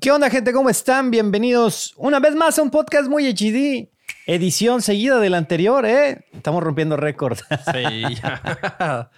¿Qué 0.00 0.10
onda, 0.10 0.28
gente? 0.28 0.52
¿Cómo 0.52 0.68
están? 0.68 1.10
Bienvenidos 1.10 1.94
una 1.96 2.20
vez 2.20 2.34
más 2.34 2.58
a 2.58 2.62
un 2.62 2.70
podcast 2.70 3.08
muy 3.08 3.26
HD. 3.26 3.88
Edición 4.26 4.82
seguida 4.82 5.18
del 5.20 5.34
anterior, 5.34 5.86
¿eh? 5.86 6.24
Estamos 6.32 6.62
rompiendo 6.62 6.96
récord. 6.96 7.38
Sí, 7.72 8.14
ya. 8.22 9.10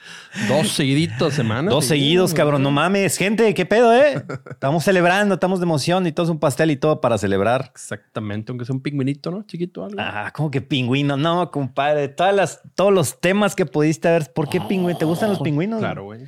Dos 0.46 0.68
seguiditos 0.68 1.34
semana. 1.34 1.70
Dos 1.70 1.86
seguidos, 1.86 2.32
cabrón. 2.32 2.62
No 2.62 2.70
mames. 2.70 3.16
Gente, 3.16 3.52
¿qué 3.54 3.66
pedo, 3.66 3.92
eh? 3.94 4.22
Estamos 4.50 4.84
celebrando, 4.84 5.34
estamos 5.34 5.58
de 5.60 5.64
emoción 5.64 6.06
y 6.06 6.12
todo 6.12 6.24
es 6.24 6.30
un 6.30 6.38
pastel 6.38 6.70
y 6.70 6.76
todo 6.76 7.00
para 7.00 7.18
celebrar. 7.18 7.70
Exactamente, 7.72 8.52
aunque 8.52 8.64
sea 8.64 8.74
un 8.74 8.82
pingüinito, 8.82 9.30
¿no? 9.30 9.42
Chiquito 9.44 9.84
algo. 9.84 9.96
Ah, 9.98 10.30
¿cómo 10.34 10.50
que 10.50 10.60
pingüino? 10.60 11.16
No, 11.16 11.50
compadre. 11.50 12.08
Todas 12.08 12.34
las, 12.34 12.60
todos 12.74 12.92
los 12.92 13.20
temas 13.20 13.56
que 13.56 13.66
pudiste 13.66 14.10
ver. 14.10 14.32
¿Por 14.32 14.48
qué 14.48 14.60
pingüino? 14.60 14.98
¿Te 14.98 15.06
gustan 15.06 15.30
los 15.30 15.40
pingüinos? 15.40 15.80
Claro, 15.80 16.04
güey. 16.04 16.26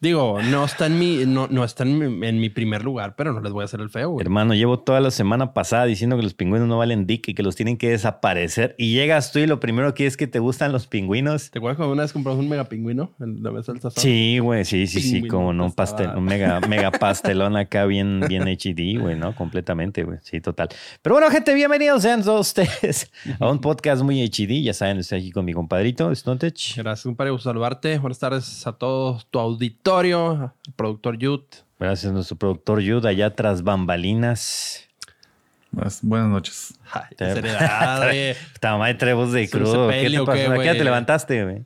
Digo, 0.00 0.40
no 0.40 0.64
está 0.64 0.86
en 0.86 0.96
mi, 0.96 1.26
no, 1.26 1.48
no 1.48 1.64
está 1.64 1.82
en 1.82 1.98
mi, 1.98 2.24
en 2.28 2.38
mi 2.38 2.50
primer 2.50 2.84
lugar, 2.84 3.16
pero 3.16 3.32
no 3.32 3.40
les 3.40 3.52
voy 3.52 3.62
a 3.62 3.64
hacer 3.64 3.80
el 3.80 3.90
feo, 3.90 4.10
güey. 4.10 4.22
Hermano, 4.22 4.54
llevo 4.54 4.78
toda 4.78 5.00
la 5.00 5.10
semana 5.10 5.54
pasada 5.54 5.86
diciendo 5.86 6.16
que 6.16 6.22
los 6.22 6.34
pingüinos 6.34 6.68
no 6.68 6.78
valen 6.78 7.04
dick 7.04 7.26
y 7.26 7.34
que 7.34 7.42
los 7.42 7.56
tienen 7.56 7.76
que 7.76 7.90
desaparecer. 7.90 8.76
Y 8.78 8.92
llegas 8.92 9.32
tú 9.32 9.40
y 9.40 9.48
lo 9.48 9.58
primero 9.58 9.94
que 9.94 10.06
es 10.06 10.16
que 10.16 10.28
te 10.28 10.38
gustan 10.38 10.70
los 10.70 10.86
pingüinos. 10.86 11.50
¿Te 11.50 11.58
acuerdas 11.58 11.78
cuando 11.78 11.94
una 11.94 12.02
vez 12.02 12.12
compramos 12.12 12.38
un 12.38 12.48
mega 12.48 12.68
pingüino 12.68 13.10
en 13.18 13.42
la 13.42 13.50
mesa 13.50 13.72
del 13.72 13.80
sazón? 13.80 14.00
Sí, 14.00 14.38
güey, 14.38 14.64
sí, 14.64 14.86
sí, 14.86 15.00
sí, 15.00 15.26
como 15.26 15.52
no, 15.52 15.64
un 15.64 15.72
pastel, 15.72 16.10
un 16.10 16.24
mega, 16.24 16.60
mega 16.60 16.92
pastelón 16.92 17.56
acá 17.56 17.84
bien, 17.84 18.20
bien 18.28 18.44
HD, 18.46 19.00
güey, 19.00 19.16
¿no? 19.16 19.34
Completamente, 19.34 20.04
güey. 20.04 20.18
Sí, 20.22 20.40
total. 20.40 20.68
Pero 21.02 21.16
bueno, 21.16 21.28
gente, 21.28 21.52
bienvenidos 21.54 22.02
sean 22.02 22.22
todos 22.22 22.46
ustedes 22.46 23.10
a 23.40 23.50
un 23.50 23.60
podcast 23.60 24.02
muy 24.02 24.22
HD. 24.22 24.62
Ya 24.62 24.74
saben, 24.74 24.98
estoy 24.98 25.18
aquí 25.18 25.32
con 25.32 25.44
mi 25.44 25.54
compadrito, 25.54 26.14
Stontech. 26.14 26.76
Gracias, 26.76 27.02
compadre. 27.02 27.32
Gusto 27.32 27.48
saludarte. 27.48 27.98
Buenas 27.98 28.20
tardes 28.20 28.64
a 28.64 28.72
todo 28.74 29.20
tu 29.32 29.40
auditorio, 29.40 29.87
productor 30.76 31.18
Yut. 31.18 31.42
Gracias 31.78 32.10
a 32.10 32.14
nuestro 32.14 32.36
productor 32.36 32.80
Yud 32.80 33.04
allá 33.06 33.34
tras 33.34 33.62
bambalinas. 33.62 34.84
Buenas, 35.70 36.00
buenas 36.02 36.28
noches. 36.28 36.74
Ay, 36.90 37.02
Te- 37.16 37.26
qué 37.26 37.34
seriedad, 37.34 38.02
güey. 38.04 38.18
Esta 38.30 38.72
mamá 38.72 38.86
de 38.88 38.94
trebos 38.94 39.32
de 39.32 39.46
¿Se 39.46 39.56
me 39.58 39.62
crudo. 39.64 39.88
¿Qué 39.90 40.10
te 40.10 40.18
pasó? 40.18 40.32
qué, 40.32 40.42
¿A 40.46 40.54
qué 40.54 40.60
hora 40.60 40.72
te 40.78 40.84
levantaste, 40.84 41.44
güey? 41.44 41.64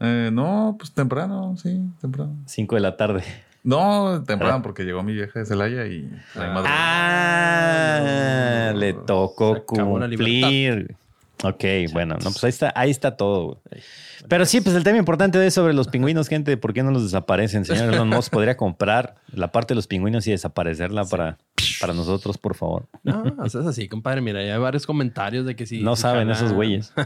Eh, 0.00 0.30
no, 0.32 0.76
pues 0.78 0.92
temprano, 0.92 1.56
sí, 1.56 1.80
temprano. 2.00 2.36
Cinco 2.46 2.74
de 2.76 2.80
la 2.80 2.96
tarde. 2.96 3.22
No, 3.62 4.22
temprano 4.26 4.60
porque 4.62 4.84
llegó 4.84 5.02
mi 5.02 5.14
vieja 5.14 5.38
de 5.38 5.46
Celaya 5.46 5.86
y 5.86 6.10
la 6.34 6.48
madre- 6.52 6.68
Ah, 6.70 8.72
le 8.74 8.92
tocó 8.92 9.64
cumplir. 9.64 10.96
Ok, 11.44 11.64
bueno, 11.92 12.14
no, 12.14 12.30
pues 12.30 12.42
ahí 12.44 12.48
está, 12.48 12.72
ahí 12.74 12.90
está 12.90 13.16
todo. 13.16 13.60
güey. 13.70 13.82
Pero 14.28 14.46
sí, 14.46 14.62
pues 14.62 14.74
el 14.74 14.82
tema 14.82 14.96
importante 14.96 15.38
de 15.38 15.50
sobre 15.50 15.74
los 15.74 15.88
pingüinos, 15.88 16.28
gente, 16.28 16.56
¿por 16.56 16.72
qué 16.72 16.82
no 16.82 16.90
los 16.90 17.02
desaparecen? 17.02 17.66
Señor 17.66 17.92
Elon 17.92 18.08
Musk 18.08 18.32
podría 18.32 18.56
comprar 18.56 19.16
la 19.30 19.52
parte 19.52 19.74
de 19.74 19.76
los 19.76 19.86
pingüinos 19.86 20.26
y 20.26 20.30
desaparecerla 20.30 21.04
para, 21.04 21.36
para 21.80 21.92
nosotros, 21.92 22.38
por 22.38 22.54
favor. 22.54 22.86
No, 23.02 23.44
es 23.44 23.54
así, 23.54 23.88
compadre. 23.88 24.22
Mira, 24.22 24.42
ya 24.42 24.54
hay 24.54 24.60
varios 24.60 24.86
comentarios 24.86 25.44
de 25.44 25.54
que 25.54 25.66
sí. 25.66 25.82
no 25.82 25.96
sí 25.96 26.02
saben 26.02 26.28
jalan. 26.28 26.36
esos 26.36 26.52
güeyes. 26.54 26.94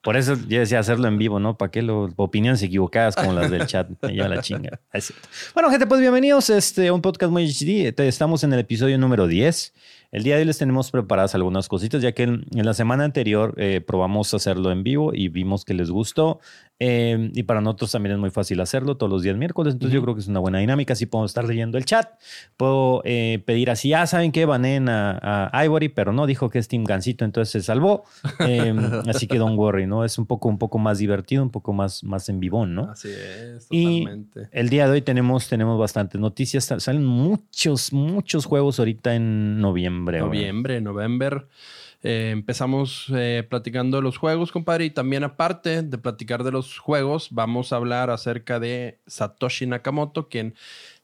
Por 0.00 0.16
eso 0.16 0.36
yo 0.48 0.60
decía 0.60 0.78
hacerlo 0.78 1.06
en 1.08 1.18
vivo, 1.18 1.38
¿no? 1.38 1.56
¿Para 1.56 1.70
qué 1.70 1.82
lo, 1.82 2.08
opiniones 2.16 2.62
equivocadas 2.62 3.14
como 3.14 3.32
las 3.32 3.50
del 3.50 3.66
chat? 3.66 3.88
Me 4.02 4.12
lleva 4.12 4.28
la 4.28 4.40
chinga. 4.40 4.80
Es. 4.92 5.12
Bueno, 5.54 5.70
gente, 5.70 5.86
pues 5.86 6.00
bienvenidos 6.00 6.50
este, 6.50 6.88
a 6.88 6.92
un 6.92 7.02
podcast 7.02 7.30
muy 7.30 7.46
HD. 7.46 7.94
Estamos 8.00 8.44
en 8.44 8.52
el 8.52 8.60
episodio 8.60 8.98
número 8.98 9.26
10. 9.26 9.74
El 10.16 10.22
día 10.22 10.36
de 10.36 10.40
hoy 10.40 10.46
les 10.46 10.56
tenemos 10.56 10.90
preparadas 10.90 11.34
algunas 11.34 11.68
cositas, 11.68 12.00
ya 12.00 12.12
que 12.12 12.22
en, 12.22 12.46
en 12.54 12.64
la 12.64 12.72
semana 12.72 13.04
anterior 13.04 13.52
eh, 13.58 13.82
probamos 13.86 14.32
hacerlo 14.32 14.72
en 14.72 14.82
vivo 14.82 15.12
y 15.12 15.28
vimos 15.28 15.66
que 15.66 15.74
les 15.74 15.90
gustó. 15.90 16.40
Eh, 16.78 17.30
y 17.34 17.42
para 17.42 17.60
nosotros 17.62 17.92
también 17.92 18.14
es 18.14 18.18
muy 18.18 18.30
fácil 18.30 18.60
hacerlo 18.60 18.96
todos 18.98 19.10
los 19.10 19.22
días 19.22 19.34
miércoles, 19.36 19.74
entonces 19.74 19.94
yo 19.94 20.02
creo 20.02 20.14
que 20.14 20.20
es 20.22 20.28
una 20.28 20.40
buena 20.40 20.58
dinámica. 20.58 20.94
Así 20.94 21.04
podemos 21.04 21.32
estar 21.32 21.44
leyendo 21.44 21.76
el 21.76 21.84
chat. 21.84 22.08
Puedo 22.56 23.02
eh, 23.04 23.42
pedir 23.44 23.68
así, 23.70 23.92
ah, 23.92 24.06
¿saben 24.06 24.32
qué? 24.32 24.46
Banen 24.46 24.88
a, 24.88 25.50
a 25.52 25.64
Ivory, 25.66 25.90
pero 25.90 26.14
no, 26.14 26.24
dijo 26.26 26.48
que 26.48 26.60
es 26.60 26.68
Team 26.68 26.84
Gansito, 26.84 27.26
entonces 27.26 27.52
se 27.52 27.60
salvó. 27.60 28.04
Eh, 28.40 28.74
así 29.08 29.26
que 29.26 29.36
don't 29.36 29.58
worry, 29.58 29.86
¿no? 29.86 30.02
Es 30.02 30.16
un 30.18 30.24
poco, 30.24 30.48
un 30.48 30.56
poco 30.58 30.78
más 30.78 30.96
divertido, 30.96 31.42
un 31.42 31.50
poco 31.50 31.74
más, 31.74 32.02
más 32.04 32.30
en 32.30 32.40
vivón, 32.40 32.74
¿no? 32.74 32.90
Así 32.90 33.08
es, 33.10 33.66
Y 33.70 34.00
totalmente. 34.04 34.48
el 34.52 34.70
día 34.70 34.86
de 34.86 34.92
hoy 34.92 35.02
tenemos, 35.02 35.46
tenemos 35.48 35.78
bastantes 35.78 36.18
noticias. 36.18 36.64
Sa- 36.64 36.80
Salen 36.80 37.04
muchos, 37.04 37.92
muchos 37.92 38.46
juegos 38.46 38.78
ahorita 38.78 39.14
en 39.14 39.60
noviembre. 39.60 40.05
Güey. 40.12 40.20
Noviembre, 40.20 40.80
noviembre. 40.80 41.46
Eh, 42.02 42.30
empezamos 42.32 43.06
eh, 43.14 43.44
platicando 43.48 43.96
de 43.96 44.02
los 44.02 44.16
juegos, 44.16 44.52
compadre, 44.52 44.84
y 44.84 44.90
también 44.90 45.24
aparte 45.24 45.82
de 45.82 45.98
platicar 45.98 46.44
de 46.44 46.52
los 46.52 46.78
juegos, 46.78 47.28
vamos 47.32 47.72
a 47.72 47.76
hablar 47.76 48.10
acerca 48.10 48.60
de 48.60 49.00
Satoshi 49.06 49.66
Nakamoto, 49.66 50.28
quien 50.28 50.54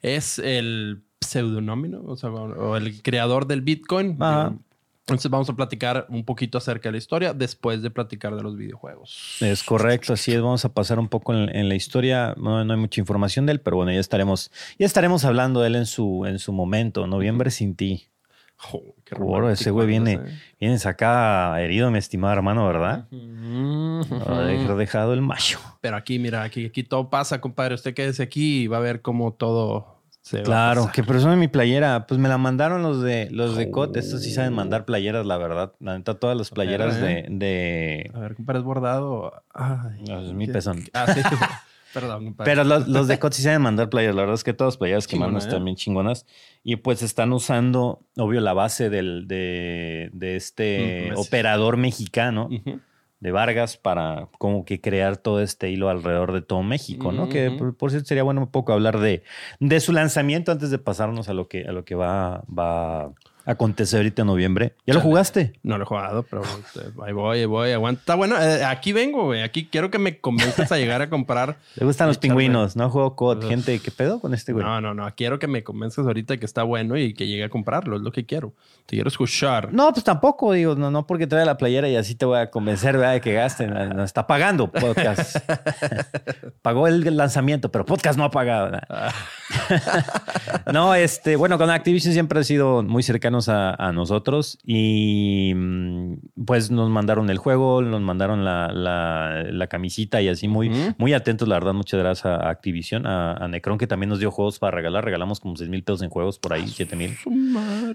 es 0.02 0.38
el 0.38 1.02
pseudonómino, 1.20 2.02
o 2.04 2.16
sea, 2.16 2.30
o 2.30 2.76
el 2.76 3.02
creador 3.02 3.46
del 3.46 3.62
Bitcoin. 3.62 4.16
Ajá. 4.20 4.54
Entonces 5.02 5.30
vamos 5.30 5.50
a 5.50 5.54
platicar 5.54 6.06
un 6.10 6.24
poquito 6.24 6.58
acerca 6.58 6.88
de 6.88 6.92
la 6.92 6.98
historia 6.98 7.34
después 7.34 7.82
de 7.82 7.90
platicar 7.90 8.36
de 8.36 8.42
los 8.42 8.56
videojuegos. 8.56 9.38
Es 9.40 9.64
correcto, 9.64 10.12
así 10.12 10.32
es. 10.32 10.40
Vamos 10.40 10.64
a 10.64 10.72
pasar 10.72 11.00
un 11.00 11.08
poco 11.08 11.34
en, 11.34 11.54
en 11.54 11.68
la 11.68 11.74
historia. 11.74 12.34
No, 12.38 12.64
no 12.64 12.72
hay 12.72 12.78
mucha 12.78 13.00
información 13.00 13.44
de 13.44 13.52
él, 13.52 13.60
pero 13.60 13.76
bueno, 13.76 13.90
ya 13.92 13.98
estaremos, 13.98 14.52
ya 14.78 14.86
estaremos 14.86 15.24
hablando 15.24 15.60
de 15.60 15.66
él 15.66 15.76
en 15.76 15.86
su, 15.86 16.24
en 16.24 16.38
su 16.38 16.52
momento. 16.52 17.08
Noviembre 17.08 17.50
sin 17.50 17.74
ti. 17.74 18.11
Jo, 18.64 18.80
qué 19.04 19.16
Oro, 19.18 19.50
ese 19.50 19.70
güey 19.72 19.88
viene, 19.88 20.20
viene 20.60 20.78
acá 20.84 21.60
herido, 21.60 21.90
mi 21.90 21.98
estimado 21.98 22.32
hermano, 22.32 22.64
¿verdad? 22.66 23.08
de- 23.10 24.74
dejado 24.76 25.12
el 25.14 25.20
macho. 25.20 25.58
Pero 25.80 25.96
aquí, 25.96 26.18
mira, 26.18 26.42
aquí, 26.42 26.66
aquí 26.66 26.82
todo 26.84 27.10
pasa, 27.10 27.40
compadre. 27.40 27.74
Usted 27.74 27.92
quédese 27.94 28.22
aquí 28.22 28.62
y 28.62 28.66
va 28.68 28.76
a 28.78 28.80
ver 28.80 29.02
cómo 29.02 29.32
todo 29.32 29.96
se 30.20 30.36
va 30.38 30.42
a 30.42 30.44
Claro, 30.44 30.80
pasar. 30.82 30.94
que 30.94 31.02
presume 31.02 31.36
mi 31.36 31.48
playera. 31.48 32.06
Pues 32.06 32.20
me 32.20 32.28
la 32.28 32.38
mandaron 32.38 32.82
los 32.82 33.02
de 33.02 33.28
los 33.32 33.56
de 33.56 33.70
COT. 33.70 33.96
Estos 33.96 34.22
sí 34.22 34.30
saben 34.32 34.52
mandar 34.54 34.84
playeras, 34.84 35.26
la 35.26 35.36
verdad. 35.38 35.72
La 35.80 35.98
neta, 35.98 36.14
todas 36.14 36.36
las 36.36 36.50
playeras 36.50 37.00
de, 37.00 37.12
eh. 37.18 37.26
de- 37.28 38.10
A 38.14 38.20
ver, 38.20 38.34
compadre, 38.36 38.60
es 38.60 38.64
bordado. 38.64 39.42
Ay, 39.52 40.04
No, 40.08 40.20
es 40.20 40.32
mi 40.32 40.46
pezón. 40.46 40.84
Ah, 40.94 41.06
sí. 41.12 41.20
Perdón, 41.92 42.24
compadre. 42.24 42.50
Pero 42.50 42.64
los, 42.64 42.88
los 42.88 43.08
de 43.08 43.18
COT 43.20 43.32
sí 43.32 43.42
saben 43.42 43.62
mandar 43.62 43.88
playeras. 43.90 44.14
La 44.16 44.22
verdad 44.22 44.34
es 44.34 44.44
que 44.44 44.52
todas 44.54 44.74
las 44.74 44.78
playeras 44.78 45.06
que 45.06 45.16
mandan 45.16 45.42
¿eh? 45.42 45.44
están 45.44 45.64
bien 45.64 45.76
chingonas. 45.76 46.26
Y 46.64 46.76
pues 46.76 47.02
están 47.02 47.32
usando, 47.32 48.00
obvio, 48.16 48.40
la 48.40 48.52
base 48.52 48.88
del, 48.90 49.26
de, 49.28 50.10
de 50.12 50.36
este 50.36 51.06
Mm, 51.06 51.08
Messi. 51.10 51.20
operador 51.28 51.76
mexicano 51.76 52.48
de 53.20 53.30
Vargas 53.30 53.76
para 53.76 54.28
como 54.38 54.64
que 54.64 54.80
crear 54.80 55.16
todo 55.16 55.40
este 55.40 55.70
hilo 55.70 55.88
alrededor 55.90 56.32
de 56.32 56.42
todo 56.42 56.62
México, 56.64 57.12
¿no? 57.12 57.28
Que 57.28 57.50
por, 57.52 57.76
por 57.76 57.90
cierto 57.90 58.06
sería 58.08 58.24
bueno 58.24 58.40
un 58.40 58.50
poco 58.50 58.72
hablar 58.72 58.98
de, 58.98 59.22
de 59.60 59.78
su 59.80 59.92
lanzamiento 59.92 60.50
antes 60.50 60.70
de 60.70 60.78
pasarnos 60.78 61.28
a 61.28 61.34
lo 61.34 61.46
que, 61.46 61.64
a 61.64 61.72
lo 61.72 61.84
que 61.84 61.94
va, 61.94 62.42
va 62.46 63.12
a 63.44 63.52
acontecer 63.52 63.98
ahorita 63.98 64.22
en 64.22 64.26
noviembre. 64.26 64.74
¿Ya 64.86 64.94
lo 64.94 65.00
jugaste? 65.00 65.54
No 65.62 65.78
lo 65.78 65.84
he 65.84 65.86
jugado, 65.86 66.22
pero 66.24 66.42
este, 66.42 66.80
ahí 67.04 67.12
voy, 67.12 67.38
ahí 67.38 67.44
voy, 67.44 67.72
aguanta. 67.72 68.00
Está 68.00 68.14
bueno, 68.14 68.40
eh, 68.40 68.64
aquí 68.64 68.92
vengo, 68.92 69.24
güey. 69.24 69.42
Aquí 69.42 69.66
quiero 69.66 69.90
que 69.90 69.98
me 69.98 70.18
convenzas 70.18 70.70
a 70.72 70.76
llegar 70.76 71.02
a 71.02 71.10
comprar. 71.10 71.56
¿Le 71.76 71.86
gustan 71.86 72.08
los 72.08 72.18
pingüinos? 72.18 72.76
¿No 72.76 72.90
juego 72.90 73.16
COD? 73.16 73.48
Gente, 73.48 73.78
¿qué 73.80 73.90
pedo 73.90 74.20
con 74.20 74.34
este 74.34 74.52
güey? 74.52 74.64
No, 74.64 74.80
no, 74.80 74.94
no. 74.94 75.12
Quiero 75.14 75.38
que 75.38 75.46
me 75.46 75.64
convenzas 75.64 76.06
ahorita 76.06 76.36
que 76.36 76.46
está 76.46 76.62
bueno 76.62 76.96
y 76.96 77.14
que 77.14 77.26
llegue 77.26 77.44
a 77.44 77.48
comprarlo. 77.48 77.96
Es 77.96 78.02
lo 78.02 78.12
que 78.12 78.26
quiero. 78.26 78.52
Te 78.86 78.96
quiero 78.96 79.08
escuchar. 79.08 79.72
No, 79.72 79.92
pues 79.92 80.04
tampoco, 80.04 80.52
digo, 80.52 80.74
no, 80.74 80.90
no 80.90 81.06
porque 81.06 81.26
trae 81.26 81.44
la 81.44 81.56
playera 81.56 81.88
y 81.88 81.96
así 81.96 82.14
te 82.14 82.24
voy 82.24 82.38
a 82.38 82.50
convencer, 82.50 82.96
¿verdad? 82.96 83.12
De 83.14 83.20
que 83.20 83.32
gasten. 83.32 83.72
No 83.72 84.04
está 84.04 84.26
pagando 84.26 84.70
podcast. 84.70 85.36
Pagó 86.62 86.86
el 86.86 87.16
lanzamiento, 87.16 87.70
pero 87.70 87.84
podcast 87.84 88.18
no 88.18 88.24
ha 88.24 88.30
pagado. 88.30 88.70
¿verdad? 88.70 89.12
no, 90.72 90.94
este, 90.94 91.36
bueno, 91.36 91.58
con 91.58 91.70
Activision 91.70 92.12
siempre 92.12 92.38
han 92.38 92.44
sido 92.44 92.82
muy 92.82 93.02
cercanos 93.40 93.48
a, 93.48 93.74
a 93.74 93.92
nosotros 93.92 94.58
y 94.64 95.52
mm, 95.54 96.14
pues 96.44 96.70
nos 96.70 96.90
mandaron 96.90 97.30
el 97.30 97.38
juego, 97.38 97.80
nos 97.82 98.00
mandaron 98.00 98.44
la, 98.44 98.68
la- 98.72 99.44
la 99.50 99.66
camisita 99.68 100.20
y 100.20 100.28
así 100.28 100.48
muy, 100.48 100.70
muy 100.98 101.12
atentos, 101.14 101.48
la 101.48 101.54
verdad. 101.56 101.72
Muchas 101.74 101.98
gracias 102.00 102.26
a 102.26 102.48
Activision, 102.50 103.06
a, 103.06 103.32
a 103.34 103.48
Necron 103.48 103.78
que 103.78 103.86
también 103.86 104.10
nos 104.10 104.18
dio 104.18 104.30
juegos 104.30 104.58
para 104.58 104.76
regalar. 104.76 105.04
Regalamos 105.04 105.40
como 105.40 105.56
6 105.56 105.70
mil 105.70 105.82
pesos 105.82 106.02
en 106.02 106.10
juegos 106.10 106.38
por 106.38 106.52
ahí, 106.52 106.66
7 106.68 106.96
mil. 106.96 107.10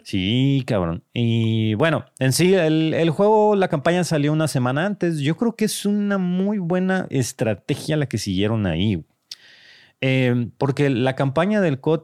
Sí, 0.03 0.63
cabrón. 0.65 1.03
Y 1.13 1.73
bueno, 1.75 2.05
en 2.19 2.33
sí, 2.33 2.53
el, 2.53 2.93
el 2.93 3.09
juego, 3.11 3.55
la 3.55 3.67
campaña 3.67 4.03
salió 4.03 4.31
una 4.33 4.47
semana 4.47 4.85
antes. 4.85 5.19
Yo 5.19 5.35
creo 5.37 5.55
que 5.55 5.65
es 5.65 5.85
una 5.85 6.17
muy 6.17 6.57
buena 6.57 7.07
estrategia 7.09 7.97
la 7.97 8.07
que 8.07 8.17
siguieron 8.17 8.65
ahí. 8.65 9.03
Eh, 10.01 10.49
porque 10.57 10.89
la 10.89 11.15
campaña 11.15 11.59
del 11.61 11.79
COD, 11.79 12.01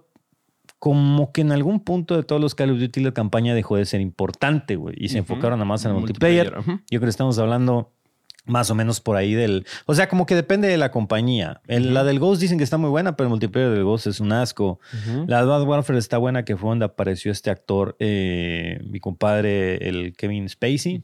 como 0.83 1.31
que 1.31 1.39
en 1.39 1.53
algún 1.53 1.79
punto 1.79 2.17
de 2.17 2.23
todos 2.23 2.41
los 2.41 2.55
Call 2.55 2.71
of 2.71 2.77
Duty, 2.77 2.99
la 2.99 3.13
campaña 3.13 3.55
dejó 3.55 3.77
de 3.77 3.85
ser 3.85 4.01
importante, 4.01 4.75
güey. 4.75 4.93
Y 4.97 5.07
se 5.07 5.19
enfocaron 5.19 5.57
nada 5.57 5.63
más 5.63 5.85
en 5.85 5.91
el 5.91 5.97
multiplayer. 5.97 6.53
Yo 6.57 6.99
creo 6.99 6.99
que 6.99 7.07
estamos 7.07 7.39
hablando 7.39 7.92
más 8.45 8.69
o 8.69 8.75
menos 8.75 8.99
por 8.99 9.15
ahí 9.15 9.33
del... 9.33 9.65
O 9.85 9.95
sea, 9.95 10.09
como 10.09 10.25
que 10.25 10.35
depende 10.35 10.67
de 10.67 10.77
la 10.77 10.91
compañía. 10.91 11.61
El- 11.67 11.93
La 11.93 12.03
del 12.03 12.19
Ghost 12.19 12.41
dicen 12.41 12.57
que 12.57 12.63
está 12.63 12.77
muy 12.77 12.89
buena, 12.89 13.15
pero 13.15 13.27
el 13.27 13.29
multiplayer 13.29 13.69
del 13.71 13.83
Ghost 13.85 14.07
es 14.07 14.19
un 14.19 14.31
asco. 14.33 14.79
La 15.27 15.39
Advanced 15.39 15.67
Warfare 15.67 15.97
está 15.99 16.17
buena, 16.17 16.43
que 16.43 16.57
fue 16.57 16.69
donde 16.69 16.85
apareció 16.85 17.31
este 17.31 17.49
actor, 17.49 17.95
eh, 17.99 18.79
mi 18.85 18.99
compadre, 18.99 19.87
el 19.87 20.13
Kevin 20.15 20.49
Spacey. 20.49 21.03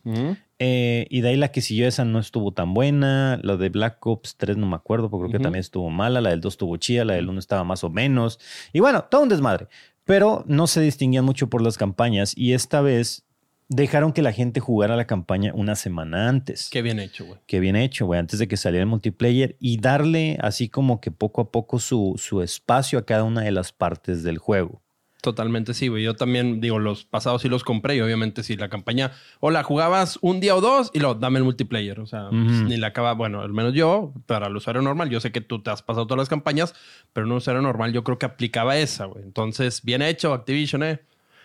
Eh, 0.61 1.07
y 1.09 1.21
de 1.21 1.29
ahí 1.29 1.37
la 1.37 1.53
que 1.53 1.61
siguió 1.61 1.87
esa 1.87 2.03
no 2.03 2.19
estuvo 2.19 2.51
tan 2.51 2.73
buena. 2.73 3.39
La 3.43 3.55
de 3.55 3.69
Black 3.69 4.05
Ops 4.05 4.35
3 4.35 4.57
no 4.57 4.67
me 4.67 4.75
acuerdo, 4.75 5.09
porque 5.09 5.29
creo 5.29 5.39
que 5.39 5.43
también 5.43 5.61
estuvo 5.61 5.89
mala. 5.89 6.19
La 6.19 6.31
del 6.31 6.41
2 6.41 6.53
estuvo 6.53 6.75
chida, 6.77 7.05
la 7.05 7.13
del 7.13 7.29
1 7.29 7.39
estaba 7.39 7.63
más 7.63 7.83
o 7.85 7.89
menos. 7.89 8.39
Y 8.73 8.81
bueno, 8.81 9.05
todo 9.09 9.21
un 9.23 9.29
desmadre. 9.29 9.67
pero 10.03 10.43
no 10.47 10.65
se 10.67 10.81
distinguían 10.81 11.23
mucho 11.23 11.49
por 11.51 11.61
las 11.61 11.77
campañas 11.77 12.33
y 12.35 12.53
esta 12.53 12.81
vez 12.81 13.25
dejaron 13.69 14.11
que 14.11 14.21
la 14.21 14.33
gente 14.33 14.59
jugara 14.59 14.95
la 14.95 15.05
campaña 15.05 15.53
una 15.53 15.75
semana 15.75 16.27
antes. 16.27 16.69
Qué 16.71 16.81
bien 16.81 16.99
hecho, 16.99 17.25
güey. 17.25 17.39
Qué 17.45 17.59
bien 17.59 17.75
hecho, 17.75 18.07
güey, 18.07 18.19
antes 18.19 18.39
de 18.39 18.47
que 18.47 18.57
saliera 18.57 18.83
el 18.83 18.89
multiplayer 18.89 19.55
y 19.59 19.77
darle 19.77 20.37
así 20.41 20.67
como 20.67 20.99
que 20.99 21.11
poco 21.11 21.41
a 21.41 21.51
poco 21.51 21.79
su, 21.79 22.15
su 22.17 22.41
espacio 22.41 22.99
a 22.99 23.05
cada 23.05 23.23
una 23.23 23.41
de 23.41 23.51
las 23.51 23.71
partes 23.71 24.23
del 24.23 24.39
juego. 24.39 24.81
Totalmente 25.21 25.73
sí, 25.73 25.89
güey. 25.89 26.03
Yo 26.03 26.15
también, 26.15 26.61
digo, 26.61 26.79
los 26.79 27.03
pasados 27.03 27.41
sí 27.41 27.49
los 27.49 27.65
compré 27.65 27.97
y 27.97 28.01
obviamente 28.01 28.41
sí, 28.41 28.55
la 28.55 28.69
campaña 28.69 29.11
o 29.41 29.51
la 29.51 29.63
jugabas 29.63 30.17
un 30.21 30.39
día 30.39 30.55
o 30.55 30.61
dos 30.61 30.91
y 30.93 30.99
luego 30.99 31.15
dame 31.15 31.39
el 31.39 31.43
multiplayer. 31.43 31.99
O 31.99 32.05
sea, 32.05 32.29
pues, 32.29 32.61
ni 32.63 32.77
la 32.77 32.87
acaba, 32.87 33.13
bueno, 33.13 33.41
al 33.41 33.51
menos 33.51 33.73
yo, 33.73 34.13
para 34.25 34.47
el 34.47 34.55
usuario 34.55 34.81
normal, 34.81 35.09
yo 35.09 35.19
sé 35.19 35.33
que 35.33 35.41
tú 35.41 35.61
te 35.61 35.71
has 35.71 35.81
pasado 35.81 36.07
todas 36.07 36.19
las 36.19 36.29
campañas, 36.29 36.73
pero 37.11 37.25
en 37.25 37.33
un 37.33 37.37
usuario 37.39 37.61
normal 37.61 37.91
yo 37.91 38.05
creo 38.05 38.17
que 38.17 38.25
aplicaba 38.25 38.77
esa, 38.77 39.05
güey. 39.05 39.23
Entonces, 39.23 39.83
bien 39.83 40.01
hecho, 40.01 40.33
Activision, 40.33 40.83
¿eh? 40.83 41.01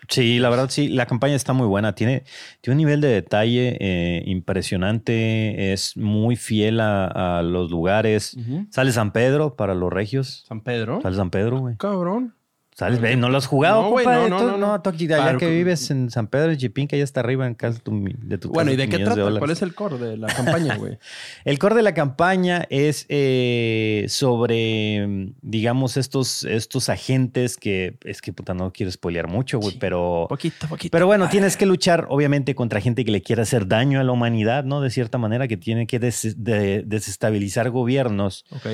Sí, 0.08 0.38
la 0.38 0.50
verdad 0.50 0.68
sí, 0.70 0.88
la 0.88 1.06
campaña 1.06 1.34
está 1.34 1.52
muy 1.52 1.66
buena. 1.66 1.94
Tiene, 1.94 2.24
tiene 2.60 2.74
un 2.74 2.78
nivel 2.78 3.00
de 3.00 3.08
detalle 3.08 3.76
eh, 3.80 4.22
impresionante, 4.26 5.72
es 5.72 5.96
muy 5.96 6.36
fiel 6.36 6.80
a, 6.80 7.38
a 7.38 7.42
los 7.42 7.70
lugares. 7.70 8.36
Sale 8.70 8.92
San 8.92 9.12
Pedro 9.12 9.56
para 9.56 9.74
los 9.74 9.92
regios. 9.92 10.44
San 10.46 10.60
Pedro. 10.60 11.00
Sale 11.02 11.16
San 11.16 11.30
Pedro, 11.30 11.60
güey. 11.60 11.76
Cabrón. 11.76 12.34
¿Sales? 12.76 13.00
Ve, 13.00 13.14
¿No 13.14 13.28
lo 13.30 13.38
has 13.38 13.46
jugado, 13.46 13.82
No, 13.84 13.90
compadre? 13.90 14.28
no, 14.28 14.28
no, 14.28 14.38
Tú- 14.38 14.46
no, 14.58 14.58
no. 14.58 14.74
allá 14.74 15.36
que 15.38 15.48
vives 15.48 15.92
en 15.92 16.10
San 16.10 16.26
Pedro 16.26 16.48
de 16.48 16.56
Chipín, 16.56 16.88
que 16.88 16.98
ya 16.98 17.04
está 17.04 17.20
arriba 17.20 17.46
en 17.46 17.54
casa 17.54 17.78
de 17.78 17.84
tu, 17.84 18.04
de 18.04 18.36
tu 18.38 18.48
Bueno, 18.48 18.72
casa 18.72 18.74
¿y 18.74 18.76
de 18.76 18.88
qué 18.88 18.98
trata? 19.04 19.38
¿Cuál 19.38 19.50
es 19.52 19.62
el 19.62 19.74
core 19.76 19.96
de 19.98 20.16
la 20.16 20.26
campaña, 20.26 20.76
güey? 20.76 20.98
El 21.44 21.58
core 21.60 21.76
de 21.76 21.82
la 21.82 21.94
campaña 21.94 22.66
es 22.70 23.06
eh, 23.08 24.06
sobre, 24.08 25.32
digamos, 25.42 25.96
estos, 25.96 26.44
estos 26.44 26.88
agentes 26.88 27.56
que 27.56 27.96
es 28.04 28.20
que 28.20 28.32
puta 28.32 28.54
no 28.54 28.72
quiero 28.72 28.90
spoilear 28.90 29.28
mucho, 29.28 29.58
güey, 29.58 29.72
Sí. 29.72 29.78
pero, 29.80 30.26
poquito, 30.28 30.66
poquito. 30.68 30.90
pero 30.92 31.06
bueno, 31.06 31.28
tienes 31.28 31.56
que 31.56 31.66
luchar 31.66 32.06
obviamente 32.10 32.54
contra 32.54 32.80
gente 32.80 33.04
que 33.04 33.10
le 33.12 33.22
quiere 33.22 33.42
hacer 33.42 33.68
daño 33.68 34.00
a 34.00 34.02
la 34.04 34.12
humanidad, 34.12 34.64
¿no? 34.64 34.80
De 34.80 34.90
cierta 34.90 35.16
manera, 35.18 35.46
que 35.48 35.56
tiene 35.56 35.86
que 35.86 35.98
des- 35.98 36.34
de- 36.42 36.82
desestabilizar 36.84 37.70
gobiernos 37.70 38.44
Ok. 38.50 38.66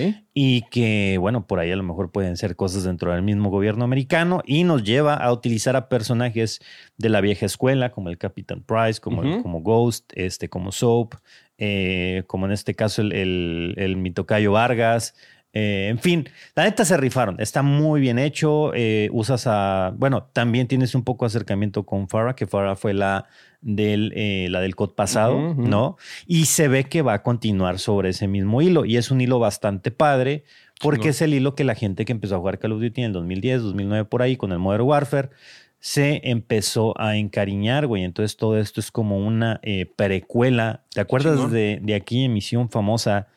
Y 0.43 0.63
que, 0.71 1.19
bueno, 1.19 1.47
por 1.47 1.59
ahí 1.59 1.71
a 1.71 1.77
lo 1.77 1.83
mejor 1.83 2.11
pueden 2.13 2.39
ser 2.39 2.57
cosas 2.57 2.85
dentro 2.85 3.13
del 3.13 3.21
mismo 3.23 3.51
gobierno 3.51 3.85
americano 3.85 4.41
y 4.47 4.65
nos 4.65 4.85
lleva 4.85 5.13
a 5.15 5.31
utilizar 5.33 5.77
a 5.77 5.91
personajes 5.91 6.61
de 6.97 7.09
la 7.11 7.21
vieja 7.21 7.45
escuela, 7.45 7.91
como 7.91 8.09
el 8.09 8.17
Capitán 8.17 8.63
Price, 8.63 9.01
como, 9.01 9.21
Ujú. 9.21 9.43
como 9.43 9.61
Ghost, 9.61 10.11
este, 10.15 10.49
como 10.49 10.73
Soap, 10.73 11.15
eh, 11.59 12.23
como 12.27 12.47
en 12.47 12.53
este 12.53 12.75
caso 12.75 13.03
el, 13.03 13.13
el, 13.13 13.75
el 13.77 13.97
Mitocayo 13.99 14.53
Vargas. 14.53 15.15
eh, 15.53 15.89
en 15.91 15.99
fin, 15.99 16.27
la 16.55 16.63
neta 16.65 16.85
se 16.87 16.97
rifaron. 16.97 17.37
Está 17.39 17.61
muy 17.63 18.01
bien 18.01 18.19
hecho. 18.19 18.73
eh, 18.75 19.09
usas 19.13 19.47
a. 19.47 19.93
Bueno, 19.97 20.23
también 20.33 20.69
tienes 20.69 20.95
un 20.95 21.03
poco 21.05 21.25
de 21.25 21.29
acercamiento 21.29 21.85
con 21.85 22.09
Farah, 22.09 22.35
que 22.35 22.47
Farah 22.47 22.77
fue 22.77 22.95
la 22.95 23.27
del, 23.63 24.13
eh, 24.17 24.49
la 24.51 24.61
del 24.61 24.77
COD 24.77 24.95
pasado. 24.95 25.55
¿no? 25.55 25.97
Y 26.27 26.47
se 26.47 26.69
ve 26.69 26.85
que 26.85 27.03
va 27.03 27.15
a 27.15 27.23
continuar 27.23 27.79
sobre 27.79 28.11
ese 28.11 28.29
mismo 28.29 28.63
hilo. 28.63 28.85
Y 28.85 28.97
es 28.97 29.11
un 29.11 29.21
hilo 29.21 29.39
bastante 29.39 29.91
padre, 29.91 30.45
porque 30.81 31.11
es 31.11 31.23
el 31.23 31.35
hilo 31.35 31.55
que 31.55 31.65
la 31.65 31.75
gente 31.75 32.05
que 32.05 32.13
empezó 32.13 32.37
a 32.37 32.39
jugar 32.39 32.59
Call 32.59 32.73
of 32.73 32.81
Duty 32.81 33.03
en 33.03 33.07
el 33.09 33.13
2010, 33.13 33.63
2009, 33.63 34.05
por 34.07 34.23
ahí, 34.23 34.37
con 34.37 34.53
el 34.53 34.59
Modern 34.59 34.85
Warfare, 34.85 35.31
se 35.79 36.21
empezó 36.25 36.99
a 37.01 37.17
encariñar, 37.17 37.87
güey. 37.87 38.05
Entonces 38.05 38.37
todo 38.37 38.59
esto 38.59 38.81
es 38.81 38.91
como 38.91 39.19
una 39.19 39.61
eh, 39.63 39.87
precuela. 39.97 40.85
¿Te 40.93 41.01
acuerdas 41.01 41.51
de, 41.51 41.81
de 41.83 41.95
aquí 41.95 42.25
emisión 42.25 42.71
famosa 42.71 43.29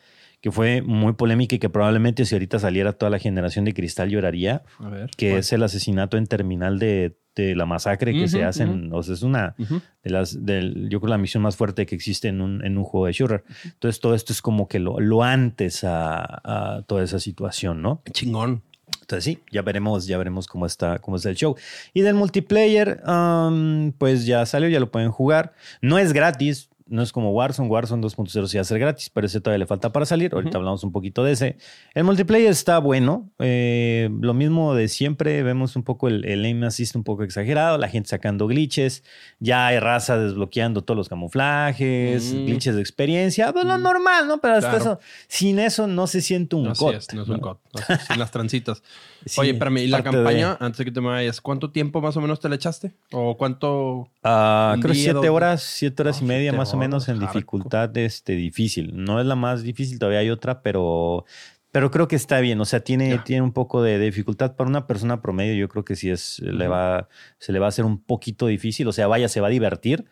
que 0.42 0.52
fue 0.52 0.82
muy 0.82 1.14
polémica 1.14 1.56
y 1.56 1.60
que 1.60 1.70
probablemente 1.70 2.26
si 2.26 2.36
ahorita 2.36 2.60
saliera 2.60 2.92
toda 2.92 3.10
la 3.10 3.20
generación 3.20 3.64
de 3.64 3.74
cristal 3.74 4.10
lloraría? 4.10 4.64
A 4.80 4.90
ver. 4.90 5.10
Que 5.16 5.38
es 5.38 5.54
el 5.54 5.64
asesinato 5.64 6.18
en 6.18 6.28
terminal 6.28 6.80
de, 6.80 7.16
de 7.36 7.56
la 7.56 7.66
masacre 7.66 8.14
que 8.14 8.28
se 8.28 8.44
hacen. 8.44 8.92
O 8.94 9.02
sea, 9.04 9.14
es 9.14 9.24
una 9.24 9.56
de 9.58 10.10
las, 10.10 10.46
del, 10.46 10.90
yo 10.90 11.00
creo 11.00 11.10
la 11.10 11.18
misión 11.18 11.44
más 11.44 11.56
fuerte 11.56 11.86
que 11.86 11.96
existe 11.96 12.28
en 12.28 12.42
un, 12.42 12.64
en 12.66 12.78
un 12.78 12.84
juego 12.84 13.08
de 13.08 13.14
shooter. 13.14 13.44
Entonces 13.64 14.00
todo 14.00 14.16
esto 14.16 14.34
es 14.34 14.42
como 14.42 14.68
que 14.68 14.80
lo, 14.80 15.00
lo 15.00 15.24
antes 15.24 15.84
a, 15.84 16.24
a 16.24 16.82
toda 16.84 17.04
esa 17.04 17.20
situación, 17.20 17.82
¿no? 17.82 18.02
Chingón. 18.12 18.62
Entonces 19.02 19.26
sí, 19.26 19.40
ya 19.52 19.62
veremos, 19.62 20.08
ya 20.08 20.18
veremos 20.18 20.48
cómo 20.48 20.66
está, 20.66 21.00
cómo 21.00 21.18
está 21.18 21.30
el 21.30 21.36
show. 21.36 21.56
Y 21.94 22.02
del 22.02 22.16
multiplayer, 22.16 23.02
um, 23.06 23.92
pues 23.92 24.26
ya 24.26 24.46
salió, 24.46 24.70
ya 24.70 24.80
lo 24.80 24.92
pueden 24.92 25.12
jugar. 25.12 25.54
No 25.82 25.98
es 25.98 26.14
gratis, 26.14 26.70
no 26.88 27.02
es 27.02 27.12
como 27.12 27.32
Warzone. 27.32 27.70
Warzone 27.70 28.02
2.0 28.06 28.48
sí 28.48 28.58
va 28.58 28.62
a 28.62 28.64
ser 28.66 28.80
gratis, 28.80 29.10
pero 29.10 29.28
ese 29.28 29.40
todavía 29.42 29.60
le 29.60 29.66
falta 29.68 29.92
para 29.92 30.06
salir. 30.06 30.34
Ahorita 30.34 30.58
hablamos 30.58 30.84
un 30.84 30.92
poquito 30.92 31.24
de 31.24 31.32
ese. 31.34 31.58
El 31.94 32.04
multiplayer 32.04 32.50
está 32.52 32.78
bueno. 32.80 33.30
eh, 33.40 34.10
lo 34.22 34.34
mismo 34.34 34.76
de 34.76 34.88
siempre. 34.88 35.44
Vemos 35.44 35.76
un 35.76 35.84
poco 35.84 36.08
el, 36.08 36.26
el 36.26 36.44
aim 36.46 36.64
assist 36.64 36.96
un 36.96 37.04
poco 37.04 37.24
exagerado, 37.24 37.78
la 37.78 37.88
gente 37.90 38.10
sacando 38.10 38.48
glitches. 38.48 39.04
Ya 39.40 39.68
hay 39.68 39.80
raza 39.80 40.18
desbloqueando 40.18 40.84
todos 40.84 40.98
los 40.98 41.10
camuflajes, 41.10 42.34
Mm. 42.34 42.46
glitches 42.46 42.76
de 42.76 42.82
experiencia. 42.82 43.52
Pues 43.54 43.66
lo 43.66 43.78
normal, 43.78 44.28
¿no? 44.28 44.40
Pero 44.40 44.56
hasta 44.56 44.70
Claro. 44.70 44.84
eso, 44.84 45.00
sin 45.28 45.60
eso 45.60 45.88
no 45.88 46.08
se 46.08 46.22
siente 46.22 46.56
un 46.56 46.74
COD, 46.74 46.96
es, 46.96 47.14
no 47.14 47.22
es 47.24 47.28
¿no? 47.28 47.36
un 47.36 47.42
no, 47.42 47.60
sin 48.08 48.20
las 48.20 48.32
trancitas. 48.32 48.82
Sí, 49.26 49.40
Oye, 49.40 49.52
espérame, 49.52 49.78
¿y 49.78 49.88
la 49.88 50.00
de- 50.00 50.04
campaña, 50.04 50.58
antes 50.60 50.80
de 50.80 50.84
que 50.84 50.92
te 50.92 51.00
me 51.00 51.08
vayas, 51.08 51.40
cuánto 51.40 51.72
tiempo 51.72 52.02
más 52.02 52.18
o 52.18 52.20
menos 52.20 52.42
te 52.42 52.50
la 52.50 52.56
echaste? 52.56 52.92
¿O 53.14 53.38
cuánto? 53.38 54.10
Ah, 54.22 54.74
Un 54.76 54.82
creo 54.82 54.94
siete 54.94 55.30
horas, 55.30 55.62
siete 55.64 56.02
horas 56.02 56.18
y 56.20 56.24
No, 56.24 56.28
media 56.28 56.52
siete 56.52 56.58
más 56.74 56.86
o 56.86 56.90
menos 56.90 57.08
en 57.10 57.16
hardcore. 57.20 57.34
dificultad 57.40 57.98
este, 57.98 58.34
difícil. 58.34 58.92
No 58.96 59.20
es 59.20 59.26
la 59.26 59.36
más 59.36 59.64
difícil, 59.64 60.00
todavía 60.00 60.20
hay 60.20 60.30
otra, 60.30 60.62
pero, 60.62 61.26
pero 61.72 61.90
creo 61.92 62.08
que 62.08 62.16
está 62.16 62.40
bien. 62.40 62.60
O 62.62 62.66
sea, 62.66 62.82
tiene, 62.82 63.10
Ya. 63.10 63.24
tiene 63.24 63.42
un 63.42 63.54
poco 63.54 63.82
de 63.82 63.98
dificultad 64.00 64.56
para 64.56 64.70
una 64.70 64.86
persona 64.88 65.22
promedio. 65.22 65.56
Yo 65.56 65.70
creo 65.70 65.84
que 65.86 65.96
sí 65.96 66.10
es, 66.10 66.40
le 66.40 66.66
Ujú. 66.66 66.74
va, 66.74 67.08
se 67.40 67.52
le 67.52 67.60
va 67.60 67.66
a 67.68 67.70
hacer 67.70 67.86
un 67.86 68.02
poquito 68.04 68.48
difícil. 68.48 68.88
O 68.88 68.92
sea, 68.92 69.08
vaya, 69.08 69.28
se 69.28 69.42
va 69.42 69.48
a 69.48 69.52
divertir. 69.52 70.06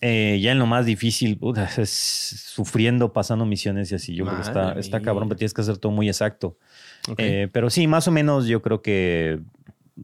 Eh, 0.00 0.38
ya 0.40 0.52
en 0.52 0.60
lo 0.60 0.66
más 0.66 0.86
difícil, 0.86 1.38
puta, 1.38 1.64
es 1.76 1.90
sufriendo, 1.90 3.12
pasando 3.12 3.44
misiones 3.46 3.90
y 3.90 3.96
así. 3.96 4.14
Yo 4.14 4.24
creo 4.24 4.36
que 4.36 4.42
está, 4.42 4.62
Madre 4.66 4.80
está 4.80 5.00
cabrón, 5.02 5.28
pero 5.28 5.38
tienes 5.38 5.54
que 5.54 5.60
hacer 5.60 5.78
todo 5.78 5.90
muy 5.92 6.06
exacto. 6.08 6.56
Ok. 7.08 7.18
Eh, 7.18 7.48
pero 7.52 7.68
sí, 7.68 7.86
más 7.88 8.06
o 8.06 8.12
menos 8.12 8.46
yo 8.46 8.62
creo 8.62 8.80
que 8.80 9.40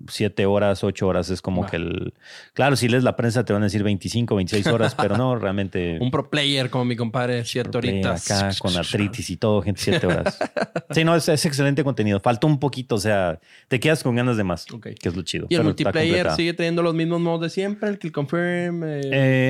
siete 0.09 0.47
horas, 0.47 0.83
ocho 0.85 1.07
horas 1.09 1.31
es 1.31 1.41
como 1.43 1.67
que 1.67 1.77
el... 1.77 2.15
Claro, 2.53 2.77
si 2.77 2.89
lees 2.89 3.05
la 3.05 3.17
prensa 3.17 3.45
te 3.45 3.53
van 3.53 3.63
a 3.63 3.67
decir 3.67 3.83
25, 3.83 4.35
26 4.37 4.67
horas, 4.69 4.95
pero 5.01 5.17
no, 5.17 5.37
realmente... 5.37 5.99
un 6.01 6.11
pro 6.11 6.29
player 6.31 6.71
como 6.71 6.85
mi 6.85 6.97
compadre, 6.97 7.45
siete 7.45 7.77
horitas. 7.77 8.31
Acá 8.31 8.51
con 8.59 8.77
artritis 8.77 9.31
y 9.31 9.37
todo, 9.37 9.63
gente, 9.63 9.81
siete 9.81 10.07
horas. 10.07 10.39
Sí, 10.91 11.03
no, 11.03 11.17
es, 11.17 11.29
es 11.29 11.45
excelente 11.47 11.83
contenido. 11.83 12.21
Falta 12.21 12.47
un 12.47 12.61
poquito, 12.61 12.95
o 12.95 12.99
sea, 12.99 13.41
te 13.69 13.81
quedas 13.81 14.03
con 14.05 14.15
ganas 14.15 14.37
de 14.37 14.45
más, 14.45 14.65
que 14.67 14.95
es 15.09 15.17
lo 15.17 15.23
chido. 15.23 15.47
Y 15.49 15.57
el 15.57 15.65
multiplayer 15.65 16.31
sigue 16.33 16.53
teniendo 16.55 16.83
los 16.83 16.95
mismos 16.95 17.21
modos 17.21 17.41
de 17.41 17.51
siempre, 17.51 17.89
el 17.89 17.99
kill 17.99 18.13
confirm. 18.13 18.85
eh, 18.85 19.01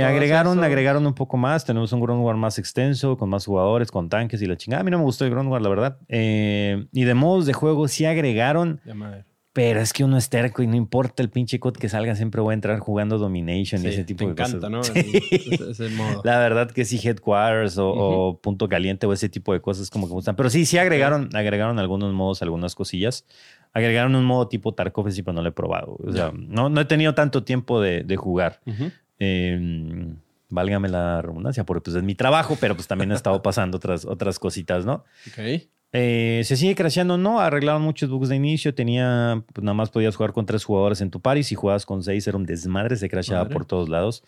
Eh, 0.00 0.04
agregaron, 0.04 0.58
eso. 0.58 0.64
agregaron 0.64 1.06
un 1.06 1.12
poco 1.14 1.36
más. 1.36 1.64
Tenemos 1.66 1.92
un 1.92 2.00
Ground 2.00 2.24
War 2.24 2.36
más 2.36 2.58
extenso, 2.58 3.18
con 3.18 3.28
más 3.28 3.44
jugadores, 3.44 3.90
con 3.90 4.08
tanques 4.08 4.40
y 4.40 4.46
la 4.46 4.56
chingada. 4.56 4.80
A 4.80 4.84
mí 4.84 4.90
no 4.90 4.98
me 4.98 5.04
gustó 5.04 5.24
el 5.26 5.30
Ground 5.32 5.50
War, 5.50 5.60
la 5.60 5.68
verdad. 5.68 5.98
Eh, 6.08 6.86
y 6.92 7.04
de 7.04 7.14
modos 7.14 7.44
de 7.46 7.52
juego 7.52 7.88
sí 7.88 8.06
agregaron, 8.06 8.80
Ya 8.86 8.94
madre. 8.94 9.24
Pero 9.54 9.80
es 9.80 9.92
que 9.92 10.04
uno 10.04 10.18
es 10.18 10.28
terco 10.28 10.62
y 10.62 10.66
no 10.66 10.74
importa 10.76 11.22
el 11.22 11.30
pinche 11.30 11.58
code 11.60 11.78
que 11.78 11.88
salga, 11.88 12.14
siempre 12.16 12.42
voy 12.42 12.50
a 12.50 12.54
entrar 12.54 12.78
jugando 12.80 13.16
Domination 13.18 13.80
y 13.80 13.84
Sí, 13.84 13.88
ese 13.88 14.04
tipo 14.04 14.24
de 14.24 14.32
encanta, 14.32 14.68
cosas. 14.68 14.70
¿no? 14.70 14.82
Sí. 14.84 15.20
Ese, 15.30 15.70
ese 15.70 15.88
modo. 15.90 16.20
La 16.24 16.38
verdad 16.40 16.70
que 16.70 16.84
sí, 16.84 16.98
Headquarters 17.02 17.78
o, 17.78 17.88
o 17.88 18.38
Punto 18.40 18.68
Caliente 18.68 19.06
o 19.06 19.12
ese 19.12 19.28
tipo 19.28 19.52
de 19.52 19.60
cosas 19.62 19.88
como 19.90 20.06
que 20.06 20.10
me 20.10 20.14
gustan. 20.16 20.34
Pero 20.36 20.50
sí, 20.50 20.66
sí 20.66 20.76
agregaron, 20.76 21.30
agregaron 21.34 21.78
algunos 21.78 22.12
modos, 22.12 22.42
algunas 22.42 22.74
cosillas. 22.74 23.24
Agregaron 23.72 24.14
un 24.16 24.24
modo 24.24 24.48
tipo 24.48 24.74
Tarkov, 24.74 25.10
sí, 25.10 25.22
pero 25.22 25.32
no 25.34 25.42
lo 25.42 25.48
he 25.48 25.52
probado. 25.52 25.96
O 26.04 26.12
sea, 26.12 26.32
no, 26.34 26.68
no 26.68 26.80
he 26.80 26.84
tenido 26.84 27.14
tanto 27.14 27.44
tiempo 27.44 27.80
de, 27.80 28.02
de 28.04 28.16
jugar. 28.16 28.60
Ujú. 28.66 28.90
Eh, 29.20 30.12
válgame 30.50 30.88
la 30.88 31.22
redundancia, 31.22 31.64
porque 31.64 31.82
pues 31.84 31.96
es 31.96 32.02
mi 32.02 32.14
trabajo, 32.14 32.56
pero 32.60 32.74
pues 32.74 32.86
también 32.86 33.10
he 33.12 33.14
estado 33.14 33.42
pasando 33.42 33.76
otras, 33.76 34.04
otras 34.04 34.38
cositas, 34.38 34.84
¿no? 34.84 35.04
Ok. 35.28 35.62
Eh, 35.96 36.42
se 36.44 36.56
sigue 36.56 36.74
crasheando, 36.74 37.16
no, 37.16 37.38
arreglaron 37.40 37.80
muchos 37.82 38.10
bugs 38.10 38.28
de 38.28 38.34
inicio, 38.34 38.74
tenía, 38.74 39.44
pues 39.52 39.62
nada 39.64 39.74
más 39.74 39.90
podías 39.90 40.16
jugar 40.16 40.32
con 40.32 40.44
tres 40.44 40.64
jugadores 40.64 41.00
en 41.00 41.10
tu 41.10 41.20
party, 41.20 41.44
si 41.44 41.54
jugabas 41.54 41.86
con 41.86 42.02
seis 42.02 42.26
era 42.26 42.36
un 42.36 42.44
desmadre, 42.46 42.96
se 42.96 43.08
crasheaba 43.08 43.44
por 43.52 43.64
todos 43.64 43.88
lados, 43.88 44.24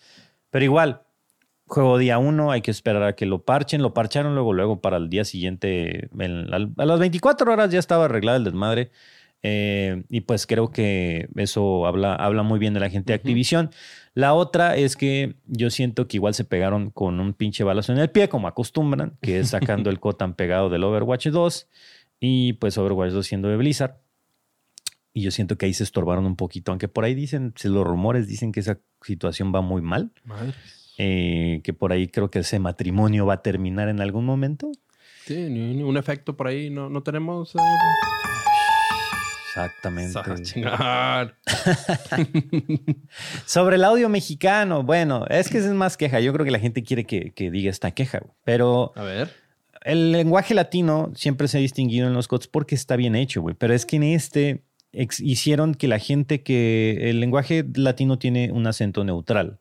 pero 0.49 0.63
igual, 0.63 1.01
juego 1.65 1.97
día 1.97 2.19
uno, 2.19 2.51
hay 2.51 2.61
que 2.61 2.71
esperar 2.71 3.03
a 3.03 3.15
que 3.15 3.25
lo 3.25 3.43
parchen, 3.43 3.81
lo 3.81 3.93
parcharon 3.93 4.33
luego, 4.33 4.53
luego 4.53 4.79
para 4.79 4.95
el 4.95 5.09
día 5.09 5.25
siguiente, 5.25 6.07
en- 6.17 6.47
a 6.53 6.85
las 6.85 6.99
24 6.99 7.51
horas 7.51 7.69
ya 7.69 7.79
estaba 7.79 8.05
arreglado 8.05 8.37
el 8.37 8.45
desmadre, 8.45 8.89
eh, 9.43 10.03
y 10.09 10.21
pues 10.21 10.47
creo 10.47 10.71
que 10.71 11.27
eso 11.35 11.85
habla, 11.85 12.15
habla 12.15 12.43
muy 12.43 12.59
bien 12.59 12.73
de 12.73 12.79
la 12.79 12.89
gente 12.89 13.11
de. 13.11 13.15
Activision. 13.17 13.71
La 14.17 14.33
otra 14.33 14.75
es 14.75 14.95
que 14.97 15.35
yo 15.45 15.69
siento 15.69 16.07
que 16.07 16.17
igual 16.17 16.33
se 16.33 16.43
pegaron 16.43 16.89
con 16.89 17.19
un 17.19 17.33
pinche 17.35 17.63
balazo 17.63 17.91
en 17.93 17.99
el 17.99 18.09
pie, 18.09 18.27
como 18.29 18.47
acostumbran, 18.47 19.15
que 19.21 19.41
es 19.41 19.49
sacando 19.49 19.91
el 19.91 19.99
cotan 19.99 20.33
pegado 20.33 20.71
del 20.71 20.83
Overwatch 20.85 21.27
2 21.27 21.67
y 22.19 22.53
pues 22.53 22.79
Overwatch 22.79 23.11
2 23.11 23.23
siendo 23.27 23.47
de 23.47 23.57
Blizzard. 23.57 23.97
Y 25.13 25.21
yo 25.21 25.29
siento 25.29 25.55
que 25.59 25.67
ahí 25.67 25.73
se 25.75 25.83
estorbaron 25.83 26.25
un 26.25 26.35
poquito, 26.35 26.71
aunque 26.71 26.87
por 26.87 27.03
ahí 27.03 27.13
dicen, 27.13 27.53
los 27.63 27.85
rumores 27.85 28.27
dicen 28.27 28.51
que 28.51 28.61
esa 28.61 28.79
situación 29.03 29.53
va 29.53 29.61
muy 29.61 29.83
mal, 29.83 30.11
Madre. 30.23 30.51
eh, 30.97 31.61
que 31.63 31.73
por 31.73 31.91
ahí 31.91 32.07
creo 32.07 32.31
que 32.31 32.39
ese 32.39 32.57
matrimonio 32.57 33.27
va 33.27 33.35
a 33.35 33.41
terminar 33.43 33.87
en 33.87 34.01
algún 34.01 34.25
momento. 34.25 34.71
Sí, 35.25 35.35
un 35.45 35.95
efecto 35.95 36.35
por 36.35 36.47
ahí 36.47 36.71
no, 36.71 36.89
no 36.89 37.03
tenemos. 37.03 37.53
eh, 37.53 37.59
Exactamente. 39.65 40.43
Chingar. 40.43 41.35
Sobre 43.45 43.75
el 43.77 43.83
audio 43.83 44.09
mexicano, 44.09 44.83
bueno, 44.83 45.25
es 45.29 45.49
que 45.49 45.57
es 45.57 45.65
más 45.67 45.97
queja. 45.97 46.19
Yo 46.19 46.33
creo 46.33 46.45
que 46.45 46.51
la 46.51 46.59
gente 46.59 46.83
quiere 46.83 47.05
que, 47.05 47.31
que 47.31 47.51
diga 47.51 47.69
esta 47.69 47.91
queja, 47.91 48.21
pero 48.43 48.91
A 48.95 49.03
ver. 49.03 49.29
el 49.83 50.11
lenguaje 50.11 50.53
latino 50.53 51.11
siempre 51.15 51.47
se 51.47 51.57
ha 51.57 51.61
distinguido 51.61 52.07
en 52.07 52.13
los 52.13 52.27
COTS 52.27 52.47
porque 52.47 52.75
está 52.75 52.95
bien 52.95 53.15
hecho, 53.15 53.41
güey. 53.41 53.55
Pero 53.57 53.73
es 53.73 53.85
que 53.85 53.97
en 53.97 54.03
este 54.03 54.63
hicieron 54.93 55.75
que 55.75 55.87
la 55.87 55.99
gente 55.99 56.41
que 56.43 57.09
el 57.09 57.19
lenguaje 57.19 57.65
latino 57.75 58.17
tiene 58.17 58.51
un 58.51 58.67
acento 58.67 59.03
neutral. 59.03 59.59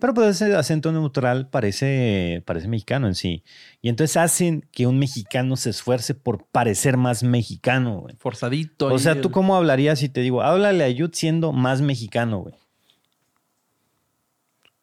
Pero 0.00 0.14
pues 0.14 0.40
ese 0.40 0.54
acento 0.54 0.92
neutral 0.92 1.48
parece, 1.48 2.42
parece 2.46 2.68
mexicano 2.68 3.06
en 3.06 3.14
sí. 3.14 3.42
Y 3.80 3.88
entonces 3.88 4.16
hacen 4.16 4.66
que 4.72 4.86
un 4.86 4.98
mexicano 4.98 5.56
se 5.56 5.70
esfuerce 5.70 6.14
por 6.14 6.44
parecer 6.46 6.96
más 6.96 7.22
mexicano, 7.22 8.00
güey. 8.00 8.14
Forzadito. 8.18 8.86
O 8.86 8.98
sea, 8.98 9.12
el- 9.12 9.20
¿tú 9.20 9.30
cómo 9.30 9.56
hablarías 9.56 9.98
si 9.98 10.08
te 10.08 10.20
digo, 10.20 10.42
háblale 10.42 10.84
a 10.84 10.88
Yud 10.90 11.10
siendo 11.12 11.52
más 11.52 11.80
mexicano, 11.80 12.38
güey? 12.40 12.54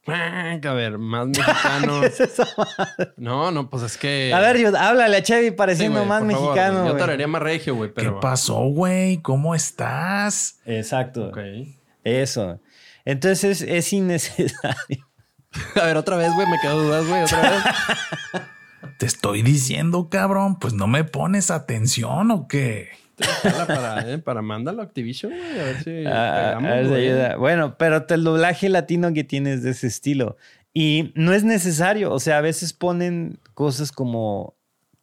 A 0.07 0.73
ver, 0.73 0.97
más 0.97 1.27
mexicano. 1.27 2.01
¿Qué 2.01 2.07
es 2.07 2.19
eso? 2.19 2.43
No, 3.17 3.51
no, 3.51 3.69
pues 3.69 3.83
es 3.83 3.97
que. 3.97 4.33
A 4.33 4.39
ver, 4.39 4.57
Yud, 4.57 4.73
háblale 4.75 5.17
a 5.17 5.21
Chevy 5.23 5.49
Sí, 5.49 5.51
pareciendo 5.51 6.03
más 6.05 6.21
favor, 6.21 6.25
mexicano. 6.55 6.87
Yo 6.87 7.03
hablaría 7.03 7.27
más 7.27 7.41
regio, 7.41 7.75
güey, 7.75 7.91
pero. 7.93 8.15
¿Qué 8.15 8.21
pasó, 8.21 8.61
güey? 8.69 9.17
¿Cómo 9.21 9.53
estás? 9.53 10.59
Exacto. 10.65 11.27
Ok. 11.27 11.37
Eso. 12.03 12.59
Entonces 13.09 13.63
es 13.63 13.91
innecesario. 13.91 15.07
A 15.75 15.85
ver, 15.85 15.97
otra 15.97 16.15
vez, 16.15 16.31
güey, 16.35 16.47
me 16.47 16.59
quedo 16.59 16.83
dudas, 16.83 17.07
güey, 17.07 17.23
otra 17.23 17.41
vez. 17.41 17.63
Te 18.99 19.07
estoy 19.07 19.41
diciendo, 19.41 20.09
cabrón, 20.09 20.59
pues 20.59 20.75
no 20.75 20.85
me 20.85 21.03
pones 21.03 21.49
atención 21.49 22.29
o 22.29 22.47
qué. 22.47 22.89
Para, 23.41 24.11
eh, 24.11 24.19
para 24.19 24.43
mándalo 24.43 24.83
a 24.83 24.85
Activision, 24.85 25.31
güey, 25.31 25.59
a 25.59 25.63
ver 25.63 25.83
si. 25.83 26.03
Ah, 26.05 26.57
pegamos, 26.59 26.71
a 26.71 26.75
ver 26.75 26.87
si 26.87 26.93
ayuda. 26.93 27.35
Bueno, 27.37 27.77
pero 27.79 28.05
el 28.07 28.23
doblaje 28.23 28.69
latino 28.69 29.11
que 29.11 29.23
tienes 29.23 29.63
de 29.63 29.71
ese 29.71 29.87
estilo. 29.87 30.37
Y 30.71 31.11
no 31.15 31.33
es 31.33 31.43
necesario. 31.43 32.13
O 32.13 32.19
sea, 32.19 32.37
a 32.37 32.41
veces 32.41 32.73
ponen 32.73 33.39
cosas 33.55 33.91
como, 33.91 34.55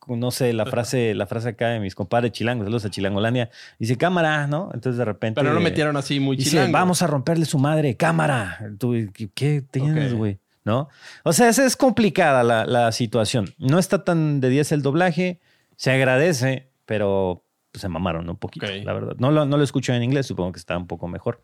no 0.08 0.30
sé, 0.30 0.52
la 0.52 0.66
frase, 0.66 1.14
la 1.14 1.26
frase 1.26 1.48
acá 1.50 1.68
de 1.70 1.80
mis 1.80 1.94
compadres 1.94 2.32
chilangos, 2.32 2.64
saludos 2.66 2.84
a 2.84 2.90
Chilangolandia. 2.90 3.50
Dice 3.78 3.96
cámara, 3.96 4.46
¿no? 4.46 4.70
Entonces 4.74 4.98
de 4.98 5.04
repente. 5.04 5.40
Pero 5.40 5.50
no 5.50 5.54
lo 5.56 5.60
metieron 5.60 5.96
así 5.96 6.20
muy 6.20 6.36
Dice, 6.36 6.50
chilango. 6.50 6.72
vamos 6.72 7.02
a 7.02 7.06
romperle 7.06 7.44
su 7.44 7.58
madre, 7.58 7.96
cámara. 7.96 8.58
Tú, 8.78 8.94
¿qué- 9.12 9.28
¿Qué 9.34 9.62
tienes, 9.70 10.14
güey? 10.14 10.38
¿No? 10.64 10.88
O 11.22 11.32
sea, 11.32 11.48
esa 11.48 11.64
es 11.64 11.76
complicada 11.76 12.42
la, 12.42 12.66
la 12.66 12.90
situación. 12.92 13.54
No 13.58 13.78
está 13.78 14.02
tan 14.04 14.40
de 14.40 14.48
10 14.48 14.72
el 14.72 14.82
doblaje, 14.82 15.40
se 15.76 15.92
agradece, 15.92 16.68
pero 16.86 17.44
pues, 17.70 17.82
se 17.82 17.88
mamaron 17.88 18.28
un 18.28 18.36
poquito, 18.36 18.66
la 18.66 18.92
verdad. 18.92 19.14
No 19.18 19.30
lo, 19.30 19.46
no 19.46 19.56
lo 19.58 19.62
escucho 19.62 19.92
en 19.92 20.02
inglés, 20.02 20.26
supongo 20.26 20.50
que 20.52 20.58
está 20.58 20.76
un 20.76 20.86
poco 20.88 21.06
mejor. 21.08 21.40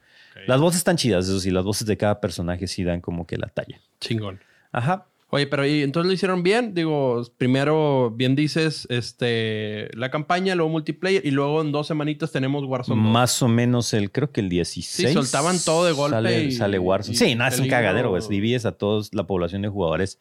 Las 0.46 0.60
voces 0.60 0.78
están 0.78 0.96
chidas, 0.96 1.26
eso 1.28 1.38
sí, 1.38 1.50
las 1.50 1.62
voces 1.64 1.86
de 1.86 1.96
cada 1.96 2.20
personaje 2.20 2.66
sí 2.66 2.82
dan 2.84 3.00
como 3.00 3.26
que 3.26 3.36
la 3.36 3.46
talla. 3.48 3.78
Chingón. 4.00 4.40
Ajá. 4.72 5.06
Oye, 5.34 5.46
pero 5.46 5.64
¿y 5.66 5.80
entonces 5.82 6.06
lo 6.08 6.12
hicieron 6.12 6.42
bien? 6.42 6.74
Digo, 6.74 7.22
primero, 7.38 8.10
bien 8.14 8.34
dices, 8.36 8.86
este, 8.90 9.88
la 9.96 10.10
campaña, 10.10 10.54
luego 10.54 10.70
multiplayer 10.70 11.24
y 11.24 11.30
luego 11.30 11.62
en 11.62 11.72
dos 11.72 11.86
semanitas 11.86 12.30
tenemos 12.32 12.64
Warzone 12.64 13.00
2. 13.02 13.10
Más 13.10 13.42
o 13.42 13.48
menos 13.48 13.94
el, 13.94 14.12
creo 14.12 14.30
que 14.30 14.42
el 14.42 14.50
16. 14.50 15.08
Sí, 15.08 15.14
soltaban 15.14 15.56
todo 15.64 15.86
de 15.86 15.92
golpe 15.92 16.16
Sale, 16.16 16.44
y- 16.44 16.52
sale 16.52 16.78
Warzone. 16.78 17.14
y 17.14 17.16
sí, 17.16 17.34
no, 17.34 17.46
es 17.46 17.58
un 17.58 17.66
cagadero, 17.68 18.10
güey. 18.10 18.22
Divides 18.28 18.66
a 18.66 18.72
toda 18.72 19.02
la 19.12 19.26
población 19.26 19.62
de 19.62 19.68
jugadores 19.68 20.20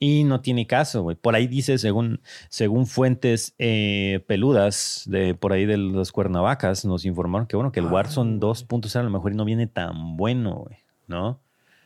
y 0.00 0.24
no 0.24 0.40
tiene 0.40 0.66
caso, 0.66 1.02
güey. 1.02 1.14
Por 1.16 1.34
ahí 1.34 1.46
dice, 1.46 1.76
según, 1.76 2.22
según 2.48 2.86
fuentes 2.86 3.54
eh, 3.58 4.24
peludas 4.28 5.02
de 5.04 5.34
por 5.34 5.52
ahí 5.52 5.66
de 5.66 5.76
las 5.76 6.10
cuernavacas, 6.10 6.86
nos 6.86 7.04
informaron 7.04 7.46
que, 7.46 7.56
bueno, 7.56 7.70
que 7.70 7.80
el 7.80 7.86
Ah, 7.88 7.90
Warzone 7.90 8.38
güey. 8.38 8.52
2.0 8.54 8.96
a 8.98 9.02
lo 9.02 9.10
mejor 9.10 9.34
no 9.34 9.44
viene 9.44 9.66
tan 9.66 10.16
bueno, 10.16 10.54
güey, 10.66 10.78
¿no? 11.06 11.42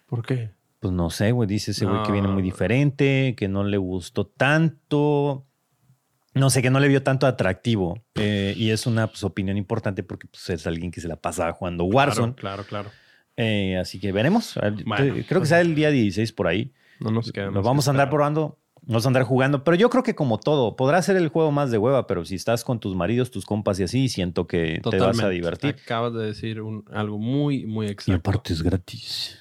¿Por 0.07 0.25
qué? 0.25 0.51
Pues 0.83 0.93
no 0.93 1.11
sé, 1.11 1.31
güey. 1.31 1.47
Dice 1.49 1.71
ese 1.71 1.87
güey 1.87 2.03
que 2.03 2.11
viene 2.11 2.27
muy 2.27 2.43
diferente, 2.43 3.35
que 3.37 3.47
no 3.47 3.63
le 3.63 3.77
gustó 3.77 4.27
tanto. 4.27 5.47
No 6.35 6.51
sé, 6.51 6.61
que 6.61 6.71
no 6.71 6.81
le 6.81 6.89
vio 6.89 7.05
tanto 7.05 7.29
atractivo. 7.29 8.03
Eh, 8.17 8.53
y 8.57 8.71
es 8.71 8.89
una 8.89 9.07
pues, 9.07 9.23
opinión 9.23 9.57
importante 9.57 10.03
porque 10.03 10.27
pues, 10.27 10.51
es 10.51 10.67
alguien 10.67 10.91
que 10.91 11.01
se 11.01 11.07
la 11.07 11.15
pasa 11.15 11.53
jugando 11.53 11.85
Warzone. 11.85 12.35
Claro, 12.35 12.65
claro, 12.65 12.89
claro. 12.89 12.91
Eh, 13.37 13.77
así 13.79 14.01
que 14.01 14.11
veremos. 14.11 14.59
Bueno, 14.85 15.15
te- 15.15 15.25
creo 15.25 15.25
que 15.25 15.35
pues- 15.37 15.51
sale 15.51 15.63
el 15.63 15.77
día 15.77 15.93
16 15.93 16.33
por 16.33 16.49
ahí. 16.49 16.73
No 16.99 17.13
nos 17.13 17.31
queda 17.31 17.47
Lo 17.47 17.53
más 17.53 17.65
vamos 17.65 17.87
a 17.87 17.93
andar 17.93 18.11
probando. 18.11 18.59
Vamos 18.85 19.05
a 19.07 19.09
andar 19.09 19.23
jugando. 19.23 19.63
Pero 19.63 19.77
yo 19.77 19.89
creo 19.89 20.03
que 20.03 20.17
como 20.17 20.41
todo, 20.41 20.75
podrá 20.75 21.01
ser 21.03 21.15
el 21.17 21.29
juego 21.29 21.53
más 21.53 21.71
de 21.71 21.79
hueva, 21.79 22.09
pero 22.09 22.25
si 22.25 22.35
estás 22.35 22.65
con 22.65 22.81
tus 22.81 22.97
maridos, 22.97 23.31
tus 23.31 23.45
compas 23.45 23.79
y 23.79 23.85
así, 23.85 24.09
siento 24.09 24.49
que 24.49 24.81
te 24.91 24.99
vas 24.99 25.21
a 25.21 25.29
divertir. 25.29 25.77
Acabas 25.85 26.13
de 26.15 26.27
decir 26.27 26.61
un- 26.61 26.85
algo 26.93 27.19
muy, 27.19 27.67
muy 27.67 27.87
Y 27.87 27.91
exacto. 27.91 28.15
aparte 28.31 28.53
es 28.53 28.63
gratis. 28.65 29.39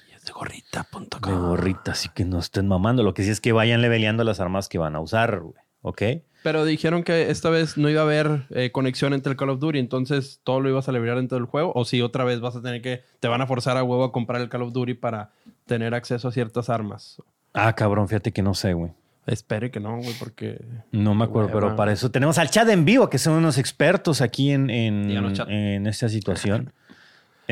De 1.28 1.34
gorrita, 1.34 1.92
así 1.92 2.10
que 2.14 2.26
no 2.26 2.40
estén 2.40 2.68
mamando. 2.68 3.04
Lo 3.04 3.14
que 3.14 3.24
sí 3.24 3.30
es 3.30 3.42
que 3.42 3.52
vayan 3.52 3.82
leveleando 3.82 4.24
las 4.24 4.40
armas 4.40 4.70
que 4.70 4.78
van 4.78 4.96
a 4.96 5.00
usar, 5.00 5.40
güey. 5.40 5.56
¿Ok? 5.82 6.02
Pero 6.44 6.66
dijeron 6.66 7.04
que 7.04 7.30
esta 7.30 7.50
vez 7.50 7.78
no 7.78 7.90
iba 7.90 8.02
a 8.02 8.04
haber 8.04 8.48
eh, 8.50 8.72
conexión 8.72 9.14
entre 9.14 9.32
el 9.32 9.38
Call 9.38 9.50
of 9.52 9.60
Duty, 9.60 9.78
entonces 9.78 10.42
todo 10.44 10.60
lo 10.60 10.70
ibas 10.70 10.90
a 10.90 10.92
liberar 10.92 11.18
dentro 11.18 11.38
del 11.38 11.46
juego. 11.46 11.72
O 11.76 11.86
si 11.86 12.02
otra 12.02 12.24
vez 12.24 12.40
vas 12.40 12.56
a 12.56 12.62
tener 12.62 12.82
que, 12.82 13.04
te 13.20 13.28
van 13.28 13.42
a 13.42 13.48
forzar 13.48 13.78
a 13.78 13.84
huevo 13.84 14.04
a 14.04 14.12
comprar 14.12 14.42
el 14.42 14.50
Call 14.50 14.64
of 14.64 14.74
Duty 14.74 14.96
para 14.96 15.32
tener 15.66 15.94
acceso 15.94 16.28
a 16.28 16.32
ciertas 16.32 16.70
armas. 16.70 17.22
Ah, 17.54 17.74
cabrón, 17.74 18.08
fíjate 18.08 18.32
que 18.32 18.42
no 18.42 18.54
sé, 18.54 18.74
güey. 18.74 18.92
Espere 19.28 19.70
que 19.70 19.80
no, 19.80 19.98
güey, 19.98 20.14
porque. 20.18 20.66
No 20.92 21.14
me 21.14 21.26
acuerdo, 21.26 21.52
pero 21.54 21.76
para 21.76 21.92
eso 21.92 22.10
tenemos 22.10 22.40
al 22.40 22.50
chat 22.50 22.68
en 22.70 22.86
vivo, 22.86 23.08
que 23.08 23.20
son 23.20 23.34
unos 23.34 23.60
expertos 23.60 24.20
aquí 24.20 24.52
en, 24.52 24.72
en, 24.72 25.12
en 25.12 25.86
esta 25.86 26.10
situación. 26.10 26.74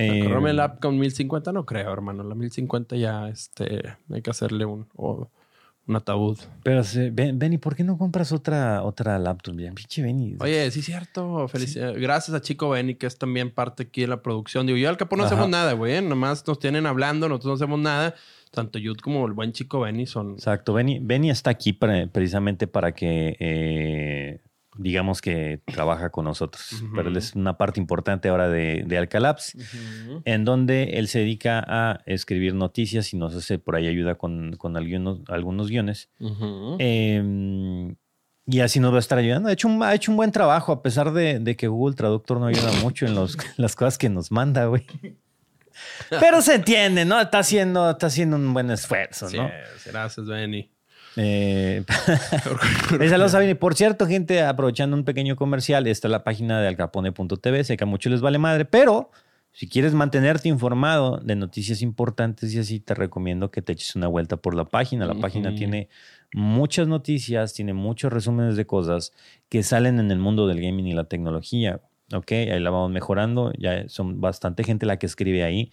Eh, 0.08 0.24
Corrome 0.24 0.52
el 0.52 0.60
app 0.60 0.80
con 0.82 0.98
1050 0.98 1.52
no 1.52 1.66
creo, 1.66 1.92
hermano. 1.92 2.24
La 2.24 2.36
1050 2.36 2.96
ya 2.96 3.28
este, 3.30 3.82
hay 4.12 4.22
que 4.22 4.30
hacerle 4.30 4.66
un, 4.66 4.88
un 4.96 5.96
ataúd. 5.96 6.38
pero 6.64 6.84
se- 6.84 7.10
Ben- 7.10 7.40
Benny, 7.40 7.58
¿por 7.58 7.76
qué 7.76 7.84
no 7.84 7.98
compras 7.98 8.32
otra, 8.32 8.84
otra 8.84 9.18
laptop? 9.18 9.56
Bien, 9.56 9.74
pinche 9.74 10.02
Benny. 10.04 10.36
Oye, 10.40 10.70
sí, 10.72 10.82
cierto. 10.82 11.48
Felicidades. 11.48 12.00
Gracias 12.00 12.36
a 12.36 12.42
Chico 12.42 12.70
Benny, 12.70 12.96
que 12.96 13.08
es 13.08 13.18
también 13.18 13.50
parte 13.52 13.84
aquí 13.84 14.02
de 14.02 14.08
la 14.08 14.22
producción. 14.22 14.66
Digo, 14.68 14.78
yo 14.78 14.88
al 14.90 14.98
Capón 14.98 15.18
no 15.20 15.26
Ajá. 15.26 15.34
hacemos 15.34 15.50
nada, 15.50 15.74
güey. 15.74 16.02
Nomás 16.02 16.46
nos 16.48 16.60
tienen 16.60 16.86
hablando, 16.86 17.28
nosotros 17.28 17.50
no 17.50 17.54
hacemos 17.66 17.80
nada. 17.80 18.14
Tanto 18.52 18.80
Yud 18.80 18.98
como 18.98 19.26
el 19.28 19.34
buen 19.34 19.52
Chico 19.52 19.80
Benny 19.82 20.06
son. 20.08 20.34
Exacto, 20.34 20.74
Benny, 20.74 21.00
Benny 21.00 21.30
está 21.30 21.52
aquí 21.52 21.72
para- 21.74 22.08
precisamente 22.08 22.66
para 22.68 22.94
que, 22.94 23.36
eh, 23.40 24.40
digamos 24.82 25.22
que 25.22 25.62
trabaja 25.66 26.10
con 26.10 26.26
nosotros. 26.26 26.84
Pero 26.96 27.10
él 27.10 27.18
es 27.18 27.36
una 27.36 27.58
parte 27.58 27.80
importante 27.80 28.30
ahora 28.30 28.48
de, 28.50 28.84
de 28.88 28.98
Alcalabs. 28.98 29.56
En 30.26 30.46
donde 30.46 30.84
él 31.00 31.08
se 31.08 31.20
dedica 31.20 31.64
a 31.68 32.02
escribir 32.06 32.56
noticias 32.56 33.14
y 33.14 33.18
nos 33.18 33.36
hace 33.36 33.60
por 33.60 33.76
ahí 33.76 33.88
ayuda 33.88 34.16
con, 34.16 34.56
con 34.58 34.78
algunos, 34.78 35.20
algunos 35.28 35.70
guiones. 35.70 36.10
Eh, 36.80 37.94
y 38.52 38.62
así 38.62 38.80
nos 38.80 38.92
va 38.92 38.96
a 38.96 39.00
estar 39.00 39.18
ayudando. 39.20 39.50
Ha 39.50 39.54
hecho 39.54 39.68
un, 39.68 39.84
ha 39.84 39.94
hecho 39.94 40.12
un 40.12 40.18
buen 40.18 40.32
trabajo, 40.32 40.72
a 40.72 40.82
pesar 40.82 41.12
de, 41.14 41.40
de 41.40 41.56
que 41.56 41.68
Google 41.68 41.96
Traductor 41.96 42.40
no 42.40 42.48
ayuda 42.48 42.72
mucho 42.82 43.06
en 43.06 43.14
los- 43.16 43.38
las 43.58 43.76
cosas 43.76 43.98
que 43.98 44.10
nos 44.10 44.32
manda, 44.32 44.66
güey. 44.66 44.86
Pero 46.10 46.42
se 46.42 46.56
entiende, 46.56 47.06
¿no? 47.06 47.22
Está 47.22 47.40
haciendo, 47.40 47.92
está 47.92 48.08
haciendo 48.08 48.36
un 48.38 48.54
buen 48.54 48.70
esfuerzo, 48.72 49.30
Sí, 49.30 49.38
¿no? 49.38 49.50
gracias, 49.86 50.26
Benny. 50.26 50.72
Eh, 51.22 51.84
Eh, 53.00 53.10
Saludos 53.10 53.36
a 53.36 53.40
Vini. 53.40 53.54
Por 53.56 53.76
cierto, 53.76 54.08
gente, 54.08 54.42
aprovechando 54.42 54.96
un 54.96 55.04
pequeño 55.04 55.36
comercial, 55.36 55.86
está 55.88 56.08
la 56.08 56.24
página 56.24 56.62
de 56.62 56.68
alcapone.tv. 56.70 57.64
Sé 57.64 57.78
que 57.78 57.84
a 57.84 57.88
muchos 57.88 58.12
les 58.12 58.22
vale 58.22 58.38
madre, 58.38 58.66
pero 58.66 59.12
si 59.52 59.68
quieres 59.68 59.94
mantenerte 59.94 60.48
informado 60.48 61.18
de 61.18 61.36
noticias 61.36 61.82
importantes 61.82 62.54
y 62.54 62.60
así, 62.60 62.80
te 62.80 62.94
recomiendo 62.94 63.52
que 63.52 63.62
te 63.62 63.74
eches 63.74 63.96
una 63.96 64.08
vuelta 64.08 64.38
por 64.38 64.56
la 64.56 64.66
página. 64.66 65.06
La 65.06 65.16
página 65.16 65.50
Ujú. 65.50 65.58
tiene 65.58 65.90
muchas 66.34 66.88
noticias, 66.88 67.54
tiene 67.54 67.74
muchos 67.74 68.14
resúmenes 68.14 68.56
de 68.56 68.66
cosas 68.66 69.12
que 69.50 69.62
salen 69.64 70.00
en 70.00 70.12
el 70.12 70.20
mundo 70.20 70.48
del 70.48 70.62
gaming 70.62 70.88
y 70.88 70.94
la 70.94 71.04
tecnología. 71.06 71.82
Ok, 72.12 72.32
ahí 72.32 72.60
la 72.60 72.72
vamos 72.72 72.92
mejorando. 72.92 73.52
Ya 73.60 73.88
son 73.88 74.20
bastante 74.20 74.64
gente 74.64 74.86
la 74.88 74.98
que 74.98 75.06
escribe 75.06 75.44
ahí. 75.44 75.72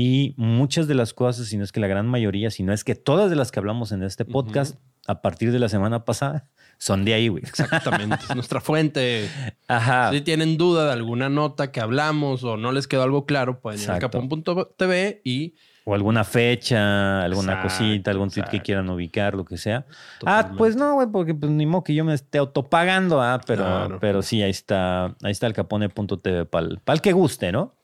Y 0.00 0.32
muchas 0.36 0.86
de 0.86 0.94
las 0.94 1.12
cosas, 1.12 1.48
si 1.48 1.56
no 1.56 1.64
es 1.64 1.72
que 1.72 1.80
la 1.80 1.88
gran 1.88 2.06
mayoría, 2.06 2.52
si 2.52 2.62
no 2.62 2.72
es 2.72 2.84
que 2.84 2.94
todas 2.94 3.30
de 3.30 3.34
las 3.34 3.50
que 3.50 3.58
hablamos 3.58 3.90
en 3.90 4.04
este 4.04 4.24
podcast, 4.24 4.78
a 5.08 5.22
partir 5.22 5.50
de 5.50 5.58
la 5.58 5.68
semana 5.68 6.04
pasada, 6.04 6.46
son 6.78 7.04
de 7.04 7.14
ahí, 7.14 7.26
güey. 7.26 7.42
Exactamente, 7.42 8.14
es 8.28 8.32
nuestra 8.36 8.60
fuente. 8.60 9.28
Ajá. 9.66 10.12
Si 10.12 10.20
tienen 10.20 10.56
duda 10.56 10.86
de 10.86 10.92
alguna 10.92 11.28
nota 11.28 11.72
que 11.72 11.80
hablamos 11.80 12.44
o 12.44 12.56
no 12.56 12.70
les 12.70 12.86
quedó 12.86 13.02
algo 13.02 13.26
claro, 13.26 13.58
pueden 13.58 13.80
ir 13.80 13.90
a 13.90 13.98
capón.tv 13.98 15.20
y 15.24 15.54
O 15.82 15.96
alguna 15.96 16.22
fecha, 16.22 17.22
alguna 17.24 17.54
Exacto, 17.54 17.68
cosita, 17.76 18.12
algún 18.12 18.30
tweet 18.30 18.44
que 18.52 18.62
quieran 18.62 18.88
ubicar, 18.90 19.34
lo 19.34 19.44
que 19.44 19.56
sea. 19.56 19.84
Ah, 20.24 20.52
pues 20.56 20.76
no, 20.76 20.94
güey, 20.94 21.08
porque 21.08 21.34
pues 21.34 21.50
ni 21.50 21.66
modo 21.66 21.82
que 21.82 21.96
yo 21.96 22.04
me 22.04 22.14
esté 22.14 22.38
autopagando, 22.38 23.20
ah, 23.20 23.40
pero, 23.44 23.64
Claro. 23.64 23.98
pero 24.00 24.22
sí, 24.22 24.44
ahí 24.44 24.50
está, 24.50 25.06
ahí 25.24 25.32
está 25.32 25.48
el 25.48 25.54
capone.tv 25.54 26.44
para 26.46 26.68
el 26.68 27.00
que 27.02 27.10
guste, 27.10 27.50
¿no? 27.50 27.74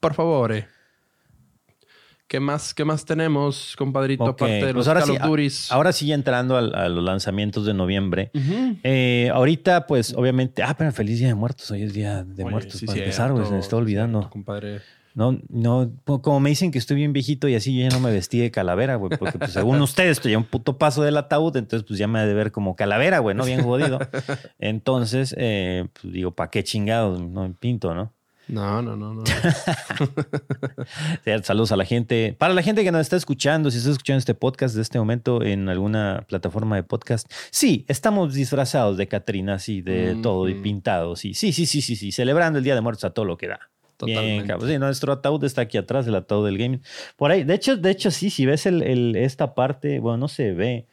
por 0.00 0.12
favor, 0.12 0.52
eh. 0.52 0.66
¿Qué 2.26 2.40
más, 2.40 2.74
¿Qué 2.74 2.84
más 2.84 3.04
tenemos, 3.04 3.74
compadrito? 3.76 4.24
Ok, 4.24 4.42
Aparte 4.42 4.54
de 4.54 4.60
pues 4.62 4.74
los 4.74 4.88
ahora 4.88 5.00
Call 5.00 5.10
sí, 5.10 5.16
of 5.16 5.26
Duties. 5.28 5.72
Ahora 5.72 5.92
sí, 5.92 6.12
entrando 6.12 6.56
a, 6.56 6.88
los 6.88 7.04
lanzamientos 7.04 7.66
de 7.66 7.74
noviembre. 7.74 8.30
Eh, 8.82 9.30
ahorita, 9.32 9.86
pues, 9.86 10.14
obviamente. 10.14 10.62
Ah, 10.62 10.74
pero 10.76 10.90
feliz 10.92 11.18
Día 11.18 11.28
de 11.28 11.34
Muertos. 11.34 11.70
Hoy 11.70 11.82
es 11.82 11.92
Día 11.92 12.24
de 12.24 12.42
Oye, 12.42 12.50
Muertos. 12.50 12.74
sí, 12.74 12.86
para 12.86 12.94
cierto, 12.94 13.10
empezar, 13.10 13.32
güey. 13.32 13.46
Se 13.46 13.52
me 13.52 13.58
está 13.58 13.76
olvidando. 13.76 14.20
cierto, 14.20 14.32
compadre. 14.32 14.80
No, 15.14 15.38
no, 15.48 15.92
como 16.04 16.40
me 16.40 16.50
dicen 16.50 16.72
que 16.72 16.78
estoy 16.78 16.96
bien 16.96 17.12
viejito 17.12 17.46
y 17.46 17.54
así 17.54 17.76
yo 17.76 17.88
ya 17.88 17.90
no 17.90 18.00
me 18.00 18.10
vestí 18.10 18.40
de 18.40 18.50
calavera, 18.50 18.96
güey, 18.96 19.16
porque 19.16 19.38
pues, 19.38 19.52
según 19.52 19.80
ustedes 19.80 20.18
estoy 20.18 20.34
a 20.34 20.38
un 20.38 20.44
puto 20.44 20.76
paso 20.76 21.04
del 21.04 21.16
ataúd, 21.16 21.56
entonces 21.56 21.86
pues 21.86 22.00
ya 22.00 22.08
me 22.08 22.18
ha 22.18 22.26
de 22.26 22.34
ver 22.34 22.50
como 22.50 22.74
calavera, 22.74 23.20
güey, 23.20 23.36
¿no? 23.36 23.44
Bien 23.44 23.62
jodido. 23.62 24.00
Entonces, 24.58 25.32
eh, 25.38 25.86
pues 25.92 26.12
digo, 26.12 26.32
¿para 26.32 26.50
qué 26.50 26.64
chingados? 26.64 27.20
No 27.20 27.46
me 27.46 27.54
pinto, 27.54 27.94
¿no? 27.94 28.12
No, 28.48 28.82
no, 28.82 28.96
no, 28.96 29.14
no. 29.14 29.22
Sí, 29.26 29.32
Saludos 31.42 31.72
a 31.72 31.76
la 31.76 31.84
gente. 31.84 32.34
Para 32.38 32.54
la 32.54 32.62
gente 32.62 32.84
que 32.84 32.92
nos 32.92 33.00
está 33.00 33.16
escuchando, 33.16 33.70
si 33.70 33.78
está 33.78 33.90
escuchando 33.90 34.18
este 34.18 34.34
podcast 34.34 34.74
de 34.74 34.82
este 34.82 34.98
momento 34.98 35.42
en 35.42 35.68
alguna 35.68 36.24
plataforma 36.28 36.76
de 36.76 36.82
podcast, 36.82 37.30
sí, 37.50 37.84
estamos 37.88 38.34
disfrazados 38.34 38.96
de 38.96 39.08
Catrinas 39.08 39.68
y 39.68 39.82
de 39.82 40.14
Mm, 40.16 40.22
todo 40.22 40.48
y 40.48 40.54
pintados. 40.54 41.24
Y 41.24 41.34
sí, 41.34 41.52
sí, 41.52 41.66
sí, 41.66 41.80
sí, 41.80 41.96
sí, 41.96 42.12
celebrando 42.12 42.58
el 42.58 42.64
Día 42.64 42.74
de 42.74 42.80
Muertos 42.80 43.04
a 43.04 43.10
todo 43.10 43.24
lo 43.24 43.36
que 43.36 43.48
da. 43.48 43.60
Bien, 44.04 44.16
Totalmente. 44.16 44.48
cabrón. 44.48 44.68
Sí, 44.70 44.78
nuestro 44.78 45.12
ataúd 45.12 45.44
está 45.44 45.62
aquí 45.62 45.78
atrás, 45.78 46.06
el 46.06 46.14
ataúd 46.16 46.44
del 46.46 46.58
gaming. 46.58 46.82
Por 47.16 47.30
ahí, 47.30 47.44
de 47.44 47.54
hecho, 47.54 47.76
de 47.76 47.90
hecho, 47.90 48.10
sí, 48.10 48.28
si 48.28 48.44
ves 48.44 48.66
el, 48.66 48.82
el- 48.82 49.16
esta 49.16 49.54
parte, 49.54 50.00
bueno, 50.00 50.18
no 50.18 50.28
se 50.28 50.52
ve, 50.52 50.86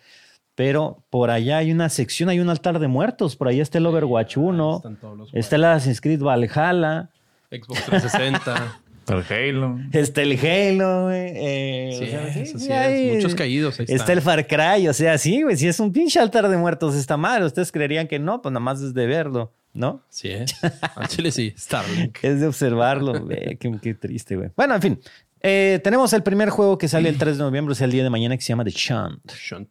pero 0.56 1.04
por 1.10 1.32
allá 1.32 1.58
hay 1.58 1.72
una 1.72 1.90
sección, 1.90 2.30
hay 2.30 2.40
un 2.40 2.50
altar 2.50 2.78
de 2.80 2.88
muertos. 2.88 3.36
Por 3.36 3.48
ahí 3.48 3.60
está 3.60 3.80
el 3.80 3.88
Overwatch 3.88 4.38
1, 4.38 4.76
Están 4.78 4.96
todos 4.98 5.18
los 5.18 5.34
está 5.34 5.56
el 5.56 5.64
Assassin's 5.66 6.00
Creed 6.00 6.22
Valhalla, 6.22 7.10
Xbox 7.52 7.86
360. 7.86 8.80
El 9.08 9.24
Halo. 9.30 9.80
está 9.92 10.22
el 10.22 10.40
Halo, 10.40 11.06
güey. 11.06 11.32
eh, 11.36 11.96
sí, 11.98 12.04
o 12.06 12.08
sea, 12.08 12.28
eso 12.28 12.60
sí 12.60 12.66
sí, 12.66 12.72
es. 12.72 13.16
Muchos 13.16 13.36
caídos 13.36 13.80
ahí 13.80 13.88
Está 13.90 14.14
el 14.14 14.22
Far 14.22 14.48
Cry, 14.48 14.88
o 14.88 14.94
sea, 14.94 15.18
sí, 15.18 15.42
güey, 15.42 15.58
si 15.58 15.68
es 15.68 15.80
un 15.80 15.92
pinche 15.92 16.20
altar 16.20 16.48
de 16.48 16.56
muertos 16.56 16.96
está 16.96 17.18
mal. 17.18 17.44
Ustedes 17.44 17.72
creerían 17.72 18.08
que 18.08 18.20
no, 18.20 18.42
pues 18.42 18.54
nada 18.54 18.64
más 18.64 18.80
es 18.80 18.94
de 18.94 19.08
verlo, 19.08 19.52
¿no? 19.74 20.06
Sí 20.08 20.30
es. 20.30 20.54
Al 20.96 21.08
chile 21.08 21.32
sí. 21.32 21.54
Starlink. 21.58 22.20
Es 22.22 22.40
de 22.40 22.48
observarlo, 22.48 23.20
güey, 23.26 23.58
qué, 23.58 23.72
qué 23.82 23.94
triste, 23.96 24.38
güey. 24.38 24.52
Bueno, 24.56 24.76
en 24.76 24.82
fin, 24.82 25.00
eh, 25.44 25.80
tenemos 25.84 26.14
el 26.14 26.24
primer 26.24 26.50
juego 26.50 26.78
que 26.78 26.88
sale 26.88 27.10
el 27.10 27.18
3 27.18 27.38
de 27.38 27.44
noviembre, 27.44 27.72
o 27.74 27.76
sea, 27.76 27.86
el 27.86 27.92
día 27.92 28.04
de 28.04 28.10
mañana, 28.10 28.36
que 28.38 28.44
se 28.44 28.50
llama 28.50 28.64
The 28.64 28.72
Chant. 28.72 29.22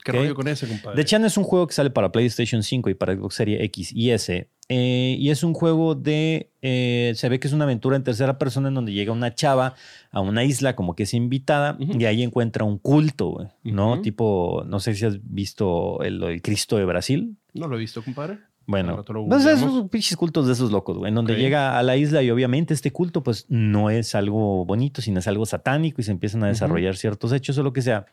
¿Qué 0.05 0.13
rollo 0.13 0.35
con 0.35 0.49
ese, 0.49 0.67
compadre? 0.67 0.97
The 0.97 1.05
Chant 1.05 1.25
es 1.25 1.37
un 1.37 1.45
juego 1.45 1.67
que 1.67 1.75
sale 1.75 1.91
para 1.91 2.11
PlayStation 2.13 2.63
5 2.63 2.91
y 2.91 2.95
para 2.95 3.15
Xbox 3.15 3.35
Series 3.37 3.61
X 3.63 3.93
y 3.95 4.11
S. 4.11 4.49
eh, 4.69 5.17
y 5.19 5.31
es 5.31 5.43
un 5.43 5.55
juego 5.55 5.95
de. 5.95 6.51
eh, 6.63 7.13
se 7.17 7.29
ve 7.29 7.41
que 7.41 7.49
es 7.49 7.53
una 7.53 7.65
aventura 7.65 7.97
en 7.97 8.05
tercera 8.05 8.39
persona 8.39 8.69
en 8.69 8.75
donde 8.75 8.93
llega 8.93 9.13
una 9.13 9.35
chava 9.35 9.75
a 10.11 10.21
una 10.21 10.45
isla 10.45 10.77
como 10.77 10.95
que 10.95 11.05
es 11.05 11.15
invitada 11.15 11.77
y 11.81 12.05
ahí 12.05 12.23
encuentra 12.23 12.65
un 12.65 12.79
culto, 12.79 13.49
¿no? 13.65 14.01
Tipo, 14.01 14.65
no 14.67 14.81
sé 14.81 14.95
si 14.95 15.05
has 15.05 15.19
visto 15.23 16.03
el, 16.03 16.23
el 16.23 16.43
Cristo 16.43 16.77
de 16.77 16.85
Brasil. 16.85 17.37
No 17.53 17.67
lo 17.67 17.77
he 17.77 17.81
visto, 17.81 18.03
compadre. 18.03 18.39
Bueno, 18.71 19.03
pues 19.29 19.45
esos 19.47 19.89
pinches 19.91 20.17
cultos 20.17 20.47
de 20.47 20.53
esos 20.53 20.71
locos, 20.71 20.97
güey, 20.97 21.09
en 21.09 21.15
donde 21.17 21.35
llega 21.37 21.79
a 21.79 21.83
la 21.83 21.97
isla 21.97 22.23
y 22.23 22.31
obviamente 22.31 22.73
este 22.75 22.93
culto 22.93 23.23
pues 23.23 23.47
no 23.49 23.91
es 23.91 24.15
algo 24.15 24.65
bonito, 24.65 25.03
sino 25.03 25.19
es 25.19 25.27
algo 25.27 25.45
satánico 25.47 26.01
y 26.01 26.05
se 26.05 26.13
empiezan 26.13 26.45
a 26.45 26.49
desarrollar 26.49 26.97
ciertos 26.97 27.33
hechos 27.33 27.59
o 27.59 27.63
lo 27.63 27.73
que 27.73 27.83
sea. 27.83 28.07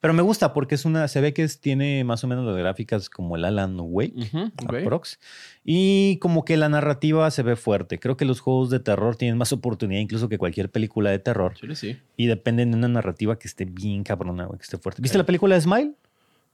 Pero 0.00 0.12
me 0.12 0.22
gusta 0.22 0.52
porque 0.52 0.74
es 0.74 0.84
una, 0.84 1.06
se 1.06 1.20
ve 1.20 1.32
que 1.32 1.44
es- 1.44 1.60
tiene 1.60 2.02
más 2.02 2.24
o 2.24 2.26
menos 2.26 2.44
las 2.44 2.56
gráficas 2.56 3.08
como 3.08 3.36
el 3.36 3.44
Alan 3.44 3.76
Wake, 3.78 4.12
Ujú, 4.16 4.50
ok. 4.64 4.74
aprox, 4.80 5.20
y 5.64 6.16
como 6.16 6.44
que 6.44 6.56
la 6.56 6.68
narrativa 6.68 7.30
se 7.30 7.44
ve 7.44 7.54
fuerte. 7.54 8.00
Creo 8.00 8.16
que 8.16 8.24
los 8.24 8.40
juegos 8.40 8.70
de 8.70 8.80
terror 8.80 9.14
tienen 9.14 9.38
más 9.38 9.52
oportunidad 9.52 10.00
incluso 10.00 10.28
que 10.28 10.38
cualquier 10.38 10.68
película 10.70 11.10
de 11.10 11.20
terror 11.20 11.54
Chile 11.54 11.76
sí. 11.76 11.96
y 12.16 12.26
dependen 12.26 12.72
de 12.72 12.78
una 12.78 12.88
narrativa 12.88 13.38
que 13.38 13.46
esté 13.46 13.64
bien 13.64 14.02
cabrona, 14.02 14.46
güey, 14.46 14.58
que 14.58 14.64
esté 14.64 14.78
fuerte. 14.78 15.00
¿Viste 15.00 15.16
la 15.18 15.26
película 15.26 15.54
de 15.54 15.60
Smile? 15.60 15.92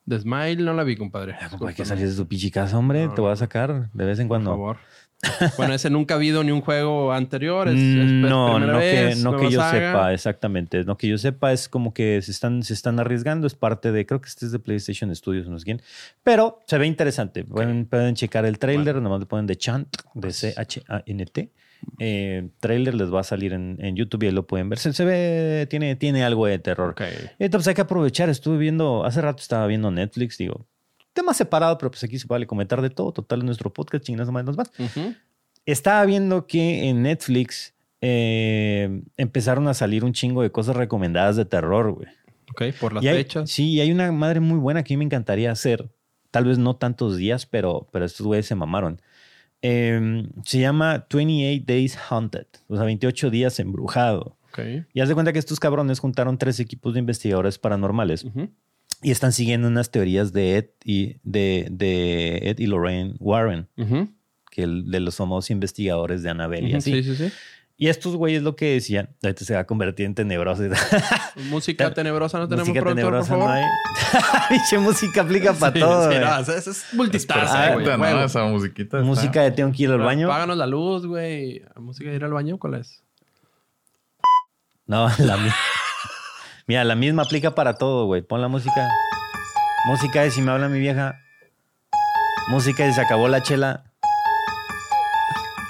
The 0.09 0.21
Smile 0.21 0.57
no 0.62 0.73
la 0.75 0.85
vi, 0.85 0.97
compadre. 0.97 1.35
Ah, 1.41 1.49
compa, 1.50 1.69
hay 1.69 1.75
que 1.75 1.83
Discúlpame, 1.83 1.87
salir 2.00 2.09
de 2.11 2.17
tu 2.17 2.29
pinche 2.29 2.50
casa, 2.50 2.79
hombre. 2.79 3.07
No, 3.07 3.15
Te 3.15 3.21
voy 3.21 3.33
a 3.33 3.37
sacar 3.37 3.91
de 3.93 4.05
vez 4.05 4.19
en 4.19 4.29
Por 4.29 4.37
cuando. 4.37 4.50
favor. 4.50 4.77
Bueno, 5.57 5.75
ese 5.75 5.91
nunca 5.91 6.15
ha 6.15 6.17
habido 6.17 6.45
ni 6.45 6.53
un 6.53 6.61
juego 6.61 7.12
anterior. 7.12 7.67
Es, 7.67 7.75
es 7.75 7.81
Mm, 7.81 8.21
no, 8.23 8.61
no 8.61 8.79
que, 8.79 9.15
no 9.21 9.37
que 9.37 9.50
yo 9.50 9.59
saga. 9.61 9.91
sepa, 9.91 10.12
exactamente. 10.15 10.85
No 10.85 10.97
que 10.97 11.09
yo 11.09 11.19
sepa, 11.19 11.53
es 11.53 11.69
como 11.69 11.93
que 11.93 12.23
se 12.23 12.31
están, 12.31 12.62
se 12.62 12.73
están 12.73 13.00
arriesgando, 13.00 13.49
es 13.49 13.57
parte 13.57 13.91
de, 13.91 14.07
creo 14.07 14.21
que 14.21 14.29
este 14.29 14.47
es 14.47 14.52
de 14.52 14.61
PlayStation 14.61 15.13
Studios, 15.17 15.49
no 15.49 15.59
sé 15.59 15.65
quién. 15.65 15.82
Pero 16.23 16.61
se 16.69 16.78
ve 16.78 16.87
interesante. 16.87 17.43
Pueden, 17.43 17.87
pueden 17.87 18.15
checar 18.15 18.45
el 18.45 18.61
trailer, 18.61 19.02
nomás 19.02 19.19
le 19.19 19.26
ponen 19.26 19.47
de 19.49 19.56
Chant, 19.56 19.89
de 20.15 20.30
C-H-A-N-T. 20.32 21.50
Eh, 22.00 22.49
trailer 22.60 22.95
les 22.95 23.12
va 23.12 23.21
a 23.21 23.25
salir 23.25 23.52
en, 23.52 23.76
en 23.80 23.97
YouTube 23.97 24.23
y 24.23 24.26
ahí 24.26 24.32
lo 24.32 24.47
pueden 24.47 24.69
ver. 24.69 24.78
Se, 24.78 24.93
se 24.93 25.04
ve, 25.04 25.67
tiene, 25.71 25.97
tiene 25.97 26.25
algo 26.25 26.47
de 26.47 26.58
terror. 26.58 26.91
Ok. 26.91 27.02
Entonces 27.38 27.69
hay 27.69 27.75
que 27.75 27.80
aprovechar. 27.82 28.28
Estuve 28.28 28.58
viendo, 28.58 29.04
hace 29.04 29.21
rato 29.21 29.41
estaba 29.43 29.67
viendo 29.67 29.91
Netflix, 29.91 30.38
digo, 30.38 30.67
tema 31.12 31.34
separado, 31.34 31.78
pero 31.78 31.91
pues 31.91 32.02
aquí 32.04 32.19
se 32.19 32.26
vale 32.26 32.47
comentar 32.47 32.82
de 32.82 32.91
todo. 32.91 33.12
Total, 33.12 33.41
en 33.41 33.47
nuestro 33.47 33.73
podcast, 33.73 34.04
chingas 34.04 34.30
más, 34.30 34.45
más. 34.56 34.71
Ujú. 34.78 35.14
Estaba 35.67 36.04
viendo 36.06 36.47
que 36.47 36.88
en 36.88 37.02
Netflix 37.02 37.75
eh, 38.00 39.02
empezaron 39.17 39.69
a 39.69 39.75
salir 39.75 40.04
un 40.04 40.12
chingo 40.12 40.43
de 40.43 40.50
cosas 40.50 40.76
recomendadas 40.76 41.36
de 41.36 41.45
terror, 41.45 41.93
güey. 41.93 42.08
Ok, 42.52 42.62
por 42.80 42.93
las 42.95 43.04
Y 43.04 43.08
hay- 43.08 43.17
fechas. 43.19 43.50
Sí, 43.50 43.71
y 43.73 43.80
hay 43.80 43.93
una 43.93 44.10
madre 44.12 44.41
muy 44.41 44.58
buena 44.58 44.82
que 44.82 44.95
a 44.95 44.97
mí 44.97 44.99
me 44.99 45.04
encantaría 45.04 45.50
hacer. 45.52 45.88
Tal 46.30 46.45
vez 46.45 46.58
no 46.58 46.76
tantos 46.76 47.17
días, 47.17 47.47
pero, 47.47 47.88
pero 47.93 48.04
estos 48.04 48.26
güeyes 48.26 48.47
se 48.47 48.54
mamaron. 48.54 49.00
Eh, 49.62 50.28
se 50.44 50.60
llama 50.60 51.06
28 51.12 51.64
Days 51.66 51.99
Haunted, 52.08 52.47
o 52.68 52.76
sea, 52.76 52.84
28 52.84 53.30
días 53.30 53.58
embrujado. 53.58 54.36
Ok. 54.50 54.60
Y 54.94 55.00
haz 55.00 55.08
de 55.08 55.14
cuenta 55.14 55.32
que 55.32 55.38
estos 55.38 55.60
cabrones 55.60 55.99
juntaron 55.99 56.38
tres 56.38 56.58
equipos 56.60 56.94
de 56.94 57.00
investigadores 57.00 57.58
paranormales 57.58 58.25
y 59.02 59.10
están 59.10 59.32
siguiendo 59.32 59.68
unas 59.68 59.90
teorías 59.90 60.32
de 60.32 60.56
Ed 60.56 60.66
y, 60.84 61.16
de, 61.23 61.68
de 61.71 62.38
Ed 62.44 62.58
y 62.58 62.66
Lorraine 62.66 63.14
Warren, 63.21 63.68
que 64.50 64.62
el- 64.62 64.90
de 64.90 65.00
los 65.00 65.16
famosos 65.16 65.50
investigadores 65.50 66.23
de 66.23 66.30
Annabelle 66.30 66.68
y 66.71 66.75
así. 66.75 67.02
Sí, 67.02 67.14
sí, 67.14 67.16
sí. 67.28 67.32
Y 67.80 67.88
estos 67.88 68.17
güeyes 68.17 68.43
lo 68.43 68.56
que 68.56 68.73
decían, 68.75 69.14
ahorita 69.23 69.45
se 69.45 69.54
va 69.54 69.60
a 69.60 69.64
convertir 69.64 70.04
en 70.06 70.14
tenebroso. 70.17 70.62
Música 71.49 71.95
tenebrosa 71.95 72.38
no 72.41 72.49
tenemos 72.49 72.67
música 72.69 72.82
productor, 72.84 73.12
tenebrosa 73.12 73.28
por 73.30 73.38
no 73.38 73.45
favor. 73.45 73.56
hay. 73.56 74.49
Pinche 74.58 74.78
música 74.78 75.21
aplica 75.23 75.52
para 75.60 75.73
Sí, 75.73 75.78
todo. 75.78 76.10
sí, 76.10 76.19
no, 76.19 76.38
eso 76.41 76.71
es 76.73 76.84
multitask, 76.93 77.30
Ah, 77.54 77.71
güey. 77.75 77.86
¿no? 77.86 78.25
Esa 78.25 78.45
musiquita. 78.47 78.97
está- 78.99 79.06
música 79.06 79.43
de 79.43 79.52
tengo 79.52 79.71
que 79.73 79.84
ir 79.84 79.91
al 79.93 80.00
baño. 80.00 80.26
Páganos 80.28 80.56
la 80.56 80.67
luz, 80.67 81.06
güey. 81.06 81.62
¿Música 81.76 82.10
de 82.10 82.17
ir 82.17 82.25
al 82.25 82.32
baño? 82.32 82.58
¿Cuál 82.58 82.75
es? 82.75 83.04
No, 84.86 85.08
la 85.19 85.36
mi- 85.36 85.50
Mira, 86.67 86.82
la 86.82 86.97
misma 86.97 87.23
aplica 87.23 87.54
para 87.54 87.75
todo, 87.75 88.06
güey. 88.06 88.23
Pon 88.23 88.41
la 88.41 88.49
música. 88.49 88.88
Música 89.86 90.23
de 90.23 90.32
si 90.32 90.43
me 90.43 90.50
habla 90.50 90.69
mi 90.69 90.80
vieja. 90.80 91.21
Música 92.49 92.82
de 92.84 92.93
se 92.93 93.00
acabó 93.00 93.28
la 93.28 93.41
chela. 93.41 93.84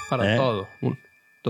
Para 0.08 0.32
¿Eh? 0.32 0.36
todo. 0.38 0.68
Un- 0.80 0.98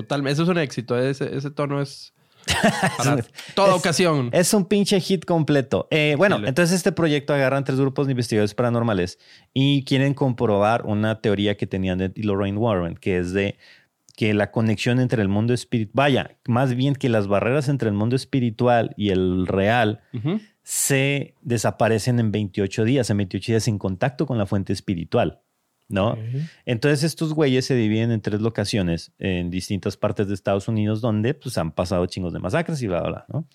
Totalmente. 0.02 0.32
Eso 0.34 0.42
es 0.44 0.48
un 0.48 0.58
éxito. 0.58 0.98
Ese, 0.98 1.36
ese 1.36 1.50
tono 1.50 1.80
es 1.80 2.12
para 2.98 3.24
toda 3.54 3.68
es- 3.70 3.74
ocasión. 3.74 4.30
Es 4.32 4.54
un 4.54 4.64
pinche 4.64 5.00
hit 5.00 5.24
completo. 5.24 5.86
Eh, 5.90 6.14
bueno, 6.16 6.36
entonces 6.46 6.76
este 6.76 6.92
proyecto 6.92 7.34
agarran 7.34 7.64
tres 7.64 7.78
grupos 7.78 8.06
de 8.06 8.12
investigadores 8.12 8.54
paranormales 8.54 9.18
y 9.52 9.84
quieren 9.84 10.14
comprobar 10.14 10.86
una 10.86 11.20
teoría 11.20 11.56
que 11.56 11.66
tenían 11.66 11.98
de 11.98 12.12
Lorraine 12.16 12.58
Warren, 12.58 12.94
que 12.96 13.18
es 13.18 13.32
de 13.32 13.56
que 14.16 14.34
la 14.34 14.50
conexión 14.50 14.98
entre 14.98 15.22
el 15.22 15.28
mundo 15.28 15.54
espiritual, 15.54 15.92
vaya, 15.94 16.36
más 16.48 16.74
bien 16.74 16.94
que 16.96 17.08
las 17.08 17.28
barreras 17.28 17.68
entre 17.68 17.88
el 17.88 17.94
mundo 17.94 18.16
espiritual 18.16 18.92
y 18.96 19.10
el 19.10 19.46
real 19.46 20.00
se 20.64 21.34
desaparecen 21.42 22.18
en 22.18 22.32
28 22.32 22.84
días, 22.84 23.10
en 23.10 23.18
28 23.18 23.52
días 23.52 23.68
en 23.68 23.78
contacto 23.78 24.26
con 24.26 24.36
la 24.36 24.46
fuente 24.46 24.72
espiritual, 24.72 25.40
¿no? 25.88 26.18
Entonces 26.66 27.02
estos 27.02 27.32
güeyes 27.34 27.64
se 27.64 27.74
dividen 27.74 28.10
en 28.10 28.20
tres 28.20 28.40
locaciones 28.40 29.12
en 29.18 29.50
distintas 29.50 29.96
partes 29.96 30.28
de 30.28 30.34
Estados 30.34 30.68
Unidos 30.68 31.00
donde 31.00 31.34
pues 31.34 31.56
han 31.58 31.72
pasado 31.72 32.04
chingos 32.06 32.32
de 32.32 32.38
masacres 32.38 32.80
y 32.82 32.86
bla, 32.86 33.00
bla, 33.00 33.10
bla, 33.10 33.24
¿no? 33.28 33.46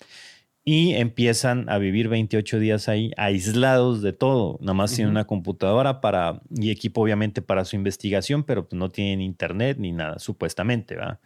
Y 0.66 0.94
empiezan 0.94 1.68
a 1.68 1.76
vivir 1.76 2.08
28 2.08 2.58
días 2.58 2.88
ahí 2.88 3.10
aislados 3.18 4.00
de 4.00 4.14
todo. 4.14 4.56
Nada 4.60 4.72
más 4.72 4.92
tienen 4.92 5.08
Ujú. 5.08 5.12
una 5.18 5.26
computadora 5.26 6.00
para, 6.00 6.40
y 6.50 6.70
equipo 6.70 7.02
obviamente 7.02 7.42
para 7.42 7.66
su 7.66 7.76
investigación, 7.76 8.44
pero 8.44 8.66
pues, 8.66 8.78
no 8.78 8.88
tienen 8.88 9.20
internet 9.20 9.76
ni 9.78 9.92
nada, 9.92 10.18
supuestamente, 10.18 10.96
¿va? 10.96 11.20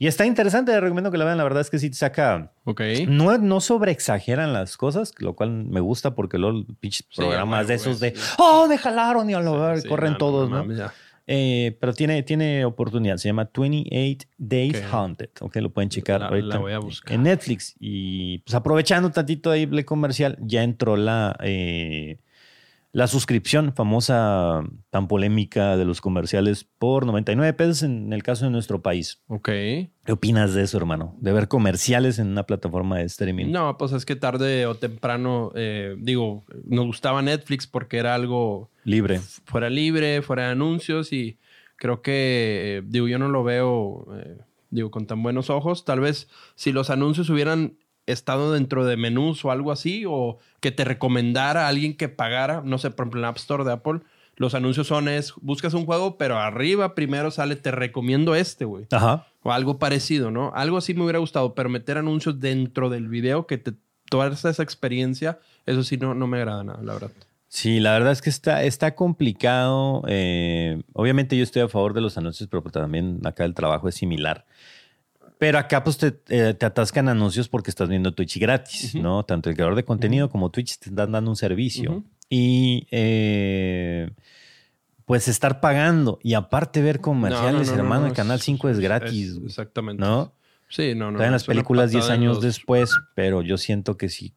Y 0.00 0.06
está 0.06 0.24
interesante, 0.24 0.70
les 0.72 0.80
recomiendo 0.80 1.10
que 1.10 1.18
la 1.18 1.24
vean. 1.24 1.38
La 1.38 1.42
verdad 1.44 1.60
es 1.60 1.70
que 1.70 1.78
sí 1.80 1.90
te 1.90 1.96
saca... 1.96 2.52
Ok. 2.64 2.80
No, 3.08 3.36
no 3.38 3.60
sobreexageran 3.60 4.52
las 4.52 4.76
cosas, 4.76 5.12
lo 5.18 5.34
cual 5.34 5.50
me 5.50 5.80
gusta 5.80 6.14
porque 6.14 6.38
luego 6.38 6.64
pinches 6.78 7.04
Sí, 7.10 7.16
programas 7.20 7.66
de 7.66 7.74
esos 7.74 7.98
de, 7.98 8.14
sí. 8.14 8.22
oh, 8.38 8.66
me 8.68 8.78
jalaron 8.78 9.28
y 9.28 9.34
a 9.34 9.40
lo 9.40 9.60
ver, 9.60 9.80
Sí, 9.80 9.88
corren 9.88 10.12
no, 10.12 10.18
todos, 10.18 10.48
¿no? 10.50 10.64
Eh, 11.26 11.76
pero 11.80 11.92
tiene, 11.92 12.22
tiene 12.22 12.64
oportunidad. 12.64 13.16
Se 13.18 13.28
llama 13.28 13.50
28 13.54 14.28
Days 14.38 14.76
Ok. 14.76 14.94
Haunted. 14.94 15.30
Ok, 15.40 15.56
lo 15.56 15.70
pueden 15.70 15.90
checar 15.90 16.20
La- 16.20 16.28
ahorita 16.28 16.46
la 16.54 16.58
voy 16.58 16.72
a 16.72 16.78
buscar. 16.78 17.14
en 17.14 17.24
Netflix. 17.24 17.74
Y 17.80 18.38
pues 18.38 18.54
aprovechando 18.54 19.10
tantito 19.10 19.50
ahí 19.50 19.64
el 19.70 19.84
comercial, 19.84 20.38
ya 20.40 20.62
entró 20.62 20.96
la. 20.96 21.36
eh, 21.42 22.18
la 22.92 23.06
suscripción 23.06 23.74
famosa, 23.74 24.62
tan 24.90 25.08
polémica 25.08 25.76
de 25.76 25.84
los 25.84 26.00
comerciales 26.00 26.64
por 26.64 27.04
99 27.06 27.52
pesos 27.52 27.82
en 27.82 28.12
el 28.12 28.22
caso 28.22 28.46
de 28.46 28.50
nuestro 28.50 28.80
país. 28.82 29.22
Ok. 29.28 29.48
¿Qué 29.48 30.12
opinas 30.12 30.54
de 30.54 30.62
eso, 30.62 30.78
hermano? 30.78 31.14
De 31.20 31.32
ver 31.32 31.48
comerciales 31.48 32.18
en 32.18 32.28
una 32.28 32.44
plataforma 32.44 32.96
de 32.98 33.04
streaming. 33.04 33.52
No, 33.52 33.76
pues 33.76 33.92
es 33.92 34.06
que 34.06 34.16
tarde 34.16 34.66
o 34.66 34.74
temprano, 34.74 35.52
eh, 35.54 35.96
digo, 35.98 36.44
nos 36.64 36.86
gustaba 36.86 37.20
Netflix 37.20 37.66
porque 37.66 37.98
era 37.98 38.14
algo 38.14 38.70
Libre. 38.84 39.20
fuera 39.44 39.68
libre, 39.68 40.22
fuera 40.22 40.46
de 40.46 40.52
anuncios 40.52 41.12
y 41.12 41.38
creo 41.76 42.00
que, 42.00 42.78
eh, 42.78 42.82
digo, 42.86 43.06
yo 43.06 43.18
no 43.18 43.28
lo 43.28 43.44
veo, 43.44 44.06
eh, 44.16 44.38
digo, 44.70 44.90
con 44.90 45.06
tan 45.06 45.22
buenos 45.22 45.50
ojos. 45.50 45.84
Tal 45.84 46.00
vez 46.00 46.28
si 46.54 46.72
los 46.72 46.88
anuncios 46.90 47.28
hubieran 47.28 47.76
estado 48.12 48.52
dentro 48.52 48.84
de 48.84 48.96
menús 48.96 49.44
o 49.44 49.50
algo 49.50 49.72
así, 49.72 50.04
o 50.06 50.38
que 50.60 50.70
te 50.70 50.84
recomendara 50.84 51.66
a 51.66 51.68
alguien 51.68 51.96
que 51.96 52.08
pagara, 52.08 52.62
no 52.64 52.78
sé, 52.78 52.90
por 52.90 53.04
ejemplo, 53.04 53.18
en 53.18 53.22
la 53.22 53.28
App 53.28 53.36
Store 53.36 53.64
de 53.64 53.72
Apple, 53.72 54.00
los 54.36 54.54
anuncios 54.54 54.86
son 54.86 55.08
es, 55.08 55.34
buscas 55.40 55.74
un 55.74 55.84
juego, 55.84 56.16
pero 56.16 56.38
arriba 56.38 56.94
primero 56.94 57.30
sale, 57.30 57.56
te 57.56 57.70
recomiendo 57.70 58.34
este, 58.34 58.64
güey. 58.64 58.86
Ajá. 58.92 59.26
O 59.42 59.52
algo 59.52 59.78
parecido, 59.78 60.30
¿no? 60.30 60.52
Algo 60.54 60.76
así 60.76 60.94
me 60.94 61.02
hubiera 61.02 61.18
gustado, 61.18 61.54
pero 61.54 61.68
meter 61.68 61.98
anuncios 61.98 62.38
dentro 62.38 62.88
del 62.88 63.08
video 63.08 63.46
que 63.46 63.58
te 63.58 63.74
toda 64.08 64.28
esa 64.28 64.62
experiencia, 64.62 65.38
eso 65.66 65.82
sí 65.82 65.96
no, 65.96 66.14
no 66.14 66.26
me 66.26 66.38
agrada 66.38 66.64
nada, 66.64 66.82
la 66.82 66.94
verdad. 66.94 67.10
Sí, 67.48 67.80
la 67.80 67.92
verdad 67.92 68.12
es 68.12 68.20
que 68.20 68.30
está, 68.30 68.62
está 68.62 68.94
complicado. 68.94 70.02
Eh, 70.06 70.82
obviamente 70.92 71.36
yo 71.36 71.42
estoy 71.42 71.62
a 71.62 71.68
favor 71.68 71.94
de 71.94 72.02
los 72.02 72.18
anuncios, 72.18 72.48
pero 72.50 72.62
también 72.62 73.20
acá 73.24 73.44
el 73.44 73.54
trabajo 73.54 73.88
es 73.88 73.94
similar. 73.94 74.44
Pero 75.38 75.58
acá 75.58 75.84
pues 75.84 75.98
te, 75.98 76.20
eh, 76.28 76.54
te 76.54 76.66
atascan 76.66 77.08
anuncios 77.08 77.48
porque 77.48 77.70
estás 77.70 77.88
viendo 77.88 78.12
Twitch 78.12 78.38
gratis. 78.38 78.94
¿no? 78.96 79.24
Tanto 79.24 79.48
el 79.50 79.54
creador 79.56 79.76
de 79.76 79.84
contenido 79.84 80.28
como 80.30 80.50
Twitch 80.50 80.78
te 80.78 80.90
están 80.90 81.12
dando 81.12 81.30
un 81.30 81.36
servicio. 81.36 82.04
Y 82.28 82.86
eh, 82.90 84.10
pues 85.06 85.28
estar 85.28 85.60
pagando 85.60 86.18
y 86.22 86.34
aparte 86.34 86.82
ver 86.82 87.00
comerciales, 87.00 87.52
No, 87.68 87.72
no, 87.72 87.72
no, 87.72 87.78
hermano, 87.78 88.00
no, 88.02 88.06
el 88.08 88.12
Canal 88.12 88.40
5 88.40 88.68
es, 88.68 88.78
gratis. 88.80 89.28
es- 89.36 89.40
exactamente. 89.44 90.02
¿no? 90.02 90.34
Sí, 90.68 90.94
no, 90.94 91.10
no. 91.10 91.16
Traen 91.16 91.32
las 91.32 91.44
películas 91.44 91.90
10 91.90 92.02
patada 92.02 92.14
en 92.16 92.20
años 92.22 92.34
los- 92.36 92.44
después, 92.44 92.90
pero 93.14 93.40
yo 93.40 93.56
siento 93.56 93.96
que 93.96 94.10
sí. 94.10 94.34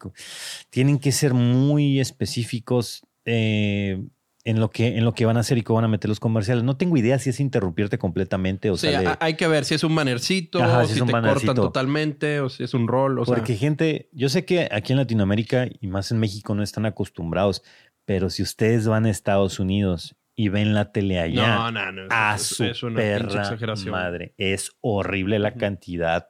Tienen 0.70 0.98
que 0.98 1.12
ser 1.12 1.34
muy 1.34 2.00
específicos 2.00 3.02
eh, 3.26 4.02
en, 4.44 4.58
lo 4.60 4.70
que, 4.70 4.96
en 4.98 5.04
lo 5.04 5.14
que 5.14 5.24
van 5.24 5.36
a 5.36 5.40
hacer 5.40 5.56
y 5.58 5.62
cómo 5.62 5.76
van 5.76 5.84
a 5.84 5.88
meter 5.88 6.08
los 6.08 6.18
comerciales. 6.20 6.64
No 6.64 6.76
tengo 6.76 6.96
idea 6.96 7.18
si 7.18 7.30
es 7.30 7.38
interrumpirte 7.40 7.98
completamente 7.98 8.70
o 8.70 8.76
Sí, 8.76 8.90
sale- 8.90 9.16
hay 9.20 9.34
que 9.34 9.46
ver 9.46 9.64
si 9.64 9.74
es 9.74 9.84
un 9.84 9.94
bannercito, 9.94 10.62
Ajá, 10.62 10.80
o 10.80 10.84
si 10.86 10.94
te 11.00 11.12
bannercito. 11.12 11.46
cortan 11.52 11.54
totalmente, 11.54 12.40
o 12.40 12.48
si 12.48 12.64
es 12.64 12.74
un 12.74 12.88
rol. 12.88 13.18
O 13.20 13.24
Porque 13.24 13.52
sea, 13.54 13.56
gente, 13.60 14.08
yo 14.12 14.28
sé 14.28 14.44
que 14.44 14.68
aquí 14.72 14.92
en 14.92 14.98
Latinoamérica 14.98 15.68
y 15.80 15.86
más 15.86 16.10
en 16.10 16.18
México 16.18 16.54
no 16.54 16.62
están 16.62 16.86
acostumbrados, 16.86 17.62
pero 18.04 18.30
si 18.30 18.42
ustedes 18.42 18.86
van 18.88 19.06
a 19.06 19.10
Estados 19.10 19.60
Unidos 19.60 20.16
y 20.34 20.48
ven 20.48 20.74
la 20.74 20.90
tele 20.92 21.20
allá, 21.20 21.70
no, 21.70 21.70
no, 21.70 21.92
no. 21.92 22.02
a 22.10 22.34
es, 22.34 22.42
su 22.42 22.64
es 22.64 22.82
una 22.82 22.96
perra 22.96 23.42
exageración. 23.42 23.90
madre. 23.92 24.34
Es 24.38 24.72
horrible 24.80 25.38
la 25.38 25.54
cantidad 25.54 26.26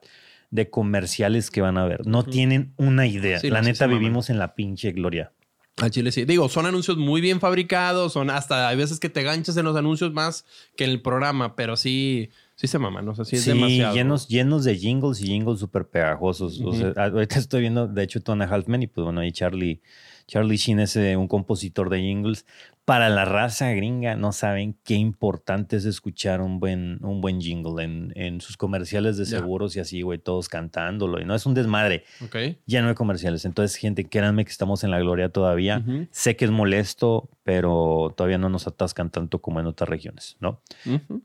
de 0.51 0.69
comerciales 0.69 1.49
que 1.49 1.61
van 1.61 1.79
a 1.79 1.85
ver. 1.85 2.05
No 2.05 2.23
tienen 2.23 2.73
una 2.77 3.07
idea. 3.07 3.39
Sí, 3.39 3.49
la 3.49 3.61
neta 3.63 3.87
vivimos 3.87 4.29
en 4.29 4.37
la 4.37 4.53
pinche 4.53 4.91
gloria. 4.91 5.31
Al 5.77 5.89
chile 5.89 6.11
sí. 6.11 6.25
Digo, 6.25 6.49
son 6.49 6.65
anuncios 6.67 6.97
muy 6.97 7.19
bien 7.19 7.39
fabricados, 7.39 8.13
son 8.13 8.29
hasta 8.29 8.67
hay 8.67 8.77
veces 8.77 8.99
que 8.99 9.09
te 9.09 9.23
ganchas 9.23 9.57
en 9.57 9.65
los 9.65 9.75
anuncios 9.75 10.13
más 10.13 10.45
que 10.75 10.83
en 10.83 10.91
el 10.91 11.01
programa, 11.01 11.55
pero 11.55 11.75
sí, 11.75 12.29
sí 12.55 12.67
se 12.67 12.77
maman, 12.77 13.09
o 13.09 13.15
sea, 13.15 13.25
sí 13.25 13.37
es 13.37 13.43
Sí, 13.43 13.49
demasiado. 13.49 13.95
llenos, 13.95 14.27
llenos 14.27 14.63
de 14.65 14.77
jingles 14.77 15.19
y 15.21 15.25
jingles 15.25 15.59
súper 15.59 15.87
pegajosos. 15.87 16.61
O 16.63 16.73
sea, 16.73 16.93
ahorita 16.95 17.39
estoy 17.39 17.61
viendo, 17.61 17.87
de 17.87 18.03
hecho, 18.03 18.21
Tona 18.21 18.45
Halfman 18.45 18.83
y 18.83 18.87
pues 18.87 19.03
bueno, 19.03 19.21
ahí 19.21 19.31
Charlie, 19.31 19.81
Charlie 20.27 20.57
Sheen 20.57 20.79
es 20.79 20.95
eh, 20.95 21.17
un 21.17 21.27
compositor 21.27 21.89
de 21.89 21.99
jingles. 22.01 22.45
Para 22.85 23.07
la 23.07 23.23
raza 23.23 23.71
gringa 23.71 24.17
no 24.17 24.33
saben 24.33 24.77
qué 24.83 24.95
importante 24.95 25.77
es 25.77 25.85
escuchar 25.85 26.41
un 26.41 26.59
buen, 26.59 26.99
un 27.01 27.21
buen 27.21 27.39
jingle 27.39 27.81
en, 27.81 28.11
en 28.15 28.41
sus 28.41 28.57
comerciales 28.57 29.15
de 29.15 29.23
Ya. 29.23 29.39
seguros 29.39 29.75
y 29.77 29.79
así, 29.79 30.01
güey, 30.01 30.19
todos 30.19 30.49
cantándolo. 30.49 31.21
Y 31.21 31.25
no 31.25 31.33
es 31.33 31.45
un 31.45 31.53
desmadre, 31.53 32.03
Ok. 32.21 32.35
lleno 32.65 32.89
de 32.89 32.95
comerciales. 32.95 33.45
Entonces, 33.45 33.77
gente, 33.77 34.03
créanme 34.09 34.43
que 34.43 34.51
estamos 34.51 34.83
en 34.83 34.91
la 34.91 34.99
gloria 34.99 35.29
todavía. 35.29 35.81
Sé 36.11 36.35
que 36.35 36.43
es 36.43 36.51
molesto, 36.51 37.29
pero 37.43 38.13
todavía 38.17 38.37
no 38.37 38.49
nos 38.49 38.67
atascan 38.67 39.09
tanto 39.09 39.39
como 39.39 39.61
en 39.61 39.67
otras 39.67 39.89
regiones, 39.89 40.35
¿no? 40.41 40.59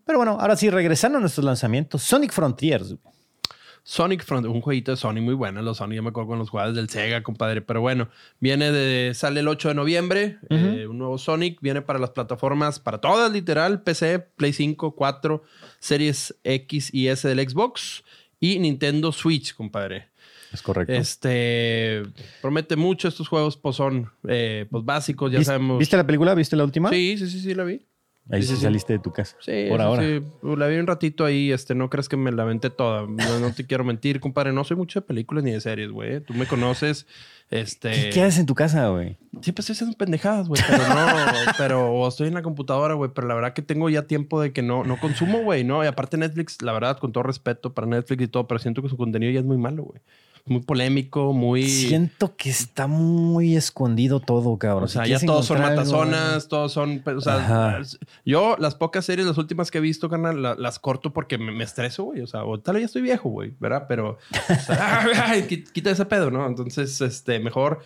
Pero 0.07 0.19
bueno, 0.19 0.39
ahora 0.41 0.55
sí, 0.55 0.71
regresando 0.71 1.19
a 1.19 1.21
nuestros 1.21 1.45
lanzamientos, 1.45 2.03
Sonic 2.05 2.31
Frontiers. 2.31 2.95
Sonic 3.91 4.23
Front, 4.23 4.45
un 4.47 4.61
jueguito 4.61 4.91
de 4.91 4.99
Sony 4.99 5.23
muy 5.23 5.33
bueno. 5.33 5.63
Los 5.63 5.79
Sony, 5.79 5.93
yo 5.95 6.03
me 6.03 6.11
acuerdo 6.11 6.29
con 6.29 6.39
los 6.39 6.51
jugadores 6.51 6.77
del 6.77 6.91
Sega, 6.91 7.23
compadre. 7.23 7.63
Pero 7.63 7.81
bueno, 7.81 8.11
viene 8.39 8.71
de. 8.71 9.15
Sale 9.15 9.41
el 9.41 9.49
8 9.49 9.69
de 9.69 9.75
noviembre. 9.75 10.37
Eh, 10.51 10.87
un 10.87 10.99
nuevo 10.99 11.17
Sonic. 11.17 11.59
Viene 11.63 11.81
para 11.81 11.99
las 11.99 12.11
plataformas, 12.11 12.81
para 12.81 12.99
todas, 13.01 13.33
literal: 13.33 13.81
PC, 13.83 14.19
Play 14.19 14.53
5, 14.53 14.95
4, 14.95 15.43
Series 15.79 16.35
X 16.45 16.93
y 16.93 17.09
S 17.09 17.27
del 17.27 17.49
Xbox 17.49 18.05
y 18.39 18.59
Nintendo 18.59 19.11
Switch, 19.11 19.55
compadre. 19.55 20.09
Es 20.53 20.61
correcto. 20.61 20.93
Este 20.93 22.03
promete 22.43 22.77
mucho 22.77 23.09
estos 23.09 23.27
juegos, 23.27 23.57
pues 23.57 23.75
son 23.77 24.11
eh, 24.29 24.67
pues 24.71 24.85
básicos, 24.85 25.33
ya 25.33 25.39
¿Vis- 25.39 25.47
sabemos. 25.47 25.79
¿Viste 25.79 25.97
la 25.97 26.05
película? 26.07 26.35
¿Viste 26.35 26.57
la 26.57 26.65
última? 26.65 26.91
Sí, 26.91 27.17
sí, 27.17 27.27
sí, 27.27 27.41
sí, 27.41 27.55
la 27.55 27.65
vi. 27.65 27.87
Ahí 28.31 28.43
sí, 28.43 28.49
sí, 28.49 28.57
sí. 28.57 28.63
saliste 28.63 28.93
de 28.93 28.99
tu 28.99 29.11
casa. 29.13 29.37
Sí, 29.41 29.67
Por 29.69 29.81
ahora. 29.81 30.03
sí. 30.03 30.23
La 30.43 30.67
vi 30.67 30.77
un 30.77 30.87
ratito 30.87 31.25
ahí, 31.25 31.51
este, 31.51 31.75
no 31.75 31.89
crees 31.89 32.09
que 32.09 32.17
me 32.17 32.31
la 32.31 32.43
aventé 32.43 32.69
toda. 32.69 33.07
No, 33.07 33.39
no 33.39 33.53
te 33.55 33.67
quiero 33.67 33.85
mentir, 33.85 34.21
compadre. 34.21 34.53
No 34.53 34.65
soy 34.65 34.77
mucho 34.77 35.01
de 35.01 35.07
películas 35.07 35.45
ni 35.45 35.53
de 35.53 35.61
series, 35.61 35.91
güey. 35.91 36.21
Tú 36.21 36.35
me 36.35 36.47
conoces. 36.47 37.07
Este. 37.51 37.91
¿Qué, 37.91 38.11
qué 38.11 38.23
haces 38.23 38.41
en 38.41 38.47
tu 38.47 38.55
casa, 38.55 38.89
güey? 38.89 39.17
Siempre 39.41 39.63
estoy 39.63 39.73
haciendo 39.73 39.97
pendejadas, 39.97 40.49
güey. 40.49 40.61
Pero 40.69 40.87
no, 40.87 41.07
pero 41.59 41.91
o 41.93 42.07
estoy 42.07 42.29
en 42.29 42.35
la 42.35 42.43
computadora, 42.43 42.93
güey. 42.95 43.11
Pero 43.15 43.27
la 43.27 43.35
verdad 43.35 43.55
que 43.55 43.63
tengo 43.63 43.89
ya 43.89 44.03
tiempo 44.03 44.41
de 44.43 44.53
que 44.53 44.61
no, 44.61 44.85
no 44.85 44.99
consumo, 45.01 45.39
güey. 45.43 45.65
No, 45.65 45.83
y 45.83 45.87
aparte 45.87 46.19
Netflix, 46.19 46.61
la 46.61 46.73
verdad, 46.73 46.99
con 46.99 47.13
todo 47.13 47.23
respeto 47.25 47.73
para 47.73 47.87
Netflix 47.87 48.23
y 48.25 48.29
todo, 48.29 48.47
pero 48.47 48.59
siento 48.59 48.83
que 48.83 48.91
su 48.91 48.99
contenido 48.99 49.33
ya 49.33 49.41
es 49.41 49.47
muy 49.47 49.57
malo, 49.57 49.85
güey. 49.85 50.03
Muy 50.49 50.61
polémico, 50.63 51.33
muy. 51.33 51.69
Siento 51.69 52.35
que 52.37 52.51
está 52.51 52.87
muy 52.87 53.57
escondido 53.57 54.21
todo, 54.21 54.57
cabrón. 54.59 54.85
O 54.85 54.89
sea, 54.89 55.05
Si 55.05 55.11
ya 55.11 55.21
todos 55.21 55.47
son 55.47 55.59
algo, 55.59 55.77
matazonas, 55.77 56.49
todos 56.49 56.73
son. 56.73 57.03
O 57.05 57.21
sea, 57.21 57.37
Ajá. 57.37 57.81
yo 58.25 58.57
las 58.59 58.75
pocas 58.75 59.05
series, 59.05 59.27
las 59.27 59.39
últimas 59.39 59.71
que 59.71 59.79
he 59.79 59.81
visto, 59.81 60.09
carnal, 60.09 60.43
la- 60.43 60.55
las 60.55 60.79
corto 60.79 61.13
porque 61.13 61.39
me, 61.39 61.53
me 61.53 61.65
estreso, 61.65 62.05
güey. 62.05 62.21
O 62.23 62.27
sea, 62.27 62.45
o 62.45 62.59
tal 62.61 62.75
vez 62.75 62.83
ya 62.83 62.87
estoy 62.87 63.03
viejo, 63.03 63.29
güey, 63.29 63.55
¿verdad? 63.61 63.85
Pero. 63.89 64.19
o 64.49 64.55
sea, 64.67 65.07
ay, 65.27 65.43
quita 65.43 65.91
ese 65.91 66.05
pedo, 66.07 66.31
¿no? 66.31 66.47
Entonces, 66.47 67.01
este, 67.01 67.39
mejor 67.41 67.81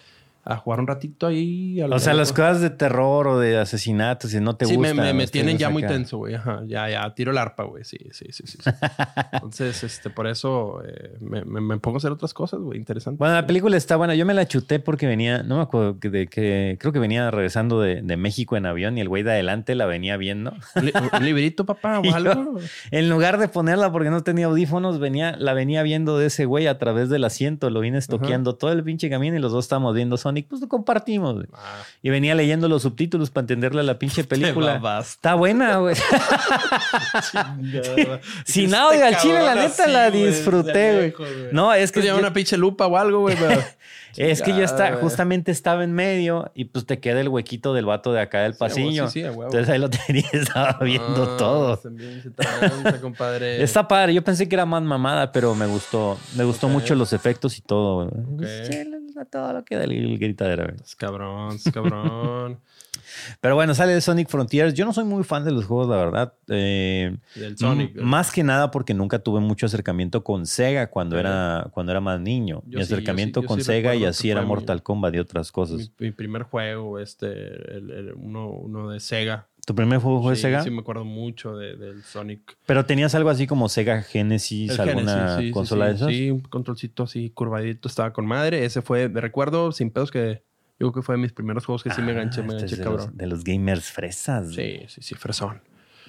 a 0.45 0.57
jugar 0.57 0.81
un 0.81 0.87
ratito 0.89 1.29
ahí. 1.29 1.81
a 1.81 1.87
O 1.87 1.99
sea, 2.01 2.15
las 2.15 2.33
cosas 2.33 2.61
de 2.61 2.71
terror 2.71 3.29
o 3.29 3.39
de 3.39 3.59
asesinatos, 3.59 4.31
si 4.33 4.41
no 4.41 4.57
te 4.57 4.67
sí, 4.67 4.77
me, 4.77 4.89
gustan. 4.89 5.07
me, 5.07 5.13
me 5.15 5.23
este, 5.25 5.39
tienen 5.39 5.57
ya 5.59 5.71
muy 5.71 5.83
tenso, 5.87 6.19
güey. 6.19 6.35
Ajá, 6.35 6.63
ya, 6.67 6.89
ya, 6.91 7.15
tiro 7.15 7.31
el 7.31 7.39
arpa, 7.39 7.63
güey. 7.65 7.85
Sí, 7.85 7.97
sí, 8.11 8.27
sí, 8.31 8.43
sí. 8.47 8.59
sí. 8.61 8.71
Entonces, 9.33 9.85
este, 9.85 10.11
por 10.11 10.27
eso 10.27 10.83
eh, 10.85 11.17
me, 11.21 11.45
me- 11.45 11.61
me 11.61 11.79
pongo 11.79 11.97
a 11.97 11.99
hacer 11.99 12.11
otras 12.13 12.35
cosas, 12.35 12.61
güey. 12.61 12.79
Interesante. 12.79 13.19
Bueno, 13.19 13.35
la 13.35 13.47
película 13.47 13.77
está 13.77 13.97
buena. 13.97 14.15
Yo 14.15 14.27
me 14.27 14.35
la 14.35 14.47
chuté 14.47 14.81
porque 14.81 15.07
venía, 15.07 15.43
no 15.43 15.57
me 15.57 15.63
acuerdo 15.63 15.95
de 16.01 16.27
que, 16.27 16.77
creo 16.81 16.93
que 16.93 16.99
venía 16.99 17.31
regresando 17.31 17.81
de, 17.81 18.03
de 18.03 18.17
México 18.17 18.57
en 18.57 18.67
avión 18.67 18.99
y 18.99 19.01
el 19.01 19.09
güey 19.09 19.23
de 19.23 19.31
adelante 19.33 19.75
la 19.75 19.87
venía 19.87 20.17
viendo. 20.17 20.53
¿Un, 20.75 20.85
li- 20.87 20.93
un 21.19 21.25
librito, 21.25 21.65
papá, 21.67 22.01
o 22.01 22.03
yo- 22.03 22.15
algo? 22.15 22.59
En 22.91 23.09
lugar 23.09 23.39
de 23.39 23.49
ponerla 23.49 23.93
porque 23.93 24.11
no 24.11 24.23
tenía 24.23 24.47
audífonos, 24.47 24.99
venía, 24.99 25.37
la 25.39 25.55
venía 25.55 25.83
viendo 25.85 26.19
de 26.19 26.27
ese 26.27 26.47
güey 26.47 26.67
a 26.67 26.79
través 26.79 27.09
del 27.11 27.23
asiento. 27.25 27.71
Lo 27.71 27.81
vine 27.81 27.99
estoqueando 27.99 28.57
todo 28.57 28.73
el 28.73 28.83
pinche 28.83 29.09
camino 29.09 29.37
y 29.37 29.39
los 29.41 29.53
dos 29.53 29.65
estábamos 29.67 29.95
viendo 29.95 30.17
Sonic. 30.33 30.47
Pues 30.49 30.61
lo 30.61 30.69
compartimos. 30.69 31.35
güey. 31.35 31.47
Ah, 31.53 31.83
Y 32.03 32.11
venía 32.11 32.35
leyendo 32.35 32.69
los 32.69 32.83
subtítulos 32.83 33.31
para 33.31 33.43
entenderle 33.43 33.81
a 33.81 33.85
la 33.85 33.99
pinche 33.99 34.25
película. 34.25 34.81
Está 35.01 35.35
buena, 35.35 35.77
güey. 35.77 35.95
Sin 38.45 38.65
Este 38.67 38.77
audio, 38.77 39.05
al 39.07 39.17
chile, 39.19 39.43
la 39.43 39.55
neta, 39.55 39.85
así, 39.85 39.93
la 39.93 40.11
disfruté, 40.11 41.13
güey. 41.15 41.53
No, 41.53 41.73
es 41.75 41.91
que 41.93 42.01
Pues 42.01 42.05
lleva 42.07 42.17
yo- 42.19 42.21
una 42.25 42.33
pinche 42.33 42.57
lupa 42.57 42.87
o 42.87 42.97
algo, 42.97 43.21
güey. 43.21 43.37
pero- 43.39 43.63
Es 44.17 44.43
que 44.43 44.51
yo 44.51 44.63
está, 44.63 44.97
justamente 44.97 45.51
estaba 45.53 45.85
en 45.85 45.93
medio 45.93 46.51
y 46.55 46.67
pues 46.67 46.85
te 46.87 47.01
queda 47.01 47.21
el 47.21 47.29
huequito 47.29 47.73
del 47.75 47.87
vato 47.87 48.13
de 48.13 48.21
acá 48.21 48.41
del 48.43 48.53
Sí, 48.55 48.59
pasillo. 48.59 49.09
sí, 49.09 49.21
sí. 49.23 49.27
Entonces 49.27 49.69
ahí 49.69 49.79
lo 49.79 49.89
tenía, 50.07 50.25
estaba 50.33 50.79
viendo 50.83 51.23
Ah, 51.25 51.37
todo. 51.39 51.81
bien 51.91 52.23
tranza, 52.35 53.01
compadre. 53.01 53.63
Está 53.63 53.87
padre, 53.89 54.15
yo 54.15 54.23
pensé 54.23 54.49
que 54.49 54.55
era 54.55 54.67
más 54.67 54.83
mamada, 54.83 55.33
pero 55.33 55.55
me 55.55 55.67
gustó, 55.67 56.19
me 56.37 56.45
gustó 56.45 56.69
mucho 56.69 56.95
los 56.95 57.13
efectos 57.13 57.59
y 57.59 57.63
todo. 57.63 58.09
güey. 58.09 58.25
Ok. 58.35 58.71
Sí, 58.71 58.91
todo 59.31 59.53
lo 59.53 59.65
que 59.65 59.77
da 59.77 59.85
el, 59.85 59.93
el 59.93 60.19
gritadero. 60.19 60.65
güey. 60.65 60.77
Es 60.83 60.97
cabrón, 60.97 61.55
es 61.57 61.65
cabrón. 61.73 62.59
Pero 63.41 63.55
bueno, 63.55 63.75
sale 63.75 63.93
de 63.95 64.01
Sonic 64.01 64.29
Frontiers. 64.29 64.75
Yo 64.75 64.85
no 64.85 64.93
soy 64.93 65.05
muy 65.05 65.25
fan 65.25 65.45
de 65.45 65.51
los 65.53 65.65
juegos, 65.67 65.89
la 65.89 65.97
verdad. 65.97 66.35
Eh, 66.49 67.17
Del 67.35 67.57
Sonic. 67.59 67.97
más 68.01 68.31
que 68.33 68.43
nada 68.45 68.71
porque 68.71 68.95
nunca 68.95 69.19
tuve 69.19 69.41
mucho 69.41 69.67
acercamiento 69.67 70.23
con 70.25 70.47
Sega 70.47 70.89
cuando, 70.91 71.19
era, 71.19 71.69
cuando 71.73 71.93
era 71.93 72.01
más 72.01 72.21
niño. 72.21 72.63
Yo 72.67 72.79
Mi 72.79 72.85
sí, 72.85 72.91
yo 72.91 72.95
acercamiento 72.97 73.41
sí- 73.41 73.45
yo 73.45 73.49
con 73.49 73.59
sí 73.59 73.65
Sega 73.65 73.95
y 73.95 74.05
así 74.05 74.31
era 74.31 74.43
mi- 74.43 74.49
Mortal 74.49 74.83
Kombat 74.83 75.15
y 75.15 75.19
otras 75.19 75.51
cosas. 75.53 75.79
Mi, 75.99 76.07
mi 76.07 76.11
primer 76.13 76.43
juego, 76.43 76.99
este, 76.99 77.27
el, 77.29 77.91
el- 77.91 78.13
uno, 78.15 78.49
uno 78.51 78.91
de 78.91 79.01
Sega. 79.01 79.49
¿Tu 79.65 79.77
primer 79.77 80.01
juego 80.01 80.21
fue 80.23 80.35
sí, 80.35 80.43
Sega? 80.43 80.65
Sí, 80.65 80.71
me 80.71 80.81
acuerdo 80.81 81.05
mucho 81.05 81.57
de- 81.57 81.77
del 81.77 82.03
Sonic. 82.03 82.57
Pero 82.67 82.85
tenías 82.85 83.15
algo 83.15 83.31
así 83.31 83.47
como 83.47 83.69
Sega 83.69 84.03
Genesis, 84.03 84.73
El 84.73 84.81
alguna 84.81 85.13
Genesis, 85.13 85.37
sí, 85.39 85.47
sí, 85.47 85.51
consola 85.53 85.85
sí, 85.85 85.91
de 85.91 85.97
esas. 85.97 86.09
Sí, 86.09 86.31
un 86.33 86.41
controlcito 86.41 87.05
así 87.05 87.31
curvadito 87.31 87.87
estaba 87.87 88.13
con 88.13 88.27
madre. 88.27 88.65
Ese 88.65 88.83
fue, 88.83 89.09
me 89.09 89.21
recuerdo, 89.21 89.71
sin 89.71 89.91
pedos 89.93 90.11
que 90.11 90.43
Yo 90.83 90.91
creo 90.91 91.03
que 91.03 91.07
fue 91.07 91.15
de 91.15 91.23
mis 91.23 91.33
primeros 91.33 91.65
juegos 91.65 91.85
que 91.85 91.91
sí 91.91 92.03
me 92.03 92.11
enganché, 92.11 92.43
me 92.43 92.55
Ah, 92.55 92.57
este 92.57 92.65
enganché, 92.67 92.75
es 92.75 92.79
de 92.79 92.85
cabrón. 92.85 93.07
Los, 93.07 93.17
de 93.17 93.27
los 93.29 93.45
gamers 93.45 93.85
fresas. 93.91 94.53
Sí, 94.53 94.81
sí, 94.89 95.01
sí, 95.01 95.15
fresón. 95.15 95.63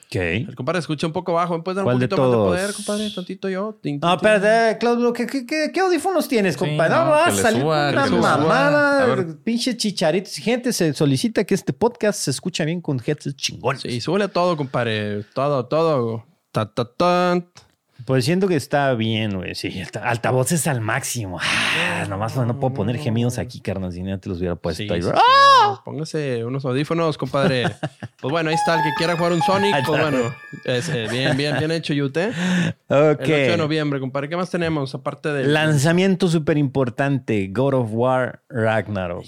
Ok. 0.08 0.16
El 0.16 0.56
compadre 0.56 0.80
escucha 0.80 1.06
un 1.06 1.14
poco 1.14 1.34
bajo. 1.34 1.56
¿Me 1.58 1.64
puedes 1.64 1.76
dar 1.76 1.86
un 1.86 1.92
¿Cuál 1.92 2.00
de 2.00 2.08
poquito 2.08 2.22
más 2.24 2.32
de 2.32 2.38
poder, 2.38 2.74
compadre? 2.74 3.12
Tantito 3.12 3.50
yo. 3.50 3.80
Tin, 3.82 4.00
No, 4.02 4.18
tin. 4.18 4.28
espérate, 4.30 4.78
Claudio, 4.80 5.14
¿qué, 5.14 5.28
qué, 5.28 5.46
qué, 5.46 5.70
qué 5.72 5.80
audífonos 5.80 6.28
tienes, 6.28 6.56
Sí, 6.56 6.60
compadre? 6.60 6.96
No, 6.96 7.06
no, 7.06 7.12
vas 7.12 7.38
a 7.40 7.42
salir 7.44 7.62
suba, 7.62 7.90
una 7.92 8.06
mamada, 8.08 9.28
pinche 9.44 9.78
chicharitos. 9.78 10.34
Gente, 10.38 10.74
se 10.74 10.92
solicita 10.94 11.44
que 11.44 11.54
este 11.54 11.72
podcast 11.74 12.20
se 12.20 12.32
escucha 12.32 12.66
bien 12.66 12.82
con 12.82 13.00
headsets 13.06 13.36
chingones. 13.36 13.82
Sí, 13.82 14.02
súbele 14.02 14.28
todo, 14.28 14.58
compadre. 14.58 15.24
Todo, 15.36 15.66
todo. 15.68 16.26
Ta, 16.52 16.72
ta, 16.72 16.86
tan. 16.86 17.48
Pues 18.06 18.26
siento 18.26 18.48
que 18.48 18.56
está 18.56 18.94
bien, 18.96 19.36
güey. 19.38 19.56
Sí, 19.56 19.80
alta- 19.82 20.08
altavoces 20.10 20.68
al 20.68 20.82
máximo. 20.82 21.40
Ah, 21.42 22.06
nomás 22.10 22.36
no 22.36 22.60
puedo 22.60 22.74
poner 22.74 22.98
gemidos 22.98 23.38
aquí, 23.38 23.60
carnal, 23.60 23.92
si 23.92 24.02
no 24.04 24.20
te 24.20 24.30
los 24.30 24.40
hubiera 24.40 24.56
puesto 24.56 24.84
Sí, 24.84 24.90
ahí. 24.92 25.02
sí, 25.02 25.10
¡Ah! 25.14 25.82
Póngase 25.86 26.44
unos 26.46 26.66
audífonos, 26.66 27.18
compadre. 27.18 27.64
pues 28.22 28.32
bueno, 28.32 28.50
ahí 28.50 28.56
está. 28.56 28.76
El 28.76 28.84
que 28.84 28.90
quiera 28.98 29.16
jugar 29.16 29.32
un 29.34 29.42
Sonic, 29.42 29.76
pues 29.86 30.02
bueno. 30.02 30.34
es, 30.66 30.90
eh, 30.90 31.08
bien, 31.10 31.38
bien, 31.38 31.58
bien 31.58 31.72
hecho, 31.72 31.94
Yute. 31.94 32.30
Ok. 32.30 32.36
El 32.90 33.12
8 33.20 33.26
de 33.52 33.58
noviembre, 33.58 34.00
compadre. 34.00 34.30
¿Qué 34.30 34.36
más 34.38 34.50
tenemos? 34.50 34.94
Aparte 34.96 35.30
de 35.30 35.46
Lanzamiento 35.48 36.28
súper 36.28 36.58
importante: 36.58 37.48
God 37.52 37.74
of 37.76 37.90
War 37.92 38.42
Ragnarok. 38.50 39.24